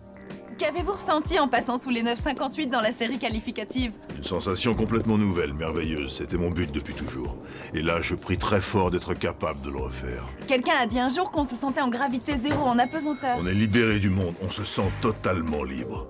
Qu'avez-vous 0.59 0.93
ressenti 0.93 1.39
en 1.39 1.49
passant 1.49 1.79
sous 1.79 1.89
les 1.89 2.03
9,58 2.03 2.69
dans 2.69 2.83
la 2.83 2.93
série 2.93 3.19
qualificative? 3.19 3.93
Une 4.19 4.25
sensation 4.25 4.75
complètement 4.75 5.17
nouvelle, 5.17 5.55
merveilleuse. 5.55 6.13
C'était 6.19 6.37
mon 6.37 6.51
but 6.51 6.71
depuis 6.71 6.93
toujours. 6.93 7.35
Et 7.73 7.81
là, 7.81 8.03
je 8.03 8.15
prie 8.15 8.37
très 8.37 8.61
fort 8.61 8.91
d'être 8.91 9.15
capable 9.15 9.63
de 9.63 9.71
le 9.71 9.79
refaire. 9.79 10.29
Quelqu'un 10.47 10.75
a 10.79 10.87
dit 10.87 10.99
un 10.99 11.09
jour 11.09 11.31
qu'on 11.31 11.45
se 11.45 11.55
sentait 11.55 11.81
en 11.81 11.89
gravité 11.89 12.37
zéro, 12.37 12.63
en 12.67 12.79
apesanteur. 12.79 13.39
On 13.41 13.47
est 13.47 13.55
libéré 13.55 14.01
du 14.01 14.11
monde, 14.11 14.35
on 14.43 14.51
se 14.51 14.65
sent 14.65 14.91
totalement 15.01 15.65
libre. 15.65 16.07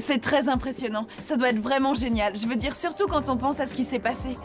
C'est 0.00 0.20
très 0.20 0.48
impressionnant. 0.48 1.06
Ça 1.24 1.36
doit 1.36 1.50
être 1.50 1.60
vraiment 1.60 1.94
génial. 1.94 2.36
Je 2.36 2.46
veux 2.46 2.56
dire, 2.56 2.74
surtout 2.76 3.06
quand 3.06 3.28
on 3.28 3.36
pense 3.36 3.60
à 3.60 3.66
ce 3.66 3.74
qui 3.74 3.84
s'est 3.84 3.98
passé. 3.98 4.36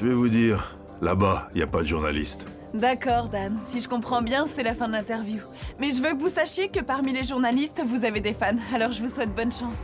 Je 0.00 0.06
vais 0.06 0.14
vous 0.14 0.28
dire, 0.28 0.76
là-bas, 1.02 1.48
il 1.54 1.58
n'y 1.58 1.62
a 1.62 1.66
pas 1.66 1.82
de 1.82 1.86
journaliste. 1.86 2.46
D'accord, 2.72 3.28
Dan. 3.28 3.56
Si 3.64 3.80
je 3.80 3.88
comprends 3.88 4.22
bien, 4.22 4.46
c'est 4.52 4.64
la 4.64 4.74
fin 4.74 4.88
de 4.88 4.92
l'interview. 4.92 5.40
Mais 5.78 5.92
je 5.92 6.02
veux 6.02 6.10
que 6.10 6.18
vous 6.18 6.28
sachiez 6.28 6.68
que 6.68 6.80
parmi 6.80 7.12
les 7.12 7.22
journalistes, 7.22 7.82
vous 7.86 8.04
avez 8.04 8.20
des 8.20 8.32
fans. 8.32 8.56
Alors 8.74 8.90
je 8.90 9.00
vous 9.02 9.08
souhaite 9.08 9.34
bonne 9.34 9.52
chance. 9.52 9.78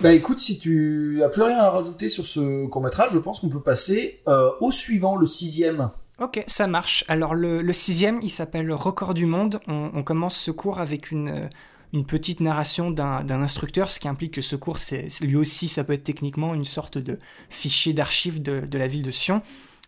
Bah 0.00 0.14
écoute, 0.14 0.38
si 0.38 0.58
tu 0.58 1.22
as 1.22 1.28
plus 1.28 1.42
rien 1.42 1.58
à 1.58 1.68
rajouter 1.68 2.08
sur 2.08 2.26
ce 2.26 2.66
court 2.66 2.82
métrage, 2.82 3.10
je 3.12 3.18
pense 3.18 3.40
qu'on 3.40 3.50
peut 3.50 3.60
passer 3.60 4.20
euh, 4.28 4.50
au 4.60 4.70
suivant, 4.70 5.16
le 5.16 5.26
sixième. 5.26 5.90
Ok, 6.20 6.44
ça 6.46 6.66
marche. 6.66 7.02
Alors 7.08 7.34
le, 7.34 7.72
sixième, 7.72 8.20
il 8.22 8.28
s'appelle 8.28 8.70
Record 8.72 9.14
du 9.14 9.24
monde. 9.24 9.58
On, 9.66 10.02
commence 10.02 10.36
ce 10.36 10.50
cours 10.50 10.78
avec 10.78 11.10
une, 11.10 11.48
euh, 11.94 12.02
petite 12.02 12.40
narration 12.40 12.90
d'un 12.90 13.42
instructeur, 13.42 13.90
ce 13.90 13.98
qui 13.98 14.06
implique 14.06 14.34
que 14.34 14.42
ce 14.42 14.54
cours, 14.54 14.76
lui 15.22 15.36
aussi, 15.36 15.66
ça 15.66 15.82
peut 15.82 15.94
être 15.94 16.04
techniquement 16.04 16.54
une 16.54 16.66
sorte 16.66 16.98
de 16.98 17.18
fichier 17.48 17.94
d'archives 17.94 18.42
de, 18.42 18.76
la 18.76 18.86
ville 18.86 19.02
de 19.02 19.10
Sion. 19.10 19.40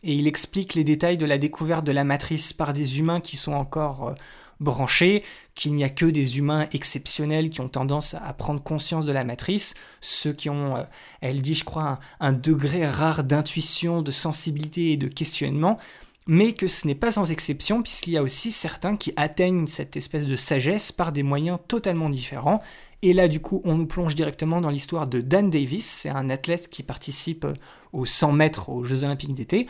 Et 0.04 0.14
il 0.14 0.26
explique 0.26 0.72
les 0.74 0.84
détails 0.84 1.18
de 1.18 1.26
la 1.26 1.36
découverte 1.36 1.84
de 1.84 1.92
la 1.92 2.02
matrice 2.02 2.54
par 2.54 2.72
des 2.72 2.98
humains 2.98 3.20
qui 3.20 3.36
sont 3.36 3.52
encore 3.52 4.08
euh, 4.08 4.14
branchés, 4.58 5.24
qu'il 5.54 5.74
n'y 5.74 5.84
a 5.84 5.90
que 5.90 6.06
des 6.06 6.38
humains 6.38 6.66
exceptionnels 6.72 7.50
qui 7.50 7.60
ont 7.60 7.68
tendance 7.68 8.14
à 8.14 8.32
prendre 8.32 8.62
conscience 8.62 9.04
de 9.04 9.12
la 9.12 9.24
matrice, 9.24 9.74
ceux 10.00 10.32
qui 10.32 10.48
ont, 10.48 10.76
euh, 10.76 10.82
elle 11.20 11.42
dit, 11.42 11.54
je 11.54 11.64
crois, 11.64 12.00
un 12.20 12.32
degré 12.32 12.86
rare 12.86 13.22
d'intuition, 13.22 14.00
de 14.00 14.10
sensibilité 14.10 14.92
et 14.92 14.96
de 14.96 15.08
questionnement, 15.08 15.78
mais 16.26 16.52
que 16.52 16.68
ce 16.68 16.86
n'est 16.86 16.94
pas 16.94 17.10
sans 17.12 17.30
exception, 17.32 17.82
puisqu'il 17.82 18.12
y 18.12 18.16
a 18.16 18.22
aussi 18.22 18.52
certains 18.52 18.96
qui 18.96 19.12
atteignent 19.16 19.66
cette 19.66 19.96
espèce 19.96 20.24
de 20.26 20.36
sagesse 20.36 20.92
par 20.92 21.12
des 21.12 21.22
moyens 21.22 21.58
totalement 21.68 22.08
différents. 22.08 22.62
Et 23.02 23.12
là, 23.12 23.26
du 23.26 23.40
coup, 23.40 23.60
on 23.64 23.74
nous 23.74 23.86
plonge 23.86 24.14
directement 24.14 24.60
dans 24.60 24.70
l'histoire 24.70 25.08
de 25.08 25.20
Dan 25.20 25.50
Davis. 25.50 25.84
C'est 25.84 26.08
un 26.10 26.30
athlète 26.30 26.68
qui 26.68 26.84
participe 26.84 27.44
euh, 27.44 27.52
aux 27.92 28.04
100 28.04 28.32
mètres 28.32 28.68
aux 28.68 28.84
Jeux 28.84 29.02
Olympiques 29.02 29.34
d'été. 29.34 29.66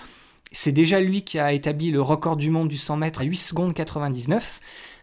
C'est 0.50 0.72
déjà 0.72 1.00
lui 1.00 1.22
qui 1.22 1.38
a 1.38 1.52
établi 1.54 1.90
le 1.90 2.02
record 2.02 2.36
du 2.36 2.50
monde 2.50 2.68
du 2.68 2.76
100 2.76 2.98
mètres 2.98 3.22
à 3.22 3.24
8 3.24 3.36
secondes 3.38 3.74
99. 3.74 4.60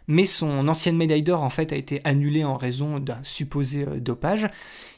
Mais 0.08 0.26
son 0.28 0.68
ancienne 0.68 0.98
médaille 0.98 1.24
d'or, 1.24 1.42
en 1.44 1.50
fait, 1.50 1.74
a 1.74 1.76
été 1.76 2.02
annulée 2.04 2.44
en 2.44 2.56
raison 2.58 3.00
d'un 3.00 3.20
supposé 3.24 3.88
euh, 3.88 4.00
dopage. 4.00 4.46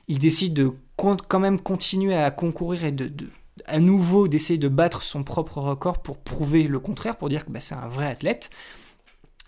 Il 0.09 0.19
décide 0.19 0.53
de 0.53 0.73
quand 0.97 1.39
même 1.39 1.59
continuer 1.59 2.15
à 2.15 2.29
concourir 2.31 2.83
et 2.85 2.91
de, 2.91 3.07
de- 3.07 3.29
à 3.65 3.79
nouveau 3.79 4.27
d'essayer 4.27 4.59
de 4.59 4.67
battre 4.67 5.03
son 5.03 5.23
propre 5.23 5.59
record 5.59 6.01
pour 6.01 6.17
prouver 6.17 6.67
le 6.67 6.79
contraire, 6.79 7.17
pour 7.17 7.29
dire 7.29 7.45
que 7.45 7.51
bah, 7.51 7.59
c'est 7.59 7.75
un 7.75 7.87
vrai 7.87 8.07
athlète. 8.07 8.49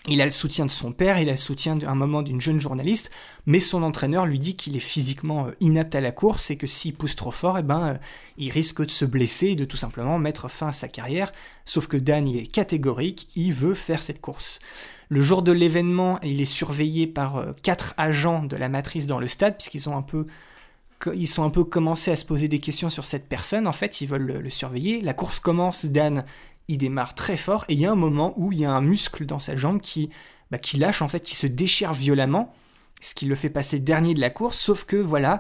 Il 0.06 0.20
a 0.20 0.26
le 0.26 0.32
soutien 0.32 0.66
de 0.66 0.70
son 0.70 0.92
père, 0.92 1.18
il 1.18 1.30
a 1.30 1.32
le 1.32 1.38
soutien 1.38 1.78
d'un 1.78 1.96
moment 1.96 2.24
d'une 2.24 2.42
jeune 2.42 2.60
journaliste, 2.60 3.10
mais 3.46 3.62
son 3.62 3.84
entraîneur 3.84 4.26
lui 4.26 4.38
dit 4.38 4.58
qu'il 4.58 4.76
est 4.76 4.82
physiquement 4.82 5.48
euh, 5.48 5.52
inapte 5.62 5.96
à 5.96 6.02
la 6.02 6.12
course 6.12 6.52
et 6.52 6.58
que 6.58 6.68
s'il 6.68 6.94
pousse 6.94 7.16
trop 7.16 7.32
fort, 7.32 7.58
eh 7.58 7.64
ben, 7.64 7.88
euh, 7.88 7.98
il 8.38 8.52
risque 8.52 8.86
de 8.86 8.92
se 8.92 9.06
blesser 9.06 9.48
et 9.48 9.56
de 9.56 9.64
tout 9.64 9.78
simplement 9.78 10.20
mettre 10.20 10.50
fin 10.50 10.68
à 10.68 10.72
sa 10.74 10.90
carrière. 10.90 11.32
Sauf 11.64 11.88
que 11.88 11.96
Dan, 11.96 12.28
il 12.28 12.38
est 12.38 12.48
catégorique, 12.48 13.30
il 13.38 13.54
veut 13.54 13.76
faire 13.76 14.04
cette 14.04 14.20
course. 14.20 14.60
Le 15.08 15.22
jour 15.22 15.42
de 15.42 15.54
l'événement, 15.54 16.20
il 16.22 16.42
est 16.42 16.46
surveillé 16.46 17.08
par 17.08 17.38
euh, 17.38 17.52
quatre 17.64 17.94
agents 17.96 18.44
de 18.44 18.58
la 18.58 18.68
matrice 18.68 19.08
dans 19.08 19.20
le 19.20 19.30
stade, 19.30 19.56
puisqu'ils 19.56 19.88
ont 19.88 19.96
un 19.96 20.02
peu 20.02 20.28
ils 21.14 21.28
sont 21.28 21.44
un 21.44 21.50
peu 21.50 21.64
commencé 21.64 22.12
à 22.12 22.16
se 22.16 22.26
poser 22.26 22.48
des 22.48 22.60
questions 22.60 22.90
sur 22.90 23.06
cette 23.06 23.28
personne, 23.28 23.68
en 23.68 23.72
fait, 23.72 24.02
ils 24.02 24.08
veulent 24.08 24.26
le, 24.26 24.40
le 24.40 24.50
surveiller. 24.50 25.02
La 25.02 25.14
course 25.14 25.40
commence, 25.40 25.86
Dan, 25.86 26.24
il 26.68 26.78
démarre 26.78 27.16
très 27.16 27.38
fort, 27.38 27.66
et 27.68 27.74
il 27.74 27.80
y 27.80 27.86
a 27.86 27.92
un 27.92 27.96
moment 27.96 28.34
où 28.38 28.52
il 28.52 28.60
y 28.60 28.66
a 28.66 28.72
un 28.72 28.82
muscle 28.82 29.26
dans 29.26 29.40
sa 29.40 29.56
jambe 29.56 29.82
qui, 29.82 30.10
bah, 30.52 30.58
lâche, 30.78 31.02
en 31.02 31.08
fait, 31.08 31.22
qui 31.22 31.36
se 31.36 31.48
déchire 31.48 31.94
violemment, 31.94 32.54
ce 33.02 33.14
qui 33.14 33.26
le 33.26 33.36
fait 33.36 33.50
passer 33.50 33.80
dernier 33.80 34.14
de 34.14 34.22
la 34.22 34.30
course, 34.30 34.58
sauf 34.58 34.86
que, 34.86 34.96
voilà, 34.96 35.38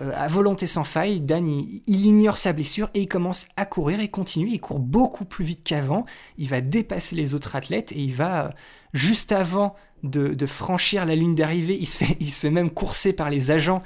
euh, 0.00 0.12
à 0.14 0.28
volonté 0.28 0.66
sans 0.66 0.84
faille, 0.84 1.20
Dan, 1.20 1.48
il, 1.48 2.06
ignore 2.06 2.38
sa 2.38 2.52
blessure 2.52 2.88
et 2.94 3.00
il 3.02 3.08
commence 3.08 3.46
à 3.56 3.66
courir, 3.66 4.00
il 4.00 4.10
continue, 4.10 4.48
il 4.50 4.60
court 4.60 4.78
beaucoup 4.78 5.24
plus 5.24 5.44
vite 5.44 5.62
qu'avant, 5.64 6.06
il 6.38 6.48
va 6.48 6.60
dépasser 6.60 7.16
les 7.16 7.34
autres 7.34 7.56
athlètes, 7.56 7.92
et 7.92 7.98
il 7.98 8.14
va, 8.14 8.46
euh, 8.46 8.50
juste 8.92 9.32
avant 9.32 9.74
de, 10.02 10.28
de 10.28 10.46
franchir 10.46 11.04
la 11.04 11.14
ligne 11.14 11.34
d'arrivée, 11.34 11.76
il, 11.78 11.88
il 12.20 12.30
se 12.30 12.40
fait 12.40 12.50
même 12.50 12.70
courser 12.70 13.12
par 13.12 13.30
les 13.30 13.50
agents 13.50 13.82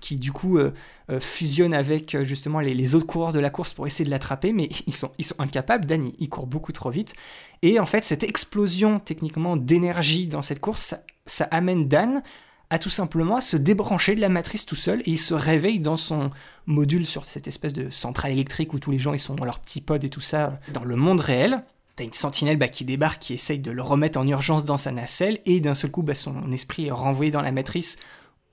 qui 0.00 0.16
du 0.16 0.32
coup 0.32 0.58
euh, 0.58 0.72
euh, 1.10 1.20
fusionnent 1.20 1.74
avec 1.74 2.14
euh, 2.14 2.24
justement 2.24 2.60
les, 2.60 2.94
autres 2.94 3.06
coureurs 3.06 3.32
de 3.32 3.38
la 3.38 3.50
course 3.50 3.72
pour 3.72 3.86
essayer 3.86 4.04
de 4.04 4.10
l'attraper, 4.10 4.52
mais 4.52 4.68
ils 4.86 4.94
sont, 4.94 5.12
incapables. 5.38 5.84
Dan, 5.86 6.10
il, 6.18 6.28
court 6.28 6.46
beaucoup 6.46 6.72
trop 6.72 6.90
vite. 6.90 7.14
Et 7.62 7.78
en 7.78 7.86
fait, 7.86 8.02
cette 8.02 8.22
explosion 8.22 8.98
techniquement 8.98 9.56
d'énergie 9.56 10.26
dans 10.26 10.42
cette 10.42 10.60
course, 10.60 10.80
ça, 10.80 11.00
ça 11.26 11.44
amène 11.50 11.88
Dan 11.88 12.22
à 12.70 12.78
tout 12.78 12.90
simplement 12.90 13.36
à 13.36 13.40
se 13.40 13.56
débrancher 13.56 14.14
de 14.14 14.20
la 14.20 14.28
matrice 14.28 14.64
tout 14.64 14.76
seul 14.76 15.00
et 15.00 15.10
il 15.10 15.18
se 15.18 15.34
réveille 15.34 15.80
dans 15.80 15.96
son 15.96 16.30
module 16.66 17.04
sur 17.04 17.24
cette 17.24 17.48
espèce 17.48 17.72
de 17.72 17.90
centrale 17.90 18.30
électrique 18.30 18.72
où 18.72 18.78
tous 18.78 18.92
les 18.92 18.98
gens 18.98 19.12
ils 19.12 19.18
sont 19.18 19.34
dans 19.34 19.44
leur 19.44 19.58
petit 19.58 19.80
pod 19.80 20.04
et 20.04 20.08
tout 20.08 20.20
ça 20.20 20.60
dans 20.72 20.84
le 20.84 20.94
monde 20.94 21.18
réel. 21.18 21.64
T'as 21.96 22.04
une 22.04 22.12
sentinelle 22.12 22.56
bah, 22.56 22.68
qui 22.68 22.84
débarque, 22.84 23.20
qui 23.20 23.34
essaye 23.34 23.58
de 23.58 23.70
le 23.70 23.82
remettre 23.82 24.18
en 24.18 24.26
urgence 24.26 24.64
dans 24.64 24.76
sa 24.76 24.92
nacelle, 24.92 25.38
et 25.44 25.60
d'un 25.60 25.74
seul 25.74 25.90
coup, 25.90 26.02
bah, 26.02 26.14
son 26.14 26.50
esprit 26.52 26.86
est 26.86 26.92
renvoyé 26.92 27.30
dans 27.30 27.42
la 27.42 27.52
matrice 27.52 27.98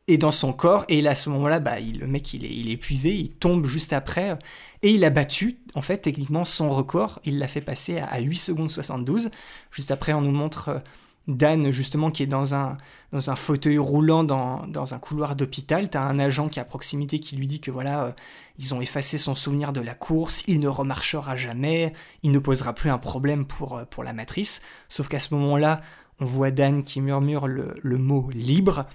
et 0.08 0.18
dans 0.18 0.32
son 0.32 0.54
corps. 0.54 0.86
Et 0.90 1.02
là, 1.02 1.12
à 1.12 1.16
ce 1.16 1.30
moment-là, 1.30 1.60
bah, 1.60 1.80
il- 1.80 2.00
le 2.00 2.08
mec, 2.08 2.34
il 2.34 2.46
est, 2.46 2.50
il 2.54 2.70
est 2.70 2.74
épuisé, 2.74 3.14
il 3.14 3.32
tombe 3.32 3.66
juste 3.66 3.94
après. 3.94 4.38
Et 4.84 4.92
il 4.92 5.04
a 5.06 5.10
battu, 5.10 5.60
en 5.76 5.82
fait, 5.82 5.98
techniquement, 5.98 6.46
son 6.46 6.70
record. 6.70 7.20
Il 7.26 7.40
l'a 7.40 7.48
fait 7.48 7.62
passer 7.62 8.00
à, 8.00 8.06
à 8.08 8.20
8 8.20 8.36
secondes 8.38 8.72
72. 8.72 9.30
Juste 9.72 9.92
après, 9.92 10.14
on 10.14 10.22
nous 10.22 10.32
montre 10.32 10.70
euh, 10.70 10.80
Dan, 11.28 11.72
justement, 11.72 12.10
qui 12.10 12.24
est 12.24 12.28
dans 12.28 12.56
un, 12.56 12.78
dans 13.12 13.30
un 13.30 13.36
fauteuil 13.36 13.78
roulant 13.78 14.24
dans, 14.24 14.66
dans 14.68 14.94
un 14.94 15.00
couloir 15.00 15.36
d'hôpital. 15.36 15.90
T'as 15.90 16.04
un 16.04 16.20
agent 16.20 16.48
qui 16.48 16.60
est 16.60 16.62
à 16.62 16.66
proximité 16.66 17.20
qui 17.20 17.36
lui 17.36 17.48
dit 17.48 17.60
que 17.60 17.70
voilà, 17.72 18.04
euh, 18.06 18.12
ils 18.58 18.74
ont 18.74 18.80
effacé 18.80 19.18
son 19.18 19.36
souvenir 19.36 19.74
de 19.74 19.82
la 19.82 19.94
course, 19.94 20.44
il 20.48 20.60
ne 20.60 20.70
remarchera 20.70 21.36
jamais, 21.36 21.92
il 22.24 22.32
ne 22.32 22.40
posera 22.40 22.74
plus 22.74 22.90
un 22.90 22.98
problème 22.98 23.46
pour, 23.46 23.78
euh, 23.78 23.84
pour 23.86 24.04
la 24.06 24.14
matrice. 24.14 24.62
Sauf 24.88 25.10
qu'à 25.10 25.20
ce 25.20 25.34
moment-là, 25.34 25.82
on 26.22 26.26
voit 26.26 26.52
Dan 26.52 26.84
qui 26.84 27.02
murmure 27.02 27.48
le, 27.48 27.76
le 27.82 27.98
mot 27.98 28.30
libre. 28.32 28.86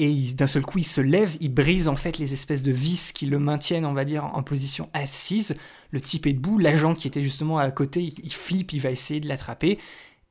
Et 0.00 0.32
d'un 0.34 0.46
seul 0.46 0.62
coup, 0.62 0.78
il 0.78 0.86
se 0.86 1.00
lève, 1.00 1.36
il 1.40 1.52
brise 1.52 1.88
en 1.88 1.96
fait 1.96 2.18
les 2.18 2.32
espèces 2.32 2.62
de 2.62 2.70
vis 2.70 3.12
qui 3.12 3.26
le 3.26 3.40
maintiennent, 3.40 3.84
on 3.84 3.94
va 3.94 4.04
en 4.22 4.42
position 4.44 4.88
assise. 4.92 5.56
Le 5.90 6.00
type 6.00 6.26
est 6.26 6.34
debout, 6.34 6.58
l'agent 6.58 6.94
qui 6.94 7.08
était 7.08 7.22
justement 7.22 7.58
à 7.58 7.68
côté, 7.72 8.00
il, 8.02 8.14
il 8.22 8.32
flippe, 8.32 8.72
il 8.72 8.80
va 8.80 8.90
essayer 8.90 9.18
de 9.18 9.26
l'attraper 9.26 9.78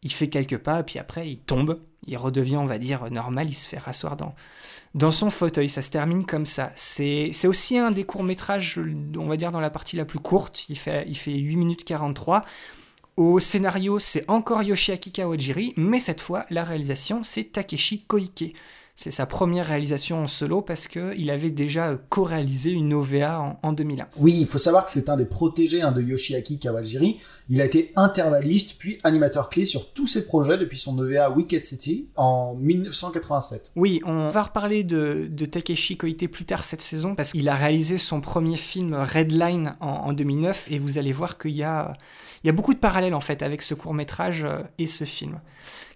il 0.03 0.11
fait 0.11 0.29
quelques 0.29 0.57
pas, 0.57 0.83
puis 0.83 0.99
après 0.99 1.29
il 1.29 1.39
tombe, 1.39 1.81
il 2.05 2.17
redevient, 2.17 2.57
on 2.57 2.65
va 2.65 2.77
dire, 2.77 3.09
normal, 3.11 3.49
il 3.49 3.53
se 3.53 3.67
fait 3.67 3.77
rasseoir 3.77 4.15
dans, 4.15 4.35
dans 4.93 5.11
son 5.11 5.29
fauteuil. 5.29 5.69
Ça 5.69 5.81
se 5.81 5.89
termine 5.89 6.25
comme 6.25 6.45
ça. 6.45 6.71
C'est 6.75 7.31
aussi 7.45 7.77
un 7.77 7.91
des 7.91 8.03
courts-métrages, 8.03 8.79
on 9.17 9.27
va 9.27 9.37
dire, 9.37 9.51
dans 9.51 9.59
la 9.59 9.69
partie 9.69 9.95
la 9.97 10.05
plus 10.05 10.19
courte. 10.19 10.69
Il 10.69 10.77
fait, 10.77 11.03
il 11.07 11.17
fait 11.17 11.35
8 11.35 11.55
minutes 11.55 11.83
43. 11.83 12.45
Au 13.17 13.39
scénario, 13.39 13.97
c'est 13.97 14.29
encore 14.29 14.61
Yoshiaki 14.61 15.11
Kawajiri, 15.11 15.73
mais 15.75 15.99
cette 15.99 16.21
fois, 16.21 16.45
la 16.51 16.63
réalisation, 16.63 17.23
c'est 17.23 17.45
Takeshi 17.45 18.03
Koike. 18.03 18.53
C'est 18.99 19.11
sa 19.11 19.27
première 19.27 19.67
réalisation 19.67 20.23
en 20.23 20.25
solo 20.25 20.63
parce 20.63 20.87
qu'il 20.87 21.29
avait 21.29 21.51
déjà 21.51 21.99
co-réalisé 22.09 22.71
une 22.71 22.95
OVA 22.95 23.59
en, 23.61 23.71
2001. 23.71 24.07
Oui, 24.17 24.35
il 24.41 24.47
faut 24.47 24.57
savoir 24.57 24.85
que 24.85 24.89
c'est 24.89 25.07
un 25.07 25.15
des 25.15 25.27
protégés 25.27 25.83
hein, 25.83 25.91
de 25.91 26.01
Yoshiaki 26.01 26.57
Kawajiri. 26.57 27.19
Il 27.47 27.61
a 27.61 27.65
été 27.65 27.93
intervalliste 27.95 28.77
puis 28.79 28.99
animateur 29.03 29.49
clé 29.49 29.65
sur 29.65 29.93
tous 29.93 30.07
ses 30.07 30.25
projets 30.25 30.57
depuis 30.57 30.79
son 30.79 30.97
OVA 30.97 31.29
Wicked 31.29 31.63
City 31.63 32.07
en 32.15 32.55
1987. 32.55 33.73
Oui, 33.75 34.01
on 34.03 34.31
va 34.31 34.41
reparler 34.41 34.83
de, 34.83 35.27
de 35.29 35.45
Takeshi 35.45 35.95
Koite 35.95 36.25
plus 36.25 36.45
tard 36.45 36.63
cette 36.63 36.81
saison 36.81 37.13
parce 37.13 37.33
qu'il 37.33 37.47
a 37.49 37.55
réalisé 37.55 37.99
son 37.99 38.19
premier 38.19 38.57
film 38.57 38.95
Redline 38.95 39.75
en, 39.79 39.89
en 39.89 40.13
2009 40.13 40.69
et 40.71 40.79
vous 40.79 40.97
allez 40.97 41.13
voir 41.13 41.37
qu'il 41.37 41.51
y 41.51 41.61
a, 41.61 41.93
il 42.43 42.47
y 42.47 42.49
a 42.49 42.53
beaucoup 42.53 42.73
de 42.73 42.79
parallèles 42.79 43.13
en 43.13 43.21
fait 43.21 43.43
avec 43.43 43.61
ce 43.61 43.75
court 43.75 43.93
métrage 43.93 44.43
euh, 44.43 44.63
et 44.79 44.87
ce 44.87 45.03
film. 45.03 45.39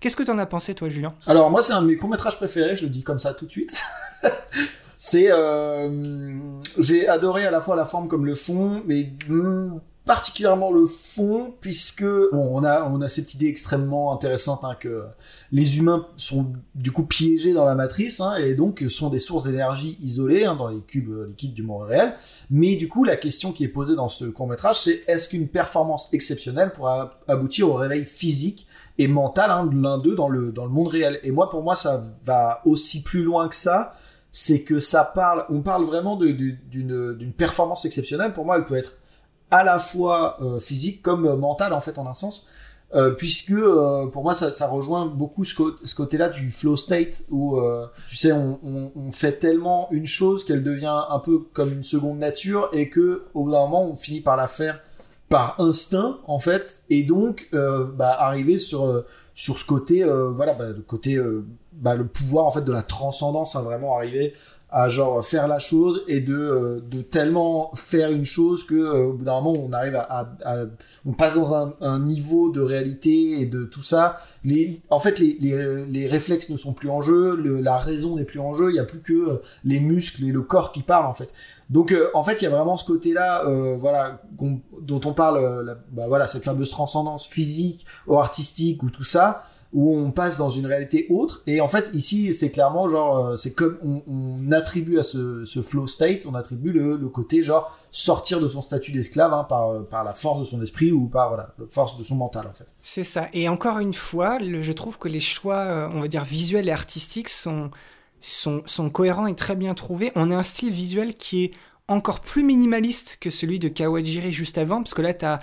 Qu'est-ce 0.02 0.16
que 0.16 0.24
tu 0.24 0.32
en 0.32 0.40
as 0.40 0.48
pensé 0.48 0.74
toi 0.74 0.90
Julien? 0.90 1.14
Alors 1.28 1.52
moi 1.52 1.62
c'est 1.62 1.74
un 1.74 1.82
de 1.84 1.88
mes 1.88 1.96
courts 1.96 2.10
métrages 2.10 2.36
préférés, 2.36 2.76
je 2.76 2.84
le 2.84 2.90
dis 2.90 3.04
comme 3.04 3.20
ça 3.20 3.36
tout 3.36 3.46
de 3.46 3.52
suite. 3.52 3.84
c'est 4.98 5.28
euh, 5.30 6.40
j'ai 6.80 7.08
adoré 7.08 7.46
à 7.46 7.52
la 7.52 7.62
fois 7.62 7.76
la 7.76 7.86
forme 7.86 8.08
comme 8.08 8.26
le 8.26 8.34
fond, 8.34 8.82
mais 8.88 9.14
hmm, 9.30 9.78
particulièrement 10.04 10.72
le 10.72 10.88
fond, 10.88 11.54
puisque 11.60 12.04
on 12.32 12.64
a 12.64 12.90
on 12.90 13.00
a 13.02 13.08
cette 13.08 13.36
idée 13.36 13.46
extrêmement 13.46 14.12
intéressante 14.12 14.62
hein, 14.64 14.76
que 14.80 15.04
les 15.52 15.78
humains 15.78 16.08
sont 16.18 16.52
du 16.74 16.92
coup 16.92 17.04
piégés 17.04 17.54
dans 17.54 17.66
la 17.66 17.76
matrice 17.76 18.22
hein, 18.22 18.38
et 18.38 18.56
donc 18.56 18.84
sont 18.90 19.12
des 19.12 19.20
sources 19.20 19.44
d'énergie 19.44 20.00
isolées 20.02 20.46
hein, 20.46 20.56
dans 20.56 20.70
les 20.70 20.80
cubes 20.80 21.28
liquides 21.28 21.54
du 21.54 21.62
monde 21.62 21.84
réel. 21.84 22.16
Mais 22.50 22.76
du 22.76 22.88
coup, 22.88 23.04
la 23.04 23.18
question 23.18 23.52
qui 23.52 23.66
est 23.66 23.68
posée 23.68 23.94
dans 23.94 24.10
ce 24.10 24.26
court 24.26 24.48
métrage, 24.48 24.80
c'est 24.80 25.04
est-ce 25.06 25.30
qu'une 25.30 25.48
performance 25.48 26.10
exceptionnelle 26.12 26.72
pourra 26.72 27.20
aboutir 27.28 27.70
au 27.70 27.76
réveil 27.76 28.04
physique 28.04 28.66
mental 29.08 29.52
hein, 29.52 29.70
l'un 29.74 29.98
d'eux 29.98 30.16
dans 30.16 30.30
le 30.30 30.52
dans 30.52 30.66
le 30.66 30.72
monde 30.72 30.88
réel 30.88 31.20
Et 31.24 31.32
moi, 31.32 31.50
pour 31.50 31.64
moi, 31.64 31.76
ça 31.76 32.04
va 32.26 32.62
aussi 32.66 33.04
plus 33.04 33.24
loin 33.24 33.48
que 33.48 33.56
ça. 33.56 33.94
C'est 34.32 34.62
que 34.62 34.80
ça 34.80 35.04
parle, 35.04 35.46
on 35.50 35.62
parle 35.62 35.84
vraiment 35.84 36.16
d'une 36.16 37.34
performance 37.36 37.84
exceptionnelle. 37.84 38.32
Pour 38.32 38.46
moi, 38.46 38.58
elle 38.58 38.66
peut 38.66 38.78
être 38.78 38.96
à 39.52 39.64
la 39.64 39.78
fois 39.78 40.38
euh, 40.42 40.58
physique 40.58 41.02
comme 41.02 41.26
euh, 41.26 41.36
mentale 41.36 41.74
en 41.74 41.82
fait 41.82 42.00
en 42.00 42.08
un 42.08 42.14
sens. 42.14 42.48
Euh, 42.94 43.12
puisque 43.12 43.56
pour 44.12 44.22
moi 44.22 44.34
ça, 44.34 44.52
ça, 44.52 44.68
rejoint 44.68 45.06
beaucoup 45.06 45.46
ce, 45.46 45.56
côté-là 45.96 46.28
du 46.28 46.52
flow 46.52 46.76
state 46.76 47.24
où 47.30 47.58
tu 48.10 48.18
sais 48.18 48.34
on, 48.34 48.60
on, 48.66 48.92
on, 48.98 49.14
fait 49.14 49.40
tellement 49.40 49.88
une 49.92 50.06
chose 50.06 50.44
qu'elle 50.44 50.62
devient 50.62 51.00
un 51.10 51.20
peu 51.20 51.40
comme 51.54 51.72
une 51.72 51.84
seconde 51.84 52.20
nature 52.20 52.70
et 52.74 52.90
que 52.90 53.24
au 53.34 53.46
bout 53.46 53.52
d'un 53.52 53.62
moment 53.62 53.86
on 53.86 53.96
finit 53.96 54.20
par 54.20 54.36
la 54.36 54.48
faire 54.48 54.82
par 55.32 55.60
instinct 55.60 56.20
en 56.28 56.38
fait 56.38 56.84
et 56.92 57.02
donc 57.02 57.50
bah, 57.52 58.16
arriver 58.20 58.60
sur 58.60 59.04
sur 59.34 59.58
ce 59.58 59.66
côté 59.66 60.04
voilà 60.04 60.54
bah, 60.54 60.68
le 60.68 60.82
côté 60.82 61.20
bah, 61.72 61.96
le 61.96 62.06
pouvoir 62.06 62.46
en 62.46 62.52
fait 62.52 62.62
de 62.62 62.72
la 62.72 62.84
transcendance 62.84 63.56
à 63.56 63.62
vraiment 63.62 63.96
arriver 63.96 64.34
à 64.72 64.90
genre 64.90 65.24
faire 65.24 65.50
la 65.50 65.60
chose 65.60 66.04
et 66.08 66.22
de, 66.22 66.34
euh, 66.34 66.82
de 66.90 67.02
tellement 67.02 67.72
faire 67.76 68.10
une 68.12 68.24
chose 68.24 68.64
que 68.66 68.76
euh, 68.76 69.08
au 69.08 69.14
bout 69.14 69.26
d'un 69.26 69.42
moment 69.42 69.60
on 69.68 69.74
arrive 69.74 69.96
à, 69.96 70.34
à, 70.46 70.64
on 71.06 71.12
passe 71.12 71.36
dans 71.36 71.54
un, 71.54 71.74
un, 71.82 72.00
niveau 72.00 72.50
de 72.50 72.62
réalité 72.62 73.42
et 73.42 73.46
de 73.46 73.66
tout 73.66 73.84
ça. 73.84 74.22
Les 74.46 74.82
en 74.90 75.00
fait 75.00 75.20
les, 75.20 75.38
les, 75.42 75.86
les 75.86 76.08
réflexes 76.08 76.50
ne 76.50 76.56
sont 76.56 76.72
plus 76.72 76.90
en 76.90 77.02
jeu 77.02 77.36
le, 77.36 77.60
la 77.60 77.76
raison 77.76 78.16
n'est 78.16 78.24
plus 78.24 78.40
en 78.40 78.54
jeu 78.54 78.70
il 78.70 78.78
y 78.78 78.80
a 78.80 78.86
plus 78.86 79.02
que 79.02 79.14
euh, 79.14 79.42
les 79.66 79.82
muscles 79.82 80.24
et 80.24 80.32
le 80.32 80.42
corps 80.42 80.72
qui 80.72 80.84
parlent 80.84 81.06
en 81.08 81.14
fait. 81.14 81.32
Donc 81.70 81.94
en 82.14 82.24
fait 82.24 82.42
il 82.42 82.44
y 82.44 82.48
a 82.48 82.50
vraiment 82.50 82.76
ce 82.76 82.84
côté 82.84 83.14
là 83.14 83.46
voilà 83.78 84.22
dont 84.38 85.02
on 85.06 85.14
parle 85.14 85.78
bah, 85.90 86.04
voilà 86.10 86.28
cette 86.28 86.44
fameuse 86.44 86.70
transcendance 86.70 87.28
physique 87.28 87.86
ou 88.08 88.20
artistique 88.20 88.84
ou 88.84 88.90
tout 88.90 89.04
ça 89.04 89.46
où 89.74 89.96
on 89.96 90.12
passe 90.12 90.38
dans 90.38 90.50
une 90.50 90.66
réalité 90.66 91.08
autre. 91.10 91.44
Et 91.48 91.62
en 91.62 91.68
fait, 91.68 91.92
ici, 91.94 92.34
c'est 92.34 92.52
clairement 92.52 92.90
genre, 92.90 93.26
euh, 93.26 93.36
c'est 93.36 93.54
comme 93.54 93.78
on, 93.84 94.52
attribue 94.52 95.00
à 95.00 95.04
ce, 95.04 95.46
flow 95.62 95.88
state, 95.88 96.26
on 96.26 96.36
attribue 96.36 96.74
le, 96.74 96.98
le, 96.98 97.10
côté 97.10 97.44
genre 97.44 97.74
sortir 97.90 98.42
de 98.42 98.48
son 98.48 98.62
statut 98.62 98.92
d'esclave 98.92 99.34
hein, 99.34 99.46
par, 99.48 99.70
euh, 99.70 99.82
par 99.82 100.04
la 100.04 100.14
force 100.14 100.42
de 100.42 100.46
son 100.46 100.62
esprit 100.62 100.92
ou 100.92 101.08
par 101.08 101.38
la 101.38 101.54
force 101.70 101.98
de 101.98 102.04
son 102.04 102.16
mental 102.16 102.48
en 102.48 102.54
fait. 102.54 102.68
C'est 102.82 103.06
ça. 103.06 103.28
Et 103.34 103.48
encore 103.48 103.80
une 103.80 103.94
fois, 103.94 104.40
je 104.40 104.72
trouve 104.74 104.98
que 104.98 105.08
les 105.08 105.22
choix, 105.22 105.60
euh, 105.60 105.90
on 105.94 106.02
va 106.02 106.08
dire 106.08 106.26
visuels 106.26 106.68
et 106.68 106.72
artistiques 106.72 107.30
sont, 107.30 107.72
sont, 108.20 108.62
sont 108.66 108.90
cohérents 108.90 109.28
et 109.28 109.36
très 109.36 109.56
bien 109.56 109.74
trouvés. 109.74 110.12
On 110.16 110.32
a 110.32 110.36
un 110.36 110.44
style 110.44 110.74
visuel 110.74 111.14
qui 111.14 111.46
est 111.46 111.52
encore 111.88 112.20
plus 112.20 112.44
minimaliste 112.44 113.18
que 113.20 113.30
celui 113.30 113.60
de 113.60 113.68
Kawajiri 113.68 114.32
juste 114.32 114.58
avant, 114.58 114.78
parce 114.78 114.94
que 114.94 115.02
là, 115.02 115.14
tu 115.14 115.26
as 115.26 115.40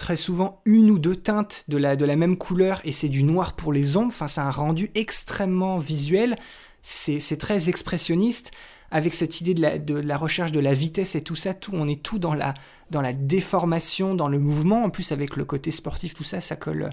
très 0.00 0.16
souvent 0.16 0.62
une 0.64 0.90
ou 0.90 0.98
deux 0.98 1.14
teintes 1.14 1.64
de 1.68 1.76
la, 1.76 1.94
de 1.94 2.06
la 2.06 2.16
même 2.16 2.38
couleur 2.38 2.80
et 2.84 2.90
c'est 2.90 3.10
du 3.10 3.22
noir 3.22 3.54
pour 3.54 3.70
les 3.70 3.98
ombres. 3.98 4.08
Enfin, 4.08 4.28
c'est 4.28 4.40
un 4.40 4.50
rendu 4.50 4.90
extrêmement 4.94 5.76
visuel. 5.76 6.36
C'est 6.82 7.38
très 7.38 7.68
expressionniste 7.68 8.50
avec 8.90 9.12
cette 9.12 9.42
idée 9.42 9.52
de 9.52 9.60
la, 9.60 9.78
de 9.78 9.94
la, 9.94 10.16
recherche 10.16 10.52
de 10.52 10.58
la 10.58 10.72
vitesse 10.72 11.16
et 11.16 11.20
tout 11.20 11.36
ça. 11.36 11.52
Tout, 11.52 11.72
on 11.74 11.86
est 11.86 12.02
tout 12.02 12.18
dans 12.18 12.32
la, 12.32 12.54
dans 12.90 13.02
la 13.02 13.12
déformation, 13.12 14.14
dans 14.14 14.28
le 14.28 14.38
mouvement. 14.38 14.84
En 14.84 14.90
plus, 14.90 15.12
avec 15.12 15.36
le 15.36 15.44
côté 15.44 15.70
sportif, 15.70 16.14
tout 16.14 16.24
ça, 16.24 16.40
ça 16.40 16.56
colle. 16.56 16.88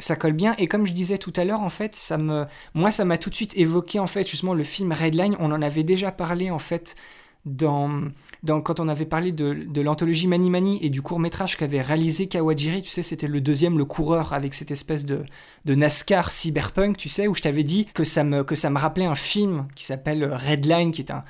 Ça 0.00 0.16
colle 0.16 0.32
bien 0.32 0.56
et 0.58 0.66
comme 0.66 0.84
je 0.84 0.92
disais 0.92 1.18
tout 1.18 1.34
à 1.36 1.44
l'heure 1.44 1.60
en 1.60 1.68
fait 1.68 1.94
ça 1.94 2.18
me 2.18 2.46
moi 2.74 2.90
ça 2.90 3.04
m'a 3.04 3.18
tout 3.18 3.30
de 3.30 3.36
suite 3.36 3.56
évoqué 3.56 4.00
en 4.00 4.08
fait 4.08 4.28
justement 4.28 4.54
le 4.54 4.64
film 4.64 4.90
Redline 4.90 5.36
on 5.38 5.52
en 5.52 5.62
avait 5.62 5.84
déjà 5.84 6.10
parlé 6.10 6.50
en 6.50 6.58
fait 6.58 6.96
dans, 7.44 8.02
dans, 8.42 8.60
quand 8.60 8.78
on 8.78 8.88
avait 8.88 9.06
parlé 9.06 9.32
de, 9.32 9.66
de 9.68 9.80
l'anthologie 9.80 10.28
Mani 10.28 10.48
Mani 10.48 10.78
et 10.84 10.90
du 10.90 11.02
court 11.02 11.18
métrage 11.18 11.56
qu'avait 11.56 11.82
réalisé 11.82 12.28
Kawajiri, 12.28 12.82
tu 12.82 12.90
sais, 12.90 13.02
c'était 13.02 13.26
le 13.26 13.40
deuxième, 13.40 13.78
le 13.78 13.84
coureur 13.84 14.32
avec 14.32 14.54
cette 14.54 14.70
espèce 14.70 15.04
de, 15.04 15.24
de 15.64 15.74
NASCAR 15.74 16.30
cyberpunk, 16.30 16.96
tu 16.96 17.08
sais, 17.08 17.26
où 17.26 17.34
je 17.34 17.42
t'avais 17.42 17.64
dit 17.64 17.86
que 17.94 18.04
ça, 18.04 18.22
me, 18.22 18.44
que 18.44 18.54
ça 18.54 18.70
me 18.70 18.78
rappelait 18.78 19.06
un 19.06 19.16
film 19.16 19.66
qui 19.74 19.84
s'appelle 19.84 20.24
Redline, 20.24 20.92
qui 20.92 21.02
est 21.02 21.10
un, 21.10 21.24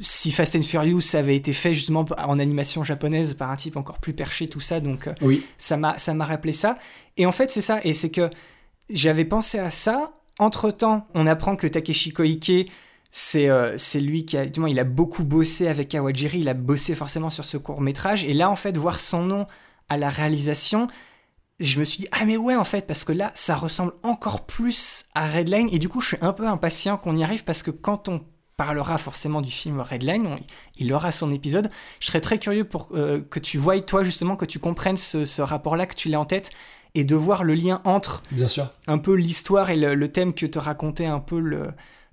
si 0.00 0.32
Fast 0.32 0.56
and 0.56 0.62
Furious 0.62 1.14
avait 1.14 1.36
été 1.36 1.52
fait 1.52 1.74
justement 1.74 2.04
en 2.16 2.38
animation 2.38 2.82
japonaise 2.82 3.34
par 3.34 3.50
un 3.50 3.56
type 3.56 3.76
encore 3.76 3.98
plus 3.98 4.14
perché, 4.14 4.48
tout 4.48 4.60
ça, 4.60 4.80
donc 4.80 5.06
euh, 5.06 5.14
oui. 5.20 5.44
ça 5.58 5.76
m'a 5.76 5.98
ça 5.98 6.14
m'a 6.14 6.24
rappelé 6.24 6.52
ça. 6.52 6.76
Et 7.16 7.26
en 7.26 7.32
fait, 7.32 7.50
c'est 7.50 7.60
ça, 7.60 7.80
et 7.84 7.92
c'est 7.92 8.10
que 8.10 8.30
j'avais 8.90 9.24
pensé 9.24 9.58
à 9.58 9.70
ça. 9.70 10.12
Entre 10.40 10.70
temps, 10.72 11.06
on 11.14 11.26
apprend 11.26 11.54
que 11.54 11.66
Takeshi 11.66 12.12
Koike 12.12 12.68
c'est 13.16 13.48
euh, 13.48 13.78
c'est 13.78 14.00
lui 14.00 14.24
qui 14.24 14.36
a 14.36 14.44
il 14.44 14.78
a 14.80 14.84
beaucoup 14.84 15.22
bossé 15.22 15.68
avec 15.68 15.90
Kawajiri, 15.90 16.40
il 16.40 16.48
a 16.48 16.54
bossé 16.54 16.96
forcément 16.96 17.30
sur 17.30 17.44
ce 17.44 17.56
court 17.56 17.80
métrage 17.80 18.24
et 18.24 18.34
là 18.34 18.50
en 18.50 18.56
fait 18.56 18.76
voir 18.76 18.98
son 18.98 19.22
nom 19.22 19.46
à 19.88 19.96
la 19.96 20.08
réalisation, 20.08 20.88
je 21.60 21.78
me 21.78 21.84
suis 21.84 22.00
dit 22.00 22.08
ah 22.10 22.24
mais 22.24 22.36
ouais 22.36 22.56
en 22.56 22.64
fait 22.64 22.88
parce 22.88 23.04
que 23.04 23.12
là 23.12 23.30
ça 23.34 23.54
ressemble 23.54 23.92
encore 24.02 24.46
plus 24.46 25.04
à 25.14 25.26
Redline 25.26 25.68
et 25.70 25.78
du 25.78 25.88
coup 25.88 26.00
je 26.00 26.08
suis 26.08 26.16
un 26.22 26.32
peu 26.32 26.48
impatient 26.48 26.96
qu'on 26.96 27.16
y 27.16 27.22
arrive 27.22 27.44
parce 27.44 27.62
que 27.62 27.70
quand 27.70 28.08
on 28.08 28.20
parlera 28.56 28.98
forcément 28.98 29.42
du 29.42 29.50
film 29.52 29.80
Redline, 29.80 30.26
on, 30.26 30.36
il 30.78 30.92
aura 30.92 31.12
son 31.12 31.30
épisode. 31.30 31.70
Je 32.00 32.08
serais 32.08 32.20
très 32.20 32.38
curieux 32.38 32.64
pour 32.64 32.88
euh, 32.94 33.20
que 33.20 33.38
tu 33.38 33.58
voyes 33.58 33.80
toi 33.80 34.02
justement 34.02 34.34
que 34.34 34.44
tu 34.44 34.58
comprennes 34.58 34.96
ce, 34.96 35.24
ce 35.24 35.40
rapport-là, 35.40 35.86
que 35.86 35.94
tu 35.94 36.08
l'aies 36.08 36.16
en 36.16 36.24
tête 36.24 36.50
et 36.96 37.04
de 37.04 37.14
voir 37.14 37.44
le 37.44 37.54
lien 37.54 37.80
entre 37.84 38.24
Bien 38.32 38.48
sûr. 38.48 38.72
un 38.88 38.98
peu 38.98 39.14
l'histoire 39.14 39.70
et 39.70 39.76
le, 39.76 39.94
le, 39.94 40.10
thème 40.10 40.34
que 40.34 40.46
te 40.46 40.58
racontait 40.58 41.06
un 41.06 41.20
peu 41.20 41.38
le 41.40 41.64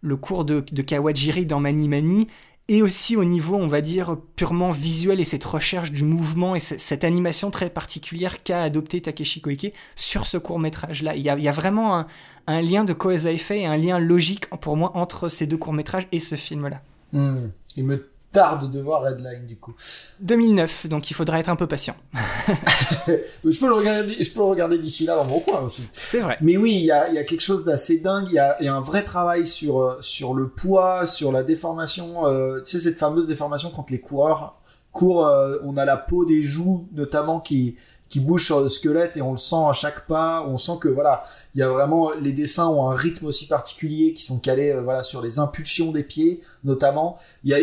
le 0.01 0.15
cours 0.17 0.45
de, 0.45 0.59
Kawajiri 0.59 1.45
dans 1.45 1.59
Mani 1.59 1.87
Mani, 1.89 2.27
et 2.67 2.81
aussi 2.81 3.17
au 3.17 3.25
niveau, 3.25 3.55
on 3.55 3.67
va 3.67 3.81
dire, 3.81 4.17
purement 4.35 4.71
visuel 4.71 5.19
et 5.19 5.25
cette 5.25 5.43
recherche 5.43 5.91
du 5.91 6.05
mouvement 6.05 6.55
et 6.55 6.59
cette 6.59 7.03
animation 7.03 7.51
très 7.51 7.69
particulière 7.69 8.43
qu'a 8.43 8.63
adopté 8.63 9.01
Takeshi 9.01 9.41
Koike 9.41 9.73
sur 9.95 10.25
ce 10.25 10.37
court 10.37 10.59
métrage-là. 10.59 11.15
Il, 11.15 11.21
il, 11.21 11.43
y 11.43 11.49
a 11.49 11.51
vraiment 11.51 12.05
un, 12.47 12.61
lien 12.61 12.83
de 12.83 12.93
cause 12.93 13.27
à 13.27 13.31
effet 13.31 13.61
et 13.61 13.65
un 13.65 13.77
lien 13.77 13.99
logique 13.99 14.47
pour 14.61 14.77
moi 14.77 14.91
entre 14.95 15.27
ces 15.27 15.47
deux 15.47 15.57
courts 15.57 15.73
métrages 15.73 16.07
et 16.11 16.19
ce 16.19 16.35
film-là. 16.35 16.81
Mmh. 17.11 17.47
Il 17.75 17.85
me 17.85 18.10
tarde 18.31 18.71
de 18.71 18.79
voir 18.79 19.03
Redline 19.03 19.45
du 19.45 19.57
coup. 19.57 19.73
2009, 20.21 20.87
donc 20.87 21.11
il 21.11 21.13
faudra 21.13 21.39
être 21.39 21.49
un 21.49 21.55
peu 21.55 21.67
patient. 21.67 21.95
je 23.07 23.59
peux 23.59 23.67
le 23.67 23.73
regarder, 23.73 24.23
je 24.23 24.31
peux 24.31 24.39
le 24.39 24.45
regarder 24.45 24.77
d'ici 24.77 25.05
là 25.05 25.15
dans 25.15 25.25
mon 25.25 25.39
coin 25.39 25.61
aussi. 25.61 25.87
C'est 25.91 26.19
vrai. 26.19 26.37
Mais 26.41 26.57
oui, 26.57 26.71
il 26.73 26.85
y 26.85 26.91
a, 26.91 27.11
y 27.11 27.17
a, 27.17 27.23
quelque 27.23 27.41
chose 27.41 27.65
d'assez 27.65 27.99
dingue. 27.99 28.27
Il 28.27 28.33
y 28.33 28.39
a, 28.39 28.61
y 28.63 28.67
a, 28.67 28.73
un 28.73 28.81
vrai 28.81 29.03
travail 29.03 29.45
sur 29.45 29.81
euh, 29.81 29.97
sur 30.01 30.33
le 30.33 30.49
poids, 30.49 31.07
sur 31.07 31.31
la 31.31 31.43
déformation. 31.43 32.25
Euh, 32.27 32.61
tu 32.61 32.71
sais 32.71 32.79
cette 32.79 32.97
fameuse 32.97 33.27
déformation 33.27 33.71
quand 33.75 33.89
les 33.91 33.99
coureurs 33.99 34.55
courent, 34.91 35.27
euh, 35.27 35.57
on 35.63 35.77
a 35.77 35.85
la 35.85 35.97
peau 35.97 36.25
des 36.25 36.43
joues 36.43 36.87
notamment 36.93 37.39
qui 37.39 37.75
qui 38.11 38.19
bouge 38.19 38.45
sur 38.45 38.59
le 38.59 38.67
squelette 38.67 39.15
et 39.15 39.21
on 39.21 39.31
le 39.31 39.37
sent 39.37 39.63
à 39.69 39.71
chaque 39.71 40.05
pas. 40.05 40.45
On 40.45 40.57
sent 40.57 40.73
que 40.81 40.89
voilà, 40.89 41.23
il 41.55 41.61
y 41.61 41.63
a 41.63 41.69
vraiment 41.69 42.11
les 42.11 42.33
dessins 42.33 42.67
ont 42.67 42.91
un 42.91 42.95
rythme 42.95 43.25
aussi 43.25 43.47
particulier 43.47 44.11
qui 44.13 44.21
sont 44.21 44.37
calés 44.37 44.71
euh, 44.71 44.81
voilà 44.81 45.01
sur 45.01 45.21
les 45.21 45.39
impulsions 45.39 45.91
des 45.91 46.03
pieds 46.03 46.41
notamment. 46.65 47.17
Il 47.45 47.51
y 47.51 47.53
a 47.53 47.59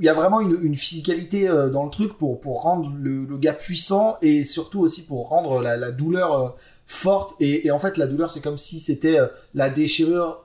y 0.00 0.08
a 0.08 0.12
vraiment 0.12 0.40
une, 0.40 0.58
une 0.62 0.74
physicalité 0.74 1.48
euh, 1.48 1.70
dans 1.70 1.82
le 1.82 1.90
truc 1.90 2.18
pour 2.18 2.40
pour 2.40 2.62
rendre 2.62 2.92
le, 3.00 3.38
gars 3.38 3.54
puissant 3.54 4.18
et 4.20 4.44
surtout 4.44 4.80
aussi 4.80 5.06
pour 5.06 5.28
rendre 5.28 5.62
la, 5.62 5.90
douleur 5.90 6.32
euh, 6.32 6.48
forte 6.84 7.34
et, 7.40 7.70
en 7.70 7.78
fait 7.78 7.96
la 7.96 8.06
douleur 8.06 8.30
c'est 8.30 8.42
comme 8.42 8.58
si 8.58 8.78
c'était 8.78 9.16
la 9.54 9.70
déchirure 9.70 10.44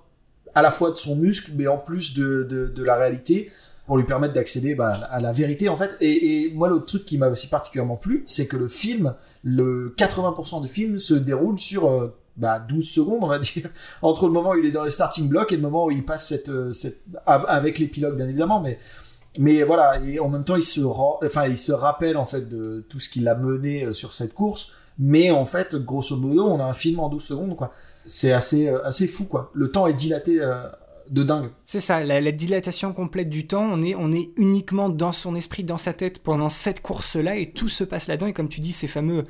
à 0.56 0.62
la 0.62 0.72
fois 0.72 0.92
de 0.92 0.96
son 0.96 1.18
muscle 1.18 1.52
mais 1.56 1.68
en 1.68 1.78
plus 1.78 2.14
de, 2.14 2.44
de 2.44 2.84
la 2.84 2.96
réalité 2.96 3.52
pour 3.90 3.98
lui 3.98 4.06
permettre 4.06 4.36
d'accéder 4.36 4.76
bah, 4.76 5.08
à 5.10 5.20
la 5.20 5.32
vérité 5.32 5.68
en 5.68 5.76
fait. 5.76 5.98
Et, 6.00 6.52
moi, 6.54 6.70
l'autre 6.70 6.86
truc 6.86 7.06
qui 7.06 7.18
m'a 7.18 7.28
aussi 7.28 7.48
particulièrement 7.48 7.96
plu, 7.96 8.24
c'est 8.28 8.46
que 8.46 8.56
le 8.56 8.68
film, 8.68 9.16
le 9.44 9.96
80% 9.98 10.62
du 10.62 10.68
film 10.68 11.00
se 11.00 11.16
déroule 11.16 11.58
sur 11.58 11.90
euh, 11.90 12.16
bah, 12.38 12.60
12 12.60 12.88
secondes, 12.88 13.24
on 13.24 13.28
va 13.28 13.40
dire, 13.40 13.68
entre 14.04 14.28
le 14.28 14.34
moment 14.34 14.52
où 14.52 14.58
il 14.58 14.68
est 14.68 14.72
dans 14.72 14.84
les 14.84 14.92
starting 14.92 15.28
blocks 15.28 15.52
et 15.52 15.56
le 15.56 15.64
moment 15.64 15.86
où 15.86 15.92
il 15.92 16.06
passe 16.06 16.28
cette, 16.28 16.50
euh, 16.50 16.72
avec 17.26 17.80
l'épilogue 17.80 18.16
bien 18.16 18.28
évidemment, 18.28 18.60
mais 18.60 18.78
mais 19.40 19.64
voilà, 19.64 20.00
et 20.06 20.20
en 20.20 20.30
même 20.30 20.44
temps, 20.44 20.56
il 20.56 20.64
se, 20.64 20.82
enfin, 20.82 21.48
il 21.48 21.58
se 21.58 21.72
rappelle 21.72 22.18
en 22.18 22.26
fait 22.26 22.48
de 22.48 22.86
tout 22.90 23.00
ce 23.00 23.10
qu'il 23.10 23.28
a 23.28 23.34
mené 23.34 23.86
euh, 23.86 23.94
sur 23.94 24.14
cette 24.14 24.36
course, 24.36 24.70
mais 25.00 25.32
en 25.32 25.46
fait, 25.46 25.76
grosso 25.76 26.16
modo, 26.16 26.46
on 26.46 26.60
a 26.60 26.64
un 26.64 26.74
film 26.74 27.00
en 27.00 27.10
12 27.10 27.24
secondes, 27.24 27.56
quoi. 27.56 27.74
C'est 28.06 28.34
assez, 28.34 28.70
assez 28.70 29.08
fou, 29.08 29.26
quoi. 29.26 29.50
Le 29.56 29.72
temps 29.72 29.88
est 29.88 29.94
dilaté 29.94 30.40
de 31.10 31.24
dingue. 31.24 31.52
C'est 31.66 31.80
ça, 31.80 32.04
la, 32.04 32.22
la, 32.22 32.32
dilatation 32.32 32.94
complète 32.94 33.30
du 33.30 33.48
temps, 33.48 33.68
on 33.72 33.82
est, 33.82 33.96
on 33.96 34.12
est 34.12 34.32
uniquement 34.38 34.90
dans 34.90 35.12
son 35.12 35.36
esprit, 35.36 35.64
dans 35.64 35.78
sa 35.78 35.94
tête 35.94 36.20
pendant 36.20 36.50
cette 36.50 36.82
course-là, 36.82 37.36
et 37.38 37.52
tout 37.52 37.70
se 37.70 37.84
passe 37.84 38.08
là-dedans, 38.08 38.28
et 38.28 38.34
comme 38.34 38.50
tu 38.50 38.60
dis, 38.60 38.74
ces 38.74 38.88
fameux 38.88 39.26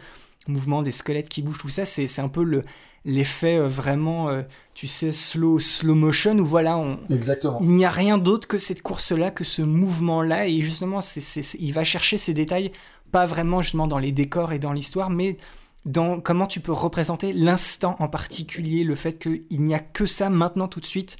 mouvements 0.47 0.83
des 0.83 0.91
squelettes 0.91 1.29
qui 1.29 1.41
bougent, 1.41 1.59
tout 1.59 1.69
ça, 1.69 1.85
c'est 1.85 2.19
un 2.19 2.29
peu 2.29 2.43
le 2.43 2.63
l'effet 3.05 3.57
euh, 3.57 3.67
vraiment, 3.67 4.29
euh, 4.29 4.41
tu 4.73 4.87
sais, 4.87 5.11
slow, 5.11 5.59
slow 5.59 5.95
motion, 5.95 6.37
où 6.37 6.45
voilà, 6.45 6.77
on, 6.77 6.99
Exactement. 7.09 7.57
il 7.61 7.69
n'y 7.69 7.85
a 7.85 7.89
rien 7.89 8.17
d'autre 8.17 8.47
que 8.47 8.57
cette 8.57 8.81
course-là, 8.81 9.31
que 9.31 9.43
ce 9.43 9.61
mouvement-là, 9.61 10.47
et 10.47 10.61
justement, 10.61 11.01
c'est 11.01 11.21
il 11.59 11.71
va 11.71 11.83
chercher 11.83 12.17
ces 12.17 12.33
détails, 12.33 12.71
pas 13.11 13.25
vraiment 13.25 13.61
justement 13.61 13.87
dans 13.87 13.99
les 13.99 14.11
décors 14.11 14.51
et 14.51 14.59
dans 14.59 14.73
l'histoire, 14.73 15.09
mais 15.09 15.37
dans 15.85 16.19
comment 16.19 16.45
tu 16.45 16.59
peux 16.59 16.73
représenter 16.73 17.33
l'instant 17.33 17.95
en 17.99 18.07
particulier, 18.07 18.83
le 18.83 18.95
fait 18.95 19.17
qu'il 19.17 19.61
n'y 19.61 19.73
a 19.73 19.79
que 19.79 20.05
ça 20.05 20.29
maintenant 20.29 20.67
tout 20.67 20.79
de 20.79 20.85
suite, 20.85 21.17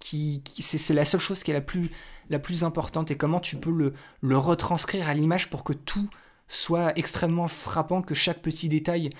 c'est 0.00 0.94
la 0.94 1.04
seule 1.04 1.20
chose 1.20 1.42
qui 1.42 1.50
est 1.50 1.54
la 1.54 1.60
plus, 1.60 1.90
la 2.30 2.38
plus 2.38 2.64
importante 2.64 3.10
et 3.10 3.16
comment 3.16 3.40
tu 3.40 3.56
peux 3.56 3.70
le, 3.70 3.94
le 4.20 4.38
retranscrire 4.38 5.08
à 5.08 5.14
l'image 5.14 5.50
pour 5.50 5.64
que 5.64 5.72
tout 5.72 6.08
soit 6.48 6.98
extrêmement 6.98 7.46
frappant, 7.46 8.02
que 8.02 8.14
chaque 8.14 8.40
petit 8.40 8.68
détail 8.68 9.10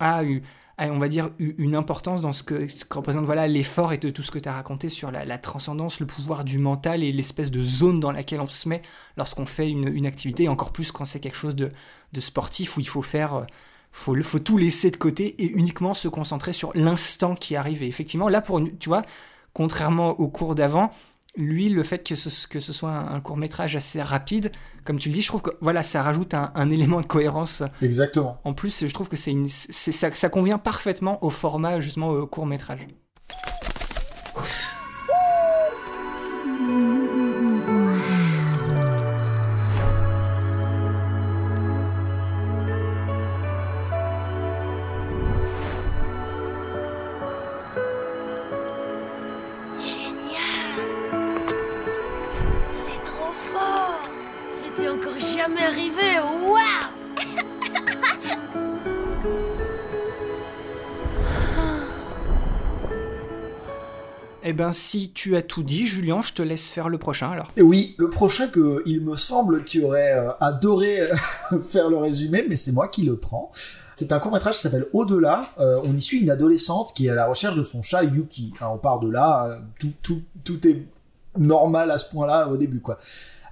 a, 0.00 0.24
eu, 0.24 0.42
on 0.78 0.98
va 0.98 1.08
dire, 1.08 1.30
une 1.38 1.76
importance 1.76 2.22
dans 2.22 2.32
ce 2.32 2.42
que, 2.42 2.66
ce 2.66 2.84
représente 2.90 3.24
voilà 3.24 3.46
l'effort 3.46 3.92
et 3.92 4.00
tout 4.00 4.22
ce 4.22 4.30
que 4.30 4.38
tu 4.38 4.48
as 4.48 4.54
raconté 4.54 4.88
sur 4.88 5.10
la, 5.10 5.38
transcendance, 5.38 6.00
le 6.00 6.06
pouvoir 6.06 6.44
du 6.44 6.58
mental 6.58 7.04
et 7.04 7.12
l'espèce 7.12 7.50
de 7.50 7.62
zone 7.62 8.00
dans 8.00 8.10
laquelle 8.10 8.40
on 8.40 8.46
se 8.46 8.68
met 8.68 8.82
lorsqu'on 9.16 9.46
fait 9.46 9.70
une, 9.70 9.86
une, 9.86 10.06
activité, 10.06 10.48
encore 10.48 10.72
plus 10.72 10.90
quand 10.90 11.04
c'est 11.04 11.20
quelque 11.20 11.36
chose 11.36 11.54
de, 11.54 11.68
sportif 12.18 12.76
où 12.76 12.80
il 12.80 12.88
faut 12.88 13.02
faire... 13.02 13.46
Faut, 13.94 14.16
faut 14.22 14.38
tout 14.38 14.56
laisser 14.56 14.90
de 14.90 14.96
côté 14.96 15.34
et 15.44 15.50
uniquement 15.52 15.92
se 15.92 16.08
concentrer 16.08 16.54
sur 16.54 16.72
l'instant 16.74 17.34
qui 17.34 17.56
arrive. 17.56 17.82
Et 17.82 17.86
effectivement, 17.86 18.30
là, 18.30 18.40
pour 18.40 18.58
tu 18.80 18.88
vois, 18.88 19.02
contrairement 19.54 20.10
au 20.20 20.28
cours 20.28 20.54
d'avant, 20.54 20.90
lui, 21.36 21.70
le 21.70 21.82
fait 21.82 22.06
que 22.06 22.14
ce, 22.14 22.46
que 22.46 22.60
ce 22.60 22.72
soit 22.72 22.90
un, 22.90 23.14
un, 23.14 23.20
court 23.20 23.36
métrage 23.36 23.74
assez 23.74 24.02
rapide, 24.02 24.52
comme 24.84 24.98
tu 24.98 25.08
le 25.08 25.14
dis, 25.14 25.22
je 25.22 25.28
trouve 25.28 25.42
que 25.42 25.50
voilà, 25.60 25.82
ça 25.82 26.02
rajoute 26.02 26.34
un, 26.34 26.52
un 26.54 26.70
élément 26.70 27.00
de 27.00 27.06
cohérence. 27.06 27.62
Exactement. 27.80 28.38
En 28.44 28.52
plus, 28.52 28.86
je 28.86 28.92
trouve 28.92 29.08
que 29.08 29.16
c'est 29.16 29.34
ça, 29.48 30.12
ça 30.12 30.28
convient 30.28 30.58
parfaitement 30.58 31.24
au 31.24 31.30
format 31.30 31.80
justement 31.80 32.10
au 32.10 32.26
court 32.26 32.46
métrage. 32.46 32.86
Ben, 64.62 64.72
si 64.72 65.10
tu 65.10 65.34
as 65.34 65.42
tout 65.42 65.64
dit, 65.64 65.86
Julien, 65.86 66.20
je 66.22 66.32
te 66.32 66.42
laisse 66.42 66.70
faire 66.70 66.88
le 66.88 66.96
prochain 66.96 67.30
alors. 67.32 67.50
Et 67.56 67.62
oui, 67.62 67.96
le 67.98 68.08
prochain 68.08 68.46
que 68.46 68.82
il 68.86 69.00
me 69.00 69.16
semble 69.16 69.64
tu 69.64 69.82
aurais 69.82 70.14
euh, 70.14 70.30
adoré 70.40 71.08
faire 71.64 71.90
le 71.90 71.96
résumé, 71.96 72.44
mais 72.48 72.54
c'est 72.54 72.70
moi 72.70 72.86
qui 72.86 73.02
le 73.02 73.16
prends. 73.16 73.50
C'est 73.96 74.12
un 74.12 74.20
court 74.20 74.32
métrage 74.32 74.54
qui 74.54 74.60
s'appelle 74.60 74.86
Au-delà. 74.92 75.42
Euh, 75.58 75.80
on 75.84 75.92
y 75.92 76.00
suit 76.00 76.20
une 76.20 76.30
adolescente 76.30 76.92
qui 76.94 77.06
est 77.06 77.10
à 77.10 77.14
la 77.14 77.26
recherche 77.26 77.56
de 77.56 77.64
son 77.64 77.82
chat 77.82 78.04
Yuki. 78.04 78.52
Alors, 78.60 78.74
on 78.74 78.78
part 78.78 79.00
de 79.00 79.10
là, 79.10 79.46
euh, 79.48 79.88
tout, 80.02 80.22
tout 80.44 80.66
est 80.68 80.86
normal 81.36 81.90
à 81.90 81.98
ce 81.98 82.08
point-là 82.08 82.48
au 82.48 82.56
début, 82.56 82.80
quoi. 82.80 82.98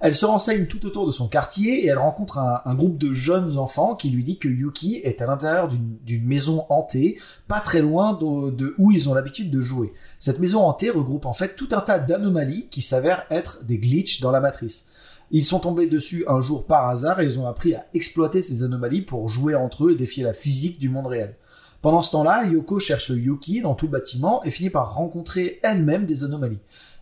Elle 0.03 0.15
se 0.15 0.25
renseigne 0.25 0.65
tout 0.65 0.83
autour 0.87 1.05
de 1.05 1.11
son 1.11 1.27
quartier 1.27 1.85
et 1.85 1.87
elle 1.87 1.99
rencontre 1.99 2.39
un, 2.39 2.73
groupe 2.73 2.97
de 2.97 3.13
jeunes 3.13 3.59
enfants 3.59 3.95
qui 3.95 4.09
lui 4.09 4.23
dit 4.23 4.39
que 4.39 4.49
Yuki 4.49 4.99
est 5.03 5.21
à 5.21 5.27
l'intérieur 5.27 5.67
d'une 5.67 6.25
maison 6.25 6.65
hantée, 6.69 7.19
pas 7.47 7.59
très 7.59 7.81
loin 7.81 8.13
de, 8.13 8.49
de 8.49 8.73
où 8.79 8.91
ils 8.91 9.09
ont 9.09 9.13
l'habitude 9.13 9.51
de 9.51 9.61
jouer. 9.61 9.93
Cette 10.17 10.39
maison 10.39 10.63
hantée 10.63 10.89
regroupe 10.89 11.27
en 11.27 11.33
fait 11.33 11.55
tout 11.55 11.69
un 11.73 11.81
tas 11.81 11.99
d'anomalies 11.99 12.67
qui 12.69 12.81
s'avèrent 12.81 13.25
être 13.29 13.63
des 13.65 13.77
glitches 13.77 14.21
dans 14.21 14.31
la 14.31 14.39
matrice. 14.39 14.87
Ils 15.29 15.45
sont 15.45 15.59
tombés 15.59 15.87
dessus 15.87 16.25
un 16.27 16.41
jour 16.41 16.65
par 16.65 16.89
hasard 16.89 17.21
et 17.21 17.25
ils 17.25 17.39
ont 17.39 17.47
appris 17.47 17.75
à 17.75 17.85
exploiter 17.93 18.41
ces 18.41 18.63
anomalies 18.63 19.03
pour 19.03 19.29
jouer 19.29 19.53
entre 19.53 19.85
eux 19.85 19.91
et 19.91 19.95
défier 19.95 20.23
la 20.23 20.33
physique 20.33 20.79
du 20.79 20.89
monde 20.89 21.07
réel. 21.07 21.35
Pendant 21.81 22.01
ce 22.01 22.11
temps-là, 22.11 22.45
Yoko 22.45 22.79
cherche 22.79 23.09
Yuki 23.09 23.61
dans 23.61 23.73
tout 23.73 23.85
le 23.85 23.91
bâtiment 23.91 24.43
et 24.43 24.51
finit 24.51 24.69
par 24.69 24.93
rencontrer 24.93 25.59
elle-même 25.63 26.05
des 26.05 26.23
anomalies. 26.23 26.59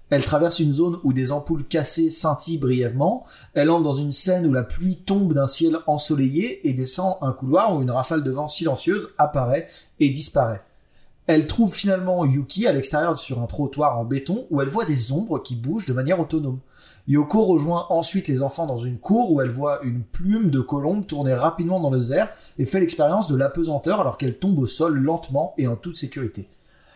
Elle 0.09 0.25
traverse 0.25 0.59
une 0.59 0.73
zone 0.73 0.99
où 1.03 1.13
des 1.13 1.31
ampoules 1.31 1.65
cassées 1.65 2.09
scintillent 2.09 2.57
brièvement. 2.57 3.25
Elle 3.53 3.69
entre 3.69 3.83
dans 3.83 3.93
une 3.93 4.11
scène 4.11 4.45
où 4.45 4.53
la 4.53 4.63
pluie 4.63 4.97
tombe 4.97 5.33
d'un 5.33 5.45
ciel 5.47 5.77
ensoleillé 5.85 6.67
et 6.67 6.73
descend 6.73 7.17
un 7.21 7.31
couloir 7.31 7.75
où 7.75 7.81
une 7.81 7.91
rafale 7.91 8.23
de 8.23 8.31
vent 8.31 8.47
silencieuse 8.47 9.09
apparaît 9.17 9.67
et 9.99 10.09
disparaît. 10.09 10.61
Elle 11.27 11.45
trouve 11.45 11.71
finalement 11.71 12.25
Yuki 12.25 12.65
à 12.65 12.71
l'extérieur 12.71 13.15
sur 13.19 13.39
un 13.39 13.45
trottoir 13.45 13.99
en 13.99 14.03
béton 14.03 14.47
où 14.49 14.61
elle 14.61 14.67
voit 14.67 14.85
des 14.85 15.11
ombres 15.11 15.37
qui 15.37 15.55
bougent 15.55 15.85
de 15.85 15.93
manière 15.93 16.19
autonome. 16.19 16.59
Yoko 17.07 17.43
rejoint 17.43 17.85
ensuite 17.89 18.27
les 18.27 18.41
enfants 18.41 18.65
dans 18.65 18.77
une 18.77 18.97
cour 18.97 19.31
où 19.31 19.41
elle 19.41 19.49
voit 19.49 19.81
une 19.83 20.03
plume 20.03 20.49
de 20.49 20.59
colombe 20.59 21.05
tourner 21.05 21.33
rapidement 21.33 21.79
dans 21.79 21.91
les 21.91 22.13
airs 22.13 22.29
et 22.57 22.65
fait 22.65 22.79
l'expérience 22.79 23.27
de 23.27 23.35
l'apesanteur 23.35 24.01
alors 24.01 24.17
qu'elle 24.17 24.37
tombe 24.37 24.59
au 24.59 24.67
sol 24.67 24.97
lentement 24.97 25.53
et 25.57 25.67
en 25.67 25.75
toute 25.75 25.95
sécurité. 25.95 26.47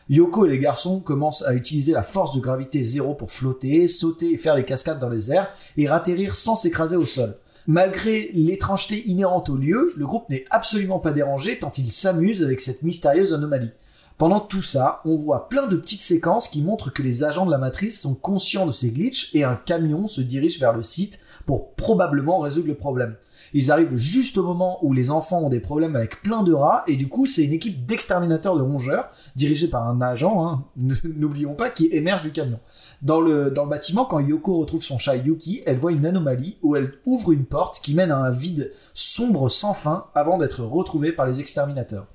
Yoko 0.09 0.45
et 0.45 0.49
les 0.49 0.59
garçons 0.59 0.99
commencent 0.99 1.43
à 1.43 1.53
utiliser 1.53 1.93
la 1.93 2.03
force 2.03 2.35
de 2.35 2.41
gravité 2.41 2.83
zéro 2.83 3.13
pour 3.13 3.31
flotter, 3.31 3.87
sauter 3.87 4.33
et 4.33 4.37
faire 4.37 4.55
des 4.55 4.65
cascades 4.65 4.99
dans 4.99 5.09
les 5.09 5.31
airs 5.31 5.49
et 5.77 5.87
ratterrir 5.87 6.35
sans 6.35 6.55
s'écraser 6.55 6.97
au 6.97 7.05
sol. 7.05 7.37
Malgré 7.65 8.29
l'étrangeté 8.33 9.07
inhérente 9.07 9.49
au 9.49 9.55
lieu, 9.55 9.93
le 9.95 10.05
groupe 10.05 10.29
n'est 10.29 10.43
absolument 10.49 10.99
pas 10.99 11.13
dérangé 11.13 11.59
tant 11.59 11.71
il 11.71 11.89
s'amuse 11.89 12.43
avec 12.43 12.59
cette 12.59 12.83
mystérieuse 12.83 13.33
anomalie. 13.33 13.71
Pendant 14.17 14.41
tout 14.41 14.61
ça, 14.61 15.01
on 15.05 15.15
voit 15.15 15.49
plein 15.49 15.67
de 15.67 15.77
petites 15.77 16.01
séquences 16.01 16.47
qui 16.49 16.61
montrent 16.61 16.91
que 16.91 17.01
les 17.01 17.23
agents 17.23 17.45
de 17.45 17.51
la 17.51 17.57
matrice 17.57 18.01
sont 18.01 18.13
conscients 18.13 18.67
de 18.67 18.71
ces 18.71 18.91
glitches 18.91 19.33
et 19.33 19.43
un 19.43 19.55
camion 19.55 20.07
se 20.07 20.21
dirige 20.21 20.59
vers 20.59 20.73
le 20.73 20.83
site 20.83 21.19
pour 21.45 21.73
probablement 21.73 22.39
résoudre 22.39 22.67
le 22.67 22.75
problème. 22.75 23.15
Ils 23.53 23.71
arrivent 23.71 23.95
juste 23.95 24.37
au 24.37 24.43
moment 24.43 24.79
où 24.83 24.93
les 24.93 25.11
enfants 25.11 25.41
ont 25.41 25.49
des 25.49 25.59
problèmes 25.59 25.95
avec 25.95 26.21
plein 26.21 26.43
de 26.43 26.53
rats, 26.53 26.83
et 26.87 26.95
du 26.95 27.07
coup, 27.07 27.25
c'est 27.25 27.43
une 27.43 27.53
équipe 27.53 27.85
d'exterminateurs 27.85 28.57
de 28.57 28.61
rongeurs, 28.61 29.09
dirigée 29.35 29.67
par 29.67 29.87
un 29.87 30.01
agent, 30.01 30.45
hein, 30.45 30.65
n'oublions 31.03 31.53
pas, 31.53 31.69
qui 31.69 31.87
émerge 31.91 32.23
du 32.23 32.31
camion. 32.31 32.59
Dans 33.01 33.21
le, 33.21 33.51
dans 33.51 33.63
le 33.63 33.69
bâtiment, 33.69 34.05
quand 34.05 34.19
Yoko 34.19 34.57
retrouve 34.59 34.83
son 34.83 34.97
chat 34.97 35.15
Yuki, 35.15 35.61
elle 35.65 35.77
voit 35.77 35.91
une 35.91 36.05
anomalie 36.05 36.57
où 36.61 36.75
elle 36.75 36.93
ouvre 37.05 37.31
une 37.31 37.45
porte 37.45 37.79
qui 37.79 37.93
mène 37.93 38.11
à 38.11 38.17
un 38.17 38.31
vide 38.31 38.71
sombre 38.93 39.49
sans 39.49 39.73
fin 39.73 40.05
avant 40.15 40.37
d'être 40.37 40.63
retrouvée 40.63 41.11
par 41.11 41.25
les 41.25 41.39
exterminateurs. 41.39 42.07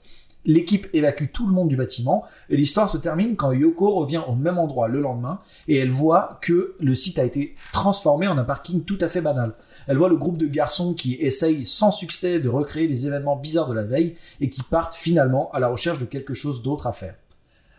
L'équipe 0.44 0.86
évacue 0.94 1.26
tout 1.32 1.46
le 1.46 1.52
monde 1.52 1.68
du 1.68 1.76
bâtiment 1.76 2.24
et 2.48 2.56
l'histoire 2.56 2.88
se 2.88 2.96
termine 2.96 3.36
quand 3.36 3.52
Yoko 3.52 3.90
revient 3.90 4.22
au 4.26 4.34
même 4.34 4.56
endroit 4.56 4.88
le 4.88 5.00
lendemain 5.00 5.40
et 5.66 5.76
elle 5.76 5.90
voit 5.90 6.38
que 6.40 6.74
le 6.80 6.94
site 6.94 7.18
a 7.18 7.24
été 7.24 7.54
transformé 7.72 8.28
en 8.28 8.38
un 8.38 8.44
parking 8.44 8.82
tout 8.84 8.96
à 9.00 9.08
fait 9.08 9.20
banal. 9.20 9.54
Elle 9.88 9.96
voit 9.96 10.10
le 10.10 10.16
groupe 10.16 10.36
de 10.36 10.46
garçons 10.46 10.94
qui 10.94 11.14
essayent 11.14 11.66
sans 11.66 11.90
succès 11.90 12.38
de 12.38 12.48
recréer 12.48 12.86
les 12.86 13.06
événements 13.06 13.36
bizarres 13.36 13.68
de 13.68 13.74
la 13.74 13.84
veille 13.84 14.16
et 14.40 14.50
qui 14.50 14.62
partent 14.62 14.94
finalement 14.94 15.50
à 15.52 15.60
la 15.60 15.68
recherche 15.68 15.98
de 15.98 16.04
quelque 16.04 16.34
chose 16.34 16.62
d'autre 16.62 16.86
à 16.86 16.92
faire. 16.92 17.14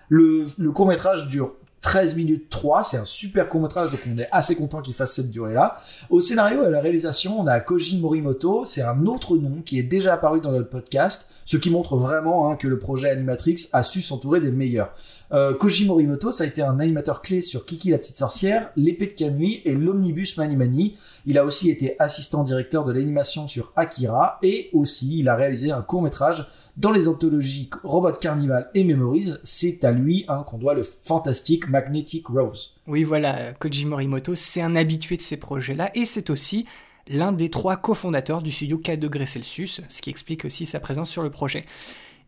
Le, 0.10 0.48
court 0.72 0.88
métrage 0.88 1.27
dure 1.27 1.56
13 1.81 2.15
minutes 2.15 2.49
3, 2.49 2.84
c'est 2.84 2.98
un 2.98 3.06
super 3.06 3.48
court 3.48 3.61
métrage 3.61 3.91
donc 3.91 4.02
on 4.11 4.18
est 4.18 4.27
assez 4.31 4.56
content 4.56 4.81
qu'il 4.81 4.95
fasse 4.95 5.14
cette 5.14 5.30
durée 5.30 5.53
là. 5.53 5.77
Au 6.10 6.19
scénario 6.19 6.64
et 6.64 6.65
à 6.65 6.69
la 6.72 6.81
réalisation 6.81 7.40
on 7.40 7.45
a 7.45 7.60
Koji 7.60 7.99
Morimoto, 7.99 8.65
c'est 8.65 8.81
un 8.81 9.06
autre 9.06 9.38
nom 9.38 9.61
qui 9.61 9.77
est 9.77 9.84
déjà 9.84 10.15
apparu 10.15 10.41
dans 10.41 10.52
notre 10.52 10.69
podcast, 10.69 11.28
ce 11.49 11.57
qui 11.57 11.71
montre 11.71 11.97
vraiment 11.97 12.51
hein, 12.51 12.55
que 12.55 12.67
le 12.67 12.77
projet 12.77 13.09
Animatrix 13.09 13.69
a 13.73 13.81
su 13.81 14.01
s'entourer 14.01 14.39
des 14.39 14.51
meilleurs. 14.51 14.93
Euh, 15.31 15.55
Koji 15.55 15.88
Morimoto, 15.88 16.31
ça 16.31 16.43
a 16.43 16.47
été 16.47 16.61
un 16.61 16.80
animateur 16.80 17.23
clé 17.23 17.41
sur 17.41 17.65
Kiki 17.65 17.89
la 17.89 17.97
petite 17.97 18.17
sorcière, 18.17 18.69
L'épée 18.76 19.07
de 19.07 19.13
Kamui 19.13 19.63
et 19.65 19.73
l'omnibus 19.73 20.38
Mani 20.38 20.55
Mani. 20.55 20.95
Il 21.26 21.39
a 21.39 21.45
aussi 21.45 21.71
été 21.71 21.95
assistant 21.97 22.43
directeur 22.43 22.85
de 22.85 22.91
l'animation 22.91 23.47
sur 23.47 23.73
Akira 23.76 24.38
et 24.43 24.69
aussi 24.73 25.17
il 25.17 25.27
a 25.27 25.35
réalisé 25.35 25.71
un 25.71 25.81
court 25.81 26.03
métrage 26.03 26.45
dans 26.77 26.91
les 26.91 27.07
anthologies 27.07 27.71
Robot 27.84 28.11
Carnival 28.11 28.69
et 28.76 28.84
Memories. 28.84 29.34
C'est 29.41 29.84
à 29.84 29.91
lui 29.91 30.26
hein, 30.27 30.43
qu'on 30.45 30.59
doit 30.59 30.76
le 30.76 30.84
fantastique 30.84 31.67
Magnetic 31.67 32.27
Rose. 32.27 32.76
Oui, 32.85 33.03
voilà, 33.03 33.53
Koji 33.53 33.88
Morimoto, 33.88 34.35
c'est 34.35 34.61
un 34.61 34.76
habitué 34.76 35.17
de 35.17 35.23
ces 35.23 35.38
projets-là 35.38 35.89
et 35.95 36.05
c'est 36.05 36.30
aussi 36.30 36.67
l'un 37.10 37.31
des 37.31 37.49
trois 37.49 37.76
cofondateurs 37.76 38.41
du 38.41 38.52
studio 38.52 38.77
4 38.77 38.99
degrés 38.99 39.26
Celsius, 39.26 39.81
ce 39.90 40.02
qui 40.02 40.10
explique 40.10 40.45
aussi 40.45 40.65
sa 40.65 40.80
présence 40.80 41.10
sur 41.10 41.23
le 41.23 41.31
projet. 41.31 41.64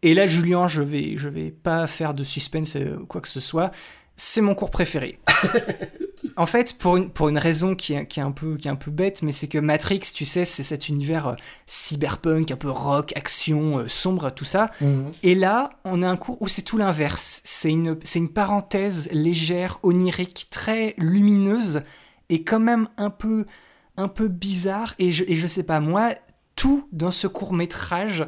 Et 0.04 0.14
là, 0.14 0.26
Julien, 0.26 0.68
je 0.68 0.82
vais, 0.82 1.14
je 1.18 1.30
vais 1.30 1.52
pas 1.52 1.86
faire 1.88 2.14
de 2.14 2.24
suspense 2.24 2.76
euh, 2.76 2.98
quoi 3.08 3.22
que 3.22 3.28
ce 3.28 3.40
soit. 3.40 3.72
C'est 4.18 4.42
mon 4.42 4.56
cours 4.56 4.72
préféré. 4.72 5.20
en 6.38 6.46
fait, 6.46 6.78
pour 6.78 6.98
une, 6.98 7.10
pour 7.10 7.30
une 7.30 7.38
raison 7.38 7.76
qui 7.76 7.94
est, 7.94 8.08
qui, 8.08 8.20
est 8.20 8.24
un 8.24 8.32
peu, 8.32 8.58
qui 8.58 8.68
est 8.68 8.72
un 8.72 8.76
peu 8.76 8.92
bête, 8.92 9.22
mais 9.22 9.32
c'est 9.32 9.48
que 9.48 9.58
Matrix, 9.58 10.00
tu 10.14 10.26
sais, 10.26 10.44
c'est 10.44 10.64
cet 10.64 10.90
univers 10.90 11.28
euh, 11.28 11.36
cyberpunk, 11.68 12.52
un 12.52 12.56
peu 12.56 12.70
rock, 12.70 13.14
action, 13.16 13.80
euh, 13.80 13.88
sombre, 13.88 14.32
tout 14.32 14.46
ça. 14.46 14.70
Mhm. 14.82 15.12
Et 15.24 15.36
là, 15.36 15.70
on 15.86 16.02
a 16.02 16.10
un 16.10 16.18
cours 16.18 16.42
où 16.42 16.48
c'est 16.48 16.62
tout 16.64 16.78
l'inverse. 16.78 17.42
C'est 17.44 17.70
une, 17.70 17.98
c'est 18.04 18.20
une 18.20 18.30
parenthèse 18.30 19.10
légère, 19.12 19.80
onirique, 19.84 20.48
très 20.50 20.96
lumineuse, 20.98 21.82
et 22.30 22.44
quand 22.44 22.60
même 22.60 22.88
un 22.98 23.10
peu, 23.10 23.46
un 23.98 24.08
peu 24.08 24.28
bizarre. 24.28 24.94
Et 25.00 25.12
je, 25.12 25.24
et 25.28 25.36
je 25.36 25.48
sais 25.48 25.64
pas, 25.64 25.80
moi, 25.80 26.14
tout 26.56 26.88
dans 26.92 27.12
ce 27.12 27.28
court 27.28 27.54
métrage 27.54 28.26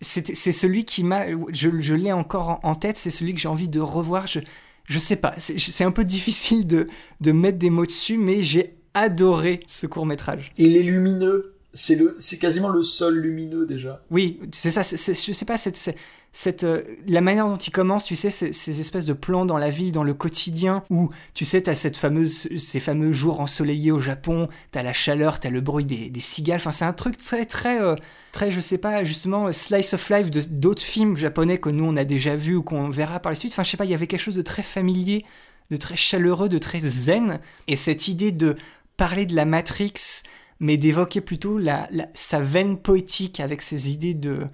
c'est 0.00 0.34
c'est 0.34 0.52
celui 0.52 0.84
qui 0.84 1.02
m'a. 1.02 1.24
Je, 1.52 1.70
je 1.80 1.94
l'ai 1.94 2.12
encore 2.12 2.50
en, 2.50 2.60
en 2.62 2.74
tête, 2.74 2.96
c'est 2.98 3.10
celui 3.10 3.32
que 3.32 3.40
j'ai 3.40 3.48
envie 3.48 3.68
de 3.70 3.80
revoir. 3.80 4.26
Je, 4.26 4.40
je 4.84 4.98
sais 4.98 5.16
pas, 5.16 5.34
c'est 5.38 5.58
c'est 5.58 5.84
un 5.84 5.92
peu 5.92 6.04
difficile 6.04 6.66
de, 6.66 6.88
de 7.22 7.32
mettre 7.32 7.58
des 7.58 7.70
mots 7.70 7.86
dessus, 7.86 8.18
mais 8.18 8.42
j'ai 8.42 8.76
adoré 8.92 9.60
ce 9.66 9.86
court 9.86 10.04
métrage. 10.04 10.50
Il 10.58 10.76
est 10.76 10.82
lumineux, 10.82 11.54
c'est 11.72 11.94
le, 11.94 12.16
c'est 12.18 12.38
quasiment 12.38 12.68
le 12.68 12.82
seul 12.82 13.14
lumineux 13.16 13.64
déjà. 13.66 14.02
Oui, 14.10 14.40
c'est 14.52 14.70
ça, 14.70 14.82
c'est- 14.82 14.98
c'est- 14.98 15.14
je 15.26 15.32
sais 15.32 15.46
pas, 15.46 15.56
cette, 15.56 15.96
cette, 16.34 16.64
euh, 16.64 16.82
la 17.06 17.20
manière 17.20 17.46
dont 17.46 17.56
il 17.56 17.70
commence, 17.70 18.04
tu 18.04 18.16
sais, 18.16 18.30
ces, 18.30 18.52
ces 18.52 18.80
espèces 18.80 19.04
de 19.04 19.12
plans 19.12 19.46
dans 19.46 19.56
la 19.56 19.70
ville, 19.70 19.92
dans 19.92 20.02
le 20.02 20.14
quotidien, 20.14 20.82
où, 20.90 21.10
tu 21.32 21.44
sais, 21.44 21.62
t'as 21.62 21.76
ces 21.76 21.92
fameux 22.80 23.12
jours 23.12 23.38
ensoleillés 23.40 23.92
au 23.92 24.00
Japon, 24.00 24.48
t'as 24.72 24.82
la 24.82 24.92
chaleur, 24.92 25.38
t'as 25.38 25.48
le 25.48 25.60
bruit 25.60 25.84
des, 25.84 26.20
cigales, 26.20 26.56
enfin, 26.56 26.72
c'est 26.72 26.84
un 26.84 26.92
truc 26.92 27.18
très, 27.18 27.46
très, 27.46 27.80
euh, 27.80 27.94
très, 28.32 28.50
je 28.50 28.60
sais 28.60 28.78
pas, 28.78 29.04
justement, 29.04 29.46
euh, 29.46 29.52
slice 29.52 29.94
of 29.94 30.10
life 30.10 30.32
de- 30.32 30.40
d'autres 30.40 30.82
films 30.82 31.16
japonais 31.16 31.58
que 31.58 31.68
nous, 31.68 31.84
on 31.84 31.96
a 31.96 32.04
déjà 32.04 32.34
vus 32.34 32.56
ou 32.56 32.62
qu'on 32.64 32.90
verra 32.90 33.20
par 33.20 33.30
la 33.30 33.36
suite, 33.36 33.52
enfin, 33.52 33.62
je 33.62 33.70
sais 33.70 33.76
pas, 33.76 33.84
il 33.84 33.92
y 33.92 33.94
avait 33.94 34.08
quelque 34.08 34.20
chose 34.20 34.34
de 34.34 34.42
très 34.42 34.64
familier, 34.64 35.24
de 35.70 35.76
très 35.76 35.96
chaleureux, 35.96 36.48
de 36.48 36.58
très 36.58 36.80
zen, 36.80 37.38
et 37.68 37.76
cette 37.76 38.08
idée 38.08 38.32
de 38.32 38.56
parler 38.96 39.24
de 39.24 39.36
la 39.36 39.44
Matrix, 39.44 40.24
mais 40.58 40.78
d'évoquer 40.78 41.20
plutôt 41.20 41.60
sa 42.12 42.40
veine 42.40 42.76
poétique 42.76 43.38
avec 43.38 43.62
ses 43.62 43.90
idées 43.92 44.14
de, 44.14 44.48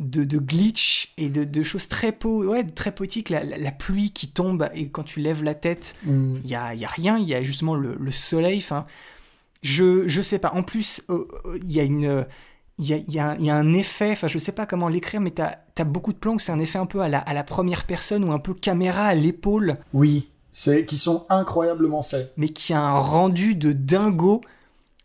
de, 0.00 0.24
de 0.24 0.38
glitch 0.38 1.12
et 1.18 1.28
de, 1.30 1.44
de 1.44 1.62
choses 1.62 1.86
très, 1.86 2.10
po 2.10 2.44
ouais, 2.44 2.64
très 2.64 2.90
poétiques. 2.92 3.28
La, 3.30 3.44
la- 3.44 3.58
la 3.58 3.70
pluie 3.70 4.10
qui 4.10 4.26
tombe 4.28 4.68
et 4.74 4.88
quand 4.88 5.04
tu 5.04 5.20
lèves 5.20 5.42
la 5.44 5.54
tête, 5.54 5.94
il 6.04 6.10
Mm. 6.12 6.40
y, 6.44 6.54
a, 6.56 6.74
y 6.74 6.84
a 6.84 6.88
rien, 6.88 7.18
il 7.18 7.28
y 7.28 7.34
a 7.34 7.42
justement 7.44 7.74
le, 7.76 7.94
le 8.00 8.10
soleil. 8.10 8.58
Enfin, 8.58 8.86
je, 9.62 10.08
je 10.08 10.20
sais 10.20 10.38
pas. 10.38 10.52
En 10.54 10.62
plus, 10.62 11.02
euh, 11.10 11.26
euh, 11.46 11.58
il 11.62 11.70
y 11.72 11.80
a 11.80 11.84
une. 11.84 12.26
Il 12.82 12.86
y 12.86 12.94
a, 13.20 13.36
y 13.38 13.50
a 13.50 13.56
un 13.56 13.74
effet, 13.74 14.12
enfin 14.12 14.26
je 14.26 14.38
sais 14.38 14.52
pas 14.52 14.64
comment 14.64 14.88
l'écrire, 14.88 15.20
mais 15.20 15.32
t'as 15.32 15.52
as 15.76 15.84
beaucoup 15.84 16.14
de 16.14 16.18
plans 16.18 16.32
où 16.36 16.38
c'est 16.38 16.50
un 16.52 16.60
effet 16.60 16.78
un 16.78 16.86
peu 16.86 17.02
à 17.02 17.10
la, 17.10 17.18
à 17.18 17.34
la 17.34 17.44
première 17.44 17.84
personne 17.84 18.24
ou 18.24 18.32
un 18.32 18.38
peu 18.38 18.54
caméra 18.54 19.04
à 19.04 19.14
l'épaule, 19.14 19.76
Oui, 19.92 20.30
c'est 20.50 20.86
qui 20.86 20.96
sont 20.96 21.26
incroyablement 21.28 22.00
faits. 22.00 22.32
mais 22.38 22.48
qui 22.48 22.72
a 22.72 22.80
un 22.80 22.98
rendu 22.98 23.54
de 23.54 23.72
dingo. 23.72 24.40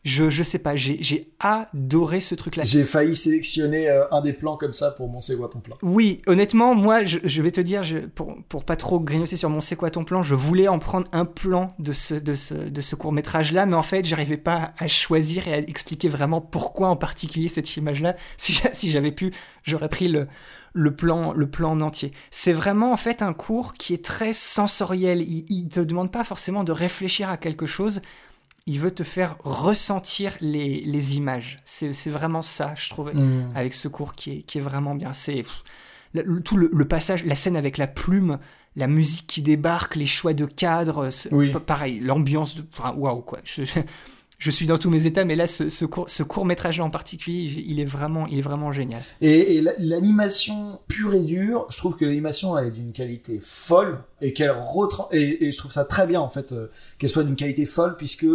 Je, 0.06 0.30
je 0.30 0.44
sais 0.44 0.60
pas, 0.60 0.76
j'ai 0.76 1.32
adoré 1.40 2.22
ce 2.22 2.36
truc-là. 2.36 2.64
J'ai 2.64 2.86
failli 2.86 3.16
sélectionner 3.16 3.90
euh, 3.90 4.04
un 4.12 4.22
des 4.22 4.34
plans 4.34 4.56
comme 4.56 4.72
ça 4.72 4.92
pour 4.92 5.10
mon 5.10 5.20
C'est 5.20 5.36
quoi 5.36 5.50
ton 5.50 5.60
plan 5.60 5.76
Oui, 5.82 6.22
honnêtement, 6.28 6.76
moi, 6.76 7.06
je, 7.06 7.18
je 7.24 7.42
vais 7.42 7.52
te 7.52 7.60
dire, 7.60 7.82
je- 7.82 7.98
pour, 7.98 8.36
pour 8.48 8.66
pas 8.66 8.76
trop 8.76 9.00
grignoter 9.00 9.36
sur 9.36 9.50
mon 9.50 9.62
c'est 9.62 9.76
quoi 9.76 9.90
ton 9.90 10.04
plan, 10.04 10.22
je 10.22 10.36
voulais 10.36 10.68
en 10.68 10.78
prendre 10.78 11.08
un 11.12 11.26
plan 11.26 11.74
de 11.80 11.92
ce, 11.92 12.14
de 12.14 12.36
ce, 12.36 12.54
de 12.54 12.82
ce 12.82 12.96
court 12.96 13.12
métrage-là, 13.14 13.66
mais 13.66 13.74
en 13.76 13.82
fait, 13.82 14.06
j'arrivais 14.06 14.38
pas 14.38 14.74
à 14.78 14.88
choisir 14.88 15.48
et 15.48 15.54
à 15.56 15.58
expliquer 15.58 16.08
vraiment 16.08 16.40
pourquoi 16.40 16.90
en 16.90 16.96
particulier 16.96 17.48
cette 17.50 17.76
image-là. 17.76 18.16
Si, 18.38 18.54
j'a- 18.54 18.74
si 18.74 18.92
j'avais 18.92 19.12
pu, 19.12 19.32
j'aurais 19.64 19.90
pris 19.90 20.08
le, 20.08 20.28
le, 20.74 20.96
plan, 20.96 21.34
le 21.34 21.50
plan 21.50 21.72
en 21.72 21.82
entier. 21.82 22.12
C'est 22.30 22.54
vraiment 22.54 22.92
en 22.94 22.98
fait 22.98 23.24
un 23.24 23.34
cours 23.34 23.74
qui 23.74 23.96
est 23.96 24.06
très 24.06 24.34
sensoriel. 24.34 25.24
Il, 25.24 25.46
il 25.50 25.68
te 25.68 25.80
demande 25.80 26.12
pas 26.12 26.24
forcément 26.24 26.64
de 26.64 26.72
réfléchir 26.72 27.28
à 27.30 27.38
quelque 27.38 27.66
chose. 27.66 28.02
Il 28.68 28.80
veut 28.80 28.90
te 28.90 29.04
faire 29.04 29.38
ressentir 29.44 30.36
les, 30.42 30.82
les 30.86 31.18
images. 31.18 31.60
C'est 31.66 31.92
vraiment 32.10 32.42
ça, 32.42 32.74
je 32.76 32.90
trouve 32.90 33.12
Mm. 33.14 33.52
avec 33.54 33.76
ce 33.76 33.88
cours 33.88 34.14
qui 34.14 34.40
est, 34.40 34.42
qui 34.42 34.58
est 34.58 34.62
vraiment 34.62 34.96
bien. 34.96 35.14
C'est 35.14 35.44
tout 36.44 36.58
le, 36.58 36.72
le 36.74 36.86
passage, 36.88 37.24
la 37.26 37.36
scène 37.36 37.58
avec 37.58 37.78
la 37.78 37.86
plume, 37.86 38.40
la 38.76 38.88
musique 38.88 39.28
qui 39.28 39.44
débarque, 39.44 39.96
les 39.96 40.08
choix 40.08 40.34
de 40.34 40.46
cadre, 40.46 41.10
Oui. 41.32 41.52
pareil, 41.68 42.00
l'ambiance, 42.00 42.56
enfin, 42.76 42.96
waouh 42.98 43.22
quoi. 43.22 43.38
Je, 43.44 43.62
je 44.40 44.50
suis 44.52 44.66
dans 44.66 44.80
tous 44.80 44.90
mes 44.90 45.06
états, 45.06 45.26
mais 45.26 45.36
là, 45.36 45.46
ce, 45.46 45.70
ce 45.70 45.86
court, 45.86 46.10
ce 46.10 46.24
court 46.24 46.46
métrage 46.48 46.80
en 46.80 46.90
particulier, 46.90 47.44
il 47.68 47.80
est 47.80 47.86
vraiment, 47.86 48.26
il 48.26 48.40
est 48.40 48.42
vraiment 48.42 48.72
génial. 48.72 49.04
Et, 49.22 49.58
et 49.58 49.62
la- 49.62 49.74
l'animation 49.78 50.80
pure 50.88 51.14
et 51.14 51.22
dure, 51.22 51.68
je 51.70 51.78
trouve 51.78 51.96
que 51.98 52.06
l'animation 52.06 52.58
est 52.58 52.72
d'une 52.72 52.94
qualité 52.94 53.38
folle 53.40 54.00
et 54.22 54.34
qu'elle 54.34 54.56
et, 55.12 55.46
et 55.46 55.52
je 55.52 55.58
trouve 55.60 55.72
ça 55.72 55.86
très 55.86 56.08
bien 56.08 56.20
en 56.20 56.30
fait 56.30 56.52
euh, 56.52 56.72
qu'elle 56.98 57.12
soit 57.12 57.24
d'une 57.24 57.36
qualité 57.36 57.68
folle 57.68 57.96
puisque 57.96 58.26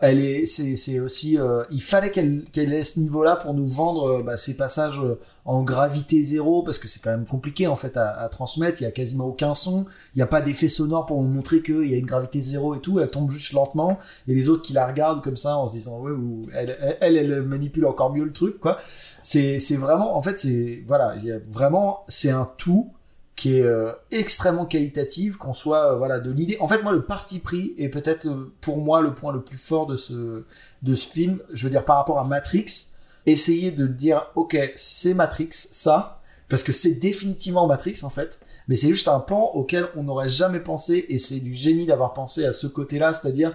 elle 0.00 0.20
est 0.20 0.46
c'est 0.46 0.76
c'est 0.76 1.00
aussi 1.00 1.38
euh, 1.38 1.64
il 1.70 1.82
fallait 1.82 2.10
qu'elle 2.10 2.44
qu'elle 2.52 2.72
ait 2.72 2.84
ce 2.84 3.00
niveau 3.00 3.24
là 3.24 3.34
pour 3.36 3.52
nous 3.52 3.66
vendre 3.66 4.18
euh, 4.18 4.22
bah, 4.22 4.36
ces 4.36 4.56
passages 4.56 5.00
euh, 5.00 5.18
en 5.44 5.64
gravité 5.64 6.22
zéro 6.22 6.62
parce 6.62 6.78
que 6.78 6.86
c'est 6.86 7.00
quand 7.00 7.10
même 7.10 7.26
compliqué 7.26 7.66
en 7.66 7.74
fait 7.74 7.96
à, 7.96 8.10
à 8.10 8.28
transmettre. 8.28 8.80
Il 8.80 8.84
y 8.84 8.86
a 8.86 8.92
quasiment 8.92 9.26
aucun 9.26 9.54
son. 9.54 9.86
Il 10.14 10.18
n'y 10.18 10.22
a 10.22 10.26
pas 10.26 10.40
d'effet 10.40 10.68
sonore 10.68 11.06
pour 11.06 11.20
nous 11.20 11.28
montrer 11.28 11.62
qu'il 11.62 11.90
y 11.90 11.94
a 11.94 11.96
une 11.96 12.06
gravité 12.06 12.40
zéro 12.40 12.76
et 12.76 12.80
tout. 12.80 13.00
Elle 13.00 13.10
tombe 13.10 13.30
juste 13.30 13.52
lentement. 13.52 13.98
Et 14.28 14.34
les 14.34 14.48
autres 14.48 14.62
qui 14.62 14.72
la 14.72 14.86
regardent 14.86 15.22
comme 15.22 15.36
ça 15.36 15.56
en 15.56 15.66
se 15.66 15.72
disant 15.72 15.98
ouais 16.00 16.12
ou 16.12 16.42
elle 16.54 16.76
elle, 16.80 16.96
elle, 17.00 17.16
elle 17.16 17.42
manipule 17.42 17.86
encore 17.86 18.12
mieux 18.12 18.24
le 18.24 18.32
truc 18.32 18.60
quoi. 18.60 18.78
C'est 19.22 19.58
c'est 19.58 19.76
vraiment 19.76 20.16
en 20.16 20.22
fait 20.22 20.38
c'est 20.38 20.84
voilà 20.86 21.16
il 21.16 21.24
y 21.24 21.32
a 21.32 21.38
vraiment 21.50 22.04
c'est 22.08 22.30
un 22.30 22.48
tout 22.56 22.92
qui 23.38 23.56
est 23.56 23.62
euh, 23.62 23.92
extrêmement 24.10 24.66
qualitative 24.66 25.36
qu'on 25.36 25.54
soit 25.54 25.92
euh, 25.92 25.96
voilà 25.96 26.18
de 26.18 26.32
l'idée. 26.32 26.56
En 26.58 26.66
fait 26.66 26.82
moi 26.82 26.92
le 26.92 27.04
parti 27.04 27.38
pris 27.38 27.72
est 27.78 27.88
peut-être 27.88 28.26
euh, 28.26 28.52
pour 28.60 28.78
moi 28.78 29.00
le 29.00 29.14
point 29.14 29.32
le 29.32 29.42
plus 29.42 29.56
fort 29.56 29.86
de 29.86 29.96
ce 29.96 30.42
de 30.82 30.94
ce 30.96 31.08
film. 31.08 31.38
Je 31.52 31.62
veux 31.62 31.70
dire 31.70 31.84
par 31.84 31.96
rapport 31.96 32.18
à 32.18 32.24
Matrix 32.24 32.88
essayer 33.26 33.70
de 33.70 33.86
dire 33.86 34.26
ok 34.34 34.58
c'est 34.74 35.14
Matrix 35.14 35.50
ça 35.52 36.20
parce 36.48 36.64
que 36.64 36.72
c'est 36.72 36.94
définitivement 36.94 37.68
Matrix 37.68 38.00
en 38.02 38.10
fait 38.10 38.40
mais 38.66 38.74
c'est 38.74 38.88
juste 38.88 39.06
un 39.06 39.20
pan 39.20 39.52
auquel 39.54 39.86
on 39.96 40.02
n'aurait 40.02 40.28
jamais 40.28 40.60
pensé 40.60 41.06
et 41.08 41.18
c'est 41.18 41.38
du 41.38 41.54
génie 41.54 41.86
d'avoir 41.86 42.14
pensé 42.14 42.44
à 42.44 42.52
ce 42.52 42.66
côté-là 42.66 43.14
c'est-à-dire 43.14 43.54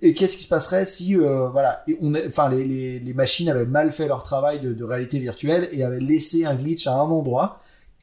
et 0.00 0.14
qu'est-ce 0.14 0.38
qui 0.38 0.44
se 0.44 0.48
passerait 0.48 0.86
si 0.86 1.14
voilà 1.14 1.84
enfin 2.26 2.48
les, 2.48 2.98
les, 2.98 3.14
machines 3.14 3.50
avaient 3.50 3.66
mal 3.66 3.90
fait 3.90 4.06
leur 4.06 4.22
travail 4.22 4.60
de 4.60 4.84
réalité 4.84 5.18
virtuelle 5.18 5.68
et 5.72 5.84
avaient 5.84 6.00
laissé 6.00 6.46
un 6.46 6.54
glitch 6.54 6.86
à 6.86 6.94
un 6.94 7.00
endroit 7.00 7.60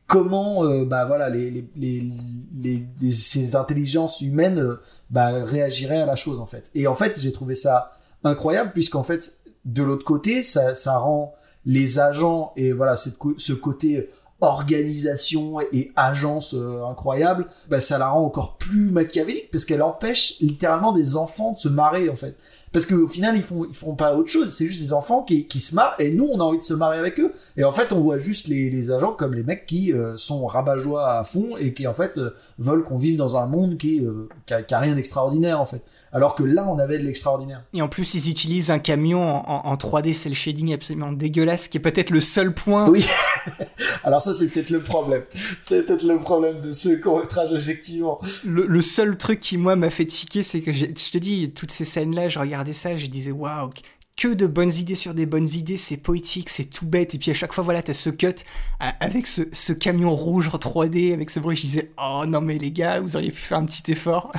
comment 0.07 0.63
euh, 0.65 0.85
bah 0.85 1.05
voilà 1.05 1.29
les, 1.29 1.51
les, 1.51 1.69
les, 1.75 2.87
les- 3.01 3.11
ces 3.11 3.55
intelligences 3.55 4.21
humaines 4.21 4.59
euh, 4.59 4.81
bah, 5.09 5.43
réagiraient 5.43 6.01
à 6.01 6.05
la 6.05 6.15
chose 6.15 6.39
en 6.39 6.45
fait. 6.45 6.71
Et 6.75 6.87
en 6.87 6.95
fait 6.95 7.19
j'ai 7.19 7.31
trouvé 7.33 7.55
ça 7.55 7.91
incroyable 8.23 8.71
puisqu'en 8.73 9.03
fait 9.03 9.37
de 9.65 9.83
l'autre 9.83 10.05
côté 10.05 10.41
ça, 10.41 10.73
ça 10.75 10.97
rend 10.97 11.33
les 11.65 11.99
agents 11.99 12.53
et 12.55 12.71
voilà 12.71 12.95
cette 12.95 13.17
ce 13.37 13.53
côté 13.53 14.09
organisation 14.39 15.59
et 15.73 15.91
agence 15.95 16.53
euh, 16.53 16.85
incroyable 16.85 17.47
bah, 17.69 17.81
ça 17.81 17.97
la 17.97 18.09
rend 18.09 18.23
encore 18.23 18.57
plus 18.57 18.89
machiavélique 18.91 19.49
parce 19.51 19.65
qu'elle 19.65 19.81
empêche 19.81 20.39
littéralement 20.39 20.91
des 20.91 21.17
enfants 21.17 21.53
de 21.53 21.57
se 21.57 21.67
marrer 21.69 22.09
en 22.09 22.15
fait 22.15 22.35
parce 22.71 22.85
qu'au 22.85 23.07
final 23.07 23.35
ils 23.35 23.43
font 23.43 23.67
font 23.73 23.95
pas 23.95 24.15
autre 24.15 24.29
chose. 24.29 24.53
C'est 24.53 24.65
juste 24.67 24.81
des 24.81 24.93
enfants 24.93 25.23
qui, 25.23 25.59
se 25.59 25.75
marrent 25.75 25.95
et 25.99 26.11
nous 26.11 26.25
on 26.25 26.39
a 26.39 26.43
envie 26.43 26.57
de 26.57 26.63
se 26.63 26.73
marrer 26.73 26.97
avec 26.97 27.19
eux. 27.19 27.33
Et 27.55 27.63
en 27.63 27.71
fait 27.71 27.91
on 27.93 28.01
voit 28.01 28.17
juste 28.17 28.47
les, 28.47 28.91
agents 28.91 29.13
comme 29.13 29.33
les 29.33 29.43
mecs 29.43 29.65
qui 29.65 29.93
euh, 29.93 30.17
sont 30.17 30.45
rabat-joie 30.45 31.17
à 31.17 31.23
fond 31.23 31.57
et 31.57 31.73
qui 31.73 31.87
en 31.87 31.93
fait 31.93 32.17
euh, 32.17 32.31
veulent 32.59 32.83
qu'on 32.83 32.97
vive 32.97 33.17
dans 33.17 33.37
un 33.37 33.47
monde 33.47 33.77
qui, 33.77 34.05
euh, 34.05 34.29
qui 34.45 34.73
a 34.73 34.79
rien 34.79 34.95
d'extraordinaire 34.95 35.59
en 35.59 35.65
fait 35.65 35.81
alors 36.17 36.35
que 36.35 36.43
là 36.43 36.65
on 36.67 36.77
avait 36.79 36.97
de 36.99 37.03
l'extraordinaire 37.03 37.63
Et 37.73 37.81
en 37.81 37.87
plus, 37.87 38.13
ils 38.15 38.29
utilisent 38.29 38.71
un 38.71 38.79
camion 38.79 39.23
en, 39.23 39.43
en- 39.47 39.71
en 39.71 39.75
3D 39.75 40.13
cel 40.13 40.33
shading 40.33 40.73
absolument 40.73 41.11
dégueulasse, 41.11 41.67
qui 41.67 41.77
est 41.77 41.81
peut-être 41.81 42.09
le 42.09 42.19
seul 42.19 42.53
point. 42.53 42.89
Oui. 42.89 43.05
alors 44.03 44.21
ça 44.21 44.33
c'est 44.33 44.47
peut-être 44.47 44.69
le 44.71 44.79
problème 44.81 45.23
c'est 45.61 45.85
peut-être 45.85 46.03
le 46.03 46.17
problème 46.17 46.59
de 46.61 46.71
ce 46.71 46.89
court 46.95 47.19
métrage 47.19 47.53
effectivement 47.53 48.19
Le, 48.45 48.65
le 48.67 48.81
seul 48.81 49.17
truc 49.17 49.39
qui, 49.39 49.57
moi, 49.57 49.75
m'a 49.75 49.89
fait 49.89 50.05
tiquer, 50.05 50.43
c'est 50.43 50.61
que 50.61 50.71
je 50.71 50.85
te 50.85 51.17
dis, 51.17 51.51
toutes 51.51 51.71
ces 51.71 51.85
scènes-là, 51.85 52.27
je 52.27 52.39
regardais 52.39 52.73
ça, 52.73 52.95
je 52.95 53.07
disais, 53.07 53.31
waouh, 53.31 53.69
que 54.17 54.27
de 54.27 54.47
bonnes 54.47 54.73
idées 54.73 54.95
sur 54.95 55.13
des 55.13 55.27
bonnes 55.27 55.47
idées, 55.47 55.77
c'est 55.77 55.95
poétique, 55.95 56.49
c'est 56.49 56.65
tout 56.65 56.87
bête. 56.87 57.13
Et 57.13 57.19
puis 57.19 57.29
à 57.29 57.35
chaque 57.35 57.53
fois, 57.53 57.63
voilà, 57.63 57.83
t'as 57.83 57.93
ce 57.93 58.09
cut 58.09 58.33
à- 58.79 58.95
avec 58.99 59.27
ce, 59.27 59.43
ce 59.51 59.73
camion 59.73 60.13
rouge 60.15 60.49
en 60.51 60.57
3D, 60.57 61.13
avec 61.13 61.29
ce 61.29 61.39
bruit, 61.39 61.55
je 61.55 61.61
disais, 61.61 61.91
oh 62.01 62.23
non, 62.27 62.41
mais 62.41 62.57
les 62.57 62.71
gars, 62.71 62.99
vous 62.99 63.15
auriez 63.15 63.31
pu 63.31 63.41
faire 63.41 63.59
un 63.59 63.65
petit 63.65 63.91
effort. 63.91 64.31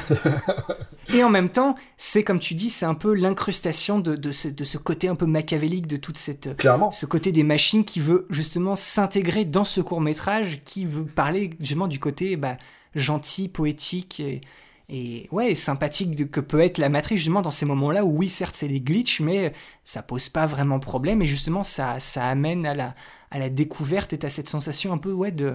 Et 1.15 1.23
en 1.23 1.31
même 1.31 1.49
temps, 1.49 1.77
c'est 1.97 2.25
comme 2.25 2.41
tu 2.41 2.55
dis, 2.55 2.71
c'est 2.71 2.87
un 2.87 2.95
peu 2.95 3.15
l'incrustation 3.15 4.01
de, 4.01 4.17
de, 4.17 4.33
ce, 4.33 4.49
de 4.49 4.65
ce 4.65 4.79
côté 4.79 5.09
un 5.09 5.15
peu 5.15 5.27
machiavélique 5.27 5.87
de 5.87 5.97
toute 5.97 6.19
cette. 6.19 6.57
Clairement. 6.57 6.91
Ce 6.91 7.07
côté 7.07 7.31
des 7.31 7.45
machines 7.45 7.85
qui 7.85 8.01
veut 8.01 8.27
justement 8.31 8.75
s'intégrer 8.75 9.45
dans 9.45 9.65
ce 9.65 9.81
court 9.81 10.01
métrage, 10.01 10.61
qui 10.65 10.87
veut 10.87 11.05
parler 11.07 11.51
justement 11.61 11.87
du 11.87 12.01
côté 12.01 12.37
bah, 12.37 12.57
gentil, 12.97 13.49
poétique 13.49 14.19
et, 14.21 14.41
et 14.89 15.29
ouais, 15.33 15.55
sympathique 15.55 16.31
que 16.31 16.41
peut 16.41 16.61
être 16.61 16.79
la 16.79 16.89
matrice 16.89 17.19
justement 17.19 17.43
dans 17.43 17.51
ces 17.51 17.67
moments-là 17.67 18.05
où 18.05 18.19
oui, 18.19 18.29
certes, 18.29 18.57
c'est 18.57 18.69
des 18.69 18.81
glitches, 18.81 19.21
mais 19.21 19.53
ça 19.85 20.03
pose 20.03 20.31
pas 20.31 20.47
vraiment 20.47 20.81
problème. 20.81 21.21
Et 21.21 21.27
justement, 21.27 21.63
ça, 21.63 22.01
ça 22.01 22.25
amène 22.25 22.65
à 22.65 22.75
la, 22.75 22.95
à 23.31 23.39
la 23.39 23.51
découverte 23.51 24.15
et 24.15 24.25
à 24.25 24.31
cette 24.31 24.49
sensation 24.49 24.93
un 24.93 24.99
peu 24.99 25.13
ouais, 25.13 25.31
de, 25.31 25.55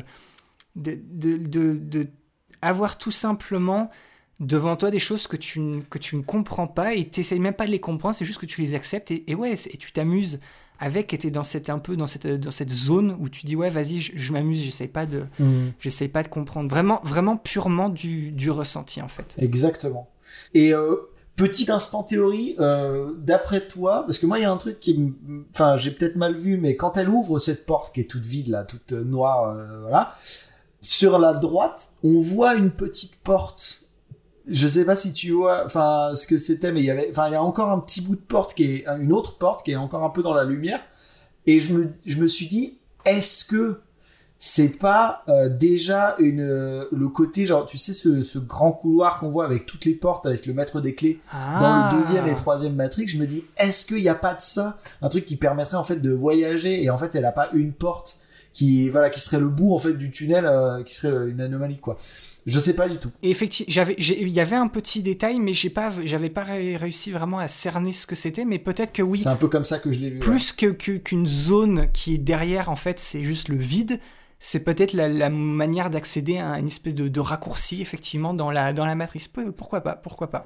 de, 0.76 0.96
de, 0.96 1.78
de, 1.78 2.08
avoir 2.62 2.98
tout 2.98 3.12
simplement 3.12 3.90
devant 4.40 4.76
toi 4.76 4.92
des 4.92 5.00
choses 5.00 5.26
que 5.28 5.38
tu, 5.38 5.82
que 5.90 5.98
tu 5.98 6.16
ne 6.16 6.22
comprends 6.22 6.68
pas 6.68 6.94
et 6.94 7.08
t'essayes 7.08 7.40
même 7.40 7.54
pas 7.54 7.66
de 7.66 7.72
les 7.72 7.80
comprendre, 7.80 8.16
c'est 8.16 8.26
juste 8.26 8.40
que 8.40 8.46
tu 8.46 8.62
les 8.62 8.76
acceptes 8.76 9.10
et, 9.12 9.30
et 9.32 9.36
ouais, 9.36 9.54
et 9.54 9.78
tu 9.78 9.92
t'amuses 9.92 10.40
avec 10.84 11.14
et 11.14 11.18
t'es 11.18 11.32
dans 11.32 11.44
cette 11.44 11.70
un 11.70 11.80
peu 11.80 11.96
dans 11.96 12.08
cette 12.08 12.28
dans 12.28 12.52
cette 12.52 12.70
zone 12.72 13.16
où 13.20 13.30
tu 13.30 13.46
dis 13.46 13.56
ouais 13.56 13.70
vas-y 13.70 14.00
je, 14.02 14.12
je 14.16 14.34
m'amuse 14.34 14.62
j'essaye 14.62 14.88
pas 14.88 15.06
de 15.06 15.24
j'essaye 15.80 16.10
pas 16.10 16.24
de 16.24 16.28
comprendre 16.28 16.70
vraiment 16.70 17.00
vraiment 17.04 17.38
purement 17.38 17.90
du, 17.90 18.32
du 18.32 18.52
ressenti 18.52 19.02
en 19.02 19.08
fait 19.08 19.36
Exactement. 19.40 20.10
Et 20.54 20.74
euh, 20.74 20.96
petit 21.36 21.72
instant 21.72 22.04
théorie, 22.04 22.56
euh, 22.60 23.14
d'après 23.18 23.66
toi, 23.68 24.04
parce 24.06 24.18
que 24.20 24.26
moi 24.26 24.40
il 24.40 24.44
y 24.44 24.46
a 24.46 24.52
un 24.52 24.58
truc 24.58 24.80
qui, 24.80 24.98
me- 24.98 25.46
enfin 25.52 25.78
j'ai 25.78 25.92
peut-être 25.92 26.16
mal 26.16 26.36
vu, 26.36 26.58
mais 26.58 26.76
quand 26.76 26.98
elle 26.98 27.10
ouvre 27.10 27.40
cette 27.40 27.66
porte 27.66 27.94
qui 27.94 28.02
est 28.02 28.10
toute 28.10 28.26
vide 28.26 28.50
là, 28.50 28.64
toute 28.64 28.92
euh, 28.94 29.04
noire, 29.04 29.50
euh, 29.50 29.82
voilà, 29.82 30.14
sur 30.82 31.18
la 31.18 31.34
droite, 31.34 31.92
on 32.04 32.20
voit 32.20 32.56
une 32.56 32.72
petite 32.72 33.16
porte. 33.24 33.83
Je 34.48 34.68
sais 34.68 34.84
pas 34.84 34.96
si 34.96 35.14
tu 35.14 35.32
vois, 35.32 35.64
enfin 35.66 36.12
ce 36.16 36.28
que 36.28 36.38
c'était, 36.38 36.72
mais 36.72 36.82
il 36.82 36.86
y 36.86 36.92
avait, 36.92 37.08
enfin 37.10 37.28
il 37.28 37.32
y 37.34 37.36
a 37.36 37.42
encore 37.44 37.70
un 37.72 37.80
petit 37.80 38.02
bout 38.02 38.16
de 38.16 38.22
porte 38.22 38.54
qui 38.54 38.64
est 38.66 38.86
une 39.00 39.14
autre 39.14 39.38
porte 39.38 39.64
qui 39.64 39.72
est 39.72 39.76
encore 39.78 40.04
un 40.04 40.10
peu 40.10 40.22
dans 40.22 40.34
la 40.34 40.44
lumière. 40.44 40.80
Et 41.46 41.60
je 41.60 41.74
me, 41.74 41.90
je 42.06 42.18
me 42.18 42.28
suis 42.28 42.48
dit, 42.48 42.78
est-ce 43.06 43.46
que 43.46 43.80
c'est 44.40 44.78
pas 44.78 45.24
euh, 45.30 45.48
déjà 45.48 46.16
une 46.20 46.42
euh, 46.42 46.84
le 46.92 47.08
côté 47.08 47.46
genre 47.46 47.66
tu 47.66 47.78
sais 47.78 47.94
ce, 47.94 48.24
ce 48.24 48.40
grand 48.40 48.74
couloir 48.74 49.18
qu'on 49.20 49.30
voit 49.30 49.46
avec 49.46 49.66
toutes 49.66 49.86
les 49.86 49.94
portes 49.94 50.26
avec 50.26 50.46
le 50.46 50.54
maître 50.54 50.82
des 50.82 50.94
clés 50.96 51.22
Ah. 51.32 51.60
dans 51.62 51.98
le 51.98 52.02
deuxième 52.04 52.28
et 52.28 52.36
troisième 52.36 52.76
Matrix? 52.76 53.08
Je 53.08 53.18
me 53.18 53.26
dis 53.26 53.46
est-ce 53.56 53.86
qu'il 53.86 54.02
n'y 54.02 54.10
a 54.10 54.16
pas 54.16 54.34
de 54.34 54.42
ça? 54.42 54.78
Un 55.02 55.08
truc 55.08 55.24
qui 55.24 55.38
permettrait 55.38 55.78
en 55.78 55.84
fait 55.84 55.96
de 55.96 56.12
voyager 56.12 56.84
et 56.84 56.90
en 56.90 56.98
fait 56.98 57.16
elle 57.16 57.24
a 57.24 57.32
pas 57.32 57.50
une 57.54 57.72
porte 57.72 58.20
qui 58.52 58.90
voilà 58.90 59.10
qui 59.10 59.22
serait 59.22 59.40
le 59.40 59.48
bout 59.48 59.74
en 59.74 59.80
fait 59.80 59.94
du 59.94 60.12
tunnel 60.12 60.46
euh, 60.46 60.84
qui 60.84 60.94
serait 60.94 61.30
une 61.30 61.40
anomalie 61.40 61.78
quoi 61.78 61.98
je 62.46 62.60
sais 62.60 62.74
pas 62.76 62.90
du 62.90 62.98
tout 62.98 63.10
Et 63.22 63.30
effectivement, 63.32 63.72
j'avais, 63.72 63.94
il 63.98 64.30
y 64.30 64.40
avait 64.40 64.56
un 64.56 64.68
petit 64.68 65.02
détail, 65.02 65.40
mais 65.40 65.54
j'ai 65.54 65.70
pas, 65.70 65.92
j'avais 66.04 66.30
pas 66.30 66.44
ré- 66.44 66.76
réussi 66.78 67.12
vraiment 67.12 67.40
à 67.40 67.48
cerner 67.48 67.92
ce 67.92 68.06
que 68.06 68.16
c'était, 68.16 68.44
mais 68.46 68.60
peut-être 68.60 68.92
que 68.94 69.02
oui. 69.02 69.20
c'est 69.20 69.30
un 69.30 69.36
peu 69.36 69.48
comme 69.48 69.64
ça 69.64 69.80
que 69.80 69.92
je 69.92 70.00
l'ai 70.00 70.10
vu. 70.10 70.20
Plus 70.20 70.52
que, 70.52 70.68
que- 70.68 70.98
qu'une 70.98 71.26
zone 71.26 71.90
qui 71.94 72.16
est 72.16 72.18
derrière, 72.20 72.70
en 72.70 72.76
fait, 72.76 73.00
c'est 73.00 73.24
juste 73.24 73.48
le 73.50 73.58
vide. 73.58 74.00
C'est 74.40 74.66
peut-être 74.66 74.92
la, 74.92 75.08
la 75.08 75.30
manière 75.30 75.90
d'accéder 75.90 76.38
à 76.38 76.60
une 76.60 76.68
espèce 76.68 76.96
de, 76.96 77.08
de 77.08 77.20
raccourci, 77.22 77.82
effectivement, 77.82 78.34
dans 78.34 78.52
la, 78.52 78.74
dans 78.74 78.86
la 78.86 78.96
matrice. 78.96 79.30
Peu- 79.30 79.54
Pourquoi 79.54 79.80
pas, 79.80 79.94
pourquoi 79.96 80.30
pas. 80.30 80.46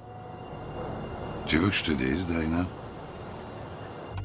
Tu 1.47 1.57
veux 1.57 1.69
que 1.69 1.75
je 1.75 1.83
te 1.83 1.91
dise, 1.91 2.27
Dinah 2.27 2.67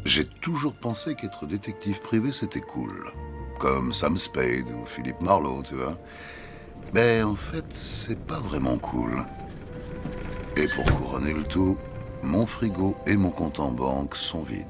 J'ai 0.04 0.24
toujours 0.26 0.74
pensé 0.74 1.14
qu'être 1.14 1.46
détective 1.46 2.00
privé, 2.02 2.32
c'était 2.32 2.60
cool. 2.60 3.12
Comme 3.58 3.92
Sam 3.92 4.18
Spade 4.18 4.66
ou 4.70 4.84
Philippe 4.84 5.20
Marlowe, 5.20 5.62
tu 5.62 5.74
vois. 5.76 5.96
Mais 6.92 7.22
en 7.22 7.36
fait, 7.36 7.64
c'est 7.70 8.18
pas 8.18 8.40
vraiment 8.40 8.76
cool. 8.76 9.24
Et 10.56 10.66
pour 10.66 10.84
couronner 10.84 11.32
le 11.32 11.44
tout, 11.44 11.78
mon 12.22 12.44
frigo 12.44 12.94
et 13.06 13.16
mon 13.16 13.30
compte 13.30 13.60
en 13.60 13.70
banque 13.70 14.14
sont 14.14 14.42
vides. 14.42 14.66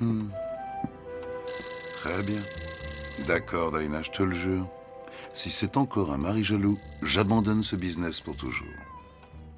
Hmm. 0.00 0.28
Très 1.96 2.22
bien. 2.22 2.40
D'accord, 3.28 3.78
Dinah, 3.78 4.02
je 4.02 4.10
te 4.10 4.22
le 4.22 4.34
jure. 4.34 4.66
Si 5.34 5.50
c'est 5.50 5.76
encore 5.76 6.12
un 6.12 6.18
mari 6.18 6.42
jaloux, 6.42 6.78
j'abandonne 7.02 7.62
ce 7.62 7.76
business 7.76 8.20
pour 8.20 8.36
toujours. 8.36 8.93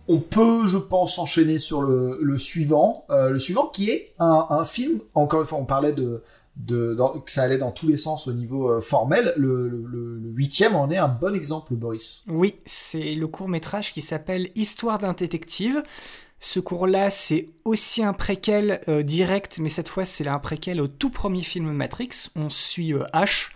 On 0.08 0.20
peut, 0.20 0.66
je 0.66 0.78
pense, 0.78 1.18
enchaîner 1.18 1.58
sur 1.58 1.82
le, 1.82 2.38
suivant, 2.38 3.06
euh, 3.10 3.30
le 3.30 3.38
suivant 3.38 3.66
qui 3.66 3.90
est 3.90 4.14
un, 4.18 4.64
film. 4.64 5.00
Encore 5.14 5.40
une 5.40 5.46
fois, 5.46 5.58
on 5.58 5.64
parlait 5.64 5.92
de, 5.92 6.22
que 6.66 7.30
ça 7.30 7.42
allait 7.42 7.58
dans 7.58 7.72
tous 7.72 7.86
les 7.86 7.96
sens 7.96 8.26
au 8.28 8.32
niveau 8.32 8.70
euh, 8.70 8.80
formel. 8.80 9.32
Le, 9.36 10.20
huitième 10.34 10.76
en 10.76 10.90
est 10.90 10.96
un 10.96 11.08
bon 11.08 11.34
exemple, 11.34 11.74
Boris. 11.74 12.24
Oui, 12.28 12.54
c'est 12.66 13.14
le 13.14 13.26
court 13.26 13.48
métrage 13.48 13.92
qui 13.92 14.02
s'appelle 14.02 14.50
Histoire 14.54 14.98
d'un 14.98 15.12
détective. 15.12 15.82
Ce 16.38 16.60
cours-là, 16.60 17.10
c'est 17.10 17.48
aussi 17.64 18.04
un 18.04 18.12
préquel 18.12 18.80
euh, 18.88 19.02
direct, 19.02 19.58
mais 19.58 19.70
cette 19.70 19.88
fois, 19.88 20.04
c'est 20.04 20.28
un 20.28 20.38
préquel 20.38 20.80
au 20.80 20.86
tout 20.86 21.10
premier 21.10 21.42
film 21.42 21.72
Matrix. 21.72 22.28
On 22.36 22.50
suit 22.50 22.92
H, 23.14 23.48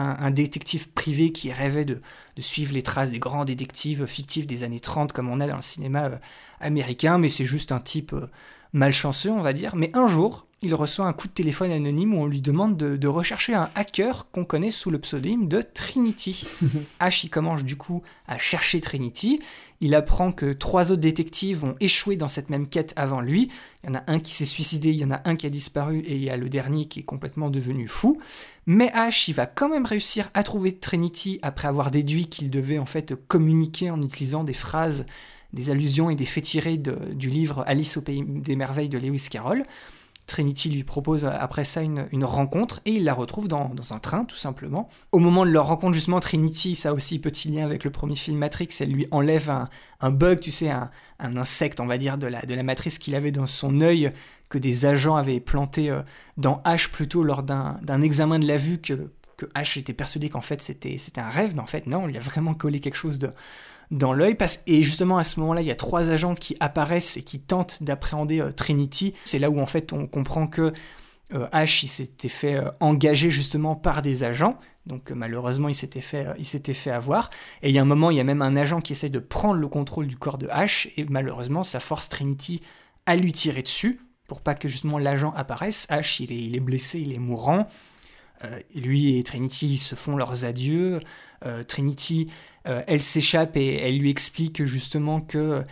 un, 0.00 0.16
un 0.18 0.30
détective 0.30 0.88
privé 0.90 1.32
qui 1.32 1.52
rêvait 1.52 1.84
de, 1.84 2.00
de 2.36 2.42
suivre 2.42 2.72
les 2.72 2.82
traces 2.82 3.10
des 3.10 3.18
grands 3.18 3.44
détectives 3.44 4.06
fictifs 4.06 4.46
des 4.46 4.62
années 4.62 4.80
30, 4.80 5.12
comme 5.12 5.28
on 5.28 5.40
a 5.40 5.46
dans 5.46 5.56
le 5.56 5.62
cinéma 5.62 6.06
euh, 6.06 6.16
américain, 6.60 7.18
mais 7.18 7.28
c'est 7.28 7.44
juste 7.44 7.72
un 7.72 7.80
type 7.80 8.12
euh, 8.12 8.28
malchanceux, 8.72 9.30
on 9.30 9.42
va 9.42 9.52
dire. 9.52 9.76
Mais 9.76 9.90
un 9.94 10.06
jour, 10.06 10.46
il 10.62 10.74
reçoit 10.74 11.06
un 11.06 11.12
coup 11.12 11.26
de 11.26 11.32
téléphone 11.32 11.72
anonyme 11.72 12.14
où 12.14 12.18
on 12.18 12.26
lui 12.26 12.42
demande 12.42 12.76
de, 12.76 12.96
de 12.96 13.08
rechercher 13.08 13.54
un 13.54 13.70
hacker 13.74 14.30
qu'on 14.30 14.44
connaît 14.44 14.70
sous 14.70 14.90
le 14.90 14.98
pseudonyme 14.98 15.48
de 15.48 15.62
Trinity. 15.62 16.46
Ash, 17.00 17.24
il 17.24 17.30
commence 17.30 17.64
du 17.64 17.76
coup 17.76 18.02
à 18.26 18.38
chercher 18.38 18.80
Trinity. 18.80 19.40
Il 19.82 19.94
apprend 19.94 20.30
que 20.30 20.52
trois 20.52 20.92
autres 20.92 21.00
détectives 21.00 21.64
ont 21.64 21.74
échoué 21.80 22.16
dans 22.16 22.28
cette 22.28 22.50
même 22.50 22.68
quête 22.68 22.92
avant 22.96 23.22
lui. 23.22 23.48
Il 23.82 23.88
y 23.88 23.92
en 23.92 23.94
a 23.94 24.02
un 24.08 24.18
qui 24.18 24.34
s'est 24.34 24.44
suicidé, 24.44 24.90
il 24.90 24.96
y 24.96 25.04
en 25.04 25.10
a 25.10 25.22
un 25.24 25.36
qui 25.36 25.46
a 25.46 25.50
disparu 25.50 26.00
et 26.00 26.16
il 26.16 26.22
y 26.22 26.28
a 26.28 26.36
le 26.36 26.50
dernier 26.50 26.84
qui 26.84 27.00
est 27.00 27.04
complètement 27.04 27.48
devenu 27.48 27.88
fou. 27.88 28.20
Mais 28.66 28.90
Ash, 28.92 29.28
il 29.28 29.34
va 29.34 29.46
quand 29.46 29.70
même 29.70 29.86
réussir 29.86 30.30
à 30.34 30.42
trouver 30.42 30.76
Trinity 30.76 31.38
après 31.40 31.66
avoir 31.66 31.90
déduit 31.90 32.26
qu'il 32.26 32.50
devait 32.50 32.78
en 32.78 32.84
fait 32.84 33.14
communiquer 33.26 33.90
en 33.90 34.02
utilisant 34.02 34.44
des 34.44 34.52
phrases, 34.52 35.06
des 35.54 35.70
allusions 35.70 36.10
et 36.10 36.14
des 36.14 36.26
faits 36.26 36.44
tirés 36.44 36.76
du 36.76 37.30
livre 37.30 37.64
Alice 37.66 37.96
au 37.96 38.02
pays 38.02 38.22
des 38.22 38.56
merveilles 38.56 38.90
de 38.90 38.98
Lewis 38.98 39.28
Carroll. 39.30 39.62
Trinity 40.30 40.70
lui 40.70 40.84
propose 40.84 41.24
euh, 41.24 41.30
après 41.38 41.64
ça 41.64 41.82
une, 41.82 42.24
rencontre 42.24 42.80
et 42.84 42.92
il 42.92 43.04
la 43.04 43.14
retrouve 43.14 43.48
dans, 43.48 43.72
un 43.90 43.98
train 43.98 44.24
tout 44.24 44.36
simplement. 44.36 44.88
Au 45.10 45.18
moment 45.18 45.44
de 45.44 45.50
leur 45.50 45.66
rencontre 45.66 45.94
justement, 45.94 46.20
Trinity, 46.20 46.76
ça 46.76 46.94
aussi 46.94 47.18
petit 47.18 47.48
lien 47.48 47.64
avec 47.64 47.82
le 47.82 47.90
premier 47.90 48.14
film 48.14 48.38
Matrix, 48.38 48.68
elle 48.78 48.92
lui 48.92 49.08
enlève 49.10 49.50
un, 50.00 50.10
bug, 50.10 50.38
tu 50.38 50.52
sais, 50.52 50.70
un, 50.70 50.90
insecte 51.18 51.80
on 51.80 51.86
va 51.86 51.98
dire 51.98 52.16
de 52.16 52.28
la, 52.28 52.42
de 52.42 52.54
la 52.54 52.62
matrice 52.62 52.98
qu'il 52.98 53.14
avait 53.14 53.32
dans 53.32 53.46
son 53.46 53.80
œil 53.80 54.12
que 54.48 54.58
des 54.58 54.86
agents 54.86 55.16
avaient 55.16 55.40
planté 55.40 55.90
euh, 55.90 56.02
dans 56.36 56.62
H 56.64 56.90
plutôt 56.90 57.24
lors 57.24 57.42
d'un 57.42 58.00
examen 58.00 58.38
de 58.38 58.46
la 58.46 58.56
vue 58.56 58.78
que, 58.78 59.10
que 59.36 59.46
H 59.46 59.80
était 59.80 59.92
persuadé 59.92 60.28
qu'en 60.28 60.40
fait 60.40 60.62
c'était 60.62 60.98
un 61.16 61.28
rêve, 61.28 61.52
mais 61.54 61.62
en 61.62 61.66
fait 61.66 61.86
non, 61.86 62.04
on 62.04 62.06
lui 62.06 62.16
a 62.16 62.20
vraiment 62.20 62.54
collé 62.54 62.78
quelque 62.78 62.96
chose 62.96 63.18
de, 63.18 63.30
dans 63.90 64.12
l'œil. 64.12 64.36
Et 64.66 64.82
justement, 64.82 65.18
à 65.18 65.24
ce 65.24 65.40
moment-là, 65.40 65.62
il 65.62 65.66
y 65.66 65.70
a 65.70 65.76
trois 65.76 66.10
agents 66.10 66.34
qui 66.34 66.56
apparaissent 66.60 67.16
et 67.16 67.22
qui 67.22 67.40
tentent 67.40 67.82
d'appréhender 67.82 68.40
euh, 68.40 68.52
Trinity. 68.52 69.14
C'est 69.24 69.38
là 69.38 69.50
où, 69.50 69.60
en 69.60 69.66
fait, 69.66 69.92
on 69.92 70.06
comprend 70.06 70.46
que 70.46 70.72
euh, 71.32 71.48
Ash, 71.52 71.82
il 71.82 71.88
s'était 71.88 72.28
fait 72.28 72.56
euh, 72.56 72.70
engager 72.80 73.30
justement 73.30 73.74
par 73.74 74.02
des 74.02 74.24
agents. 74.24 74.58
Donc, 74.86 75.10
malheureusement, 75.10 75.68
il 75.68 75.74
s'était 75.74 76.00
fait, 76.00 76.26
fait 76.74 76.90
avoir. 76.90 77.30
Et 77.62 77.68
il 77.68 77.74
y 77.74 77.78
a 77.78 77.82
un 77.82 77.86
moment, 77.86 78.10
il 78.10 78.16
y 78.16 78.20
a 78.20 78.24
même 78.24 78.42
un 78.42 78.56
agent 78.56 78.80
qui 78.80 78.92
essaie 78.92 79.10
de 79.10 79.18
prendre 79.18 79.60
le 79.60 79.68
contrôle 79.68 80.06
du 80.06 80.16
corps 80.16 80.38
de 80.38 80.48
Ash. 80.50 80.88
Et 80.96 81.04
malheureusement, 81.04 81.62
ça 81.62 81.80
force 81.80 82.08
Trinity 82.08 82.62
à 83.06 83.16
lui 83.16 83.32
tirer 83.32 83.62
dessus 83.62 84.00
pour 84.26 84.40
pas 84.40 84.54
que 84.54 84.68
justement 84.68 84.98
l'agent 84.98 85.32
apparaisse. 85.32 85.86
Ash, 85.90 86.20
il 86.20 86.54
est 86.54 86.60
blessé, 86.60 87.00
il 87.00 87.12
est 87.12 87.18
mourant. 87.18 87.66
lui 88.74 89.18
et 89.18 89.22
Trinity 89.24 89.76
se 89.76 89.96
font 89.96 90.16
leurs 90.16 90.44
adieux. 90.44 91.00
Trinity, 91.66 92.30
elle 92.64 93.02
s'échappe 93.02 93.56
et 93.56 93.76
elle 93.76 93.98
lui 93.98 94.10
explique 94.10 94.64
justement 94.64 95.20
que 95.20 95.64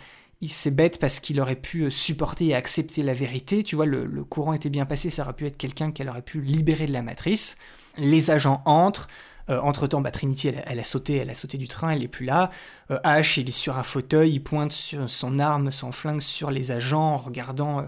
c'est 0.47 0.73
bête 0.73 0.99
parce 0.99 1.19
qu'il 1.19 1.41
aurait 1.41 1.55
pu 1.55 1.91
supporter 1.91 2.47
et 2.47 2.55
accepter 2.55 3.03
la 3.03 3.13
vérité. 3.13 3.63
Tu 3.63 3.75
vois, 3.75 3.85
le, 3.85 4.23
courant 4.23 4.53
était 4.53 4.69
bien 4.69 4.85
passé, 4.85 5.09
ça 5.09 5.23
aurait 5.23 5.33
pu 5.33 5.45
être 5.45 5.57
quelqu'un 5.57 5.91
qu'elle 5.91 6.09
aurait 6.09 6.21
pu 6.21 6.41
libérer 6.41 6.87
de 6.87 6.93
la 6.93 7.01
matrice. 7.01 7.57
Les 7.97 8.31
agents 8.31 8.61
entrent. 8.65 9.07
Euh, 9.49 9.59
entre-temps, 9.61 9.99
bah, 9.99 10.11
Trinity, 10.11 10.49
elle, 10.49 10.79
a 10.79 10.83
sauté, 10.83 11.15
elle 11.15 11.29
a 11.31 11.33
sauté 11.33 11.57
du 11.57 11.67
train, 11.67 11.89
elle 11.89 11.99
n'est 11.99 12.07
plus 12.07 12.25
là. 12.25 12.51
Euh, 12.91 12.99
Ash, 13.03 13.37
il 13.37 13.49
est 13.49 13.51
sur 13.51 13.79
un 13.79 13.83
fauteuil, 13.83 14.33
il 14.33 14.41
pointe 14.41 14.71
son 14.71 15.39
arme, 15.39 15.71
son 15.71 15.91
flingue 15.91 16.21
sur 16.21 16.51
les 16.51 16.69
agents, 16.69 17.13
en 17.13 17.17
regardant 17.17 17.79
euh, 17.79 17.83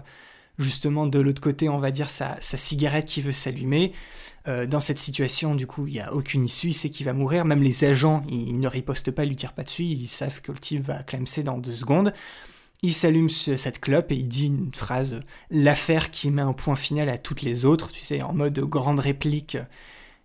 justement 0.58 1.06
de 1.06 1.18
l'autre 1.18 1.40
côté, 1.40 1.68
on 1.68 1.78
va 1.78 1.90
dire, 1.90 2.08
sa, 2.08 2.40
cigarette 2.40 3.06
qui 3.06 3.20
veut 3.20 3.32
s'allumer. 3.32 3.92
dans 4.46 4.80
cette 4.80 4.98
situation, 4.98 5.54
du 5.54 5.66
coup, 5.66 5.86
il 5.86 5.94
n'y 5.94 6.00
a 6.00 6.12
aucune 6.12 6.44
issue, 6.44 6.72
sait 6.72 6.90
qu'il 6.90 7.06
va 7.06 7.12
mourir. 7.12 7.44
Même 7.44 7.62
les 7.62 7.84
agents, 7.84 8.22
ils, 8.28 8.58
ne 8.58 8.68
ripostent 8.68 9.10
pas, 9.10 9.24
ils 9.24 9.30
lui 9.30 9.36
tirent 9.36 9.52
pas 9.52 9.64
dessus, 9.64 9.84
ils 9.84 10.06
savent 10.06 10.40
que 10.40 10.52
le 10.52 10.58
type 10.58 10.82
va 10.82 11.02
clamser 11.02 11.42
dans 11.42 11.58
deux 11.58 11.74
secondes. 11.74 12.12
Il 12.82 12.92
s'allume 12.92 13.28
cette 13.28 13.80
clope 13.80 14.10
et 14.10 14.16
il 14.16 14.28
dit 14.28 14.48
une 14.48 14.74
phrase, 14.74 15.20
l'affaire 15.50 16.10
qui 16.10 16.30
met 16.32 16.42
un 16.42 16.52
point 16.52 16.74
final 16.74 17.08
à 17.08 17.16
toutes 17.16 17.42
les 17.42 17.64
autres, 17.64 17.92
tu 17.92 18.04
sais, 18.04 18.22
en 18.22 18.32
mode 18.32 18.58
grande 18.58 18.98
réplique 18.98 19.56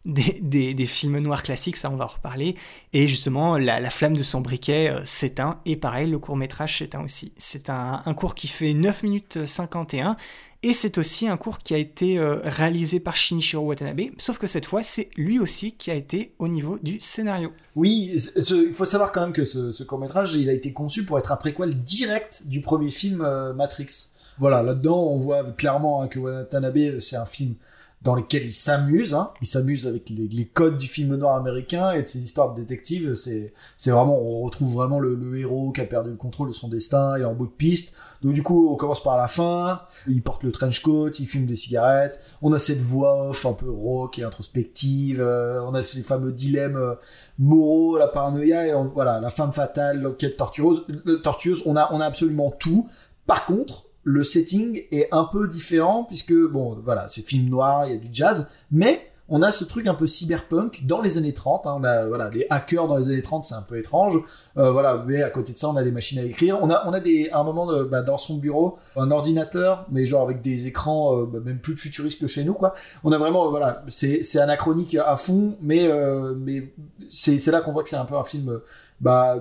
des, 0.08 0.86
films 0.86 1.20
noirs 1.20 1.44
classiques, 1.44 1.78
ça 1.78 1.90
on 1.92 1.96
va 1.96 2.06
en 2.06 2.08
reparler. 2.08 2.56
Et 2.94 3.08
justement, 3.08 3.58
la, 3.58 3.90
flamme 3.90 4.16
de 4.16 4.24
son 4.24 4.42
briquet 4.42 4.90
euh, 4.90 5.02
s'éteint, 5.06 5.60
et 5.66 5.76
pareil, 5.76 6.10
le 6.10 6.20
court 6.20 6.38
métrage 6.38 6.78
s'éteint 6.78 7.04
aussi. 7.04 7.34
C'est 7.38 7.70
un, 7.70 8.02
cours 8.16 8.36
qui 8.36 8.48
fait 8.48 8.74
9 8.74 9.04
minutes 9.04 9.46
51, 9.46 10.16
et 10.64 10.74
c'est 10.74 10.98
aussi 10.98 11.28
un 11.28 11.38
cours 11.38 11.60
qui 11.60 11.76
a 11.76 11.78
été 11.78 12.18
euh, 12.18 12.40
réalisé 12.44 13.00
par 13.00 13.16
Shinichiro 13.16 13.64
Watanabe, 13.66 14.10
sauf 14.18 14.40
que 14.40 14.48
cette 14.48 14.66
fois, 14.66 14.82
c'est 14.82 15.10
lui 15.16 15.40
aussi 15.40 15.74
qui 15.74 15.92
a 15.92 15.94
été 15.94 16.34
au 16.40 16.48
niveau 16.48 16.80
du 16.82 17.00
scénario. 17.00 17.52
Oui, 17.76 18.16
il 18.36 18.74
faut 18.74 18.86
savoir 18.86 19.12
quand 19.12 19.22
même 19.22 19.34
que 19.34 19.46
ce, 19.46 19.84
court 19.84 20.00
métrage, 20.00 20.34
il 20.34 20.50
a 20.50 20.54
été 20.54 20.74
conçu 20.74 21.06
pour 21.06 21.20
être 21.20 21.32
un 21.32 21.36
préquel 21.38 21.76
direct 21.84 22.48
du 22.48 22.62
premier 22.62 22.90
film 22.90 23.22
euh, 23.22 23.54
Matrix. 23.54 24.10
Voilà, 24.40 24.62
là-dedans, 24.62 25.08
on 25.08 25.16
voit 25.16 25.44
clairement 25.52 26.02
hein, 26.02 26.08
que 26.08 26.20
Watanabe, 26.20 27.00
c'est 27.00 27.16
un 27.16 27.26
film 27.26 27.56
dans 28.04 28.16
lesquels 28.16 28.46
il 28.46 28.54
s'amuse. 28.54 29.14
Hein. 29.14 29.32
Il 29.42 29.48
s'amuse 29.48 29.88
avec 29.88 30.10
les, 30.10 30.46
codes 30.46 30.78
du 30.78 30.88
film 30.88 31.16
noir 31.16 31.36
américain 31.36 31.92
et 31.92 32.04
de 32.04 32.08
ses 32.08 32.20
histoires 32.20 32.54
de 32.54 32.62
détectives. 32.62 33.16
C'est, 33.16 33.54
c'est 33.76 33.92
vraiment, 33.92 34.20
on 34.20 34.42
retrouve 34.42 34.74
vraiment 34.74 35.00
le, 35.00 35.38
héros 35.38 35.72
qui 35.72 35.82
a 35.82 35.86
perdu 35.86 36.12
le 36.12 36.16
contrôle 36.16 36.50
de 36.50 36.54
son 36.54 36.68
destin. 36.68 37.18
Il 37.18 37.24
est 37.24 37.26
en 37.26 37.34
bout 37.34 37.48
de 37.48 37.52
piste. 37.52 37.96
Donc 38.22 38.34
du 38.34 38.44
coup, 38.44 38.72
on 38.72 38.76
commence 38.76 39.02
par 39.02 39.18
la 39.18 39.28
fin. 39.28 39.82
Il 40.08 40.22
porte 40.22 40.44
le 40.44 40.52
trench 40.52 40.82
coat, 40.82 41.12
il 41.20 41.28
fume 41.28 41.48
des 41.48 41.56
cigarettes. 41.56 42.22
On 42.42 42.54
a 42.54 42.60
cette 42.60 42.82
voix 42.82 43.30
off 43.30 43.46
un 43.46 43.54
peu 43.54 43.70
rock 43.70 44.20
et 44.20 44.24
introspective. 44.24 45.20
Euh, 45.20 45.62
on 45.64 45.74
a 45.74 45.82
ces 45.82 46.02
fameux 46.02 46.32
dilemmes 46.32 46.78
euh, 46.78 46.96
moraux, 47.40 47.98
la 47.98 48.08
paranoïa 48.08 48.68
et 48.68 48.74
voilà, 48.94 49.20
la 49.20 49.30
femme 49.30 49.52
fatale, 49.52 50.02
l'enquête 50.02 50.38
tortueuse. 50.38 50.86
tortueuse. 51.24 51.64
On 51.66 51.76
a, 51.76 51.92
on 51.92 52.00
a 52.00 52.06
absolument 52.06 52.52
tout. 52.52 52.88
Par 53.26 53.46
contre, 53.46 53.87
le 54.08 54.24
setting 54.24 54.84
est 54.90 55.10
un 55.12 55.26
peu 55.26 55.50
différent 55.50 56.06
puisque 56.06 56.34
bon 56.34 56.80
voilà 56.82 57.10
c'est 57.10 57.28
film 57.28 57.50
noir 57.50 57.86
il 57.88 57.94
y 57.94 57.96
a 57.98 58.00
du 58.00 58.08
jazz 58.10 58.48
mais 58.72 59.06
on 59.28 59.42
a 59.42 59.52
ce 59.52 59.66
truc 59.66 59.86
un 59.88 59.96
peu 59.96 60.08
cyberpunk 60.08 60.86
dans 60.86 61.02
les 61.02 61.18
années 61.18 61.34
30 61.34 61.68
hein. 61.68 61.76
on 61.78 61.84
a 61.84 62.08
voilà 62.08 62.30
les 62.30 62.48
hackers 62.50 62.88
dans 62.88 62.96
les 62.96 63.10
années 63.10 63.22
30 63.22 63.44
c'est 63.44 63.56
un 63.56 63.62
peu 63.62 63.78
étrange. 63.78 64.18
Euh, 64.56 64.72
voilà 64.72 65.04
mais 65.06 65.24
à 65.24 65.30
côté 65.30 65.52
de 65.52 65.58
ça 65.58 65.68
on 65.68 65.76
a 65.76 65.82
les 65.82 65.92
machines 65.92 66.20
à 66.20 66.24
écrire. 66.24 66.58
On 66.62 66.70
a 66.70 66.88
on 66.88 66.94
a 66.94 67.02
des 67.02 67.30
un 67.34 67.44
moment 67.44 67.70
de, 67.70 67.84
bah, 67.84 68.02
dans 68.02 68.16
son 68.16 68.38
bureau 68.38 68.78
un 68.96 69.12
ordinateur 69.12 69.86
mais 69.92 70.06
genre 70.06 70.24
avec 70.24 70.40
des 70.40 70.68
écrans 70.68 71.18
euh, 71.18 71.26
bah, 71.26 71.40
même 71.44 71.60
plus 71.60 71.76
futuristes 71.76 72.22
que 72.22 72.28
chez 72.28 72.46
nous 72.46 72.54
quoi. 72.54 72.76
On 73.04 73.12
a 73.12 73.18
vraiment 73.18 73.50
voilà 73.50 73.84
c'est 73.90 74.24
c'est 74.24 74.40
anachronique 74.40 74.96
à 74.96 75.18
fond 75.18 75.58
mais 75.62 75.86
euh, 75.86 76.34
mais 76.34 76.74
c'est 77.10 77.40
c'est 77.40 77.52
là 77.52 77.60
qu'on 77.60 77.74
voit 77.74 77.84
que 77.84 77.90
c'est 77.90 77.98
un 77.98 78.06
peu 78.06 78.16
un 78.16 78.24
film 78.24 78.62
bah 79.02 79.36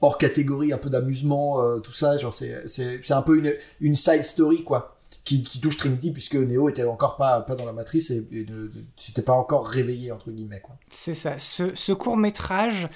hors 0.00 0.18
catégorie, 0.18 0.72
un 0.72 0.78
peu 0.78 0.90
d'amusement, 0.90 1.62
euh, 1.62 1.78
tout 1.78 1.92
ça. 1.92 2.16
Genre, 2.16 2.34
c'est 2.34 3.10
un 3.10 3.22
peu 3.22 3.38
une, 3.38 3.54
une 3.80 3.94
side 3.94 4.24
story, 4.24 4.64
quoi, 4.64 4.96
qui, 5.24 5.42
qui, 5.42 5.60
touche 5.60 5.76
Trinity, 5.76 6.10
puisque 6.10 6.36
Neo 6.36 6.68
était 6.68 6.84
encore 6.84 7.16
pas, 7.16 7.40
pas 7.40 7.54
dans 7.54 7.64
la 7.66 7.72
matrice 7.72 8.10
et, 8.10 8.26
ne 8.30 8.68
s'était 8.96 9.22
pas 9.22 9.32
encore 9.32 9.66
réveillé, 9.66 10.12
entre 10.12 10.30
guillemets, 10.30 10.60
quoi. 10.60 10.76
C'est 10.90 11.14
ça. 11.14 11.38
Ce, 11.38 11.74
ce 11.74 11.92
court-métrage, 11.92 12.88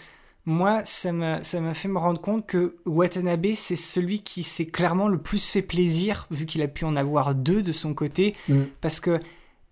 moi, 0.46 0.82
ça 0.84 1.12
m'a 1.12 1.42
fait 1.42 1.88
me 1.88 1.98
rendre 1.98 2.20
compte 2.20 2.46
que 2.46 2.76
Watanabe, 2.86 3.54
c'est 3.54 3.76
celui 3.76 4.22
qui 4.22 4.42
s'est 4.42 4.66
clairement 4.66 5.08
le 5.08 5.18
plus 5.18 5.50
fait 5.50 5.62
plaisir, 5.62 6.26
vu 6.30 6.46
qu'il 6.46 6.62
a 6.62 6.68
pu 6.68 6.84
en 6.84 6.96
avoir 6.96 7.34
deux 7.34 7.62
de 7.62 7.72
son 7.72 7.94
côté, 7.94 8.34
mm. 8.48 8.62
parce 8.80 9.00
que 9.00 9.18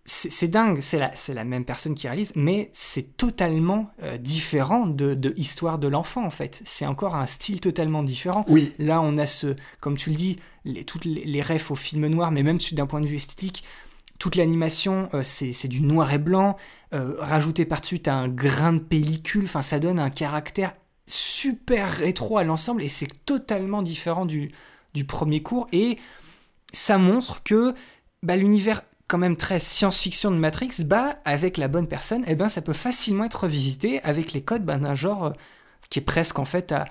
c'est 0.09 0.49
dingue, 0.49 0.81
c'est 0.81 0.99
la, 0.99 1.13
la, 1.35 1.45
même 1.45 1.67
personne 1.67 1.95
qui 1.95 2.09
réalise, 2.09 2.33
mais 2.35 2.71
c'est 2.73 3.19
totalement 3.19 3.91
euh, 4.03 4.17
différent 4.17 4.87
de, 4.87 5.13
de, 5.13 5.35
Histoire 5.37 5.79
de 5.79 5.87
l'enfant, 5.87 6.25
en 6.25 6.31
fait. 6.31 6.63
C'est 6.65 6.87
encore 6.87 7.15
un 7.15 7.27
style 7.27 7.61
totalement 7.61 8.03
différent. 8.03 8.47
Oui. 8.49 8.73
Là, 8.79 9.03
on 9.03 9.19
a 9.19 9.27
ce, 9.27 9.55
comme 9.81 9.99
tu 9.99 10.09
le 10.09 10.17
dis, 10.17 10.39
les, 10.65 10.85
toutes 10.85 11.05
les, 11.05 11.25
les 11.27 11.43
refs 11.43 11.71
au 11.71 11.75
film 11.75 12.07
noir, 12.07 12.31
mais 12.31 12.43
même 12.43 12.59
d'un 12.73 12.87
point 12.87 13.03
de 13.03 13.07
vue 13.07 13.17
esthétique, 13.17 13.65
toute 14.19 14.35
l'animation, 14.35 15.11
euh, 15.13 15.23
c'est 15.23 15.69
du 15.69 15.83
noir 15.83 16.11
et 16.13 16.19
blanc. 16.19 16.57
Euh, 16.95 17.15
rajouté 17.19 17.67
par-dessus, 17.67 18.01
t'as 18.01 18.15
un 18.15 18.29
grain 18.29 18.73
de 18.73 18.79
pellicule, 18.79 19.45
enfin, 19.45 19.63
ça 19.63 19.79
donne 19.79 20.01
un 20.01 20.11
caractère 20.11 20.75
super 21.05 21.91
rétro 21.91 22.39
à 22.39 22.45
l'ensemble, 22.45 22.83
et 22.83 22.89
c'est 22.89 23.27
totalement 23.27 23.83
différent 23.83 24.25
du, 24.25 24.53
du 24.95 25.05
premier 25.05 25.43
cours. 25.43 25.69
Et 25.73 25.99
ça 26.73 26.97
montre 26.97 27.43
que 27.43 27.75
bah, 28.23 28.37
l'univers 28.37 28.83
quand 29.09 29.19
même 29.19 29.37
très 29.37 29.59
science-fiction 29.59 30.31
de 30.31 30.37
Matrix, 30.37 30.85
bah, 30.85 31.17
avec 31.25 31.57
la 31.57 31.67
bonne 31.67 31.89
personne, 31.89 32.25
eh 32.29 32.35
ben, 32.35 32.49
ça 32.49 32.61
peut 32.61 32.75
facilement 32.75 33.25
être 33.25 33.45
revisité 33.45 34.03
avec 34.03 34.33
les 34.33 34.43
codes 34.43 34.65
bah, 34.65 34.77
d'un 34.77 34.95
genre 34.95 35.27
euh, 35.27 35.33
qui 35.91 35.99
est 35.99 36.03
presque 36.03 36.39
en 36.39 36.45
fait 36.45 36.73
à, 36.73 36.85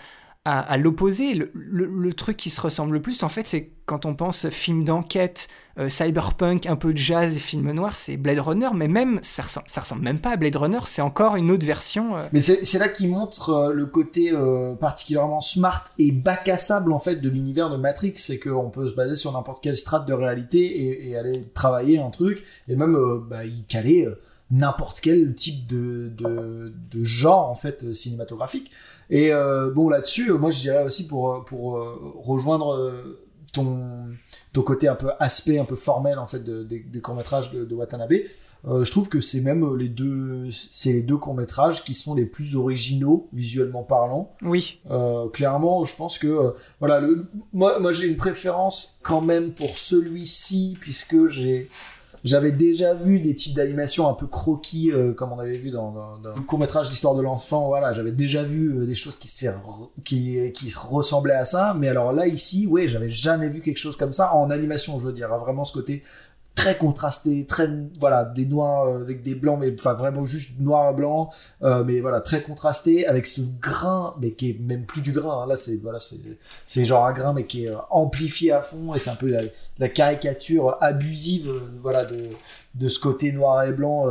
à, 0.44 0.78
l'opposé. 0.78 1.34
Le, 1.54 2.14
truc 2.14 2.38
qui 2.38 2.50
se 2.50 2.60
ressemble 2.62 2.94
le 2.94 3.02
plus, 3.02 3.22
en 3.24 3.30
fait, 3.30 3.48
c'est 3.48 3.72
quand 3.86 4.06
on 4.06 4.16
pense 4.16 4.50
film 4.50 4.84
d'enquête, 4.84 5.50
euh, 5.80 5.90
cyberpunk, 5.90 6.66
un 6.66 6.76
peu 6.76 6.92
de 6.92 6.98
jazz 6.98 7.38
et 7.38 7.40
film 7.40 7.72
noir, 7.72 7.96
c'est 7.96 8.18
Blade 8.18 8.40
Runner, 8.40 8.70
mais 8.74 8.88
même, 8.88 9.20
ça 9.22 9.44
ressemble, 9.44 9.68
ça 9.70 9.84
même 9.96 10.18
pas 10.18 10.32
à 10.32 10.36
Blade 10.36 10.56
Runner, 10.56 10.80
c'est 10.86 11.04
encore 11.04 11.36
une 11.36 11.52
autre 11.52 11.68
version. 11.68 12.18
Euh. 12.18 12.28
Mais 12.34 12.40
c'est 12.40 12.80
là 12.80 12.90
qu'il 12.90 13.10
montre 13.10 13.52
euh, 13.52 13.74
le 13.74 13.86
côté 13.86 14.34
particulièrement 14.80 15.40
smart 15.40 15.86
et 16.00 16.12
bacassable, 16.12 16.92
en 16.92 16.98
fait, 16.98 17.18
de 17.18 17.30
l'univers 17.30 17.70
de 17.70 17.78
Matrix, 17.78 18.14
c'est 18.16 18.40
qu'on 18.40 18.72
peut 18.72 18.88
se 18.88 18.96
baser 18.96 19.16
sur 19.16 19.32
n'importe 19.32 19.62
quelle 19.62 19.78
strate 19.78 20.08
de 20.08 20.14
réalité 20.14 21.10
et, 21.10 21.16
aller 21.16 21.48
travailler 21.54 22.00
un 22.00 22.10
truc, 22.10 22.44
et 22.68 22.76
même 22.76 22.98
bah, 23.30 23.46
y 23.46 23.64
caler 23.64 24.08
n'importe 24.50 25.00
quel 25.00 25.36
type 25.36 25.68
de, 25.68 26.74
genre 27.04 27.50
en 27.50 27.56
fait 27.56 27.94
cinématographique. 27.94 28.72
Et 29.10 29.32
bon 29.76 29.90
là-dessus, 29.90 30.32
moi 30.34 30.50
je 30.50 30.60
dirais 30.60 30.84
aussi 30.84 31.08
pour 31.08 31.46
rejoindre 32.24 33.27
ton 33.58 34.08
ton 34.54 34.62
côté 34.62 34.88
un 34.88 34.96
peu 34.96 35.12
aspect 35.20 35.60
un 35.60 35.66
peu 35.66 35.76
formel 35.76 36.20
en 36.20 36.26
fait 36.26 36.44
de, 36.44 36.64
des 36.64 37.02
courts 37.02 37.16
métrages 37.16 37.52
de, 37.52 37.66
de 37.66 37.76
Watanabe. 37.76 38.14
Euh, 38.66 38.84
je 38.84 38.92
trouve 38.92 39.08
que 39.08 39.22
c'est 39.22 39.42
même 39.42 39.76
les 39.76 39.88
deux, 39.88 40.50
c'est 40.52 40.92
les 40.92 41.02
deux 41.02 41.18
courts 41.18 41.36
métrages 41.36 41.84
qui 41.84 41.94
sont 41.94 42.16
les 42.16 42.26
plus 42.26 42.56
originaux 42.56 43.28
visuellement 43.32 43.84
parlant. 43.84 44.34
Oui. 44.42 44.82
Euh, 44.90 45.30
clairement, 45.30 45.86
je 45.86 45.96
pense 45.96 46.18
que 46.18 46.28
euh, 46.28 46.52
voilà, 46.80 47.00
le, 47.00 47.28
moi, 47.54 47.80
moi 47.80 47.92
j'ai 47.92 48.08
une 48.08 48.18
préférence 48.18 49.00
quand 49.04 49.22
même 49.22 49.52
pour 49.52 49.78
celui-ci 49.78 50.78
puisque 50.80 51.28
j'ai 51.28 51.70
j'avais 52.28 52.52
déjà 52.52 52.94
vu 52.94 53.20
des 53.20 53.34
types 53.36 53.56
d'animation 53.56 54.10
un 54.10 54.14
peu 54.14 54.28
croquis, 54.28 54.92
euh, 54.92 55.14
comme 55.14 55.32
on 55.32 55.40
avait 55.40 55.58
vu 55.58 55.72
dans, 55.72 56.20
le 56.24 56.42
court 56.42 56.60
métrage 56.60 56.90
L'histoire 56.90 57.16
de 57.16 57.22
l'enfant. 57.22 57.68
Voilà, 57.68 57.94
j'avais 57.94 58.12
déjà 58.12 58.44
vu 58.44 58.70
euh, 58.70 58.86
des 58.86 58.96
choses 58.96 59.16
qui 59.16 59.48
ressemblaient 60.76 61.34
à 61.34 61.46
ça. 61.46 61.74
Mais 61.78 61.88
alors 61.88 62.12
là, 62.12 62.28
ici, 62.28 62.68
ouais, 62.68 62.88
j'avais 62.88 63.10
jamais 63.10 63.48
vu 63.48 63.62
quelque 63.62 63.78
chose 63.78 63.96
comme 63.96 64.12
ça 64.12 64.36
en 64.36 64.50
animation, 64.50 65.00
je 65.00 65.08
veux 65.08 65.14
dire. 65.14 65.30
Vraiment 65.38 65.64
ce 65.64 65.72
côté 65.72 66.04
très 66.58 66.76
contrasté, 66.76 67.46
très 67.46 67.70
voilà 68.00 68.26
des 68.26 68.48
noirs 68.48 68.88
euh, 68.88 69.02
avec 69.02 69.22
des 69.22 69.36
blancs, 69.36 69.60
mais 69.62 69.74
enfin 69.80 69.94
vraiment 69.94 70.26
juste 70.26 70.60
noir 70.60 70.94
blanc, 70.96 71.30
euh, 71.62 71.84
mais 71.84 72.00
voilà 72.00 72.20
très 72.20 72.42
contrasté 72.42 73.06
avec 73.06 73.28
ce 73.28 73.42
grain, 73.62 74.16
mais 74.20 74.32
qui 74.32 74.50
est 74.50 74.60
même 74.60 74.86
plus 74.86 75.02
du 75.02 75.12
grain. 75.12 75.44
Hein. 75.44 75.48
là 75.48 75.56
c'est 75.56 75.78
voilà 75.78 76.00
c'est 76.66 76.84
genre 76.84 77.06
un 77.06 77.14
grain 77.14 77.34
mais 77.34 77.46
qui 77.46 77.66
est 77.66 77.70
euh, 77.70 77.78
amplifié 77.92 78.52
à 78.52 78.62
fond 78.62 78.96
et 78.96 79.00
c'est 79.00 79.12
un 79.12 79.16
peu 79.16 79.32
la, 79.78 79.88
caricature 79.90 80.78
abusive 80.82 81.50
voilà 81.82 82.04
de 82.04 82.18
de 82.74 82.90
ce 82.90 83.00
côté 83.00 83.32
noir 83.32 83.64
et 83.64 83.72
blanc, 83.72 84.06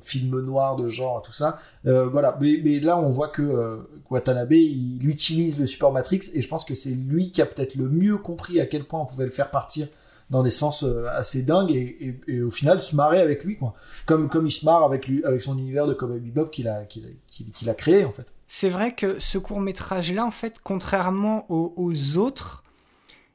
film 0.00 0.40
noir 0.40 0.76
de 0.76 0.88
genre, 0.88 1.22
tout 1.22 1.32
ça. 1.32 1.58
voilà, 1.84 2.36
mais, 2.38 2.60
mais, 2.62 2.78
là 2.78 2.98
on 2.98 3.08
voit 3.08 3.28
que 3.28 3.80
Watanabe 4.10 4.52
il 4.52 5.08
utilise 5.08 5.58
le 5.58 5.66
support 5.66 5.90
Matrix 5.90 6.20
et 6.34 6.42
je 6.42 6.48
pense 6.48 6.66
que 6.66 6.74
c'est 6.74 6.90
lui 6.90 7.32
qui 7.32 7.40
a 7.40 7.46
peut-être 7.46 7.76
le 7.76 7.88
mieux 7.88 8.18
compris 8.18 8.60
à 8.60 8.66
quel 8.66 8.84
point 8.84 9.00
on 9.00 9.06
pouvait 9.06 9.24
le 9.24 9.30
faire 9.30 9.50
partir 9.50 9.88
dans 10.30 10.42
des 10.42 10.50
sens 10.50 10.84
euh, 10.84 11.06
assez 11.10 11.42
dingues 11.42 11.72
et, 11.72 12.40
au 12.40 12.50
final 12.50 12.80
se 12.80 12.96
marrer 12.96 13.20
avec 13.20 13.44
lui 13.44 13.56
quoi. 13.56 13.74
Comme 14.06 14.28
comme 14.28 14.46
il 14.46 14.52
se 14.52 14.64
marre 14.64 14.84
avec 14.84 15.06
lui 15.06 15.24
avec 15.24 15.42
son 15.42 15.58
univers 15.58 15.86
de 15.86 15.94
Cowboy 15.94 16.20
Bebop 16.20 16.46
qu'il 16.46 16.68
a 16.68 16.84
qu'il 16.84 17.68
a 17.68 17.74
créé 17.74 18.04
en 18.04 18.12
fait. 18.12 18.26
C'est 18.46 18.70
vrai 18.70 18.94
que 18.94 19.18
ce 19.18 19.38
court 19.38 19.60
métrage 19.60 20.12
là 20.12 20.24
en 20.24 20.30
fait 20.30 20.56
contrairement 20.62 21.46
aux, 21.48 22.16
autres 22.16 22.64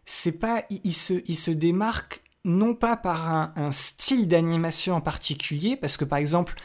c'est 0.05 0.33
pas 0.33 0.63
il, 0.69 0.93
se 0.93 1.13
il 1.27 1.35
se 1.35 1.51
démarque 1.51 2.21
non 2.43 2.75
pas 2.75 2.95
par 2.95 3.29
un, 3.29 3.53
un 3.55 3.71
style 3.71 4.27
d'animation 4.27 4.95
en 4.95 5.01
particulier 5.01 5.75
parce 5.75 5.97
que 5.97 6.05
par 6.05 6.19
exemple 6.19 6.55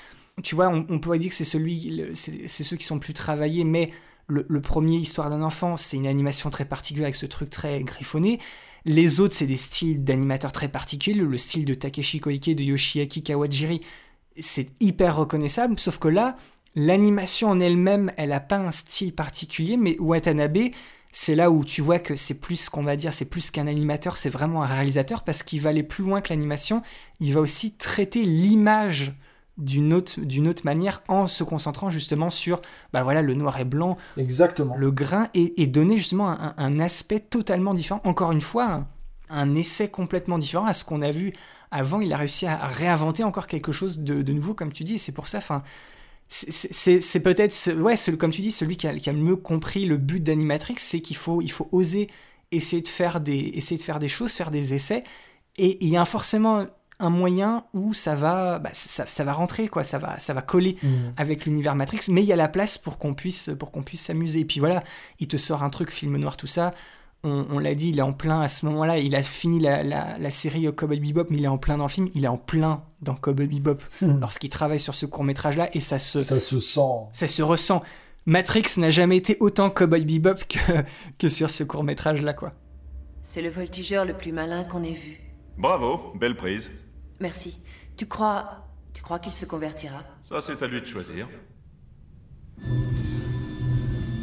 tu 0.43 0.55
vois, 0.55 0.69
on, 0.69 0.98
pourrait 0.98 1.19
dire 1.19 1.31
que 1.31 1.36
c'est 1.36 1.44
celui, 1.44 2.11
c'est 2.15 2.65
ceux 2.65 2.77
qui 2.77 2.85
sont 2.85 2.98
plus 2.98 3.12
travaillés, 3.12 3.65
mais 3.65 3.93
le, 4.27 4.61
premier, 4.61 4.97
Histoire 4.97 5.28
d'un 5.28 5.43
enfant, 5.43 5.77
c'est 5.77 5.97
une 5.97 6.07
animation 6.07 6.51
très 6.51 6.65
particulière 6.65 7.07
avec 7.07 7.16
ce 7.16 7.27
truc 7.27 7.51
très 7.51 7.82
griffonné. 7.82 8.39
Les 8.85 9.20
autres, 9.20 9.35
c'est 9.35 9.47
des 9.47 9.57
styles 9.57 10.05
d'animateurs 10.05 10.52
très 10.52 10.69
particuliers. 10.69 11.20
Le 11.20 11.39
style 11.39 11.65
de 11.65 11.74
Takeshi 11.74 12.20
Koike, 12.20 12.55
de 12.55 12.62
Yoshiaki 12.62 13.23
Kawajiri, 13.23 13.81
c'est 14.36 14.69
hyper 14.81 15.16
reconnaissable. 15.16 15.78
Sauf 15.78 15.98
que 15.98 16.09
là, 16.09 16.36
l'animation 16.74 17.51
en 17.51 17.61
elle-même, 17.61 18.12
elle 18.16 18.31
n'a 18.31 18.40
pas 18.40 18.57
un 18.57 18.73
style 18.73 19.15
particulier, 19.15 19.77
mais 19.77 19.98
Watanabe, 19.98 20.70
c'est 21.12 21.35
là 21.35 21.51
où 21.51 21.65
tu 21.65 21.82
vois 21.82 21.98
que 21.98 22.15
c'est 22.15 22.35
plus 22.35 22.69
qu'on 22.69 22.85
va 22.85 22.97
dire, 22.97 23.12
c'est 23.12 23.24
plus 23.24 23.51
qu'un 23.51 23.66
animateur, 23.66 24.16
c'est 24.16 24.31
vraiment 24.31 24.62
un 24.62 24.66
réalisateur 24.66 25.24
parce 25.24 25.43
qu'il 25.43 25.61
va 25.61 25.70
aller 25.70 25.82
plus 25.82 26.05
loin 26.05 26.20
que 26.20 26.32
l'animation. 26.32 26.82
Il 27.19 27.35
va 27.35 27.40
aussi 27.40 27.73
traiter 27.73 28.23
l'image 28.23 29.12
d'une 29.61 29.93
autre, 29.93 30.20
d'une 30.20 30.49
autre 30.49 30.62
manière 30.65 31.03
en 31.09 31.27
se 31.27 31.45
concentrant 31.45 31.91
justement 31.91 32.31
sur 32.31 32.61
bah 32.93 33.03
voilà, 33.03 33.23
le 33.23 33.35
noir 33.35 33.59
et 33.61 33.65
blanc, 33.65 33.97
Exactement. 34.16 34.77
le 34.77 34.91
grain, 34.91 35.28
et, 35.35 35.66
donner 35.66 35.97
justement 35.97 36.37
un, 36.57 36.81
aspect 36.81 37.20
totalement 37.20 37.74
différent. 37.74 38.01
Encore 38.05 38.32
une 38.32 38.41
fois, 38.41 38.87
un, 39.28 39.55
essai 39.55 39.89
complètement 39.89 40.39
différent 40.39 40.66
à 40.66 40.73
ce 40.73 40.85
qu'on 40.85 41.03
a 41.03 41.12
vu 41.12 41.32
avant. 41.70 42.01
Il 42.01 42.12
a 42.12 42.16
réussi 42.16 42.47
à 42.47 42.66
réinventer 42.66 43.23
encore 43.23 43.47
quelque 43.47 43.73
chose 43.73 43.99
de, 44.01 44.32
nouveau, 44.32 44.55
comme 44.55 44.73
tu 44.73 44.85
dis, 44.85 44.95
et 44.95 44.99
c'est 44.99 45.12
pour 45.12 45.28
ça, 45.28 45.39
enfin, 45.39 45.62
c'est 46.28 47.20
peut-être, 47.20 47.73
ouais, 47.74 47.97
comme 48.19 48.31
tu 48.31 48.41
dis, 48.41 48.53
celui 48.53 48.77
qui 48.77 48.87
a, 48.87 48.95
qui 48.95 49.11
a, 49.11 49.12
le 49.12 49.19
mieux 49.19 49.37
compris 49.37 49.85
le 49.85 49.97
but 49.97 50.23
d'Animatrix, 50.23 50.77
c'est 50.78 51.01
qu'il 51.01 51.16
faut, 51.16 51.43
il 51.43 51.51
faut 51.51 51.69
oser 51.73 52.09
essayer 52.53 52.82
de, 52.82 52.89
faire 52.89 53.20
des, 53.20 53.53
essayer 53.55 53.77
de 53.77 53.82
faire 53.82 53.99
des 53.99 54.09
choses, 54.09 54.32
faire 54.32 54.51
des 54.51 54.74
essais, 54.74 55.03
et 55.57 55.85
il 55.85 55.91
y 55.91 55.97
a 55.97 56.05
forcément 56.05 56.66
un 57.01 57.10
moyen 57.10 57.64
où 57.74 57.94
ça 57.94 58.14
va, 58.14 58.59
bah, 58.59 58.70
ça, 58.72 59.24
va 59.24 59.32
rentrer, 59.32 59.68
quoi, 59.68 59.85
ça 59.85 59.98
va, 59.98 60.18
ça 60.18 60.35
va 60.35 60.43
coller 60.43 60.77
mm. 60.82 60.89
avec 61.16 61.47
l'univers 61.47 61.74
Matrix, 61.74 62.01
mais 62.09 62.22
il 62.22 62.27
y 62.27 62.32
a 62.32 62.36
la 62.36 62.48
place 62.48 62.78
pour 62.78 62.98
qu'on 62.98 63.14
puisse, 63.14 63.51
pour 63.59 63.70
qu'on 63.70 63.82
puisse 63.82 64.02
s'amuser. 64.02 64.40
Et 64.40 64.44
puis 64.44 64.60
voilà, 64.60 64.82
il 65.18 65.28
te 65.28 65.36
sort 65.36 65.62
un 65.62 65.70
truc 65.70 65.90
film 65.90 66.16
noir, 66.16 66.36
tout 66.36 66.47
ça. 66.47 66.72
On, 67.22 67.59
l'a 67.59 67.74
dit, 67.74 67.90
il 67.90 67.98
est 67.98 68.02
en 68.02 68.14
plein 68.14 68.40
à 68.40 68.48
ce 68.48 68.64
moment-là. 68.64 68.97
Il 68.97 69.14
a 69.14 69.22
fini 69.22 69.60
la, 69.60 69.82
la, 69.82 70.31
série 70.31 70.74
Cowboy 70.74 71.01
Bebop, 71.01 71.27
mais 71.28 71.36
il 71.36 71.44
est 71.44 71.48
en 71.48 71.59
plein 71.59 71.77
dans 71.77 71.85
le 71.85 71.90
film. 71.90 72.09
Il 72.14 72.24
est 72.24 72.28
en 72.28 72.39
plein 72.39 72.82
dans 73.02 73.14
Cowboy 73.14 73.47
Bebop 73.47 73.82
mm. 74.01 74.20
lorsqu'il 74.20 74.48
travaille 74.48 74.81
sur 74.81 74.94
ce 74.94 75.05
court 75.05 75.24
métrage-là, 75.24 75.68
et 75.74 75.81
ça 75.81 75.98
se, 75.98 76.22
ça 76.22 76.40
se 76.40 76.60
sent, 76.60 76.81
ça 77.12 77.28
se 77.28 77.43
ressent. 77.43 77.82
Matrix 78.24 78.64
n'a 78.78 78.89
jamais 78.89 79.18
été 79.18 79.36
autant 79.40 79.68
Cowboy 79.68 80.06
Bebop 80.06 80.47
que, 80.48 80.59
que 81.18 81.28
sur 81.28 81.51
ce 81.51 81.62
court 81.62 81.85
métrage-là, 81.85 82.32
quoi. 82.32 82.55
C'est 83.22 83.43
le 83.43 83.51
voltigeur 83.51 84.06
le 84.06 84.14
plus 84.14 84.32
malin 84.32 84.64
qu'on 84.64 84.82
ait 84.82 84.94
vu. 84.94 85.20
Bravo, 85.59 86.14
belle 86.14 86.36
prise. 86.36 86.70
Merci. 87.21 87.59
Tu 87.97 88.07
crois... 88.07 88.67
Tu 88.93 89.03
crois 89.03 89.21
qu'il 89.21 89.33
se 89.33 89.47
convertira? 89.47 90.03
Ça, 90.21 90.41
c'est 90.41 90.61
à 90.63 90.67
lui 90.67 90.81
de 90.81 90.87
choisir. 90.87 91.29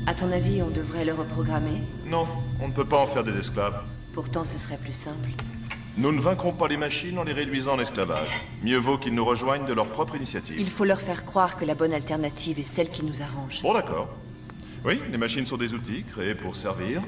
À 0.06 0.14
ton 0.14 0.30
avis, 0.30 0.62
on 0.62 0.70
devrait 0.70 1.06
le 1.06 1.14
reprogrammer? 1.14 1.82
Non, 2.06 2.28
on 2.62 2.68
ne 2.68 2.74
peut 2.74 2.84
pas 2.84 2.98
en 2.98 3.08
faire 3.08 3.24
des 3.24 3.38
esclaves. 3.38 3.82
Pourtant, 4.14 4.44
ce 4.44 4.58
serait 4.58 4.78
plus 4.78 4.92
simple. 4.92 5.30
Nous 5.96 6.12
ne 6.12 6.20
vaincrons 6.20 6.52
pas 6.52 6.68
les 6.68 6.76
machines 6.76 7.18
en 7.18 7.24
les 7.24 7.32
réduisant 7.32 7.76
en 7.76 7.80
esclavage. 7.80 8.30
Mieux 8.62 8.78
vaut 8.78 8.98
qu'ils 8.98 9.16
nous 9.16 9.24
rejoignent 9.24 9.66
de 9.66 9.74
leur 9.74 9.88
propre 9.88 10.18
initiative. 10.18 10.60
Il 10.60 10.70
faut 10.70 10.84
leur 10.84 11.00
faire 11.00 11.24
croire 11.24 11.56
que 11.56 11.64
la 11.64 11.76
bonne 11.76 11.94
alternative 11.94 12.60
est 12.60 12.64
celle 12.64 12.90
qui 12.90 13.06
nous 13.06 13.22
arrange. 13.22 13.62
Bon, 13.62 13.74
d'accord. 13.74 14.10
Oui, 14.84 15.00
les 15.10 15.18
machines 15.18 15.46
sont 15.46 15.58
des 15.58 15.74
outils 15.74 16.04
créés 16.04 16.36
pour 16.36 16.58
servir. 16.58 17.02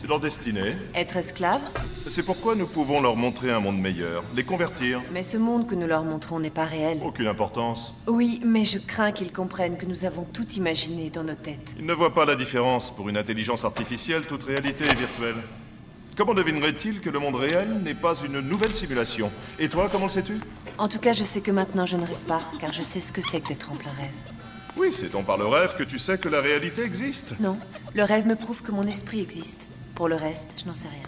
C'est 0.00 0.06
leur 0.06 0.18
destinée. 0.18 0.76
Être 0.94 1.18
esclave 1.18 1.60
C'est 2.08 2.22
pourquoi 2.22 2.54
nous 2.54 2.66
pouvons 2.66 3.02
leur 3.02 3.16
montrer 3.16 3.52
un 3.52 3.60
monde 3.60 3.78
meilleur, 3.78 4.24
les 4.34 4.44
convertir. 4.44 4.98
Mais 5.12 5.22
ce 5.22 5.36
monde 5.36 5.66
que 5.66 5.74
nous 5.74 5.86
leur 5.86 6.04
montrons 6.04 6.40
n'est 6.40 6.48
pas 6.48 6.64
réel. 6.64 6.98
Aucune 7.04 7.26
importance. 7.26 7.92
Oui, 8.06 8.40
mais 8.42 8.64
je 8.64 8.78
crains 8.78 9.12
qu'ils 9.12 9.30
comprennent 9.30 9.76
que 9.76 9.84
nous 9.84 10.06
avons 10.06 10.24
tout 10.24 10.48
imaginé 10.52 11.10
dans 11.10 11.22
nos 11.22 11.34
têtes. 11.34 11.74
Ils 11.78 11.84
ne 11.84 11.92
voient 11.92 12.14
pas 12.14 12.24
la 12.24 12.34
différence. 12.34 12.90
Pour 12.90 13.10
une 13.10 13.18
intelligence 13.18 13.66
artificielle, 13.66 14.22
toute 14.22 14.44
réalité 14.44 14.84
est 14.84 14.98
virtuelle. 14.98 15.36
Comment 16.16 16.32
devinerait-il 16.32 17.02
que 17.02 17.10
le 17.10 17.18
monde 17.18 17.36
réel 17.36 17.68
n'est 17.84 17.92
pas 17.92 18.14
une 18.24 18.40
nouvelle 18.40 18.72
simulation? 18.72 19.30
Et 19.58 19.68
toi, 19.68 19.90
comment 19.92 20.06
le 20.06 20.10
sais-tu? 20.10 20.40
En 20.78 20.88
tout 20.88 20.98
cas, 20.98 21.12
je 21.12 21.24
sais 21.24 21.42
que 21.42 21.50
maintenant 21.50 21.84
je 21.84 21.98
ne 21.98 22.06
rêve 22.06 22.24
pas, 22.26 22.40
car 22.58 22.72
je 22.72 22.80
sais 22.80 23.00
ce 23.00 23.12
que 23.12 23.20
c'est 23.20 23.42
que 23.42 23.48
d'être 23.48 23.70
en 23.70 23.76
plein 23.76 23.92
rêve. 23.92 24.08
Oui, 24.78 24.92
c'est 24.94 25.12
donc 25.12 25.26
par 25.26 25.36
le 25.36 25.44
rêve 25.44 25.74
que 25.76 25.82
tu 25.82 25.98
sais 25.98 26.16
que 26.16 26.30
la 26.30 26.40
réalité 26.40 26.84
existe. 26.84 27.38
Non, 27.38 27.58
le 27.94 28.02
rêve 28.02 28.26
me 28.26 28.34
prouve 28.34 28.62
que 28.62 28.72
mon 28.72 28.84
esprit 28.84 29.20
existe. 29.20 29.66
Pour 30.00 30.08
le 30.08 30.16
reste, 30.16 30.54
je 30.56 30.64
n'en 30.64 30.74
sais 30.74 30.88
rien. 30.88 31.02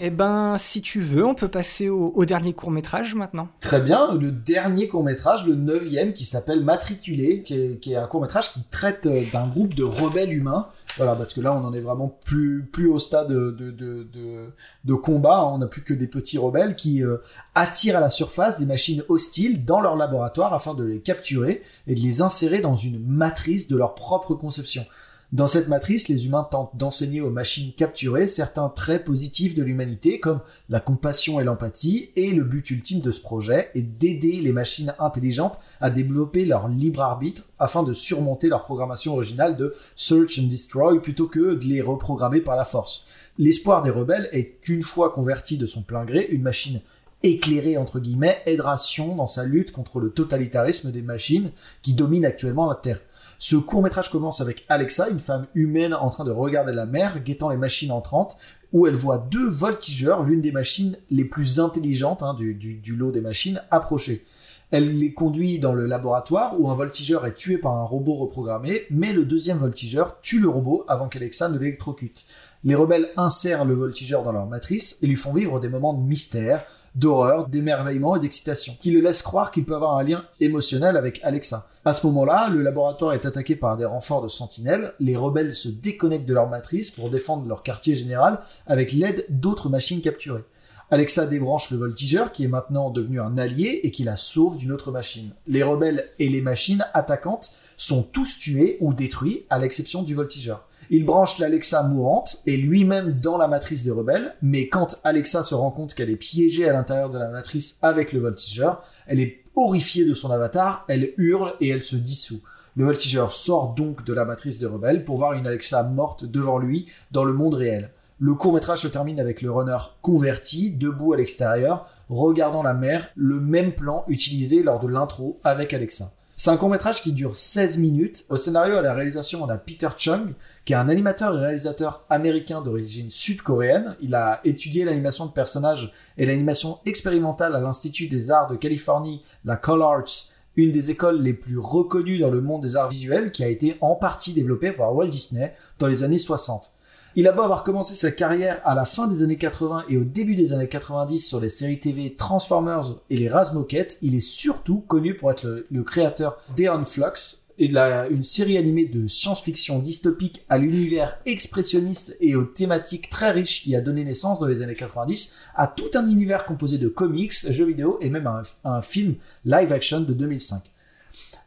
Eh 0.00 0.10
ben, 0.10 0.56
si 0.58 0.82
tu 0.82 1.00
veux, 1.00 1.24
on 1.24 1.34
peut 1.34 1.48
passer 1.48 1.88
au, 1.88 2.26
dernier 2.26 2.52
court 2.52 2.70
métrage 2.70 3.14
maintenant. 3.14 3.48
Très 3.62 3.80
bien, 3.80 4.14
le 4.14 4.32
dernier 4.32 4.86
court 4.86 5.02
métrage, 5.02 5.46
le 5.46 5.54
neuvième, 5.54 6.12
qui 6.12 6.26
s'appelle 6.26 6.62
Matriculé, 6.62 7.42
qui 7.42 7.54
est, 7.54 7.96
un 7.96 8.06
court 8.06 8.20
métrage 8.20 8.52
qui 8.52 8.64
traite 8.64 9.06
euh, 9.06 9.24
d'un 9.32 9.46
groupe 9.46 9.72
de 9.72 9.82
rebelles 9.82 10.34
humains. 10.34 10.68
Voilà, 10.98 11.14
parce 11.14 11.32
que 11.32 11.40
là, 11.40 11.54
on 11.54 11.64
en 11.64 11.72
est 11.72 11.80
vraiment 11.80 12.18
plus, 12.26 12.68
plus 12.70 12.86
au 12.86 12.98
stade 12.98 13.28
de, 13.28 13.50
de, 13.50 14.52
de, 14.84 14.94
combat. 14.94 15.46
On 15.46 15.56
n'a 15.56 15.68
plus 15.68 15.82
que 15.82 15.94
des 15.94 16.06
petits 16.06 16.36
rebelles 16.36 16.76
qui 16.76 17.02
euh, 17.02 17.16
attirent 17.54 17.96
à 17.96 18.00
la 18.00 18.10
surface 18.10 18.60
des 18.60 18.66
machines 18.66 19.02
hostiles 19.08 19.64
dans 19.64 19.80
leur 19.80 19.96
laboratoire 19.96 20.52
afin 20.52 20.74
de 20.74 20.84
les 20.84 21.00
capturer 21.00 21.62
et 21.86 21.94
de 21.94 22.00
les 22.00 22.20
insérer 22.20 22.60
dans 22.60 22.76
une 22.76 23.02
matrice 23.02 23.68
de 23.68 23.76
leur 23.78 23.94
propre 23.94 24.34
conception. 24.34 24.84
Dans 25.30 25.46
cette 25.46 25.68
matrice, 25.68 26.08
les 26.08 26.24
humains 26.24 26.48
tentent 26.50 26.74
d'enseigner 26.74 27.20
aux 27.20 27.28
machines 27.28 27.74
capturées 27.74 28.26
certains 28.26 28.70
traits 28.70 29.04
positifs 29.04 29.54
de 29.54 29.62
l'humanité, 29.62 30.20
comme 30.20 30.40
la 30.70 30.80
compassion 30.80 31.38
et 31.38 31.44
l'empathie, 31.44 32.08
et 32.16 32.32
le 32.32 32.44
but 32.44 32.70
ultime 32.70 33.00
de 33.00 33.10
ce 33.10 33.20
projet 33.20 33.70
est 33.74 33.82
d'aider 33.82 34.40
les 34.40 34.52
machines 34.52 34.94
intelligentes 34.98 35.58
à 35.82 35.90
développer 35.90 36.46
leur 36.46 36.68
libre 36.68 37.02
arbitre 37.02 37.42
afin 37.58 37.82
de 37.82 37.92
surmonter 37.92 38.48
leur 38.48 38.62
programmation 38.62 39.12
originale 39.12 39.58
de 39.58 39.74
Search 39.96 40.38
and 40.38 40.46
Destroy 40.46 41.02
plutôt 41.02 41.26
que 41.26 41.56
de 41.56 41.64
les 41.66 41.82
reprogrammer 41.82 42.40
par 42.40 42.56
la 42.56 42.64
force. 42.64 43.04
L'espoir 43.36 43.82
des 43.82 43.90
rebelles 43.90 44.30
est 44.32 44.58
qu'une 44.62 44.82
fois 44.82 45.10
convertie 45.10 45.58
de 45.58 45.66
son 45.66 45.82
plein 45.82 46.06
gré, 46.06 46.26
une 46.30 46.42
machine 46.42 46.80
éclairée 47.22 47.76
entre 47.76 48.00
guillemets 48.00 48.40
aidera 48.46 48.78
Sion 48.78 49.14
dans 49.14 49.26
sa 49.26 49.44
lutte 49.44 49.72
contre 49.72 50.00
le 50.00 50.08
totalitarisme 50.08 50.90
des 50.90 51.02
machines 51.02 51.50
qui 51.82 51.92
dominent 51.92 52.24
actuellement 52.24 52.70
la 52.70 52.76
Terre. 52.76 53.00
Ce 53.40 53.54
court 53.54 53.82
métrage 53.82 54.10
commence 54.10 54.40
avec 54.40 54.64
Alexa, 54.68 55.08
une 55.08 55.20
femme 55.20 55.46
humaine 55.54 55.94
en 55.94 56.08
train 56.08 56.24
de 56.24 56.32
regarder 56.32 56.72
la 56.72 56.86
mer, 56.86 57.20
guettant 57.20 57.50
les 57.50 57.56
machines 57.56 57.92
entrantes, 57.92 58.36
où 58.72 58.88
elle 58.88 58.96
voit 58.96 59.18
deux 59.18 59.48
voltigeurs, 59.48 60.24
l'une 60.24 60.40
des 60.40 60.50
machines 60.50 60.96
les 61.12 61.24
plus 61.24 61.60
intelligentes 61.60 62.24
hein, 62.24 62.34
du, 62.34 62.54
du, 62.54 62.96
lot 62.96 63.12
des 63.12 63.20
machines, 63.20 63.62
approcher. 63.70 64.26
Elle 64.72 64.98
les 64.98 65.14
conduit 65.14 65.60
dans 65.60 65.72
le 65.72 65.86
laboratoire 65.86 66.60
où 66.60 66.68
un 66.68 66.74
voltigeur 66.74 67.24
est 67.26 67.34
tué 67.34 67.58
par 67.58 67.74
un 67.74 67.84
robot 67.84 68.16
reprogrammé, 68.16 68.82
mais 68.90 69.12
le 69.12 69.24
deuxième 69.24 69.58
voltigeur 69.58 70.18
tue 70.20 70.40
le 70.40 70.48
robot 70.48 70.84
avant 70.88 71.08
qu'Alexa 71.08 71.48
ne 71.48 71.58
l'électrocute. 71.58 72.26
Les 72.64 72.74
rebelles 72.74 73.08
insèrent 73.16 73.64
le 73.64 73.74
voltigeur 73.74 74.24
dans 74.24 74.32
leur 74.32 74.46
matrice 74.46 74.98
et 75.00 75.06
lui 75.06 75.16
font 75.16 75.32
vivre 75.32 75.60
des 75.60 75.68
moments 75.68 75.94
de 75.94 76.02
mystère, 76.02 76.64
d'horreur, 76.96 77.46
d'émerveillement 77.48 78.16
et 78.16 78.20
d'excitation, 78.20 78.76
qui 78.80 78.90
le 78.90 79.00
laissent 79.00 79.22
croire 79.22 79.52
qu'il 79.52 79.64
peut 79.64 79.76
avoir 79.76 79.96
un 79.96 80.02
lien 80.02 80.24
émotionnel 80.40 80.96
avec 80.96 81.20
Alexa. 81.22 81.68
À 81.88 81.94
ce 81.94 82.06
moment-là, 82.08 82.50
le 82.50 82.60
laboratoire 82.60 83.14
est 83.14 83.24
attaqué 83.24 83.56
par 83.56 83.78
des 83.78 83.86
renforts 83.86 84.20
de 84.20 84.28
sentinelles, 84.28 84.92
les 85.00 85.16
rebelles 85.16 85.54
se 85.54 85.70
déconnectent 85.70 86.28
de 86.28 86.34
leur 86.34 86.46
matrice 86.46 86.90
pour 86.90 87.08
défendre 87.08 87.48
leur 87.48 87.62
quartier 87.62 87.94
général 87.94 88.40
avec 88.66 88.92
l'aide 88.92 89.24
d'autres 89.30 89.70
machines 89.70 90.02
capturées. 90.02 90.44
Alexa 90.90 91.24
débranche 91.24 91.70
le 91.70 91.78
voltigeur 91.78 92.30
qui 92.30 92.44
est 92.44 92.48
maintenant 92.48 92.90
devenu 92.90 93.22
un 93.22 93.38
allié 93.38 93.80
et 93.84 93.90
qui 93.90 94.04
la 94.04 94.16
sauve 94.16 94.58
d'une 94.58 94.70
autre 94.70 94.92
machine. 94.92 95.32
Les 95.46 95.62
rebelles 95.62 96.04
et 96.18 96.28
les 96.28 96.42
machines 96.42 96.84
attaquantes 96.92 97.52
sont 97.78 98.02
tous 98.02 98.36
tués 98.36 98.76
ou 98.80 98.92
détruits 98.92 99.46
à 99.48 99.58
l'exception 99.58 100.02
du 100.02 100.14
voltigeur. 100.14 100.68
Il 100.90 101.06
branche 101.06 101.38
l'Alexa 101.38 101.82
mourante 101.84 102.42
et 102.46 102.58
lui-même 102.58 103.12
dans 103.12 103.38
la 103.38 103.48
matrice 103.48 103.84
des 103.84 103.90
rebelles, 103.90 104.34
mais 104.42 104.68
quand 104.68 105.00
Alexa 105.04 105.42
se 105.42 105.54
rend 105.54 105.70
compte 105.70 105.94
qu'elle 105.94 106.10
est 106.10 106.16
piégée 106.16 106.68
à 106.68 106.72
l'intérieur 106.74 107.08
de 107.08 107.18
la 107.18 107.28
matrice 107.28 107.78
avec 107.80 108.12
le 108.12 108.20
voltigeur, 108.20 108.82
elle 109.06 109.20
est 109.20 109.42
horrifiée 109.58 110.04
de 110.04 110.14
son 110.14 110.30
avatar, 110.30 110.84
elle 110.88 111.12
hurle 111.16 111.54
et 111.60 111.68
elle 111.68 111.82
se 111.82 111.96
dissout. 111.96 112.40
Le 112.76 112.84
voltigeur 112.84 113.32
sort 113.32 113.74
donc 113.74 114.04
de 114.04 114.12
la 114.12 114.24
matrice 114.24 114.58
des 114.58 114.66
rebelles 114.66 115.04
pour 115.04 115.16
voir 115.16 115.32
une 115.32 115.46
Alexa 115.46 115.82
morte 115.82 116.24
devant 116.24 116.58
lui 116.58 116.86
dans 117.10 117.24
le 117.24 117.32
monde 117.32 117.54
réel. 117.54 117.90
Le 118.20 118.34
court 118.34 118.52
métrage 118.52 118.80
se 118.80 118.88
termine 118.88 119.20
avec 119.20 119.42
le 119.42 119.50
runner 119.50 119.78
converti, 120.02 120.70
debout 120.70 121.12
à 121.12 121.16
l'extérieur, 121.16 121.86
regardant 122.08 122.62
la 122.62 122.74
mer, 122.74 123.08
le 123.16 123.40
même 123.40 123.72
plan 123.72 124.04
utilisé 124.08 124.62
lors 124.62 124.80
de 124.80 124.88
l'intro 124.88 125.40
avec 125.44 125.72
Alexa. 125.72 126.12
C'est 126.40 126.50
un 126.50 126.56
court-métrage 126.56 127.02
qui 127.02 127.12
dure 127.12 127.36
16 127.36 127.78
minutes. 127.78 128.24
Au 128.28 128.36
scénario 128.36 128.76
à 128.76 128.80
la 128.80 128.94
réalisation, 128.94 129.42
on 129.42 129.48
a 129.48 129.58
Peter 129.58 129.88
Chung, 129.96 130.34
qui 130.64 130.72
est 130.72 130.76
un 130.76 130.88
animateur 130.88 131.36
et 131.36 131.40
réalisateur 131.40 132.04
américain 132.08 132.62
d'origine 132.62 133.10
sud-coréenne. 133.10 133.96
Il 134.00 134.14
a 134.14 134.40
étudié 134.44 134.84
l'animation 134.84 135.26
de 135.26 135.32
personnages 135.32 135.92
et 136.16 136.26
l'animation 136.26 136.78
expérimentale 136.86 137.56
à 137.56 137.58
l'Institut 137.58 138.06
des 138.06 138.30
Arts 138.30 138.46
de 138.46 138.54
Californie, 138.54 139.24
la 139.44 139.56
Call 139.56 139.82
Arts, 139.82 140.28
une 140.54 140.70
des 140.70 140.92
écoles 140.92 141.20
les 141.20 141.34
plus 141.34 141.58
reconnues 141.58 142.20
dans 142.20 142.30
le 142.30 142.40
monde 142.40 142.62
des 142.62 142.76
arts 142.76 142.90
visuels, 142.90 143.32
qui 143.32 143.42
a 143.42 143.48
été 143.48 143.76
en 143.80 143.96
partie 143.96 144.32
développée 144.32 144.70
par 144.70 144.94
Walt 144.94 145.08
Disney 145.08 145.52
dans 145.80 145.88
les 145.88 146.04
années 146.04 146.18
60. 146.18 146.72
Il 147.18 147.26
a 147.26 147.32
beau 147.32 147.42
avoir 147.42 147.64
commencé 147.64 147.96
sa 147.96 148.12
carrière 148.12 148.60
à 148.64 148.76
la 148.76 148.84
fin 148.84 149.08
des 149.08 149.24
années 149.24 149.38
80 149.38 149.86
et 149.88 149.96
au 149.96 150.04
début 150.04 150.36
des 150.36 150.52
années 150.52 150.68
90 150.68 151.18
sur 151.18 151.40
les 151.40 151.48
séries 151.48 151.80
TV 151.80 152.14
Transformers 152.14 152.94
et 153.10 153.16
les 153.16 153.28
Razmoket, 153.28 153.98
il 154.02 154.14
est 154.14 154.20
surtout 154.20 154.84
connu 154.86 155.16
pour 155.16 155.32
être 155.32 155.64
le, 155.68 155.82
créateur 155.82 156.38
d'Eon 156.54 156.84
Flux, 156.84 157.42
la- 157.58 158.06
une 158.06 158.22
série 158.22 158.56
animée 158.56 158.84
de 158.86 159.08
science-fiction 159.08 159.80
dystopique 159.80 160.44
à 160.48 160.58
l'univers 160.58 161.18
expressionniste 161.26 162.16
et 162.20 162.36
aux 162.36 162.44
thématiques 162.44 163.10
très 163.10 163.32
riches 163.32 163.64
qui 163.64 163.74
a 163.74 163.80
donné 163.80 164.04
naissance 164.04 164.38
dans 164.38 164.46
les 164.46 164.62
années 164.62 164.76
90 164.76 165.32
à 165.56 165.66
tout 165.66 165.90
un 165.96 166.08
univers 166.08 166.46
composé 166.46 166.78
de 166.78 166.86
comics, 166.86 167.32
jeux 167.50 167.66
vidéo 167.66 167.98
et 168.00 168.10
même 168.10 168.28
un, 168.28 168.42
un 168.62 168.80
film 168.80 169.16
live 169.44 169.72
action 169.72 170.02
de 170.02 170.12
2005. 170.12 170.62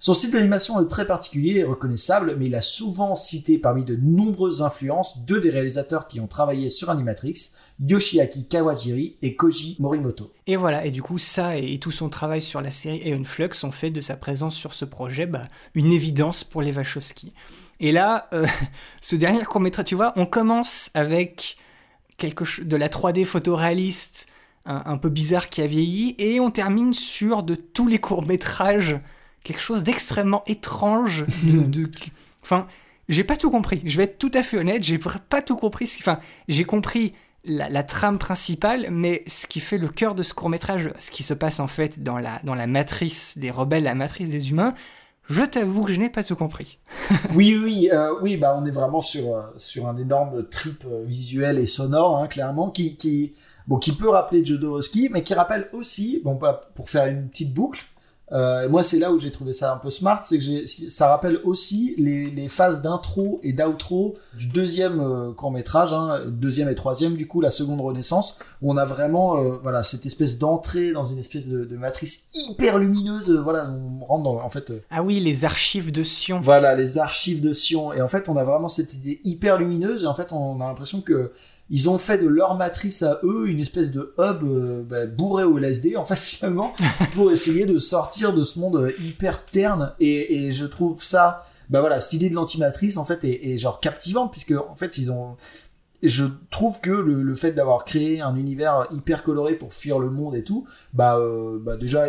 Son 0.03 0.15
style 0.15 0.32
d'animation 0.32 0.82
est 0.82 0.88
très 0.88 1.06
particulier 1.06 1.60
et 1.60 1.64
reconnaissable, 1.64 2.36
mais 2.40 2.48
il 2.48 2.56
a 2.56 2.61
souvent 2.61 3.14
cité 3.14 3.60
parmi 3.60 3.86
de 3.86 3.95
nombreuses 3.95 4.64
influences 4.64 5.23
deux 5.26 5.40
des 5.40 5.52
réalisateurs 5.52 6.07
qui 6.07 6.19
ont 6.19 6.26
travaillé 6.26 6.69
sur 6.69 6.90
Animatrix, 6.90 7.52
Yoshiaki 7.80 8.48
Kawajiri 8.48 9.18
et 9.22 9.36
Koji 9.36 9.76
Morimoto. 9.78 10.34
Et 10.48 10.56
voilà, 10.56 10.88
et 10.88 10.90
du 10.90 11.03
coup, 11.03 11.19
ça 11.19 11.56
et, 11.56 11.78
tout 11.78 11.91
son 11.91 12.10
travail 12.10 12.41
sur 12.41 12.61
la 12.61 12.72
série 12.72 13.07
Aeon 13.07 13.23
Flux 13.23 13.52
ont 13.61 13.72
fait 13.72 13.91
de 13.91 14.02
sa 14.02 14.18
présence 14.18 14.56
sur 14.56 14.73
ce 14.73 14.86
projet 14.86 15.28
bah, 15.28 15.44
une 15.76 15.91
évidence 15.91 16.44
pour 16.44 16.64
les 16.64 16.72
Wachowski. 16.72 17.32
Et 17.80 17.91
là, 17.91 18.28
euh, 18.34 18.48
ce 19.02 19.15
dernier 19.15 19.44
court-métrage, 19.44 19.86
tu 19.86 19.94
vois, 19.94 20.14
on 20.15 20.26
commence 20.26 20.90
avec 20.95 21.57
quelque 22.18 22.64
de 22.64 22.76
la 22.76 22.90
3D 22.90 23.23
photoréaliste 23.26 24.26
un, 24.65 24.82
un 24.84 24.98
peu 24.98 25.10
bizarre 25.10 25.48
qui 25.48 25.61
a 25.61 25.68
vieilli, 25.68 26.15
et 26.18 26.40
on 26.40 26.49
termine 26.49 26.91
sur 26.91 27.44
de 27.44 27.53
tous 27.53 27.88
les 27.88 27.99
courts-métrages 27.99 28.99
quelque 29.43 29.61
chose 29.61 29.84
d'extrêmement 29.84 30.43
étrange. 30.47 31.26
De, 31.43 31.59
de- 31.61 31.89
Enfin, 32.43 32.68
j'ai 33.09 33.23
pas 33.23 33.35
tout 33.35 33.51
compris. 33.51 33.81
Je 33.85 33.97
vais 33.97 34.03
être 34.05 34.18
tout 34.18 34.31
à 34.34 34.41
fait 34.43 34.57
honnête, 34.57 34.84
j'ai 34.84 34.97
pas 34.97 35.41
tout 35.41 35.55
compris. 35.55 35.88
ce 35.88 35.97
qui- 35.97 36.03
Enfin, 36.03 36.19
j'ai 36.47 36.63
compris 36.63 37.13
la, 37.43 37.69
la 37.69 37.84
trame 37.84 38.18
principale, 38.19 38.88
mais 38.91 39.23
ce 39.27 39.47
qui 39.47 39.59
fait 39.59 39.77
le 39.77 39.88
cœur 39.89 40.15
de 40.15 40.23
ce 40.23 40.34
court 40.34 40.49
métrage, 40.49 40.91
ce 40.97 41.11
qui 41.11 41.23
se 41.23 41.34
passe 41.34 41.59
en 41.59 41.68
fait 41.68 42.01
dans 42.03 42.18
la, 42.18 42.39
dans 42.43 42.55
la 42.55 42.68
matrice 42.68 43.38
des 43.38 43.51
rebelles, 43.51 43.84
la 43.84 43.95
matrice 43.95 44.30
des 44.30 44.49
humains, 44.51 44.73
je 45.30 45.43
t'avoue 45.43 45.84
que 45.85 45.91
je 45.93 45.99
n'ai 45.99 46.09
pas 46.09 46.23
tout 46.23 46.35
compris. 46.35 46.80
oui, 47.35 47.59
oui, 47.63 47.89
euh, 47.93 48.13
oui, 48.22 48.38
bah 48.38 48.55
on 48.59 48.65
est 48.65 48.72
vraiment 48.72 49.01
sur 49.01 49.35
euh, 49.35 49.41
sur 49.57 49.88
un 49.88 49.97
énorme 49.97 50.47
trip 50.49 50.84
euh, 50.85 51.03
visuel 51.05 51.57
et 51.59 51.65
sonore, 51.68 52.18
hein, 52.18 52.27
clairement, 52.27 52.69
qui 52.69 52.95
qui 52.97 53.34
bon 53.68 53.77
qui 53.77 53.91
peut 53.93 54.09
rappeler 54.09 54.43
Jodorowsky, 54.43 55.09
mais 55.11 55.23
qui 55.23 55.34
rappelle 55.34 55.69
aussi, 55.73 56.22
bon 56.23 56.35
pas 56.38 56.53
pour 56.76 56.89
faire 56.89 57.05
une 57.05 57.30
petite 57.30 57.53
boucle. 57.53 57.81
Euh, 58.32 58.70
moi, 58.70 58.82
c'est 58.84 58.98
là 58.99 59.12
où 59.12 59.18
j'ai 59.18 59.32
trouvé 59.32 59.53
ça 59.53 59.74
un 59.74 59.78
peu 59.78 59.90
smart, 59.90 60.22
c'est 60.24 60.38
que 60.40 60.66
ça 60.66 61.08
rappelle 61.10 61.40
aussi 61.44 61.95
les, 61.98 62.30
les 62.32 62.48
phases 62.48 62.82
d'intro 62.82 63.40
et 63.44 63.52
d'outro 63.53 64.16
du 64.38 64.48
deuxième 64.48 65.34
court 65.36 65.52
métrage, 65.52 65.94
hein, 65.94 66.22
deuxième 66.28 66.70
et 66.70 66.76
troisième 66.76 67.16
du 67.16 67.28
coup, 67.28 67.41
la 67.41 67.52
seconde 67.52 67.82
Renaissance, 67.82 68.38
où 68.62 68.72
on 68.72 68.78
a 68.78 68.86
vraiment 68.86 69.38
euh, 69.38 69.58
voilà 69.62 69.84
cette 69.84 70.06
espèce 70.06 70.38
d'entrée 70.38 70.91
dans 70.91 71.03
une 71.03 71.18
espèce 71.18 71.49
de, 71.49 71.66
de 71.66 71.76
matrice 71.76 72.30
hyper 72.34 72.78
lumineuse. 72.78 73.30
euh, 73.30 73.41
voilà, 73.41 73.70
on 73.70 74.06
rentre 74.06 74.24
dans 74.24 74.41
en 74.41 74.49
fait. 74.49 74.70
euh, 74.72 74.80
Ah 74.91 75.03
oui, 75.03 75.20
les 75.20 75.44
archives 75.45 75.91
de 75.91 76.03
Sion. 76.03 76.40
voilà, 76.41 76.74
les 76.76 76.98
archives 76.98 77.41
de 77.41 77.53
Sion. 77.53 77.91
Et 77.94 78.02
en 78.02 78.08
fait, 78.08 78.30
on 78.30 78.38
a 78.38 78.44
vraiment 78.44 78.70
cette 78.70 78.94
idée 78.94 79.20
hyper 79.24 79.58
lumineuse. 79.58 80.03
Et 80.03 80.08
en 80.08 80.14
fait, 80.14 80.32
on 80.32 80.62
a 80.62 80.68
l'impression 80.68 81.02
que 81.02 81.32
ils 81.73 81.89
ont 81.89 81.98
fait 81.98 82.18
de 82.18 82.27
leur 82.27 82.56
matrice 82.56 83.02
à 83.02 83.22
eux 83.23 83.48
une 83.48 83.61
espèce 83.61 83.91
de 83.91 84.14
hub 84.19 84.43
euh, 84.43 84.84
bah, 84.84 85.06
bourré 85.07 85.45
au 85.45 85.57
LSD, 85.57 85.95
en 85.95 86.03
fait, 86.03 86.15
finalement, 86.18 86.73
pour 87.14 87.31
essayer 87.31 87.65
de 87.65 87.80
sortir 87.80 88.34
de 88.34 88.43
ce 88.43 88.60
monde 88.60 88.76
euh, 88.76 88.91
hyper 88.99 89.45
terne. 89.45 89.93
Et, 90.02 90.52
je 90.52 90.65
trouve 90.65 91.02
ça, 91.02 91.45
bah 91.69 91.80
voilà, 91.80 92.02
cette 92.02 92.14
idée 92.14 92.30
de 92.30 92.35
l'antimatrice, 92.35 92.98
en 92.98 93.06
fait, 93.06 93.23
est, 93.23 93.56
genre 93.56 93.80
captivante, 93.80 94.31
puisque, 94.31 94.52
en 94.52 94.76
fait, 94.76 94.98
ils 94.98 95.11
ont. 95.11 95.38
Je 96.03 96.26
trouve 96.49 96.81
que 96.81 96.89
le, 96.89 97.22
le 97.22 97.34
fait 97.35 97.52
d'avoir 97.52 97.85
créé 97.85 98.22
un 98.22 98.35
univers 98.35 98.88
hyper 98.91 99.23
coloré 99.23 99.56
pour 99.56 99.72
fuir 99.72 99.98
le 99.98 100.10
monde 100.10 100.35
et 100.35 100.43
tout, 100.43 100.68
bah, 100.93 101.18
euh, 101.18 101.57
bah 101.61 101.77
déjà 101.77 102.07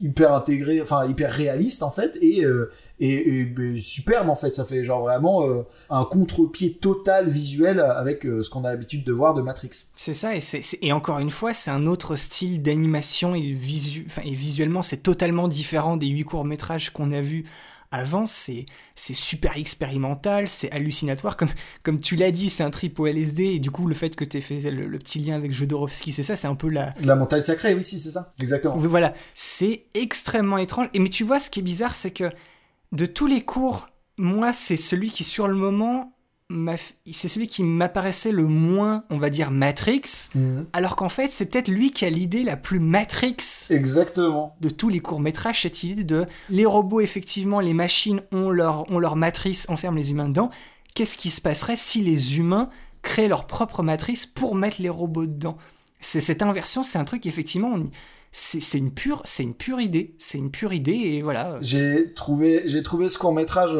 hyper 0.00 0.34
intégré, 0.34 0.80
enfin 0.82 1.06
hyper 1.06 1.32
réaliste 1.32 1.82
en 1.82 1.90
fait, 1.90 2.18
et, 2.20 2.44
euh, 2.44 2.70
et, 3.00 3.44
ben, 3.46 3.78
superbe 3.80 4.28
en 4.28 4.34
fait. 4.34 4.54
Ça 4.54 4.64
fait 4.64 4.84
genre 4.84 5.00
vraiment 5.00 5.46
euh, 5.46 5.62
un 5.90 6.04
contre-pied 6.04 6.74
total 6.74 7.28
visuel 7.28 7.80
avec 7.80 8.26
euh, 8.26 8.42
ce 8.42 8.50
qu'on 8.50 8.64
a 8.64 8.70
l'habitude 8.70 9.04
de 9.04 9.12
voir 9.12 9.34
de 9.34 9.42
Matrix. 9.42 9.70
C'est 9.94 10.14
ça, 10.14 10.34
et, 10.34 10.40
c'est, 10.40 10.62
et 10.82 10.92
encore 10.92 11.18
une 11.18 11.30
fois, 11.30 11.54
c'est 11.54 11.70
un 11.70 11.86
autre 11.86 12.16
style 12.16 12.62
d'animation 12.62 13.34
et, 13.34 13.52
visu, 13.52 14.06
et 14.24 14.34
visuellement, 14.34 14.82
c'est 14.82 15.02
totalement 15.02 15.48
différent 15.48 15.96
des 15.96 16.08
huit 16.08 16.24
courts-métrages 16.24 16.90
qu'on 16.90 17.12
a 17.12 17.20
vus 17.20 17.44
avant. 17.90 18.26
C'est, 18.26 18.66
c'est 18.94 19.14
super 19.14 19.56
expérimental, 19.56 20.48
c'est 20.48 20.70
hallucinatoire. 20.72 21.36
Comme, 21.36 21.48
comme 21.82 22.00
tu 22.00 22.16
l'as 22.16 22.30
dit, 22.30 22.50
c'est 22.50 22.62
un 22.62 22.70
trip 22.70 22.98
au 22.98 23.06
LSD, 23.06 23.44
et 23.44 23.58
du 23.58 23.70
coup, 23.70 23.86
le 23.86 23.94
fait 23.94 24.14
que 24.16 24.24
tu 24.24 24.38
aies 24.38 24.40
fait 24.40 24.60
le, 24.70 24.86
le 24.86 24.98
petit 24.98 25.18
lien 25.18 25.36
avec 25.36 25.52
Jodorowsky, 25.52 26.12
c'est 26.12 26.22
ça, 26.22 26.36
c'est 26.36 26.48
un 26.48 26.54
peu 26.54 26.68
la, 26.68 26.94
La 27.02 27.16
montagne 27.16 27.42
sacrée, 27.42 27.74
oui, 27.74 27.84
si, 27.84 28.00
c'est 28.00 28.10
ça. 28.10 28.32
Exactement. 28.40 28.76
Voilà, 28.76 29.12
c'est 29.34 29.84
extrêmement 29.94 30.58
étrange. 30.58 30.88
Et 30.94 30.98
mais 30.98 31.08
tu 31.08 31.24
vois, 31.24 31.40
ce 31.40 31.50
qui 31.50 31.60
est 31.60 31.62
bizarre, 31.62 31.94
c'est 31.94 32.10
que 32.10 32.30
de 32.92 33.06
tous 33.06 33.26
les 33.26 33.42
cours, 33.42 33.88
moi, 34.18 34.52
c'est 34.52 34.76
celui 34.76 35.10
qui, 35.10 35.24
sur 35.24 35.48
le 35.48 35.54
moment, 35.54 36.15
c'est 37.04 37.28
celui 37.28 37.48
qui 37.48 37.62
m'apparaissait 37.62 38.30
le 38.32 38.44
moins, 38.46 39.04
on 39.10 39.18
va 39.18 39.30
dire, 39.30 39.50
Matrix. 39.50 40.02
Mhm. 40.34 40.66
Alors 40.72 40.96
qu'en 40.96 41.08
fait, 41.08 41.28
c'est 41.28 41.46
peut-être 41.46 41.68
lui 41.68 41.90
qui 41.90 42.04
a 42.04 42.10
l'idée 42.10 42.44
la 42.44 42.56
plus 42.56 42.78
Matrix 42.78 43.36
Exactement. 43.70 44.56
de 44.60 44.68
tous 44.68 44.88
les 44.88 45.00
courts-métrages, 45.00 45.62
cette 45.62 45.82
idée 45.82 46.04
de 46.04 46.26
les 46.48 46.64
robots, 46.66 47.00
effectivement, 47.00 47.60
les 47.60 47.74
machines 47.74 48.20
ont 48.32 48.50
leur, 48.50 48.90
ont 48.90 48.98
leur 48.98 49.16
matrice, 49.16 49.66
enferment 49.68 49.96
les 49.98 50.10
humains 50.12 50.28
dedans. 50.28 50.50
Qu'est-ce 50.94 51.18
qui 51.18 51.30
se 51.30 51.40
passerait 51.40 51.76
si 51.76 52.00
les 52.02 52.38
humains 52.38 52.70
créaient 53.02 53.28
leur 53.28 53.46
propre 53.46 53.82
matrice 53.82 54.24
pour 54.26 54.54
mettre 54.54 54.80
les 54.80 54.88
robots 54.88 55.26
dedans? 55.26 55.56
C'est 56.00 56.20
Cette 56.20 56.42
inversion, 56.42 56.82
c'est 56.82 56.98
un 56.98 57.04
truc, 57.04 57.26
effectivement, 57.26 57.70
on 57.74 57.80
y- 57.84 57.90
c'est 58.32 58.60
c'est 58.60 58.78
une, 58.78 58.92
pure, 58.92 59.22
c'est 59.24 59.42
une 59.44 59.54
pure 59.54 59.80
idée. 59.80 60.14
C'est 60.18 60.36
une 60.38 60.50
pure 60.50 60.72
idée, 60.74 60.92
et 60.92 61.22
voilà. 61.22 61.58
J'ai 61.62 62.12
trouvé, 62.14 62.62
j'ai 62.66 62.82
trouvé 62.82 63.08
ce 63.08 63.16
court 63.18 63.32
métrage, 63.32 63.70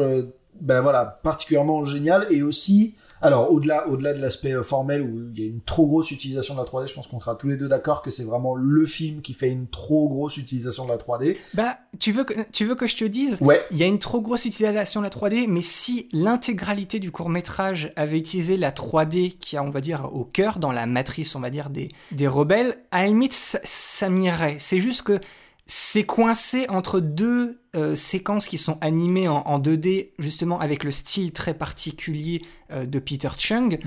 ben 0.61 0.81
voilà, 0.81 1.19
particulièrement 1.23 1.85
génial 1.85 2.27
et 2.29 2.41
aussi, 2.41 2.95
alors 3.21 3.51
au-delà, 3.51 3.87
au-delà 3.87 4.13
de 4.13 4.21
l'aspect 4.21 4.53
euh, 4.53 4.63
formel 4.63 5.01
où 5.01 5.29
il 5.33 5.39
y 5.39 5.43
a 5.43 5.47
une 5.47 5.61
trop 5.61 5.87
grosse 5.87 6.11
utilisation 6.11 6.53
de 6.53 6.59
la 6.59 6.65
3D, 6.65 6.87
je 6.87 6.93
pense 6.93 7.07
qu'on 7.07 7.19
sera 7.19 7.35
tous 7.35 7.47
les 7.47 7.57
deux 7.57 7.67
d'accord 7.67 8.01
que 8.01 8.11
c'est 8.11 8.23
vraiment 8.23 8.55
le 8.55 8.85
film 8.85 9.21
qui 9.21 9.33
fait 9.33 9.49
une 9.49 9.67
trop 9.67 10.07
grosse 10.07 10.37
utilisation 10.37 10.85
de 10.85 10.91
la 10.91 10.97
3D. 10.97 11.37
Bah, 11.53 11.77
tu 11.99 12.11
veux 12.11 12.23
que, 12.23 12.33
tu 12.51 12.65
veux 12.65 12.75
que 12.75 12.87
je 12.87 12.95
te 12.95 13.05
dise? 13.05 13.37
Ouais. 13.41 13.65
Il 13.71 13.77
y 13.77 13.83
a 13.83 13.87
une 13.87 13.99
trop 13.99 14.21
grosse 14.21 14.45
utilisation 14.45 15.01
de 15.01 15.05
la 15.05 15.11
3D, 15.11 15.47
mais 15.47 15.61
si 15.61 16.09
l'intégralité 16.11 16.99
du 16.99 17.11
court-métrage 17.11 17.91
avait 17.95 18.17
utilisé 18.17 18.57
la 18.57 18.71
3D 18.71 19.37
qui 19.37 19.57
a, 19.57 19.63
on 19.63 19.69
va 19.69 19.81
dire, 19.81 20.09
au 20.13 20.25
cœur, 20.25 20.59
dans 20.59 20.71
la 20.71 20.85
matrice, 20.85 21.35
on 21.35 21.39
va 21.39 21.49
dire, 21.49 21.69
des, 21.69 21.89
des 22.11 22.27
rebelles, 22.27 22.77
à 22.91 23.01
la 23.01 23.07
limite, 23.07 23.33
ça, 23.33 23.59
ça 23.63 24.09
m'irait. 24.09 24.57
C'est 24.59 24.79
juste 24.79 25.01
que 25.01 25.19
c'est 25.67 26.05
coincé 26.05 26.65
entre 26.69 27.01
deux 27.01 27.59
euh, 27.75 27.95
séquences 27.97 28.47
qui 28.47 28.57
sont 28.57 28.77
animées 28.79 29.27
en, 29.27 29.39
en 29.39 29.59
2D, 29.59 30.11
justement 30.17 30.59
avec 30.59 30.85
le 30.85 30.91
style 30.91 31.33
très 31.33 31.53
particulier 31.53 32.41
euh, 32.71 32.85
de 32.85 32.99
Peter 32.99 33.27
Chung. 33.37 33.77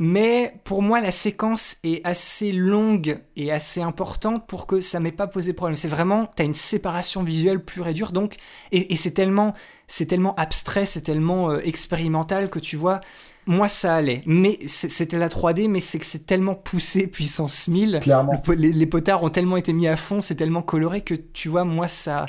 Mais 0.00 0.52
pour 0.64 0.82
moi, 0.82 1.00
la 1.00 1.12
séquence 1.12 1.76
est 1.84 2.04
assez 2.04 2.50
longue 2.50 3.20
et 3.36 3.52
assez 3.52 3.80
importante 3.80 4.48
pour 4.48 4.66
que 4.66 4.80
ça 4.80 4.98
m'ait 4.98 5.12
pas 5.12 5.28
posé 5.28 5.52
problème. 5.52 5.76
C'est 5.76 5.88
vraiment, 5.88 6.28
tu 6.36 6.42
as 6.42 6.44
une 6.44 6.54
séparation 6.54 7.22
visuelle 7.22 7.64
pure 7.64 7.86
et 7.86 7.94
dure, 7.94 8.10
donc, 8.10 8.36
et, 8.72 8.92
et 8.92 8.96
c'est 8.96 9.12
tellement, 9.12 9.54
c'est 9.86 10.06
tellement 10.06 10.34
abstrait, 10.34 10.86
c'est 10.86 11.02
tellement 11.02 11.50
euh, 11.50 11.60
expérimental 11.62 12.50
que 12.50 12.58
tu 12.58 12.76
vois, 12.76 13.00
moi 13.48 13.68
ça 13.68 13.96
allait. 13.96 14.22
Mais 14.26 14.58
c'était 14.66 15.18
la 15.18 15.28
3D, 15.28 15.68
mais 15.68 15.80
c'est 15.80 15.98
que 15.98 16.06
c'est 16.06 16.26
tellement 16.26 16.54
poussé 16.54 17.06
puissance 17.08 17.68
1000. 17.68 18.00
Clairement. 18.02 18.40
Le 18.46 18.54
les, 18.54 18.72
les 18.72 18.86
potards 18.86 19.22
ont 19.24 19.30
tellement 19.30 19.56
été 19.56 19.72
mis 19.72 19.88
à 19.88 19.96
fond, 19.96 20.20
c'est 20.20 20.36
tellement 20.36 20.62
coloré 20.62 21.00
que 21.02 21.14
tu 21.14 21.48
vois, 21.48 21.64
moi 21.64 21.88
ça. 21.88 22.26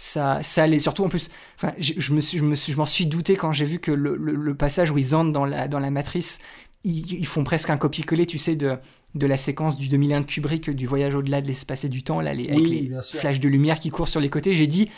Ça, 0.00 0.40
ça 0.44 0.62
allait. 0.62 0.78
Surtout 0.78 1.02
en 1.04 1.08
plus, 1.08 1.28
enfin, 1.56 1.72
je, 1.78 1.94
je 1.96 2.12
me 2.12 2.20
suis, 2.20 2.38
je 2.38 2.44
me 2.44 2.54
suis, 2.54 2.72
je 2.72 2.76
m'en 2.78 2.86
suis 2.86 3.06
douté 3.06 3.34
quand 3.34 3.52
j'ai 3.52 3.64
vu 3.64 3.80
que 3.80 3.90
le, 3.90 4.16
le- 4.16 4.36
le 4.36 4.54
passage 4.54 4.92
où 4.92 4.98
ils 4.98 5.14
entrent 5.16 5.32
dans 5.32 5.44
la, 5.44 5.66
dans 5.66 5.80
la 5.80 5.90
matrice, 5.90 6.38
ils, 6.84 7.12
ils 7.14 7.26
font 7.26 7.42
presque 7.42 7.70
un 7.70 7.76
copier-coller, 7.76 8.24
tu 8.26 8.38
sais, 8.38 8.54
de, 8.54 8.76
de 9.16 9.26
la 9.26 9.36
séquence 9.36 9.76
du 9.76 9.88
2001 9.88 10.20
de 10.20 10.26
Kubrick, 10.26 10.70
du 10.70 10.86
voyage 10.86 11.16
au-delà 11.16 11.40
de 11.40 11.48
l'espace 11.48 11.82
et 11.84 11.88
du 11.88 12.04
temps, 12.04 12.20
là, 12.20 12.32
les, 12.32 12.48
avec 12.48 12.68
les 12.68 12.92
flashs 13.18 13.40
de 13.40 13.48
lumière 13.48 13.80
qui 13.80 13.90
courent 13.90 14.06
sur 14.08 14.20
les 14.20 14.30
côtés. 14.30 14.54
J'ai 14.54 14.68
dit, 14.68 14.88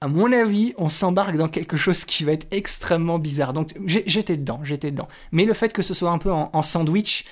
à 0.00 0.08
mon 0.08 0.32
avis, 0.32 0.74
on 0.78 0.88
s'embarque 0.88 1.36
dans 1.36 1.48
quelque 1.48 1.76
chose 1.76 2.04
qui 2.04 2.24
va 2.24 2.32
être 2.32 2.46
extrêmement 2.52 3.18
bizarre. 3.18 3.52
Donc 3.52 3.74
j'étais 3.84 4.36
dedans, 4.36 4.60
j'étais 4.62 4.90
dedans. 4.90 5.08
Mais 5.32 5.44
le 5.44 5.52
fait 5.52 5.72
que 5.72 5.82
ce 5.82 5.92
soit 5.92 6.10
un 6.10 6.18
peu 6.18 6.30
en, 6.30 6.62
sandwich, 6.62 7.24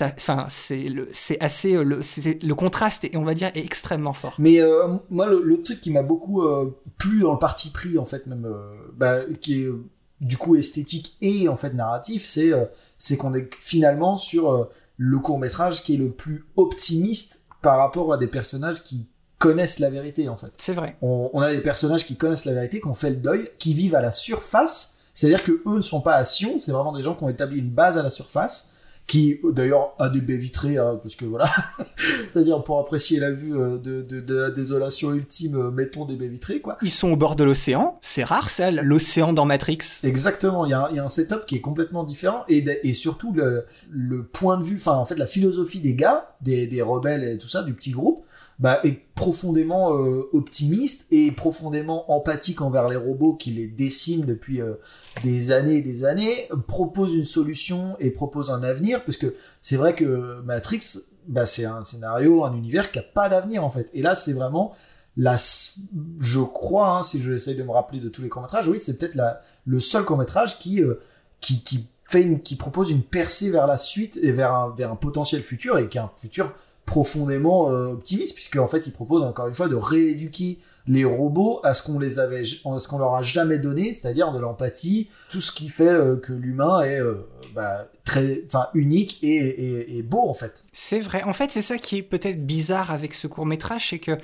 enfin, 0.00 0.46
c'est 0.48 0.88
le- 0.88 1.08
assez, 1.40 1.74
euh, 1.74 1.84
le, 1.84 2.54
contraste, 2.54 3.04
est, 3.04 3.16
on 3.16 3.24
va 3.24 3.34
dire, 3.34 3.50
est 3.54 3.64
extrêmement 3.64 4.14
fort. 4.14 4.36
Mais 4.38 4.60
euh, 4.60 4.88
moi, 5.10 5.26
le, 5.28 5.62
truc 5.62 5.82
qui 5.82 5.90
m'a 5.90 6.02
beaucoup 6.02 6.46
euh, 6.46 6.74
plu 6.96 7.20
dans 7.20 7.32
le 7.32 7.38
parti 7.38 7.70
pris, 7.70 7.98
en 7.98 8.06
fait, 8.06 8.26
même, 8.26 8.48
bah, 8.96 9.20
qui 9.40 9.62
est 9.62 9.68
du 10.20 10.36
coup 10.36 10.56
esthétique 10.56 11.16
et 11.20 11.46
en 11.48 11.54
fait 11.54 11.74
narratif, 11.74 12.24
c'est 12.24 12.50
c'est 12.96 13.16
qu'on 13.16 13.34
est 13.34 13.54
finalement 13.60 14.16
sur 14.16 14.68
le 14.96 15.18
court 15.20 15.38
métrage 15.38 15.84
qui 15.84 15.94
est 15.94 15.98
le 15.98 16.10
plus 16.10 16.44
optimiste 16.56 17.42
par 17.62 17.78
rapport 17.78 18.12
à 18.12 18.16
des 18.16 18.26
personnages 18.26 18.82
qui 18.82 19.06
connaissent 19.38 19.78
la 19.78 19.90
vérité, 19.90 20.28
en 20.28 20.36
fait. 20.36 20.52
C'est 20.56 20.74
vrai. 20.74 20.96
On, 21.02 21.30
on 21.32 21.40
a 21.40 21.52
des 21.52 21.60
personnages 21.60 22.04
qui 22.04 22.16
connaissent 22.16 22.44
la 22.44 22.54
vérité, 22.54 22.80
qui 22.80 22.86
ont 22.86 22.94
fait 22.94 23.10
le 23.10 23.16
deuil, 23.16 23.50
qui 23.58 23.74
vivent 23.74 23.94
à 23.94 24.00
la 24.00 24.12
surface. 24.12 24.96
C'est-à-dire 25.14 25.42
que 25.42 25.52
eux 25.66 25.76
ne 25.76 25.82
sont 25.82 26.00
pas 26.00 26.14
à 26.14 26.24
Sion, 26.24 26.58
c'est 26.58 26.70
vraiment 26.70 26.92
des 26.92 27.02
gens 27.02 27.14
qui 27.14 27.24
ont 27.24 27.28
établi 27.28 27.58
une 27.58 27.70
base 27.70 27.98
à 27.98 28.02
la 28.02 28.10
surface 28.10 28.70
qui 29.08 29.40
d'ailleurs 29.42 29.94
a 29.98 30.10
des 30.10 30.20
baies 30.20 30.36
vitrées, 30.36 30.76
hein, 30.76 31.00
parce 31.02 31.16
que 31.16 31.24
voilà, 31.24 31.50
c'est-à-dire 31.96 32.62
pour 32.62 32.78
apprécier 32.78 33.18
la 33.18 33.30
vue 33.30 33.56
euh, 33.56 33.78
de, 33.78 34.02
de, 34.02 34.20
de 34.20 34.34
la 34.36 34.50
désolation 34.50 35.14
ultime, 35.14 35.56
euh, 35.56 35.70
mettons 35.70 36.04
des 36.04 36.14
baies 36.14 36.28
vitrées, 36.28 36.60
quoi. 36.60 36.76
Ils 36.82 36.90
sont 36.90 37.10
au 37.10 37.16
bord 37.16 37.34
de 37.34 37.42
l'océan, 37.42 37.98
c'est 38.02 38.22
rare 38.22 38.50
ça, 38.50 38.70
l'océan 38.70 39.32
dans 39.32 39.46
Matrix. 39.46 39.78
Exactement, 40.04 40.66
il 40.66 40.70
y, 40.70 40.74
a 40.74 40.88
il 40.90 40.96
y, 40.96 40.98
a 40.98 41.04
un 41.04 41.08
setup 41.08 41.46
qui 41.46 41.56
est 41.56 41.62
complètement 41.62 42.04
différent, 42.04 42.44
et, 42.48 42.62
et 42.84 42.92
surtout 42.92 43.32
le, 43.32 43.64
le 43.90 44.24
point 44.24 44.58
de 44.58 44.62
vue, 44.62 44.76
enfin 44.76 44.92
en 44.92 45.06
fait 45.06 45.16
la 45.16 45.26
philosophie 45.26 45.80
des 45.80 45.94
gars, 45.94 46.36
des, 46.42 46.66
des 46.66 46.82
rebelles 46.82 47.24
et 47.24 47.38
tout 47.38 47.48
ça, 47.48 47.62
du 47.62 47.72
petit 47.72 47.92
groupe, 47.92 48.26
bah, 48.58 48.80
est 48.82 49.00
profondément 49.14 49.96
euh, 49.96 50.28
optimiste 50.32 51.06
et 51.10 51.30
profondément 51.30 52.12
empathique 52.12 52.60
envers 52.60 52.88
les 52.88 52.96
robots 52.96 53.34
qui 53.34 53.50
les 53.52 53.68
déciment 53.68 54.24
depuis 54.24 54.60
euh, 54.60 54.74
des 55.22 55.52
années 55.52 55.76
et 55.76 55.82
des 55.82 56.04
années, 56.04 56.48
propose 56.66 57.14
une 57.14 57.24
solution 57.24 57.96
et 58.00 58.10
propose 58.10 58.50
un 58.50 58.62
avenir, 58.62 59.04
parce 59.04 59.16
que 59.16 59.34
c'est 59.60 59.76
vrai 59.76 59.94
que 59.94 60.40
Matrix, 60.42 60.80
bah, 61.28 61.46
c'est 61.46 61.64
un 61.64 61.84
scénario, 61.84 62.44
un 62.44 62.54
univers 62.54 62.90
qui 62.90 62.98
a 62.98 63.02
pas 63.02 63.28
d'avenir 63.28 63.64
en 63.64 63.70
fait. 63.70 63.90
Et 63.94 64.02
là, 64.02 64.14
c'est 64.14 64.32
vraiment 64.32 64.74
la, 65.18 65.36
je 66.20 66.40
crois, 66.40 66.90
hein, 66.90 67.02
si 67.02 67.20
je 67.20 67.32
de 67.32 67.62
me 67.64 67.72
rappeler 67.72 67.98
de 67.98 68.08
tous 68.08 68.22
les 68.22 68.28
courts 68.28 68.42
métrages, 68.42 68.68
oui, 68.68 68.78
c'est 68.78 68.96
peut-être 68.96 69.16
la, 69.16 69.40
le 69.66 69.80
seul 69.80 70.04
court 70.04 70.16
métrage 70.16 70.58
qui, 70.60 70.80
euh, 70.80 71.00
qui, 71.40 71.62
qui 71.64 71.88
fait 72.08 72.22
une, 72.22 72.40
qui 72.40 72.54
propose 72.54 72.90
une 72.90 73.02
percée 73.02 73.50
vers 73.50 73.66
la 73.66 73.76
suite 73.76 74.16
et 74.22 74.30
vers 74.30 74.54
un, 74.54 74.74
vers 74.76 74.92
un 74.92 74.96
potentiel 74.96 75.42
futur 75.42 75.76
et 75.78 75.88
qui 75.88 75.98
est 75.98 76.00
un 76.00 76.10
futur 76.16 76.54
profondément 76.88 77.70
euh, 77.70 77.92
optimiste 77.92 78.34
puisque 78.34 78.56
en 78.56 78.66
fait 78.66 78.86
il 78.86 78.92
propose 78.92 79.22
encore 79.22 79.46
une 79.46 79.54
fois 79.54 79.68
de 79.68 79.74
rééduquer 79.74 80.58
les 80.86 81.04
robots 81.04 81.60
à 81.62 81.74
ce 81.74 81.82
qu'on 81.82 81.98
les 81.98 82.18
avait 82.18 82.44
ce 82.44 82.88
qu'on 82.88 82.98
leur 82.98 83.14
a 83.14 83.22
jamais 83.22 83.58
donné 83.58 83.92
c'est-à-dire 83.92 84.32
de 84.32 84.38
l'empathie 84.38 85.10
tout 85.28 85.42
ce 85.42 85.52
qui 85.52 85.68
fait 85.68 85.86
euh, 85.86 86.16
que 86.16 86.32
l'humain 86.32 86.80
est 86.80 86.98
euh, 86.98 87.26
bah, 87.54 87.88
très 88.04 88.42
enfin 88.46 88.68
unique 88.72 89.22
et, 89.22 89.98
et, 89.98 90.02
beau 90.02 90.26
en 90.30 90.32
fait. 90.32 90.64
C'est 90.72 91.00
vrai. 91.00 91.22
En 91.24 91.34
fait 91.34 91.52
c'est 91.52 91.62
ça 91.62 91.76
qui 91.76 91.98
est 91.98 92.02
peut-être 92.02 92.46
bizarre 92.46 92.90
avec 92.90 93.12
ce 93.12 93.26
court 93.26 93.44
métrage 93.44 93.90
c'est 93.90 93.98
que 93.98 94.16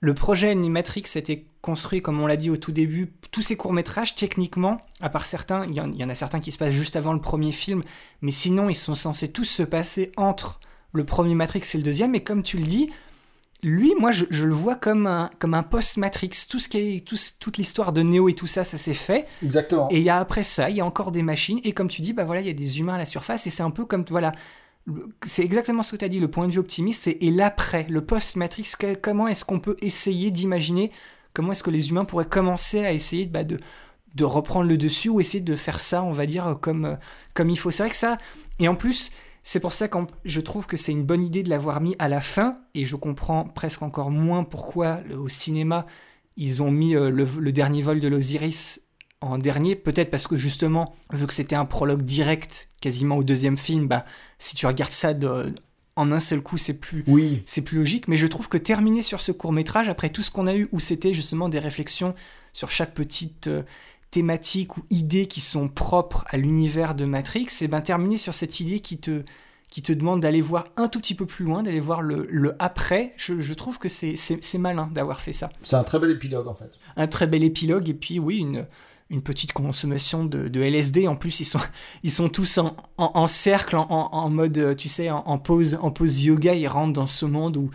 le 0.00 0.14
projet 0.14 0.50
Animatrix 0.50 1.04
était 1.16 1.46
construit, 1.60 2.02
comme 2.02 2.20
on 2.20 2.26
l'a 2.26 2.36
dit 2.36 2.50
au 2.50 2.56
tout 2.56 2.70
début, 2.70 3.12
tous 3.32 3.42
ces 3.42 3.56
courts-métrages, 3.56 4.14
techniquement, 4.14 4.78
à 5.00 5.10
part 5.10 5.26
certains, 5.26 5.64
il 5.66 5.74
y, 5.74 6.04
en 6.04 6.08
a 6.08 6.14
certains 6.14 6.38
qui 6.38 6.52
se 6.52 6.58
passent 6.58 6.72
juste 6.72 6.94
avant 6.94 7.12
le 7.12 7.20
premier 7.20 7.50
film, 7.50 7.82
mais 8.22 8.30
sinon, 8.30 8.68
ils 8.68 8.76
sont 8.76 8.94
censés 8.94 9.32
tous 9.32 9.44
se 9.44 9.64
passer 9.64 10.12
entre 10.16 10.60
le 10.92 11.04
premier 11.04 11.34
Matrix 11.34 11.62
et 11.74 11.76
le 11.78 11.82
deuxième, 11.82 12.14
et 12.14 12.22
comme 12.22 12.42
tu 12.42 12.58
le 12.58 12.64
dis, 12.64 12.90
lui, 13.62 13.92
moi, 13.98 14.12
je, 14.12 14.24
je 14.30 14.46
le 14.46 14.54
vois 14.54 14.76
comme 14.76 15.06
un, 15.08 15.30
comme 15.40 15.52
un 15.52 15.64
post-Matrix. 15.64 16.30
Tout 16.48 16.60
ce 16.60 16.68
qui 16.68 16.78
est, 16.78 17.04
tout, 17.04 17.16
toute 17.40 17.56
l'histoire 17.56 17.92
de 17.92 18.02
Neo 18.02 18.28
et 18.28 18.34
tout 18.34 18.46
ça, 18.46 18.62
ça 18.62 18.78
s'est 18.78 18.94
fait. 18.94 19.26
Exactement. 19.42 19.88
Et 19.90 19.98
il 19.98 20.04
y 20.04 20.10
a 20.10 20.18
après 20.18 20.44
ça, 20.44 20.70
il 20.70 20.76
y 20.76 20.80
a 20.80 20.84
encore 20.84 21.10
des 21.10 21.22
machines, 21.22 21.60
et 21.64 21.72
comme 21.72 21.88
tu 21.88 22.00
dis, 22.00 22.12
bah 22.12 22.24
voilà, 22.24 22.40
il 22.40 22.46
y 22.46 22.50
a 22.50 22.54
des 22.54 22.78
humains 22.78 22.94
à 22.94 22.98
la 22.98 23.06
surface, 23.06 23.46
et 23.46 23.50
c'est 23.50 23.64
un 23.64 23.70
peu 23.70 23.84
comme, 23.84 24.04
voilà, 24.10 24.30
c'est 25.26 25.42
exactement 25.42 25.82
ce 25.82 25.92
que 25.92 25.96
tu 25.96 26.04
as 26.04 26.08
dit, 26.08 26.20
le 26.20 26.30
point 26.30 26.46
de 26.46 26.52
vue 26.52 26.60
optimiste, 26.60 27.08
et, 27.08 27.26
et 27.26 27.30
l'après, 27.32 27.84
le 27.90 28.04
post-Matrix, 28.04 28.72
comment 29.02 29.26
est-ce 29.26 29.44
qu'on 29.44 29.58
peut 29.58 29.76
essayer 29.82 30.30
d'imaginer, 30.30 30.92
comment 31.34 31.50
est-ce 31.50 31.64
que 31.64 31.70
les 31.70 31.90
humains 31.90 32.04
pourraient 32.04 32.28
commencer 32.28 32.86
à 32.86 32.92
essayer 32.92 33.26
bah, 33.26 33.42
de, 33.42 33.56
de 34.14 34.24
reprendre 34.24 34.68
le 34.68 34.78
dessus, 34.78 35.08
ou 35.08 35.20
essayer 35.20 35.42
de 35.42 35.56
faire 35.56 35.80
ça, 35.80 36.04
on 36.04 36.12
va 36.12 36.26
dire, 36.26 36.54
comme, 36.62 36.96
comme 37.34 37.50
il 37.50 37.58
faut. 37.58 37.72
C'est 37.72 37.82
vrai 37.82 37.90
que 37.90 37.96
ça, 37.96 38.18
et 38.60 38.68
en 38.68 38.76
plus, 38.76 39.10
c'est 39.42 39.60
pour 39.60 39.72
ça 39.72 39.88
que 39.88 39.98
je 40.24 40.40
trouve 40.40 40.66
que 40.66 40.76
c'est 40.76 40.92
une 40.92 41.04
bonne 41.04 41.24
idée 41.24 41.42
de 41.42 41.50
l'avoir 41.50 41.80
mis 41.80 41.96
à 41.98 42.08
la 42.08 42.20
fin, 42.20 42.56
et 42.74 42.84
je 42.84 42.96
comprends 42.96 43.44
presque 43.44 43.82
encore 43.82 44.10
moins 44.10 44.44
pourquoi 44.44 45.00
au 45.16 45.28
cinéma 45.28 45.86
ils 46.36 46.62
ont 46.62 46.70
mis 46.70 46.94
euh, 46.94 47.10
le, 47.10 47.26
le, 47.38 47.52
dernier 47.52 47.82
vol 47.82 47.98
de 47.98 48.06
l'Osiris 48.06 48.82
en 49.20 49.38
dernier, 49.38 49.74
peut-être 49.74 50.10
parce 50.10 50.28
que 50.28 50.36
justement, 50.36 50.94
vu 51.12 51.26
que 51.26 51.34
c'était 51.34 51.56
un 51.56 51.64
prologue 51.64 52.02
direct 52.02 52.68
quasiment 52.80 53.16
au 53.16 53.24
deuxième 53.24 53.58
film, 53.58 53.88
bah, 53.88 54.04
si 54.38 54.54
tu 54.54 54.66
regardes 54.66 54.92
ça 54.92 55.14
de, 55.14 55.52
en 55.98 56.12
un 56.12 56.20
seul 56.20 56.40
coup, 56.40 56.56
c'est 56.56 56.78
plus, 56.78 57.02
oui. 57.08 57.42
c'est 57.44 57.62
plus 57.62 57.78
logique. 57.78 58.06
Mais 58.06 58.16
je 58.16 58.28
trouve 58.28 58.48
que 58.48 58.56
terminer 58.56 59.02
sur 59.02 59.20
ce 59.20 59.32
court 59.32 59.52
métrage, 59.52 59.88
après 59.88 60.10
tout 60.10 60.22
ce 60.22 60.30
qu'on 60.30 60.46
a 60.46 60.54
eu, 60.54 60.68
où 60.70 60.78
c'était 60.78 61.12
justement 61.12 61.48
des 61.48 61.58
réflexions 61.58 62.14
sur 62.52 62.70
chaque 62.70 62.94
petite 62.94 63.48
euh, 63.48 63.64
thématiques 64.10 64.76
ou 64.76 64.84
idées 64.90 65.26
qui 65.26 65.40
sont 65.40 65.68
propres 65.68 66.24
à 66.28 66.36
l'univers 66.36 66.94
de 66.94 67.04
Matrix, 67.04 67.48
et 67.60 67.68
ben 67.68 67.80
terminer 67.80 68.16
sur 68.16 68.34
cette 68.34 68.60
idée 68.60 68.80
qui 68.80 68.98
te, 68.98 69.22
qui 69.70 69.82
te 69.82 69.92
demande 69.92 70.20
d'aller 70.20 70.40
voir 70.40 70.64
un 70.76 70.88
tout 70.88 70.98
petit 70.98 71.14
peu 71.14 71.26
plus 71.26 71.44
loin, 71.44 71.62
d'aller 71.62 71.80
voir 71.80 72.02
le, 72.02 72.26
le, 72.30 72.54
après, 72.58 73.12
je, 73.16 73.40
je 73.40 73.54
trouve 73.54 73.78
que 73.78 73.88
c'est 73.88 74.58
malin 74.58 74.90
d'avoir 74.92 75.20
fait 75.20 75.32
ça. 75.32 75.50
C'est 75.62 75.76
un 75.76 75.84
très 75.84 75.98
bel 75.98 76.10
épilogue 76.10 76.48
en 76.48 76.54
fait. 76.54 76.78
Un 76.96 77.06
très 77.06 77.26
bel 77.26 77.44
épilogue, 77.44 77.88
et 77.88 77.94
puis 77.94 78.18
oui, 78.18 78.38
une, 78.38 78.66
une 79.10 79.22
petite 79.22 79.52
consommation 79.52 80.24
de, 80.24 80.48
de, 80.48 80.60
LSD. 80.62 81.06
En 81.06 81.16
plus, 81.16 81.40
ils 81.40 81.44
sont, 81.44 81.60
ils 82.02 82.10
sont 82.10 82.28
tous 82.28 82.58
en, 82.58 82.76
en, 82.96 83.10
en 83.14 83.26
cercle, 83.26 83.76
en, 83.76 83.88
en, 83.88 84.30
mode, 84.30 84.76
tu 84.76 84.88
sais, 84.88 85.10
en, 85.10 85.38
pose, 85.38 85.78
en 85.80 85.90
pose 85.90 86.24
yoga, 86.24 86.54
ils 86.54 86.68
rentrent 86.68 86.94
dans 86.94 87.06
ce 87.06 87.26
monde 87.26 87.56
où 87.58 87.70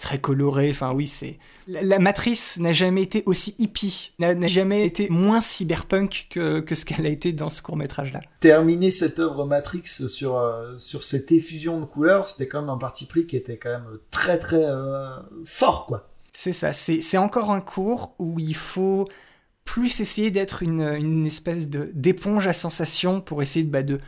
très 0.00 0.18
coloré. 0.18 0.70
Enfin, 0.70 0.92
oui, 0.92 1.06
c'est. 1.06 1.38
La, 1.68 1.82
la, 1.82 1.98
matrice 2.00 2.58
n'a 2.58 2.72
jamais 2.72 3.02
été 3.02 3.22
aussi 3.26 3.54
hippie, 3.58 4.12
n'a 4.18 4.46
jamais 4.46 4.84
été 4.84 5.08
moins 5.10 5.40
cyberpunk 5.40 6.26
que, 6.30 6.60
que 6.60 6.74
ce 6.74 6.84
qu'elle 6.84 7.06
a 7.06 7.10
été 7.10 7.32
dans 7.32 7.48
ce 7.48 7.62
court-métrage-là. 7.62 8.20
Terminer 8.40 8.90
cette 8.90 9.20
œuvre 9.20 9.44
Matrix 9.44 9.82
sur, 9.84 10.36
euh, 10.38 10.76
sur 10.78 11.04
cette 11.04 11.30
effusion 11.30 11.78
de 11.78 11.84
couleurs, 11.84 12.26
c'était 12.26 12.48
quand 12.48 12.62
même 12.62 12.70
un 12.70 12.78
parti 12.78 13.06
pris 13.06 13.26
qui 13.26 13.36
était 13.36 13.58
quand 13.58 13.70
même 13.70 13.98
très, 14.10 14.38
très 14.38 14.64
euh, 14.64 15.16
fort, 15.44 15.86
quoi. 15.86 16.08
C'est 16.32 16.52
ça. 16.52 16.72
C'est 16.72 17.18
encore 17.18 17.50
un 17.50 17.60
cours 17.60 18.14
où 18.18 18.38
il 18.38 18.54
faut 18.54 19.06
plus 19.64 20.00
essayer 20.00 20.30
d'être 20.30 20.62
une, 20.62 20.80
une 20.80 21.26
espèce 21.26 21.68
d'éponge 21.68 22.46
à 22.46 22.52
sensations 22.52 23.20
pour 23.20 23.42
essayer 23.42 23.64
de, 23.64 23.70
bah, 23.70 23.82
de 23.82 24.00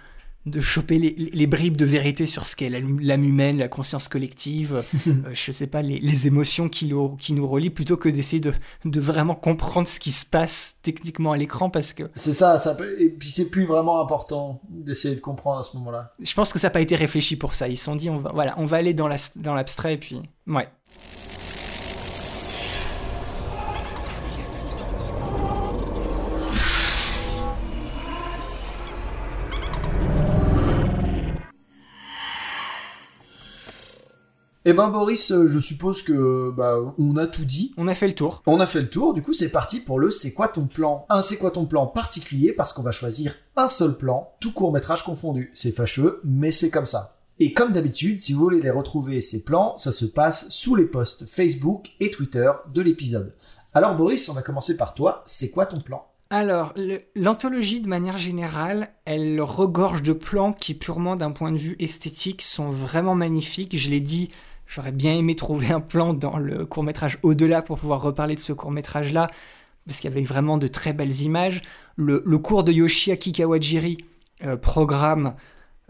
de 0.44 0.60
choper 0.60 0.98
les, 0.98 1.14
les, 1.14 1.46
bribes 1.46 1.76
de 1.76 1.84
vérité 1.84 2.26
sur 2.26 2.46
ce 2.46 2.56
qu'est 2.56 2.68
l'âme 2.68 3.24
humaine, 3.24 3.58
la 3.58 3.68
conscience 3.68 4.08
collective, 4.08 4.82
euh, 5.06 5.12
je 5.32 5.52
sais 5.52 5.68
pas, 5.68 5.82
les, 5.82 6.00
les 6.00 6.26
émotions 6.26 6.68
qui, 6.68 6.86
le, 6.86 7.16
qui, 7.16 7.32
nous 7.32 7.46
relient, 7.46 7.70
plutôt 7.70 7.96
que 7.96 8.08
d'essayer 8.08 8.40
de, 8.40 8.52
de, 8.84 9.00
vraiment 9.00 9.36
comprendre 9.36 9.86
ce 9.86 10.00
qui 10.00 10.10
se 10.10 10.26
passe 10.26 10.76
techniquement 10.82 11.32
à 11.32 11.36
l'écran, 11.36 11.70
parce 11.70 11.92
que... 11.92 12.10
C'est 12.16 12.32
ça, 12.32 12.58
ça 12.58 12.74
peut... 12.74 13.00
et 13.00 13.08
puis 13.08 13.28
c'est 13.28 13.50
plus 13.50 13.66
vraiment 13.66 14.00
important 14.00 14.60
d'essayer 14.68 15.14
de 15.14 15.20
comprendre 15.20 15.60
à 15.60 15.62
ce 15.62 15.76
moment-là. 15.76 16.12
Je 16.20 16.34
pense 16.34 16.52
que 16.52 16.58
ça 16.58 16.66
n'a 16.66 16.72
pas 16.72 16.80
été 16.80 16.96
réfléchi 16.96 17.36
pour 17.36 17.54
ça, 17.54 17.68
ils 17.68 17.76
se 17.76 17.84
sont 17.84 17.94
dit, 17.94 18.10
on 18.10 18.18
va, 18.18 18.32
voilà, 18.32 18.54
on 18.58 18.66
va 18.66 18.78
aller 18.78 18.94
dans 18.94 19.08
l'abstrait, 19.08 19.40
la, 19.44 19.52
dans 19.54 19.88
et 19.90 19.98
puis... 19.98 20.22
Ouais. 20.48 20.68
Eh 34.64 34.74
ben 34.74 34.90
Boris, 34.90 35.32
je 35.46 35.58
suppose 35.58 36.02
que 36.02 36.52
bah 36.52 36.76
on 36.96 37.16
a 37.16 37.26
tout 37.26 37.44
dit. 37.44 37.72
On 37.76 37.88
a 37.88 37.96
fait 37.96 38.06
le 38.06 38.14
tour. 38.14 38.42
On 38.46 38.60
a 38.60 38.66
fait 38.66 38.80
le 38.80 38.88
tour. 38.88 39.12
Du 39.12 39.20
coup, 39.20 39.32
c'est 39.32 39.48
parti 39.48 39.80
pour 39.80 39.98
le 39.98 40.10
c'est 40.10 40.32
quoi 40.32 40.46
ton 40.46 40.66
plan? 40.66 41.04
Un 41.08 41.20
c'est 41.20 41.36
quoi 41.36 41.50
ton 41.50 41.66
plan 41.66 41.88
particulier? 41.88 42.52
Parce 42.52 42.72
qu'on 42.72 42.82
va 42.82 42.92
choisir 42.92 43.34
un 43.56 43.66
seul 43.66 43.96
plan, 43.96 44.30
tout 44.38 44.52
court 44.52 44.72
métrage 44.72 45.02
confondu. 45.02 45.50
C'est 45.52 45.72
fâcheux, 45.72 46.20
mais 46.24 46.52
c'est 46.52 46.70
comme 46.70 46.86
ça. 46.86 47.16
Et 47.40 47.52
comme 47.52 47.72
d'habitude, 47.72 48.20
si 48.20 48.34
vous 48.34 48.40
voulez 48.40 48.60
les 48.60 48.70
retrouver 48.70 49.20
ces 49.20 49.42
plans, 49.42 49.76
ça 49.78 49.90
se 49.90 50.04
passe 50.04 50.48
sous 50.50 50.76
les 50.76 50.84
posts 50.84 51.26
Facebook 51.26 51.88
et 51.98 52.12
Twitter 52.12 52.52
de 52.72 52.82
l'épisode. 52.82 53.34
Alors 53.74 53.96
Boris, 53.96 54.28
on 54.28 54.34
va 54.34 54.42
commencer 54.42 54.76
par 54.76 54.94
toi. 54.94 55.24
C'est 55.26 55.50
quoi 55.50 55.66
ton 55.66 55.78
plan? 55.78 56.06
Alors, 56.30 56.72
l'anthologie, 57.14 57.80
de 57.80 57.88
manière 57.88 58.16
générale, 58.16 58.88
elle 59.04 59.40
regorge 59.42 60.02
de 60.02 60.14
plans 60.14 60.54
qui, 60.54 60.72
purement 60.72 61.14
d'un 61.14 61.30
point 61.30 61.52
de 61.52 61.58
vue 61.58 61.76
esthétique, 61.78 62.40
sont 62.40 62.70
vraiment 62.70 63.14
magnifiques. 63.14 63.76
Je 63.76 63.90
l'ai 63.90 64.00
dit, 64.00 64.30
J'aurais 64.66 64.92
bien 64.92 65.14
aimé 65.14 65.34
trouver 65.34 65.70
un 65.70 65.80
plan 65.80 66.14
dans 66.14 66.38
le 66.38 66.64
court 66.64 66.82
métrage 66.82 67.18
au-delà 67.22 67.62
pour 67.62 67.78
pouvoir 67.78 68.00
reparler 68.00 68.34
de 68.34 68.40
ce 68.40 68.52
court 68.52 68.70
métrage 68.70 69.12
là, 69.12 69.28
parce 69.86 70.00
qu'il 70.00 70.10
y 70.10 70.12
avait 70.12 70.24
vraiment 70.24 70.58
de 70.58 70.66
très 70.66 70.92
belles 70.92 71.20
images. 71.22 71.62
Le, 71.96 72.20
cours 72.38 72.64
de 72.64 72.72
Yoshiaki 72.72 73.32
Kawajiri, 73.32 73.98
euh, 74.44 74.56
programme, 74.56 75.34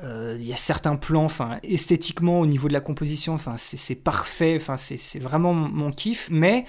euh, 0.00 0.36
il 0.38 0.46
y 0.46 0.52
a 0.52 0.56
certains 0.56 0.96
plans, 0.96 1.24
enfin 1.24 1.58
esthétiquement 1.62 2.40
au 2.40 2.46
niveau 2.46 2.66
de 2.68 2.72
la 2.72 2.80
composition, 2.80 3.34
enfin 3.34 3.54
c'est 3.56 3.94
parfait, 3.94 4.56
enfin 4.56 4.76
c'est 4.76 5.18
vraiment 5.20 5.52
mon, 5.54 5.92
kiff. 5.92 6.28
Mais 6.30 6.64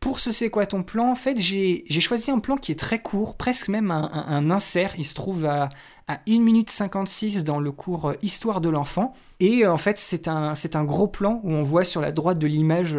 pour 0.00 0.18
ce 0.18 0.32
c'est 0.32 0.48
quoi 0.48 0.64
ton 0.64 0.82
plan, 0.82 1.10
en 1.10 1.14
fait 1.14 1.38
j'ai 1.38 1.84
choisi 2.00 2.30
un 2.30 2.38
plan 2.38 2.56
qui 2.56 2.72
est 2.72 2.78
très 2.78 3.00
court, 3.00 3.36
presque 3.36 3.68
même 3.68 3.90
un, 3.90 4.50
insert. 4.50 4.94
Il 4.98 5.04
se 5.04 5.14
trouve 5.14 5.44
à, 5.44 5.68
à 6.08 6.20
1 6.26 6.40
minute 6.40 6.70
56 6.70 7.44
dans 7.44 7.60
le 7.60 7.70
cours 7.70 8.14
Histoire 8.22 8.62
de 8.62 8.70
l'enfant. 8.70 9.12
Et 9.40 9.66
en 9.66 9.76
fait, 9.76 9.98
c'est 9.98 10.26
un, 10.26 10.54
un 10.74 10.84
gros 10.84 11.06
plan 11.06 11.40
où 11.44 11.52
on 11.52 11.62
voit 11.62 11.84
sur 11.84 12.00
la 12.00 12.12
droite 12.12 12.38
de 12.38 12.46
l'image 12.46 12.96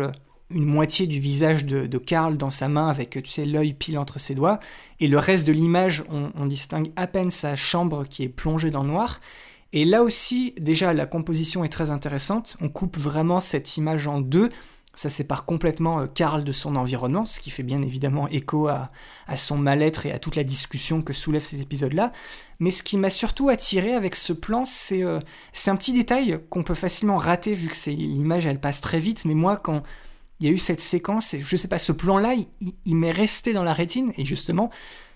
une 0.53 0.65
moitié 0.65 1.07
du 1.07 1.19
visage 1.19 1.65
de, 1.65 1.87
de 1.87 1.97
Karl 1.97 2.37
dans 2.37 2.49
sa 2.49 2.67
main 2.67 2.87
avec, 2.87 3.21
tu 3.23 3.31
sais, 3.31 3.45
l'œil 3.45 3.73
pile 3.73 3.97
entre 3.97 4.19
ses 4.19 4.35
doigts. 4.35 4.59
Et 4.99 5.07
le 5.07 5.17
reste 5.17 5.47
de 5.47 5.53
l'image, 5.53 6.03
on, 6.09 6.31
on, 6.35 6.45
distingue 6.45 6.91
à 6.95 7.07
peine 7.07 7.31
sa 7.31 7.55
chambre 7.55 8.05
qui 8.05 8.23
est 8.23 8.29
plongée 8.29 8.69
dans 8.69 8.83
le 8.83 8.89
noir. 8.89 9.21
Et 9.73 9.85
là 9.85 10.03
aussi, 10.03 10.53
déjà, 10.59 10.93
la 10.93 11.05
composition 11.05 11.63
est 11.63 11.69
très 11.69 11.91
intéressante. 11.91 12.57
On 12.61 12.69
coupe 12.69 12.97
vraiment 12.97 13.39
cette 13.39 13.77
image 13.77 14.07
en 14.07 14.19
deux. 14.19 14.49
Ça 14.93 15.09
sépare 15.09 15.45
complètement 15.45 16.05
Karl 16.07 16.43
de 16.43 16.51
son 16.51 16.75
environnement, 16.75 17.25
ce 17.25 17.39
qui 17.39 17.49
fait 17.49 17.63
bien 17.63 17.81
évidemment 17.81 18.27
écho 18.27 18.67
à, 18.67 18.91
son 19.35 19.57
mal-être 19.57 20.05
et 20.05 20.11
à 20.11 20.19
toute 20.19 20.35
la 20.35 20.43
discussion 20.43 21.01
que 21.01 21.13
soulève 21.13 21.43
cet 21.43 21.61
épisode-là. 21.61 22.11
Mais 22.59 22.71
ce 22.71 22.83
qui 22.83 22.97
m'a 22.97 23.09
surtout 23.09 23.49
attiré 23.49 23.93
avec 23.93 24.15
ce 24.15 24.33
plan, 24.33 24.65
c'est 24.65 25.03
c'est 25.53 25.71
un 25.71 25.77
petit 25.77 25.93
détail 25.93 26.41
qu'on 26.49 26.63
peut 26.63 26.75
facilement 26.75 27.15
rater 27.15 27.53
vu 27.53 27.69
que 27.69 27.89
l'image 27.89 28.45
elle 28.45 28.59
passe 28.59 28.81
très 28.81 28.99
vite. 28.99 29.23
Mais 29.23 29.33
moi, 29.33 29.55
quand 29.55 29.81
il 30.41 30.47
y 30.47 30.49
a 30.49 30.53
eu 30.53 30.57
cette 30.57 30.81
séquence, 30.81 31.35
je 31.39 31.55
sais 31.55 31.67
pas, 31.69 31.79
ce 31.79 31.93
plan-là, 31.93 32.33
il, 32.33 32.73
il 32.85 32.95
m'est 32.95 33.11
resté 33.11 33.53
dans 33.53 33.63
la 33.63 33.73
rétine. 33.73 34.11
Et 34.17 34.25
justement, 34.25 34.71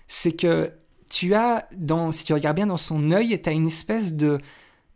c'est 0.08 0.32
que 0.32 0.72
tu 1.10 1.34
as, 1.34 1.68
dans, 1.76 2.12
si 2.12 2.24
tu 2.24 2.32
regardes 2.32 2.56
bien 2.56 2.66
dans 2.66 2.76
son 2.76 3.10
œil, 3.10 3.40
tu 3.40 3.48
as 3.48 3.52
une 3.52 3.66
espèce 3.66 4.14
de, 4.14 4.38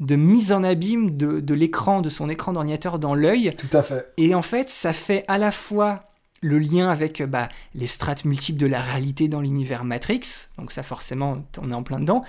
de 0.01 0.17
mise 0.17 0.53
en 0.53 0.65
abîme 0.65 1.17
de, 1.17 1.41
de 1.41 1.55
l'écran, 1.55 2.01
de 2.01 2.09
son 2.09 2.29
écran 2.29 2.53
d'ordinateur 2.53 2.99
dans 2.99 3.15
l'œil. 3.15 3.53
Tout 3.57 3.77
à 3.77 3.83
fait. 3.83 4.13
Et 4.17 4.35
en 4.35 4.43
fait, 4.43 4.71
ça 4.71 4.93
fait 4.93 5.25
à 5.29 5.39
la 5.39 5.53
fois 5.53 6.05
le 6.43 6.59
lien 6.59 6.89
avec 6.91 7.23
bah, 7.23 7.49
les 7.75 7.87
strates 7.87 8.25
multiples 8.25 8.59
de 8.59 8.67
la 8.67 8.81
réalité 8.81 9.29
dans 9.29 9.43
l'univers 9.43 9.85
Matrix, 9.85 10.49
donc 10.57 10.73
ça 10.73 10.83
forcément, 10.83 11.45
on 11.61 11.71
est 11.71 11.75
en 11.75 11.83
plein 11.83 12.01
dedans, 12.01 12.25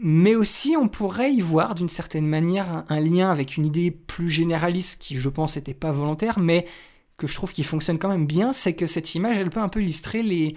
mais 0.00 0.36
aussi 0.36 0.76
on 0.80 0.86
pourrait 0.86 1.32
y 1.32 1.40
voir 1.40 1.74
d'une 1.74 1.88
certaine 1.88 2.26
manière 2.26 2.72
un, 2.72 2.84
un, 2.88 3.00
lien 3.00 3.32
avec 3.32 3.56
une 3.56 3.66
idée 3.66 3.90
plus 3.90 4.30
généraliste 4.30 5.02
qui, 5.02 5.16
je 5.16 5.28
pense, 5.28 5.56
n'était 5.56 5.74
pas 5.74 5.90
volontaire, 5.90 6.38
mais 6.38 6.66
que 7.16 7.26
je 7.26 7.34
trouve 7.34 7.52
qui 7.52 7.64
fonctionne 7.64 7.98
quand 7.98 8.08
même 8.08 8.26
bien, 8.26 8.52
c'est 8.52 8.74
que 8.74 8.86
cette 8.86 9.16
image, 9.16 9.38
elle 9.38 9.50
peut 9.50 9.58
un 9.58 9.68
peu 9.68 9.82
illustrer 9.82 10.22
les, 10.22 10.54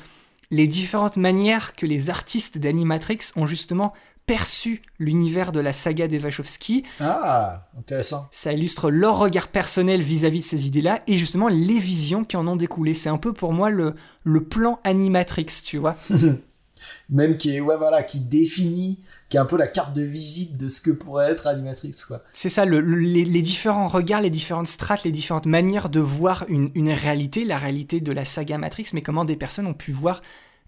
les 0.51 0.67
différentes 0.67 1.17
manières 1.17 1.75
que 1.75 1.87
les 1.87 2.11
artistes 2.11 2.59
d'Animatrix 2.59 3.31
ont 3.35 3.47
justement 3.47 3.93
perçu 4.25 4.81
l'univers 4.99 5.51
de 5.51 5.59
la 5.59 5.73
saga 5.73 6.07
des 6.07 6.19
Wachowski. 6.19 6.83
Ah, 6.99 7.67
intéressant. 7.77 8.27
Ça 8.31 8.53
illustre 8.53 8.89
leur 8.89 9.17
regard 9.17 9.47
personnel 9.47 10.01
vis-à-vis 10.01 10.39
de 10.39 10.45
ces 10.45 10.67
idées-là 10.67 11.01
et 11.07 11.17
justement 11.17 11.47
les 11.47 11.79
visions 11.79 12.23
qui 12.23 12.37
en 12.37 12.47
ont 12.47 12.55
découlé. 12.55 12.93
C'est 12.93 13.09
un 13.09 13.17
peu 13.17 13.33
pour 13.33 13.53
moi 13.53 13.69
le, 13.69 13.95
le 14.23 14.43
plan 14.43 14.79
Animatrix, 14.83 15.47
tu 15.63 15.77
vois. 15.77 15.95
Même 17.09 17.37
qui 17.37 17.55
est, 17.55 17.59
ouais, 17.59 17.77
voilà, 17.77 18.03
qui 18.03 18.19
définit, 18.19 18.99
qui 19.29 19.37
est 19.37 19.39
un 19.39 19.45
peu 19.45 19.57
la 19.57 19.67
carte 19.67 19.93
de 19.93 20.01
visite 20.01 20.57
de 20.57 20.67
ce 20.69 20.81
que 20.81 20.91
pourrait 20.91 21.29
être 21.29 21.47
Animatrix, 21.47 21.95
quoi. 22.07 22.23
C'est 22.33 22.49
ça, 22.49 22.65
le, 22.65 22.79
les, 22.79 23.23
les, 23.23 23.41
différents 23.41 23.87
regards, 23.87 24.21
les 24.21 24.29
différentes 24.29 24.67
strates, 24.67 25.03
les 25.03 25.11
différentes 25.11 25.45
manières 25.45 25.89
de 25.89 25.99
voir 25.99 26.45
une, 26.47 26.71
une 26.73 26.91
réalité, 26.91 27.45
la 27.45 27.57
réalité 27.57 28.01
de 28.01 28.11
la 28.11 28.25
saga 28.25 28.57
Matrix, 28.57 28.87
mais 28.93 29.01
comment 29.01 29.25
des 29.25 29.35
personnes 29.35 29.67
ont 29.67 29.73
pu 29.73 29.91
voir 29.91 30.21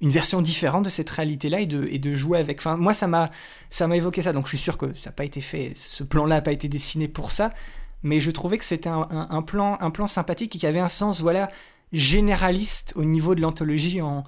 une 0.03 0.09
version 0.09 0.41
différente 0.41 0.83
de 0.83 0.89
cette 0.89 1.09
réalité-là 1.09 1.61
et 1.61 1.65
de, 1.65 1.87
et 1.89 1.97
de 1.97 2.13
jouer 2.13 2.37
avec. 2.37 2.59
Enfin, 2.59 2.75
moi, 2.75 2.93
ça 2.93 3.07
m'a, 3.07 3.31
ça 3.69 3.87
m'a 3.87 3.95
évoqué 3.95 4.21
ça. 4.21 4.33
Donc, 4.33 4.43
je 4.43 4.49
suis 4.49 4.57
sûr 4.57 4.77
que 4.77 4.93
ça 4.95 5.09
n'a 5.09 5.13
pas 5.13 5.23
été 5.23 5.39
fait. 5.39 5.71
Ce 5.75 6.03
plan-là 6.03 6.35
n'a 6.35 6.41
pas 6.41 6.51
été 6.51 6.67
dessiné 6.67 7.07
pour 7.07 7.31
ça. 7.31 7.51
Mais 8.03 8.19
je 8.19 8.29
trouvais 8.29 8.57
que 8.57 8.65
c'était 8.65 8.89
un, 8.89 9.41
plan, 9.43 9.77
un 9.79 9.89
plan 9.89 10.05
sympathique 10.07 10.57
et 10.57 10.59
qui 10.59 10.67
avait 10.67 10.81
un 10.81 10.89
sens, 10.89 11.21
voilà, 11.21 11.47
généraliste 11.93 12.91
au 12.97 13.05
niveau 13.05 13.33
de 13.33 13.39
l'anthologie 13.39 14.01
en, 14.01 14.25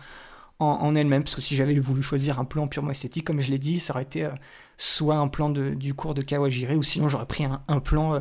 en, 0.60 0.96
elle-même. 0.96 1.24
Parce 1.24 1.36
que 1.36 1.42
si 1.42 1.58
j'avais 1.58 1.78
voulu 1.78 2.02
choisir 2.02 2.40
un 2.40 2.46
plan 2.46 2.70
purement 2.70 2.92
esthétique, 2.92 3.26
comme 3.26 3.42
je 3.42 3.52
l'ai 3.52 3.60
dit, 3.60 3.80
ça 3.82 3.94
aurait 3.94 4.04
été 4.04 4.24
euh, 4.24 4.32
soit 4.78 5.18
un 5.18 5.28
plan 5.28 5.50
de, 5.50 5.74
du 5.74 5.94
cours 5.94 6.14
de 6.14 6.22
Kawajiri, 6.22 6.76
ou 6.76 6.84
sinon 6.84 7.10
j'aurais 7.10 7.26
pris 7.26 7.44
un, 7.44 7.62
un 7.68 7.82
plan. 7.82 8.16
Euh, 8.16 8.20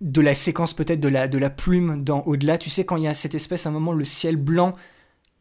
de 0.00 0.20
la 0.20 0.32
séquence 0.32 0.74
peut-être 0.74 1.00
de 1.00 1.08
la, 1.08 1.26
de 1.26 1.38
la 1.38 1.50
plume 1.50 2.04
dans 2.04 2.20
Au-delà. 2.20 2.56
Tu 2.56 2.70
sais, 2.70 2.84
quand 2.84 2.94
il 2.94 3.02
y 3.02 3.08
a 3.08 3.14
cette 3.14 3.34
espèce, 3.34 3.66
à 3.66 3.70
un 3.70 3.72
moment, 3.72 3.92
le 3.92 4.04
ciel 4.04 4.36
blanc 4.36 4.74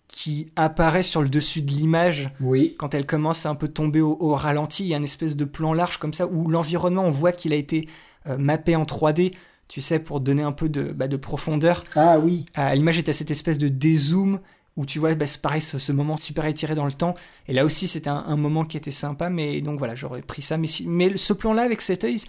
qui 0.07 0.51
apparaît 0.55 1.03
sur 1.03 1.21
le 1.21 1.29
dessus 1.29 1.61
de 1.61 1.71
l'image 1.71 2.31
oui. 2.39 2.75
quand 2.77 2.93
elle 2.93 3.05
commence 3.05 3.45
à 3.45 3.49
un 3.49 3.55
peu 3.55 3.67
tomber 3.67 4.01
au, 4.01 4.17
au, 4.19 4.35
ralenti. 4.35 4.83
Il 4.83 4.87
y 4.87 4.93
a 4.93 4.97
une 4.97 5.03
espèce 5.03 5.35
de 5.35 5.45
plan 5.45 5.73
large 5.73 5.97
comme 5.97 6.13
ça 6.13 6.27
où 6.27 6.49
l'environnement, 6.49 7.03
on 7.03 7.11
voit 7.11 7.31
qu'il 7.31 7.53
a 7.53 7.55
été 7.55 7.87
euh, 8.27 8.37
mappé 8.37 8.75
en 8.75 8.83
3D, 8.83 9.33
tu 9.67 9.81
sais, 9.81 9.99
pour 9.99 10.21
donner 10.21 10.43
un 10.43 10.53
peu 10.53 10.69
de, 10.69 10.83
bah, 10.83 11.07
de 11.07 11.17
profondeur. 11.17 11.83
Ah 11.95 12.19
oui. 12.19 12.45
Euh, 12.57 12.73
l'image 12.73 12.99
est 12.99 13.09
à 13.09 13.13
cette 13.13 13.31
espèce 13.31 13.57
de 13.57 13.67
dézoom 13.67 14.39
où 14.77 14.85
tu 14.85 14.99
vois, 14.99 15.13
bah, 15.15 15.27
c'est 15.27 15.41
pareil, 15.41 15.61
ce, 15.61 15.79
ce, 15.79 15.91
moment 15.91 16.17
super 16.17 16.45
étiré 16.45 16.75
dans 16.75 16.85
le 16.85 16.91
temps. 16.91 17.15
Et 17.47 17.53
là 17.53 17.65
aussi, 17.65 17.87
c'était 17.87 18.09
un, 18.09 18.23
un, 18.27 18.37
moment 18.37 18.63
qui 18.63 18.77
était 18.77 18.91
sympa, 18.91 19.29
mais 19.29 19.59
donc 19.61 19.79
voilà, 19.79 19.95
j'aurais 19.95 20.21
pris 20.21 20.43
ça. 20.43 20.57
Mais, 20.57 20.67
mais 20.85 21.17
ce 21.17 21.33
plan-là, 21.33 21.63
avec 21.63 21.81
cet 21.81 22.03
œil, 22.03 22.21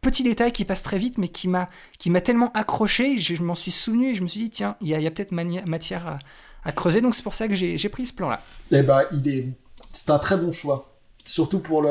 petit 0.00 0.22
détail 0.22 0.50
qui 0.50 0.64
passe 0.64 0.82
très 0.82 0.98
vite, 0.98 1.18
mais 1.18 1.28
qui 1.28 1.48
m'a 1.48 1.68
qui 1.98 2.10
m'a 2.10 2.20
tellement 2.20 2.50
accroché, 2.52 3.18
je, 3.18 3.34
je 3.34 3.42
m'en 3.42 3.54
suis 3.54 3.70
souvenu 3.70 4.10
et 4.10 4.14
je 4.14 4.22
me 4.22 4.28
suis 4.28 4.40
dit, 4.40 4.50
tiens, 4.50 4.76
il 4.80 4.88
y 4.88 4.94
a, 4.94 5.00
y 5.00 5.06
a 5.06 5.10
peut-être 5.10 5.32
matière 5.32 6.06
à 6.06 6.18
à 6.64 6.72
creuser. 6.72 7.00
Donc 7.00 7.14
c'est 7.14 7.22
pour 7.22 7.34
ça 7.34 7.48
que 7.48 7.54
j'ai 7.54 7.88
pris 7.88 8.06
ce 8.06 8.12
plan-là. 8.12 8.40
Eh 8.70 8.82
ben, 8.82 9.02
il 9.12 9.28
est, 9.28 9.48
c'est 9.92 10.10
un 10.10 10.18
très 10.18 10.36
bon 10.36 10.52
choix, 10.52 10.96
surtout 11.24 11.60
pour 11.60 11.86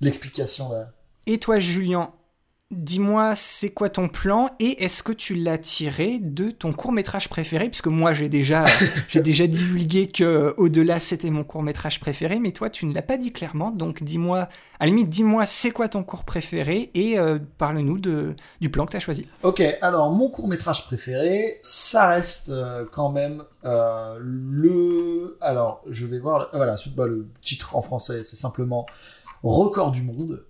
l'explication 0.00 0.72
là. 0.72 0.90
Et 1.26 1.38
toi, 1.38 1.58
Julien, 1.58 2.12
dis-moi, 2.70 3.34
c'est 3.34 3.70
quoi 3.70 3.88
ton 3.88 4.08
plan 4.08 4.50
et 4.58 4.84
est-ce 4.84 5.02
que 5.02 5.12
tu 5.12 5.34
l'as 5.34 5.58
tiré 5.58 6.18
de 6.20 6.50
ton 6.50 6.72
court 6.72 6.92
métrage 6.92 7.28
préféré? 7.28 7.68
Puisque 7.68 7.86
moi, 7.86 8.12
j'ai 8.12 8.28
déjà, 8.28 8.64
j'ai 9.08 9.20
déjà 9.20 9.46
divulgué 9.46 10.08
que 10.08 10.54
au-delà, 10.56 10.98
c'était 10.98 11.30
mon 11.30 11.44
court 11.44 11.62
métrage 11.62 12.00
préféré, 12.00 12.38
mais 12.38 12.52
toi, 12.52 12.70
tu 12.70 12.86
ne 12.86 12.94
l'as 12.94 13.02
pas 13.02 13.16
dit 13.16 13.32
clairement. 13.32 13.70
Donc, 13.70 14.02
dis-moi, 14.02 14.48
à 14.80 14.84
la 14.84 14.86
limite, 14.86 15.08
dis-moi, 15.08 15.46
c'est 15.46 15.70
quoi 15.70 15.88
ton 15.88 16.02
court 16.02 16.24
préféré 16.24 16.90
et 16.94 17.18
euh, 17.18 17.38
parle-nous 17.58 17.98
de 17.98 18.34
du 18.60 18.70
plan 18.70 18.86
que 18.86 18.92
tu 18.92 18.96
as 18.96 19.00
choisi. 19.00 19.26
Ok, 19.42 19.62
alors 19.82 20.10
mon 20.10 20.28
court 20.28 20.48
métrage 20.48 20.84
préféré, 20.86 21.58
ça 21.62 22.08
reste 22.08 22.48
euh, 22.48 22.84
quand 22.90 23.10
même 23.10 23.44
euh, 23.64 24.18
le. 24.20 25.36
Alors, 25.40 25.82
je 25.88 26.06
vais 26.06 26.18
voir. 26.18 26.48
Voilà, 26.52 26.76
bah, 26.96 27.06
le 27.06 27.26
titre 27.42 27.76
en 27.76 27.82
français, 27.82 28.22
c'est 28.24 28.36
simplement 28.36 28.86
Record 29.42 29.90
du 29.90 30.02
monde 30.02 30.42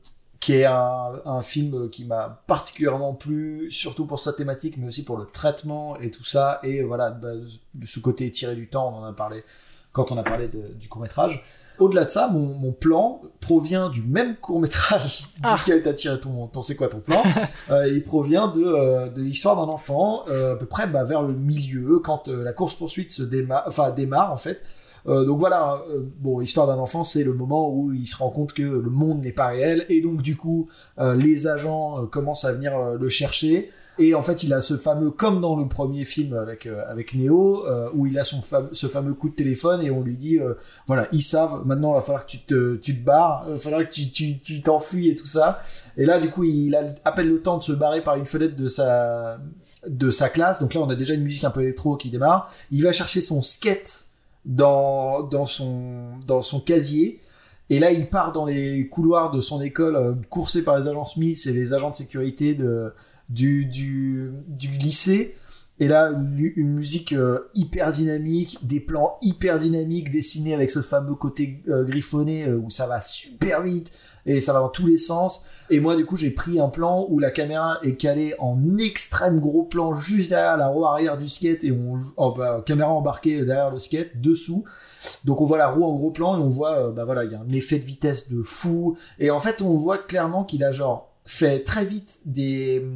qui 0.44 0.52
est 0.56 0.66
un, 0.66 1.22
un 1.24 1.40
film 1.40 1.88
qui 1.88 2.04
m'a 2.04 2.42
particulièrement 2.46 3.14
plu, 3.14 3.70
surtout 3.70 4.04
pour 4.04 4.18
sa 4.18 4.34
thématique, 4.34 4.74
mais 4.76 4.86
aussi 4.86 5.02
pour 5.02 5.16
le 5.16 5.24
traitement 5.24 5.98
et 5.98 6.10
tout 6.10 6.22
ça. 6.22 6.60
Et 6.62 6.82
voilà, 6.82 7.12
bah, 7.12 7.30
de 7.32 7.86
ce 7.86 7.98
côté 7.98 8.30
tiré 8.30 8.54
du 8.54 8.68
temps, 8.68 8.92
on 8.94 8.98
en 8.98 9.04
a 9.04 9.14
parlé 9.14 9.42
quand 9.92 10.12
on 10.12 10.18
a 10.18 10.22
parlé 10.22 10.48
de, 10.48 10.74
du 10.74 10.86
court 10.86 11.00
métrage. 11.00 11.42
Au-delà 11.78 12.04
de 12.04 12.10
ça, 12.10 12.28
mon, 12.28 12.40
mon, 12.40 12.72
plan 12.72 13.22
provient 13.40 13.88
du 13.88 14.02
même 14.02 14.36
court 14.36 14.60
métrage 14.60 15.28
ah. 15.42 15.54
duquel 15.56 15.82
tu 15.82 15.88
as 15.88 15.94
tiré 15.94 16.20
ton, 16.20 16.46
ton 16.48 16.60
c'est 16.60 16.76
quoi 16.76 16.88
ton 16.88 17.00
plan. 17.00 17.22
euh, 17.70 17.88
il 17.88 18.04
provient 18.04 18.48
de, 18.48 18.62
euh, 18.62 19.08
de 19.08 19.22
l'histoire 19.22 19.56
d'un 19.56 19.72
enfant, 19.72 20.24
euh, 20.28 20.52
à 20.52 20.56
peu 20.56 20.66
près 20.66 20.86
bah, 20.86 21.04
vers 21.04 21.22
le 21.22 21.32
milieu, 21.32 22.00
quand 22.00 22.28
la 22.28 22.52
course 22.52 22.74
poursuite 22.74 23.12
se 23.12 23.22
démarre, 23.22 23.64
enfin 23.66 23.92
démarre 23.92 24.30
en 24.30 24.36
fait. 24.36 24.62
Euh, 25.06 25.24
donc 25.24 25.38
voilà, 25.38 25.82
euh, 25.90 26.02
bon, 26.18 26.40
histoire 26.40 26.66
d'un 26.66 26.78
enfant, 26.78 27.04
c'est 27.04 27.24
le 27.24 27.34
moment 27.34 27.70
où 27.70 27.92
il 27.92 28.06
se 28.06 28.16
rend 28.16 28.30
compte 28.30 28.52
que 28.52 28.62
le 28.62 28.90
monde 28.90 29.22
n'est 29.22 29.32
pas 29.32 29.48
réel 29.48 29.84
et 29.88 30.00
donc 30.00 30.22
du 30.22 30.36
coup, 30.36 30.68
euh, 30.98 31.14
les 31.14 31.46
agents 31.46 32.06
commencent 32.06 32.44
à 32.44 32.52
venir 32.52 32.78
le 32.98 33.08
chercher. 33.08 33.70
Et 33.96 34.16
en 34.16 34.22
fait, 34.22 34.42
il 34.42 34.52
a 34.52 34.60
ce 34.60 34.76
fameux, 34.76 35.12
comme 35.12 35.40
dans 35.40 35.54
le 35.54 35.68
premier 35.68 36.04
film 36.04 36.34
avec 36.34 36.66
avec 36.66 37.14
Neo, 37.14 37.64
où 37.94 38.06
il 38.06 38.18
a 38.18 38.24
son 38.24 38.42
ce 38.72 38.88
fameux 38.88 39.14
coup 39.14 39.28
de 39.28 39.36
téléphone 39.36 39.82
et 39.82 39.90
on 39.92 40.02
lui 40.02 40.16
dit, 40.16 40.40
voilà, 40.88 41.06
ils 41.12 41.22
savent, 41.22 41.64
maintenant 41.64 41.92
il 41.92 41.94
va 41.94 42.00
falloir 42.00 42.26
que 42.26 42.30
tu 42.32 42.38
te 42.40 42.74
tu 42.74 42.98
te 42.98 43.04
barres, 43.04 43.44
il 43.46 43.52
va 43.52 43.58
falloir 43.58 43.86
que 43.86 43.92
tu 43.92 44.10
tu 44.10 44.40
tu 44.40 44.62
t'enfuis 44.62 45.10
et 45.10 45.14
tout 45.14 45.26
ça. 45.26 45.60
Et 45.96 46.06
là, 46.06 46.18
du 46.18 46.28
coup, 46.28 46.42
il 46.42 46.74
a 46.74 46.82
à 47.04 47.12
peine 47.12 47.28
le 47.28 47.40
temps 47.40 47.56
de 47.56 47.62
se 47.62 47.70
barrer 47.70 48.02
par 48.02 48.16
une 48.16 48.26
fenêtre 48.26 48.56
de 48.56 48.66
sa 48.66 49.38
de 49.86 50.10
sa 50.10 50.28
classe. 50.28 50.58
Donc 50.58 50.74
là, 50.74 50.80
on 50.80 50.90
a 50.90 50.96
déjà 50.96 51.14
une 51.14 51.22
musique 51.22 51.44
un 51.44 51.50
peu 51.50 51.62
électro 51.62 51.96
qui 51.96 52.10
démarre. 52.10 52.50
Il 52.72 52.82
va 52.82 52.90
chercher 52.90 53.20
son 53.20 53.42
skate 53.42 54.06
dans, 54.44 55.22
dans, 55.22 55.46
son, 55.46 56.18
dans 56.26 56.42
son 56.42 56.60
casier. 56.60 57.20
Et 57.70 57.78
là, 57.78 57.90
il 57.90 58.10
part 58.10 58.32
dans 58.32 58.44
les 58.44 58.88
couloirs 58.88 59.30
de 59.30 59.40
son 59.40 59.60
école, 59.62 59.96
euh, 59.96 60.14
coursé 60.28 60.62
par 60.62 60.78
les 60.78 60.86
agents 60.86 61.04
Smith 61.04 61.46
et 61.46 61.52
les 61.52 61.72
agents 61.72 61.90
de 61.90 61.94
sécurité 61.94 62.54
de, 62.54 62.92
du, 63.28 63.64
du, 63.66 64.32
du 64.48 64.68
lycée. 64.68 65.34
Et 65.80 65.88
là, 65.88 66.10
une, 66.10 66.74
musique 66.74 67.12
euh, 67.12 67.50
hyper 67.54 67.90
dynamique, 67.90 68.58
des 68.62 68.80
plans 68.80 69.18
hyper 69.22 69.58
dynamiques 69.58 70.10
dessinés 70.10 70.54
avec 70.54 70.70
ce 70.70 70.82
fameux 70.82 71.16
côté 71.16 71.62
euh, 71.68 71.84
griffonné 71.84 72.48
où 72.52 72.70
ça 72.70 72.86
va 72.86 73.00
super 73.00 73.62
vite 73.62 73.90
et 74.26 74.40
ça 74.40 74.52
va 74.52 74.60
dans 74.60 74.68
tous 74.68 74.86
les 74.86 74.96
sens. 74.96 75.44
Et 75.70 75.80
moi, 75.80 75.96
du 75.96 76.04
coup, 76.04 76.16
j'ai 76.16 76.30
pris 76.30 76.60
un 76.60 76.68
plan 76.68 77.06
où 77.08 77.18
la 77.18 77.30
caméra 77.30 77.78
est 77.82 77.96
calée 77.96 78.34
en 78.38 78.78
extrême 78.78 79.40
gros 79.40 79.64
plan 79.64 79.94
juste 79.94 80.30
derrière 80.30 80.56
la 80.56 80.68
roue 80.68 80.84
arrière 80.84 81.18
du 81.18 81.28
skate 81.28 81.64
et 81.64 81.72
on, 81.72 81.98
oh, 82.16 82.34
bah, 82.36 82.62
caméra 82.64 82.90
embarquée 82.90 83.44
derrière 83.44 83.70
le 83.70 83.78
skate 83.78 84.20
dessous. 84.20 84.64
Donc 85.24 85.40
on 85.40 85.44
voit 85.44 85.58
la 85.58 85.68
roue 85.68 85.84
en 85.84 85.94
gros 85.94 86.10
plan 86.10 86.38
et 86.38 86.42
on 86.42 86.48
voit, 86.48 86.78
euh, 86.78 86.92
bah 86.92 87.04
voilà, 87.04 87.24
il 87.24 87.32
y 87.32 87.34
a 87.34 87.40
un 87.40 87.48
effet 87.50 87.78
de 87.78 87.84
vitesse 87.84 88.30
de 88.30 88.42
fou. 88.42 88.96
Et 89.18 89.30
en 89.30 89.40
fait, 89.40 89.62
on 89.62 89.74
voit 89.74 89.98
clairement 89.98 90.44
qu'il 90.44 90.64
a 90.64 90.72
genre 90.72 91.10
fait 91.26 91.62
très 91.62 91.84
vite 91.84 92.20
des 92.26 92.86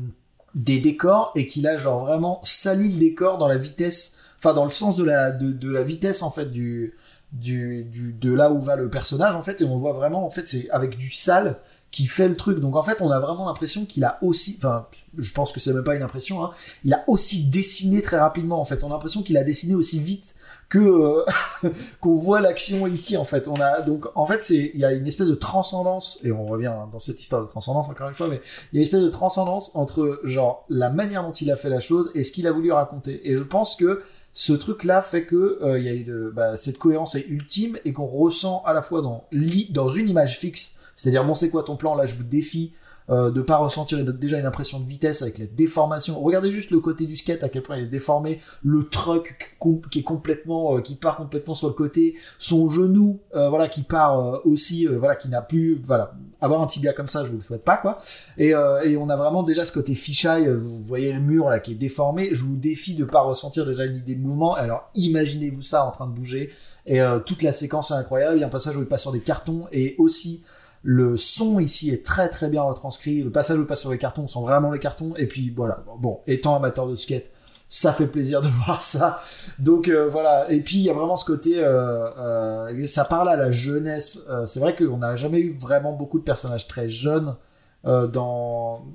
des 0.55 0.79
décors 0.79 1.33
et 1.35 1.47
qu'il 1.47 1.67
a 1.67 1.77
genre 1.77 2.05
vraiment 2.05 2.41
sali 2.43 2.93
le 2.93 2.99
décor 2.99 3.39
dans 3.39 3.49
la 3.49 3.59
vitesse, 3.59 4.17
enfin 4.39 4.55
dans 4.55 4.65
le 4.65 4.71
sens 4.71 4.97
de 4.97 5.05
la 5.05 5.31
de, 5.31 5.53
de 5.53 5.71
la 5.71 5.83
vitesse 5.83 6.23
en 6.23 6.31
fait 6.31 6.47
du 6.47 6.95
du, 7.33 7.85
du 7.85 8.15
de 8.15 8.33
là 8.33 8.51
où 8.51 8.59
va 8.59 8.77
le 8.77 8.89
personnage 8.89 9.35
en 9.35 9.43
fait 9.43 9.61
et 9.61 9.65
on 9.65 9.77
voit 9.77 9.93
vraiment 9.93 10.25
en 10.25 10.31
fait 10.31 10.47
c'est 10.47 10.71
avec 10.71 10.97
du 10.97 11.11
sale 11.11 11.59
qui 11.91 12.07
fait 12.07 12.29
le 12.29 12.37
truc. 12.37 12.61
Donc 12.61 12.77
en 12.77 12.83
fait, 12.83 13.01
on 13.01 13.11
a 13.11 13.19
vraiment 13.19 13.47
l'impression 13.47 13.85
qu'il 13.87 14.05
a 14.05 14.19
aussi, 14.23 14.57
enfin, 14.59 14.87
je 15.17 15.33
pense 15.33 15.53
que 15.53 15.61
c'est 15.61 15.73
même 15.73 15.85
pas 15.85 15.95
une 15.95 16.03
impression, 16.03 16.45
hein, 16.45 16.51
il 16.85 16.93
a 16.93 17.05
aussi 17.07 17.47
dessiné 17.47 18.03
très 18.03 18.19
rapidement. 18.19 18.61
En 18.61 18.65
fait, 18.65 18.85
on 18.85 18.89
a 18.89 18.91
l'impression 18.91 19.23
qu'il 19.23 19.37
a 19.37 19.45
dessiné 19.45 19.75
aussi 19.75 19.99
vite 19.99 20.35
que 20.69 20.79
euh, 20.79 21.25
qu'on 22.01 22.15
voit 22.15 22.41
l'action 22.41 22.87
ici. 22.87 23.17
En 23.17 23.25
fait, 23.25 23.49
on 23.49 23.61
a 23.61 23.81
donc 23.81 24.07
en 24.15 24.27
fait 24.27 24.43
c'est 24.43 24.71
il 24.75 24.81
y 24.81 24.85
a 24.85 24.93
une 24.93 25.07
espèce 25.07 25.29
de 25.29 25.35
transcendance 25.35 26.19
et 26.23 26.33
on 26.33 26.45
revient 26.47 26.75
dans 26.93 26.99
cette 26.99 27.21
histoire 27.21 27.43
de 27.43 27.49
transcendance 27.49 27.89
encore 27.89 28.09
une 28.09 28.15
fois, 28.15 28.29
mais 28.29 28.41
il 28.73 28.77
y 28.77 28.79
a 28.79 28.81
une 28.81 28.87
espèce 28.87 29.03
de 29.03 29.09
transcendance 29.09 29.75
entre 29.75 30.21
genre 30.25 30.65
la 30.69 30.91
manière 30.91 31.23
dont 31.23 31.33
il 31.33 31.51
a 31.51 31.57
fait 31.57 31.71
la 31.71 31.81
chose 31.81 32.11
et 32.15 32.23
ce 32.23 32.33
qu'il 32.33 32.47
a 32.47 32.53
voulu 32.53 32.73
raconter. 32.73 33.31
Et 33.31 33.37
je 33.37 33.45
pense 33.45 33.77
que 33.77 34.03
ce 34.33 34.53
truc-là 34.53 35.03
fait 35.03 35.25
que 35.25 35.59
euh, 35.63 35.79
y 35.79 35.89
a 35.89 36.31
bah, 36.33 36.57
cette 36.57 36.79
cohérence 36.79 37.15
est 37.15 37.27
ultime 37.29 37.79
et 37.85 37.93
qu'on 37.93 38.07
ressent 38.07 38.63
à 38.67 38.73
la 38.73 38.83
fois 38.83 39.03
dans, 39.03 39.25
dans 39.71 39.89
une 39.89 40.09
image 40.09 40.39
fixe 40.39 40.79
c'est-à-dire, 40.99 41.25
bon, 41.25 41.35
c'est 41.35 41.49
quoi 41.49 41.63
ton 41.63 41.77
plan? 41.77 41.95
Là, 41.95 42.07
je 42.07 42.17
vous 42.17 42.25
défie 42.25 42.73
euh, 43.11 43.31
de 43.31 43.41
pas 43.41 43.57
ressentir 43.57 44.03
déjà 44.05 44.39
une 44.39 44.47
impression 44.47 44.81
de 44.81 44.87
vitesse 44.87 45.23
avec 45.23 45.39
les 45.39 45.47
déformations. 45.47 46.21
Regardez 46.21 46.51
juste 46.51 46.71
le 46.71 46.81
côté 46.81 47.07
du 47.07 47.17
skate, 47.17 47.43
à 47.43 47.49
quel 47.49 47.63
point 47.63 47.77
il 47.77 47.85
est 47.85 47.89
déformé, 47.89 48.41
le 48.63 48.85
truck 48.89 49.57
qui 49.91 49.99
est 50.01 50.03
complètement, 50.03 50.77
euh, 50.77 50.81
qui 50.81 50.95
part 50.95 51.17
complètement 51.17 51.55
sur 51.55 51.69
le 51.69 51.75
côté, 51.75 52.15
son 52.39 52.71
genou, 52.71 53.21
euh, 53.35 53.49
voilà, 53.49 53.69
qui 53.69 53.83
part 53.83 54.19
euh, 54.19 54.39
aussi, 54.45 54.87
voilà, 54.87 55.17
qui 55.17 55.29
n'a 55.29 55.43
plus, 55.43 55.81
voilà, 55.83 56.15
avoir 56.41 56.63
un 56.63 56.67
tibia 56.67 56.93
comme 56.93 57.09
ça, 57.09 57.25
je 57.25 57.31
vous 57.31 57.39
le 57.39 57.43
souhaite 57.43 57.65
pas, 57.65 57.77
quoi. 57.77 57.99
Et, 58.37 58.51
et 58.85 58.97
on 58.97 59.09
a 59.09 59.17
vraiment 59.17 59.43
déjà 59.43 59.65
ce 59.65 59.73
côté 59.73 59.95
fisheye, 59.95 60.49
vous 60.49 60.81
voyez 60.83 61.13
le 61.13 61.21
mur 61.21 61.49
là 61.49 61.59
qui 61.59 61.73
est 61.73 61.77
déformé. 61.77 62.29
Je 62.33 62.45
vous 62.45 62.57
défie 62.57 62.95
de 62.95 63.05
pas 63.05 63.21
ressentir 63.21 63.67
déjà 63.67 63.85
une 63.85 63.97
idée 63.97 64.15
de 64.15 64.21
mouvement. 64.21 64.55
Alors 64.55 64.91
imaginez-vous 64.95 65.63
ça 65.63 65.85
en 65.85 65.91
train 65.91 66.07
de 66.07 66.13
bouger. 66.13 66.51
Et 66.87 67.01
toute 67.27 67.43
la 67.43 67.53
séquence 67.53 67.91
est 67.91 67.95
incroyable. 67.95 68.39
Il 68.39 68.41
y 68.41 68.45
a 68.45 68.47
un 68.47 68.51
passage 68.51 68.77
où 68.77 68.81
il 68.81 68.87
passe 68.87 69.03
sur 69.03 69.13
des 69.13 69.21
cartons 69.21 69.67
et 69.73 69.97
aussi 69.99 70.45
le 70.91 71.19
son 71.19 71.61
ici 71.61 71.91
est 71.91 72.03
très 72.03 72.31
très 72.31 72.49
bien 72.49 72.63
retranscrit. 72.63 73.23
Le 73.23 73.31
passage 73.31 73.59
où 73.59 73.67
passe 73.67 73.83
sur 73.83 73.91
les 73.91 73.99
cartons, 73.99 74.23
on 74.23 74.27
sent 74.27 74.39
vraiment 74.41 74.71
les 74.71 74.79
cartons. 74.79 75.13
Et 75.19 75.27
puis 75.27 75.53
voilà, 75.55 75.85
bon, 75.99 76.21
étant 76.27 76.57
amateur 76.57 76.89
de 76.89 76.97
skate, 76.97 77.31
ça 77.69 77.93
fait 77.93 78.07
plaisir 78.07 78.41
de 78.41 78.49
voir 78.65 78.81
ça. 78.81 79.23
Donc 79.59 79.89
euh, 79.89 80.09
voilà. 80.09 80.51
Et 80.51 80.61
puis 80.61 80.79
il 80.79 80.85
y 80.85 80.89
a 80.89 80.95
vraiment 80.95 81.19
ce 81.19 81.27
côté, 81.27 81.63
euh, 81.63 82.09
euh, 82.17 82.87
ça 82.87 83.05
parle 83.05 83.29
à 83.29 83.37
la 83.37 83.51
jeunesse. 83.51 84.25
c'est 84.47 84.61
vrai 84.61 84.75
qu'on 84.75 84.97
n'a 84.97 85.15
jamais 85.15 85.41
eu 85.41 85.55
vraiment 85.55 85.93
beaucoup 85.93 86.19
de 86.19 86.25
personnages 86.25 86.67
très 86.67 86.89
jeunes 86.89 87.37
dans, 87.85 88.87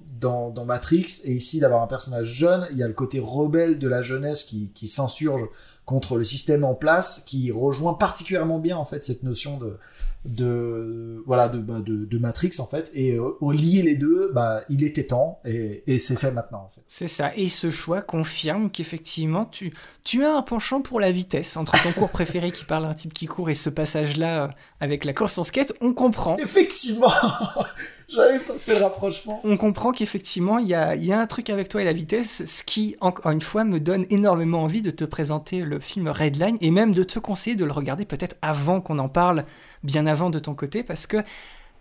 Matrix. 0.66 1.22
Et 1.26 1.34
ici, 1.34 1.60
d'avoir 1.60 1.84
un 1.84 1.88
personnage 1.88 2.26
jeune, 2.26 2.68
il 2.72 2.80
y 2.80 2.84
a 2.84 2.88
le 2.88 2.96
côté 2.96 3.20
rebelle 3.24 3.78
de 3.78 3.88
la 3.88 4.02
jeunesse 4.02 4.44
qui 4.44 4.88
s'insurge 4.88 5.48
contre 5.86 6.18
le 6.18 6.24
système 6.24 6.64
en 6.64 6.74
place, 6.74 7.22
qui 7.26 7.52
rejoint 7.52 7.94
particulièrement 7.94 8.60
bien 8.60 8.78
en 8.78 8.86
fait 8.86 9.04
cette 9.04 9.24
notion 9.24 9.58
de 9.58 9.78
de 10.26 11.22
voilà 11.26 11.50
bah, 11.50 11.82
de, 11.82 12.06
de, 12.06 12.18
Matrix 12.18 12.52
en 12.60 12.66
fait. 12.66 12.92
Et 12.94 13.14
euh, 13.14 13.38
au 13.42 13.52
lier 13.52 13.82
les 13.82 13.96
deux 13.96 14.32
bah 14.34 14.62
il 14.70 14.84
était 14.84 15.06
temps 15.06 15.40
et, 15.46 15.84
et 15.88 16.00
c'est 16.00 16.16
fait 16.16 16.32
maintenant 16.32 16.64
en 16.66 16.70
fait. 16.70 16.82
C'est 16.88 17.08
ça. 17.08 17.36
Et 17.36 17.50
ce 17.50 17.70
choix 17.70 18.02
confirme 18.02 18.70
qu'effectivement 18.70 19.46
tu 19.46 19.74
tu 20.04 20.24
as 20.24 20.36
un 20.36 20.42
penchant 20.42 20.82
pour 20.82 21.00
la 21.00 21.12
vitesse 21.12 21.58
entre 21.58 21.82
ton 21.84 21.92
cours 21.92 22.10
préféré 22.12 22.52
qui 22.52 22.66
parle 22.66 22.88
d'un 22.88 22.94
type 22.94 23.14
qui 23.14 23.26
court 23.26 23.50
et 23.50 23.56
ce 23.56 23.70
passage 23.70 24.18
là 24.18 24.44
euh, 24.44 24.48
avec 24.84 25.06
la 25.06 25.14
course 25.14 25.38
en 25.38 25.44
skate 25.44 25.74
on 25.82 25.94
comprend 25.94 26.36
effectivement 26.36 27.12
j'avais 28.10 28.40
pas 28.40 28.54
fait 28.58 28.76
le 28.78 28.84
rapprochement 28.84 29.40
on 29.44 29.56
comprend 29.56 29.92
qu'effectivement 29.92 30.60
il 30.60 30.68
y 30.68 30.76
a, 30.76 30.96
y 30.96 31.14
a 31.14 31.20
un 31.20 31.28
truc 31.28 31.50
avec 31.50 31.70
toi 31.70 31.82
et 31.82 31.86
la 31.86 31.94
vitesse 31.94 32.46
ce 32.46 32.64
qui 32.64 32.96
encore 33.00 33.32
une 33.32 33.42
fois 33.42 33.64
me 33.64 33.80
donne 33.80 34.06
énormément 34.10 34.64
envie 34.64 34.82
de 34.82 34.92
te 34.92 35.06
présenter 35.06 35.62
le 35.62 35.80
film 35.80 36.08
Redline 36.08 36.58
et 36.60 36.72
même 36.72 36.94
de 36.94 37.04
te 37.04 37.20
conseiller 37.20 37.56
de 37.56 37.66
le 37.66 37.72
regarder 37.72 38.06
peut-être 38.06 38.36
avant 38.42 38.82
qu'on 38.82 39.00
en 39.00 39.10
parle 39.10 39.46
bien 39.84 40.06
avant 40.06 40.30
de 40.30 40.40
ton 40.40 40.56
côté 40.56 40.84
parce 40.84 41.08
que, 41.08 41.18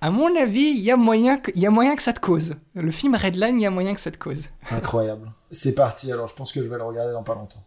à 0.00 0.10
mon 0.10 0.34
avis, 0.36 0.70
il 0.70 0.80
y, 0.80 0.90
a 0.90 0.96
moyen 0.96 1.38
que, 1.38 1.52
y 1.54 1.64
a 1.64 1.70
moyen 1.70 1.94
que 1.94 2.02
ça 2.02 2.12
te 2.12 2.20
cause. 2.20 2.56
Le 2.74 2.90
film 2.90 3.14
Redline, 3.14 3.60
il 3.60 3.62
y 3.62 3.66
a 3.66 3.70
moyen 3.70 3.94
que 3.94 4.00
ça 4.00 4.10
te 4.10 4.18
cause. 4.18 4.48
Incroyable. 4.70 5.30
C'est 5.52 5.74
parti, 5.74 6.10
alors 6.10 6.26
je 6.26 6.34
pense 6.34 6.52
que 6.52 6.60
je 6.60 6.68
vais 6.68 6.76
le 6.76 6.82
regarder 6.82 7.12
dans 7.12 7.22
pas 7.22 7.34
longtemps. 7.34 7.62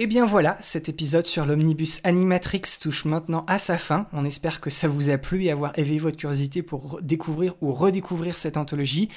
Et 0.00 0.06
bien 0.06 0.24
voilà, 0.24 0.56
cet 0.60 0.88
épisode 0.88 1.26
sur 1.26 1.44
l'omnibus 1.44 1.98
Animatrix 2.04 2.62
touche 2.80 3.04
maintenant 3.04 3.44
à 3.48 3.58
sa 3.58 3.78
fin. 3.78 4.06
On 4.12 4.24
espère 4.24 4.60
que 4.60 4.70
ça 4.70 4.86
vous 4.86 5.10
a 5.10 5.18
plu 5.18 5.42
et 5.42 5.50
avoir 5.50 5.76
éveillé 5.76 5.98
votre 5.98 6.16
curiosité 6.16 6.62
pour 6.62 7.00
découvrir 7.02 7.56
ou 7.62 7.72
redécouvrir 7.72 8.38
cette 8.38 8.56
anthologie 8.56 9.08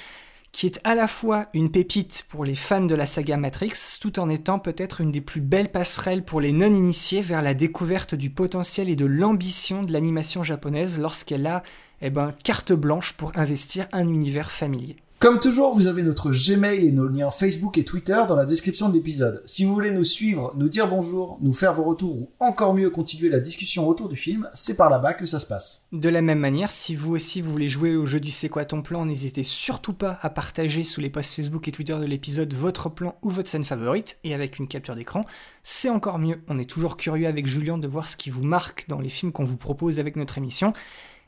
qui 0.52 0.66
est 0.66 0.82
à 0.84 0.96
la 0.96 1.08
fois 1.08 1.46
une 1.54 1.70
pépite 1.70 2.26
pour 2.30 2.46
les 2.46 2.56
fans 2.56 2.82
de 2.84 2.96
la 2.96 3.06
saga 3.06 3.38
Matrix, 3.38 4.00
tout 4.02 4.20
en 4.20 4.28
étant 4.28 4.58
peut-être 4.58 5.02
une 5.02 5.12
des 5.12 5.22
plus 5.22 5.40
belles 5.40 5.72
passerelles 5.72 6.26
pour 6.26 6.42
les 6.42 6.52
non-initiés 6.52 7.22
vers 7.22 7.44
la 7.44 7.54
découverte 7.54 8.16
du 8.16 8.32
potentiel 8.32 8.90
et 8.90 8.96
de 8.96 9.06
l'ambition 9.06 9.84
de 9.84 9.94
l'animation 9.94 10.42
japonaise 10.42 10.98
lorsqu'elle 11.00 11.46
a 11.46 11.62
eh 12.02 12.10
ben, 12.10 12.32
carte 12.44 12.74
blanche 12.74 13.14
pour 13.14 13.38
investir 13.38 13.88
un 13.92 14.08
univers 14.08 14.50
familier. 14.50 14.96
Comme 15.22 15.40
toujours, 15.40 15.76
vous 15.76 15.86
avez 15.86 16.02
notre 16.02 16.32
Gmail 16.32 16.88
et 16.88 16.92
nos 16.92 17.08
liens 17.08 17.30
Facebook 17.30 17.78
et 17.78 17.86
Twitter 17.86 18.20
dans 18.28 18.36
la 18.36 18.44
description 18.44 18.90
de 18.90 18.96
l'épisode. 18.96 19.44
Si 19.46 19.64
vous 19.64 19.74
voulez 19.76 19.92
nous 19.92 20.04
suivre, 20.04 20.52
nous 20.58 20.68
dire 20.68 20.88
bonjour, 20.88 21.38
nous 21.44 21.54
faire 21.54 21.76
vos 21.76 21.84
retours 21.84 22.16
ou 22.16 22.32
encore 22.40 22.74
mieux 22.74 22.90
continuer 22.90 23.30
la 23.30 23.40
discussion 23.40 23.88
autour 23.88 24.10
du 24.10 24.16
film, 24.16 24.50
c'est 24.56 24.76
par 24.76 24.90
là-bas 24.90 25.14
que 25.14 25.28
ça 25.28 25.40
se 25.40 25.46
passe. 25.46 25.86
De 25.92 26.10
la 26.10 26.24
même 26.24 26.40
manière, 26.40 26.72
si 26.72 26.96
vous 26.96 27.14
aussi 27.14 27.42
vous 27.42 27.52
voulez 27.52 27.68
jouer 27.68 27.96
au 27.96 28.08
jeu 28.08 28.20
du 28.20 28.32
C'est 28.32 28.50
quoi 28.50 28.66
ton 28.66 28.82
plan, 28.82 29.06
n'hésitez 29.06 29.44
surtout 29.44 29.94
pas 29.94 30.18
à 30.24 30.32
partager 30.32 30.84
sous 30.84 31.02
les 31.02 31.12
posts 31.12 31.36
Facebook 31.36 31.68
et 31.68 31.72
Twitter 31.72 31.96
de 32.00 32.06
l'épisode 32.06 32.56
votre 32.56 32.90
plan 32.90 33.14
ou 33.22 33.30
votre 33.30 33.48
scène 33.48 33.64
favorite 33.64 34.18
et 34.24 34.34
avec 34.34 34.58
une 34.58 34.68
capture 34.68 34.96
d'écran. 34.96 35.24
C'est 35.62 35.92
encore 35.92 36.18
mieux, 36.18 36.42
on 36.48 36.58
est 36.58 36.68
toujours 36.68 36.98
curieux 36.98 37.28
avec 37.28 37.46
Julien 37.46 37.78
de 37.78 37.88
voir 37.88 38.08
ce 38.08 38.18
qui 38.18 38.32
vous 38.32 38.44
marque 38.44 38.86
dans 38.88 39.00
les 39.00 39.10
films 39.10 39.32
qu'on 39.32 39.44
vous 39.44 39.58
propose 39.58 40.00
avec 40.00 40.16
notre 40.16 40.40
émission. 40.40 40.74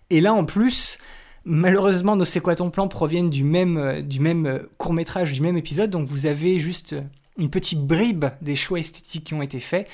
Et 0.10 0.20
là 0.20 0.34
en 0.34 0.46
plus, 0.46 0.98
Malheureusement, 1.46 2.16
nos 2.16 2.24
C'est 2.24 2.40
quoi 2.40 2.56
ton 2.56 2.70
proviennent 2.70 3.30
du 3.30 3.44
même, 3.44 3.78
euh, 3.78 4.02
du 4.02 4.22
même 4.22 4.46
euh, 4.46 4.60
court 4.78 4.94
métrage, 4.94 5.34
du 5.34 5.42
même 5.42 5.58
épisode, 5.58 5.90
donc 5.90 6.08
vous 6.08 6.26
avez 6.26 6.58
juste 6.58 6.94
euh, 6.94 7.02
une 7.38 7.50
petite 7.50 7.86
bribe 7.86 8.26
des 8.42 8.56
choix 8.56 8.80
esthétiques 8.80 9.26
qui 9.26 9.34
ont 9.34 9.42
été 9.42 9.60
faits. 9.60 9.90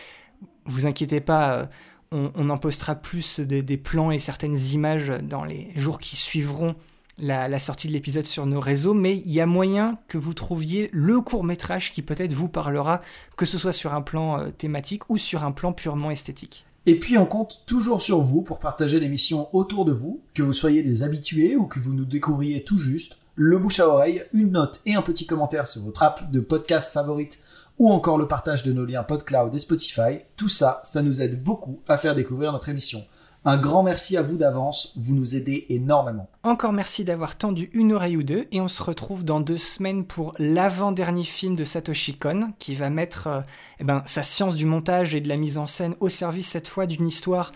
Vous 0.66 0.86
inquiétez 0.86 1.22
pas, 1.22 1.68
on, 2.12 2.50
en 2.50 2.58
postera 2.60 2.94
plus 2.94 3.40
des, 3.40 3.78
plans 3.78 4.12
et 4.12 4.20
certaines 4.20 4.58
images 4.58 5.12
dans 5.24 5.44
les 5.44 5.72
jours 5.76 5.98
qui 5.98 6.16
suivront 6.16 6.76
la, 7.18 7.58
sortie 7.58 7.88
de 7.88 7.94
l'épisode 7.94 8.26
sur 8.26 8.46
nos 8.46 8.60
réseaux, 8.60 8.94
mais 8.94 9.18
il 9.18 9.32
y 9.32 9.42
a 9.42 9.48
moyen 9.48 9.98
que 10.08 10.20
vous 10.20 10.36
trouviez 10.36 10.90
le 10.94 11.22
court 11.22 11.44
métrage 11.44 11.92
qui 11.92 12.04
peut-être 12.04 12.34
vous 12.34 12.50
parlera, 12.50 13.00
que 13.36 13.46
ce 13.46 13.58
soit 13.58 13.72
sur 13.72 13.96
un 13.96 14.02
plan 14.02 14.52
thématique 14.52 15.10
ou 15.10 15.18
sur 15.18 15.44
un 15.44 15.52
plan 15.52 15.74
purement 15.74 16.12
esthétique. 16.12 16.68
Et 16.90 16.96
puis 16.96 17.20
on 17.20 17.28
compte 17.28 17.62
toujours 17.68 18.02
sur 18.02 18.20
vous 18.20 18.42
pour 18.42 18.58
partager 18.58 19.00
l'émission 19.00 19.48
autour 19.56 19.86
de 19.86 19.92
vous, 19.92 20.24
que 20.34 20.42
vous 20.42 20.54
soyez 20.54 20.82
des 20.82 21.04
habitués 21.04 21.56
ou 21.56 21.68
que 21.68 21.80
vous 21.80 21.94
nous 21.94 22.04
découvriez 22.04 22.64
tout 22.64 22.80
juste. 22.80 23.20
Le 23.36 23.60
bouche 23.60 23.80
à 23.80 23.88
oreille, 23.88 24.24
une 24.34 24.54
note 24.54 24.82
et 24.88 24.96
un 24.96 25.04
petit 25.04 25.28
commentaire 25.28 25.68
sur 25.68 25.84
votre 25.84 26.02
app 26.02 26.32
de 26.32 26.40
podcast 26.40 26.92
favorite 26.92 27.38
ou 27.78 27.92
encore 27.92 28.18
le 28.18 28.28
partage 28.28 28.64
de 28.64 28.74
nos 28.74 28.86
liens 28.86 29.04
PodCloud 29.04 29.54
et 29.54 29.60
Spotify, 29.60 30.22
tout 30.36 30.50
ça, 30.50 30.82
ça 30.84 31.04
nous 31.04 31.22
aide 31.22 31.44
beaucoup 31.44 31.80
à 31.88 31.96
faire 31.96 32.16
découvrir 32.16 32.52
notre 32.54 32.70
émission. 32.70 33.06
Un 33.46 33.58
grand 33.58 33.84
merci 33.84 34.18
à 34.18 34.22
vous 34.22 34.36
d'avance, 34.36 34.94
vous 34.98 35.16
nous 35.16 35.38
aidez 35.38 35.66
énormément. 35.70 36.30
Encore 36.44 36.74
merci 36.74 37.06
d'avoir 37.06 37.38
tendu 37.38 37.70
une 37.74 37.94
oreille 37.94 38.18
ou 38.18 38.24
deux 38.24 38.48
et 38.52 38.60
on 38.60 38.68
se 38.68 38.84
retrouve 38.84 39.24
dans 39.24 39.40
deux 39.40 39.58
semaines 39.58 40.04
pour 40.04 40.34
l'avant-dernier 40.40 41.24
film 41.24 41.56
de 41.56 41.64
Satoshi 41.64 42.18
Kon 42.18 42.52
qui 42.60 42.76
va 42.76 42.90
mettre 42.90 43.28
euh, 43.28 43.42
eh 43.80 43.86
ben, 43.86 44.04
sa 44.06 44.24
science 44.24 44.56
du 44.56 44.66
montage 44.66 45.16
et 45.16 45.22
de 45.22 45.30
la 45.30 45.38
mise 45.38 45.58
en 45.58 45.68
scène 45.68 45.96
au 46.02 46.10
service 46.10 46.50
cette 46.50 46.68
fois 46.68 46.86
d'une 46.86 47.08
histoire 47.08 47.54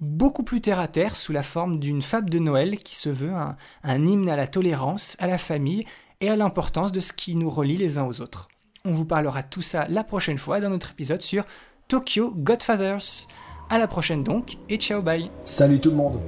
beaucoup 0.00 0.44
plus 0.44 0.60
terre 0.60 0.78
à 0.78 0.86
terre 0.86 1.16
sous 1.16 1.32
la 1.32 1.42
forme 1.42 1.80
d'une 1.80 2.02
fable 2.02 2.30
de 2.30 2.38
Noël 2.38 2.78
qui 2.78 2.94
se 2.94 3.08
veut 3.08 3.32
un, 3.32 3.56
un 3.82 4.06
hymne 4.06 4.28
à 4.28 4.36
la 4.36 4.46
tolérance, 4.46 5.16
à 5.18 5.26
la 5.26 5.38
famille 5.38 5.84
et 6.20 6.30
à 6.30 6.36
l'importance 6.36 6.92
de 6.92 7.00
ce 7.00 7.12
qui 7.12 7.34
nous 7.34 7.50
relie 7.50 7.76
les 7.76 7.98
uns 7.98 8.06
aux 8.06 8.20
autres. 8.20 8.48
On 8.84 8.92
vous 8.92 9.06
parlera 9.06 9.42
de 9.42 9.48
tout 9.48 9.62
ça 9.62 9.88
la 9.88 10.04
prochaine 10.04 10.38
fois 10.38 10.60
dans 10.60 10.70
notre 10.70 10.92
épisode 10.92 11.22
sur 11.22 11.44
Tokyo 11.88 12.32
Godfathers. 12.36 13.26
À 13.70 13.78
la 13.78 13.86
prochaine 13.86 14.22
donc, 14.22 14.58
et 14.68 14.76
ciao 14.76 15.00
bye. 15.00 15.30
Salut 15.44 15.80
tout 15.80 15.90
le 15.90 15.96
monde 15.96 16.20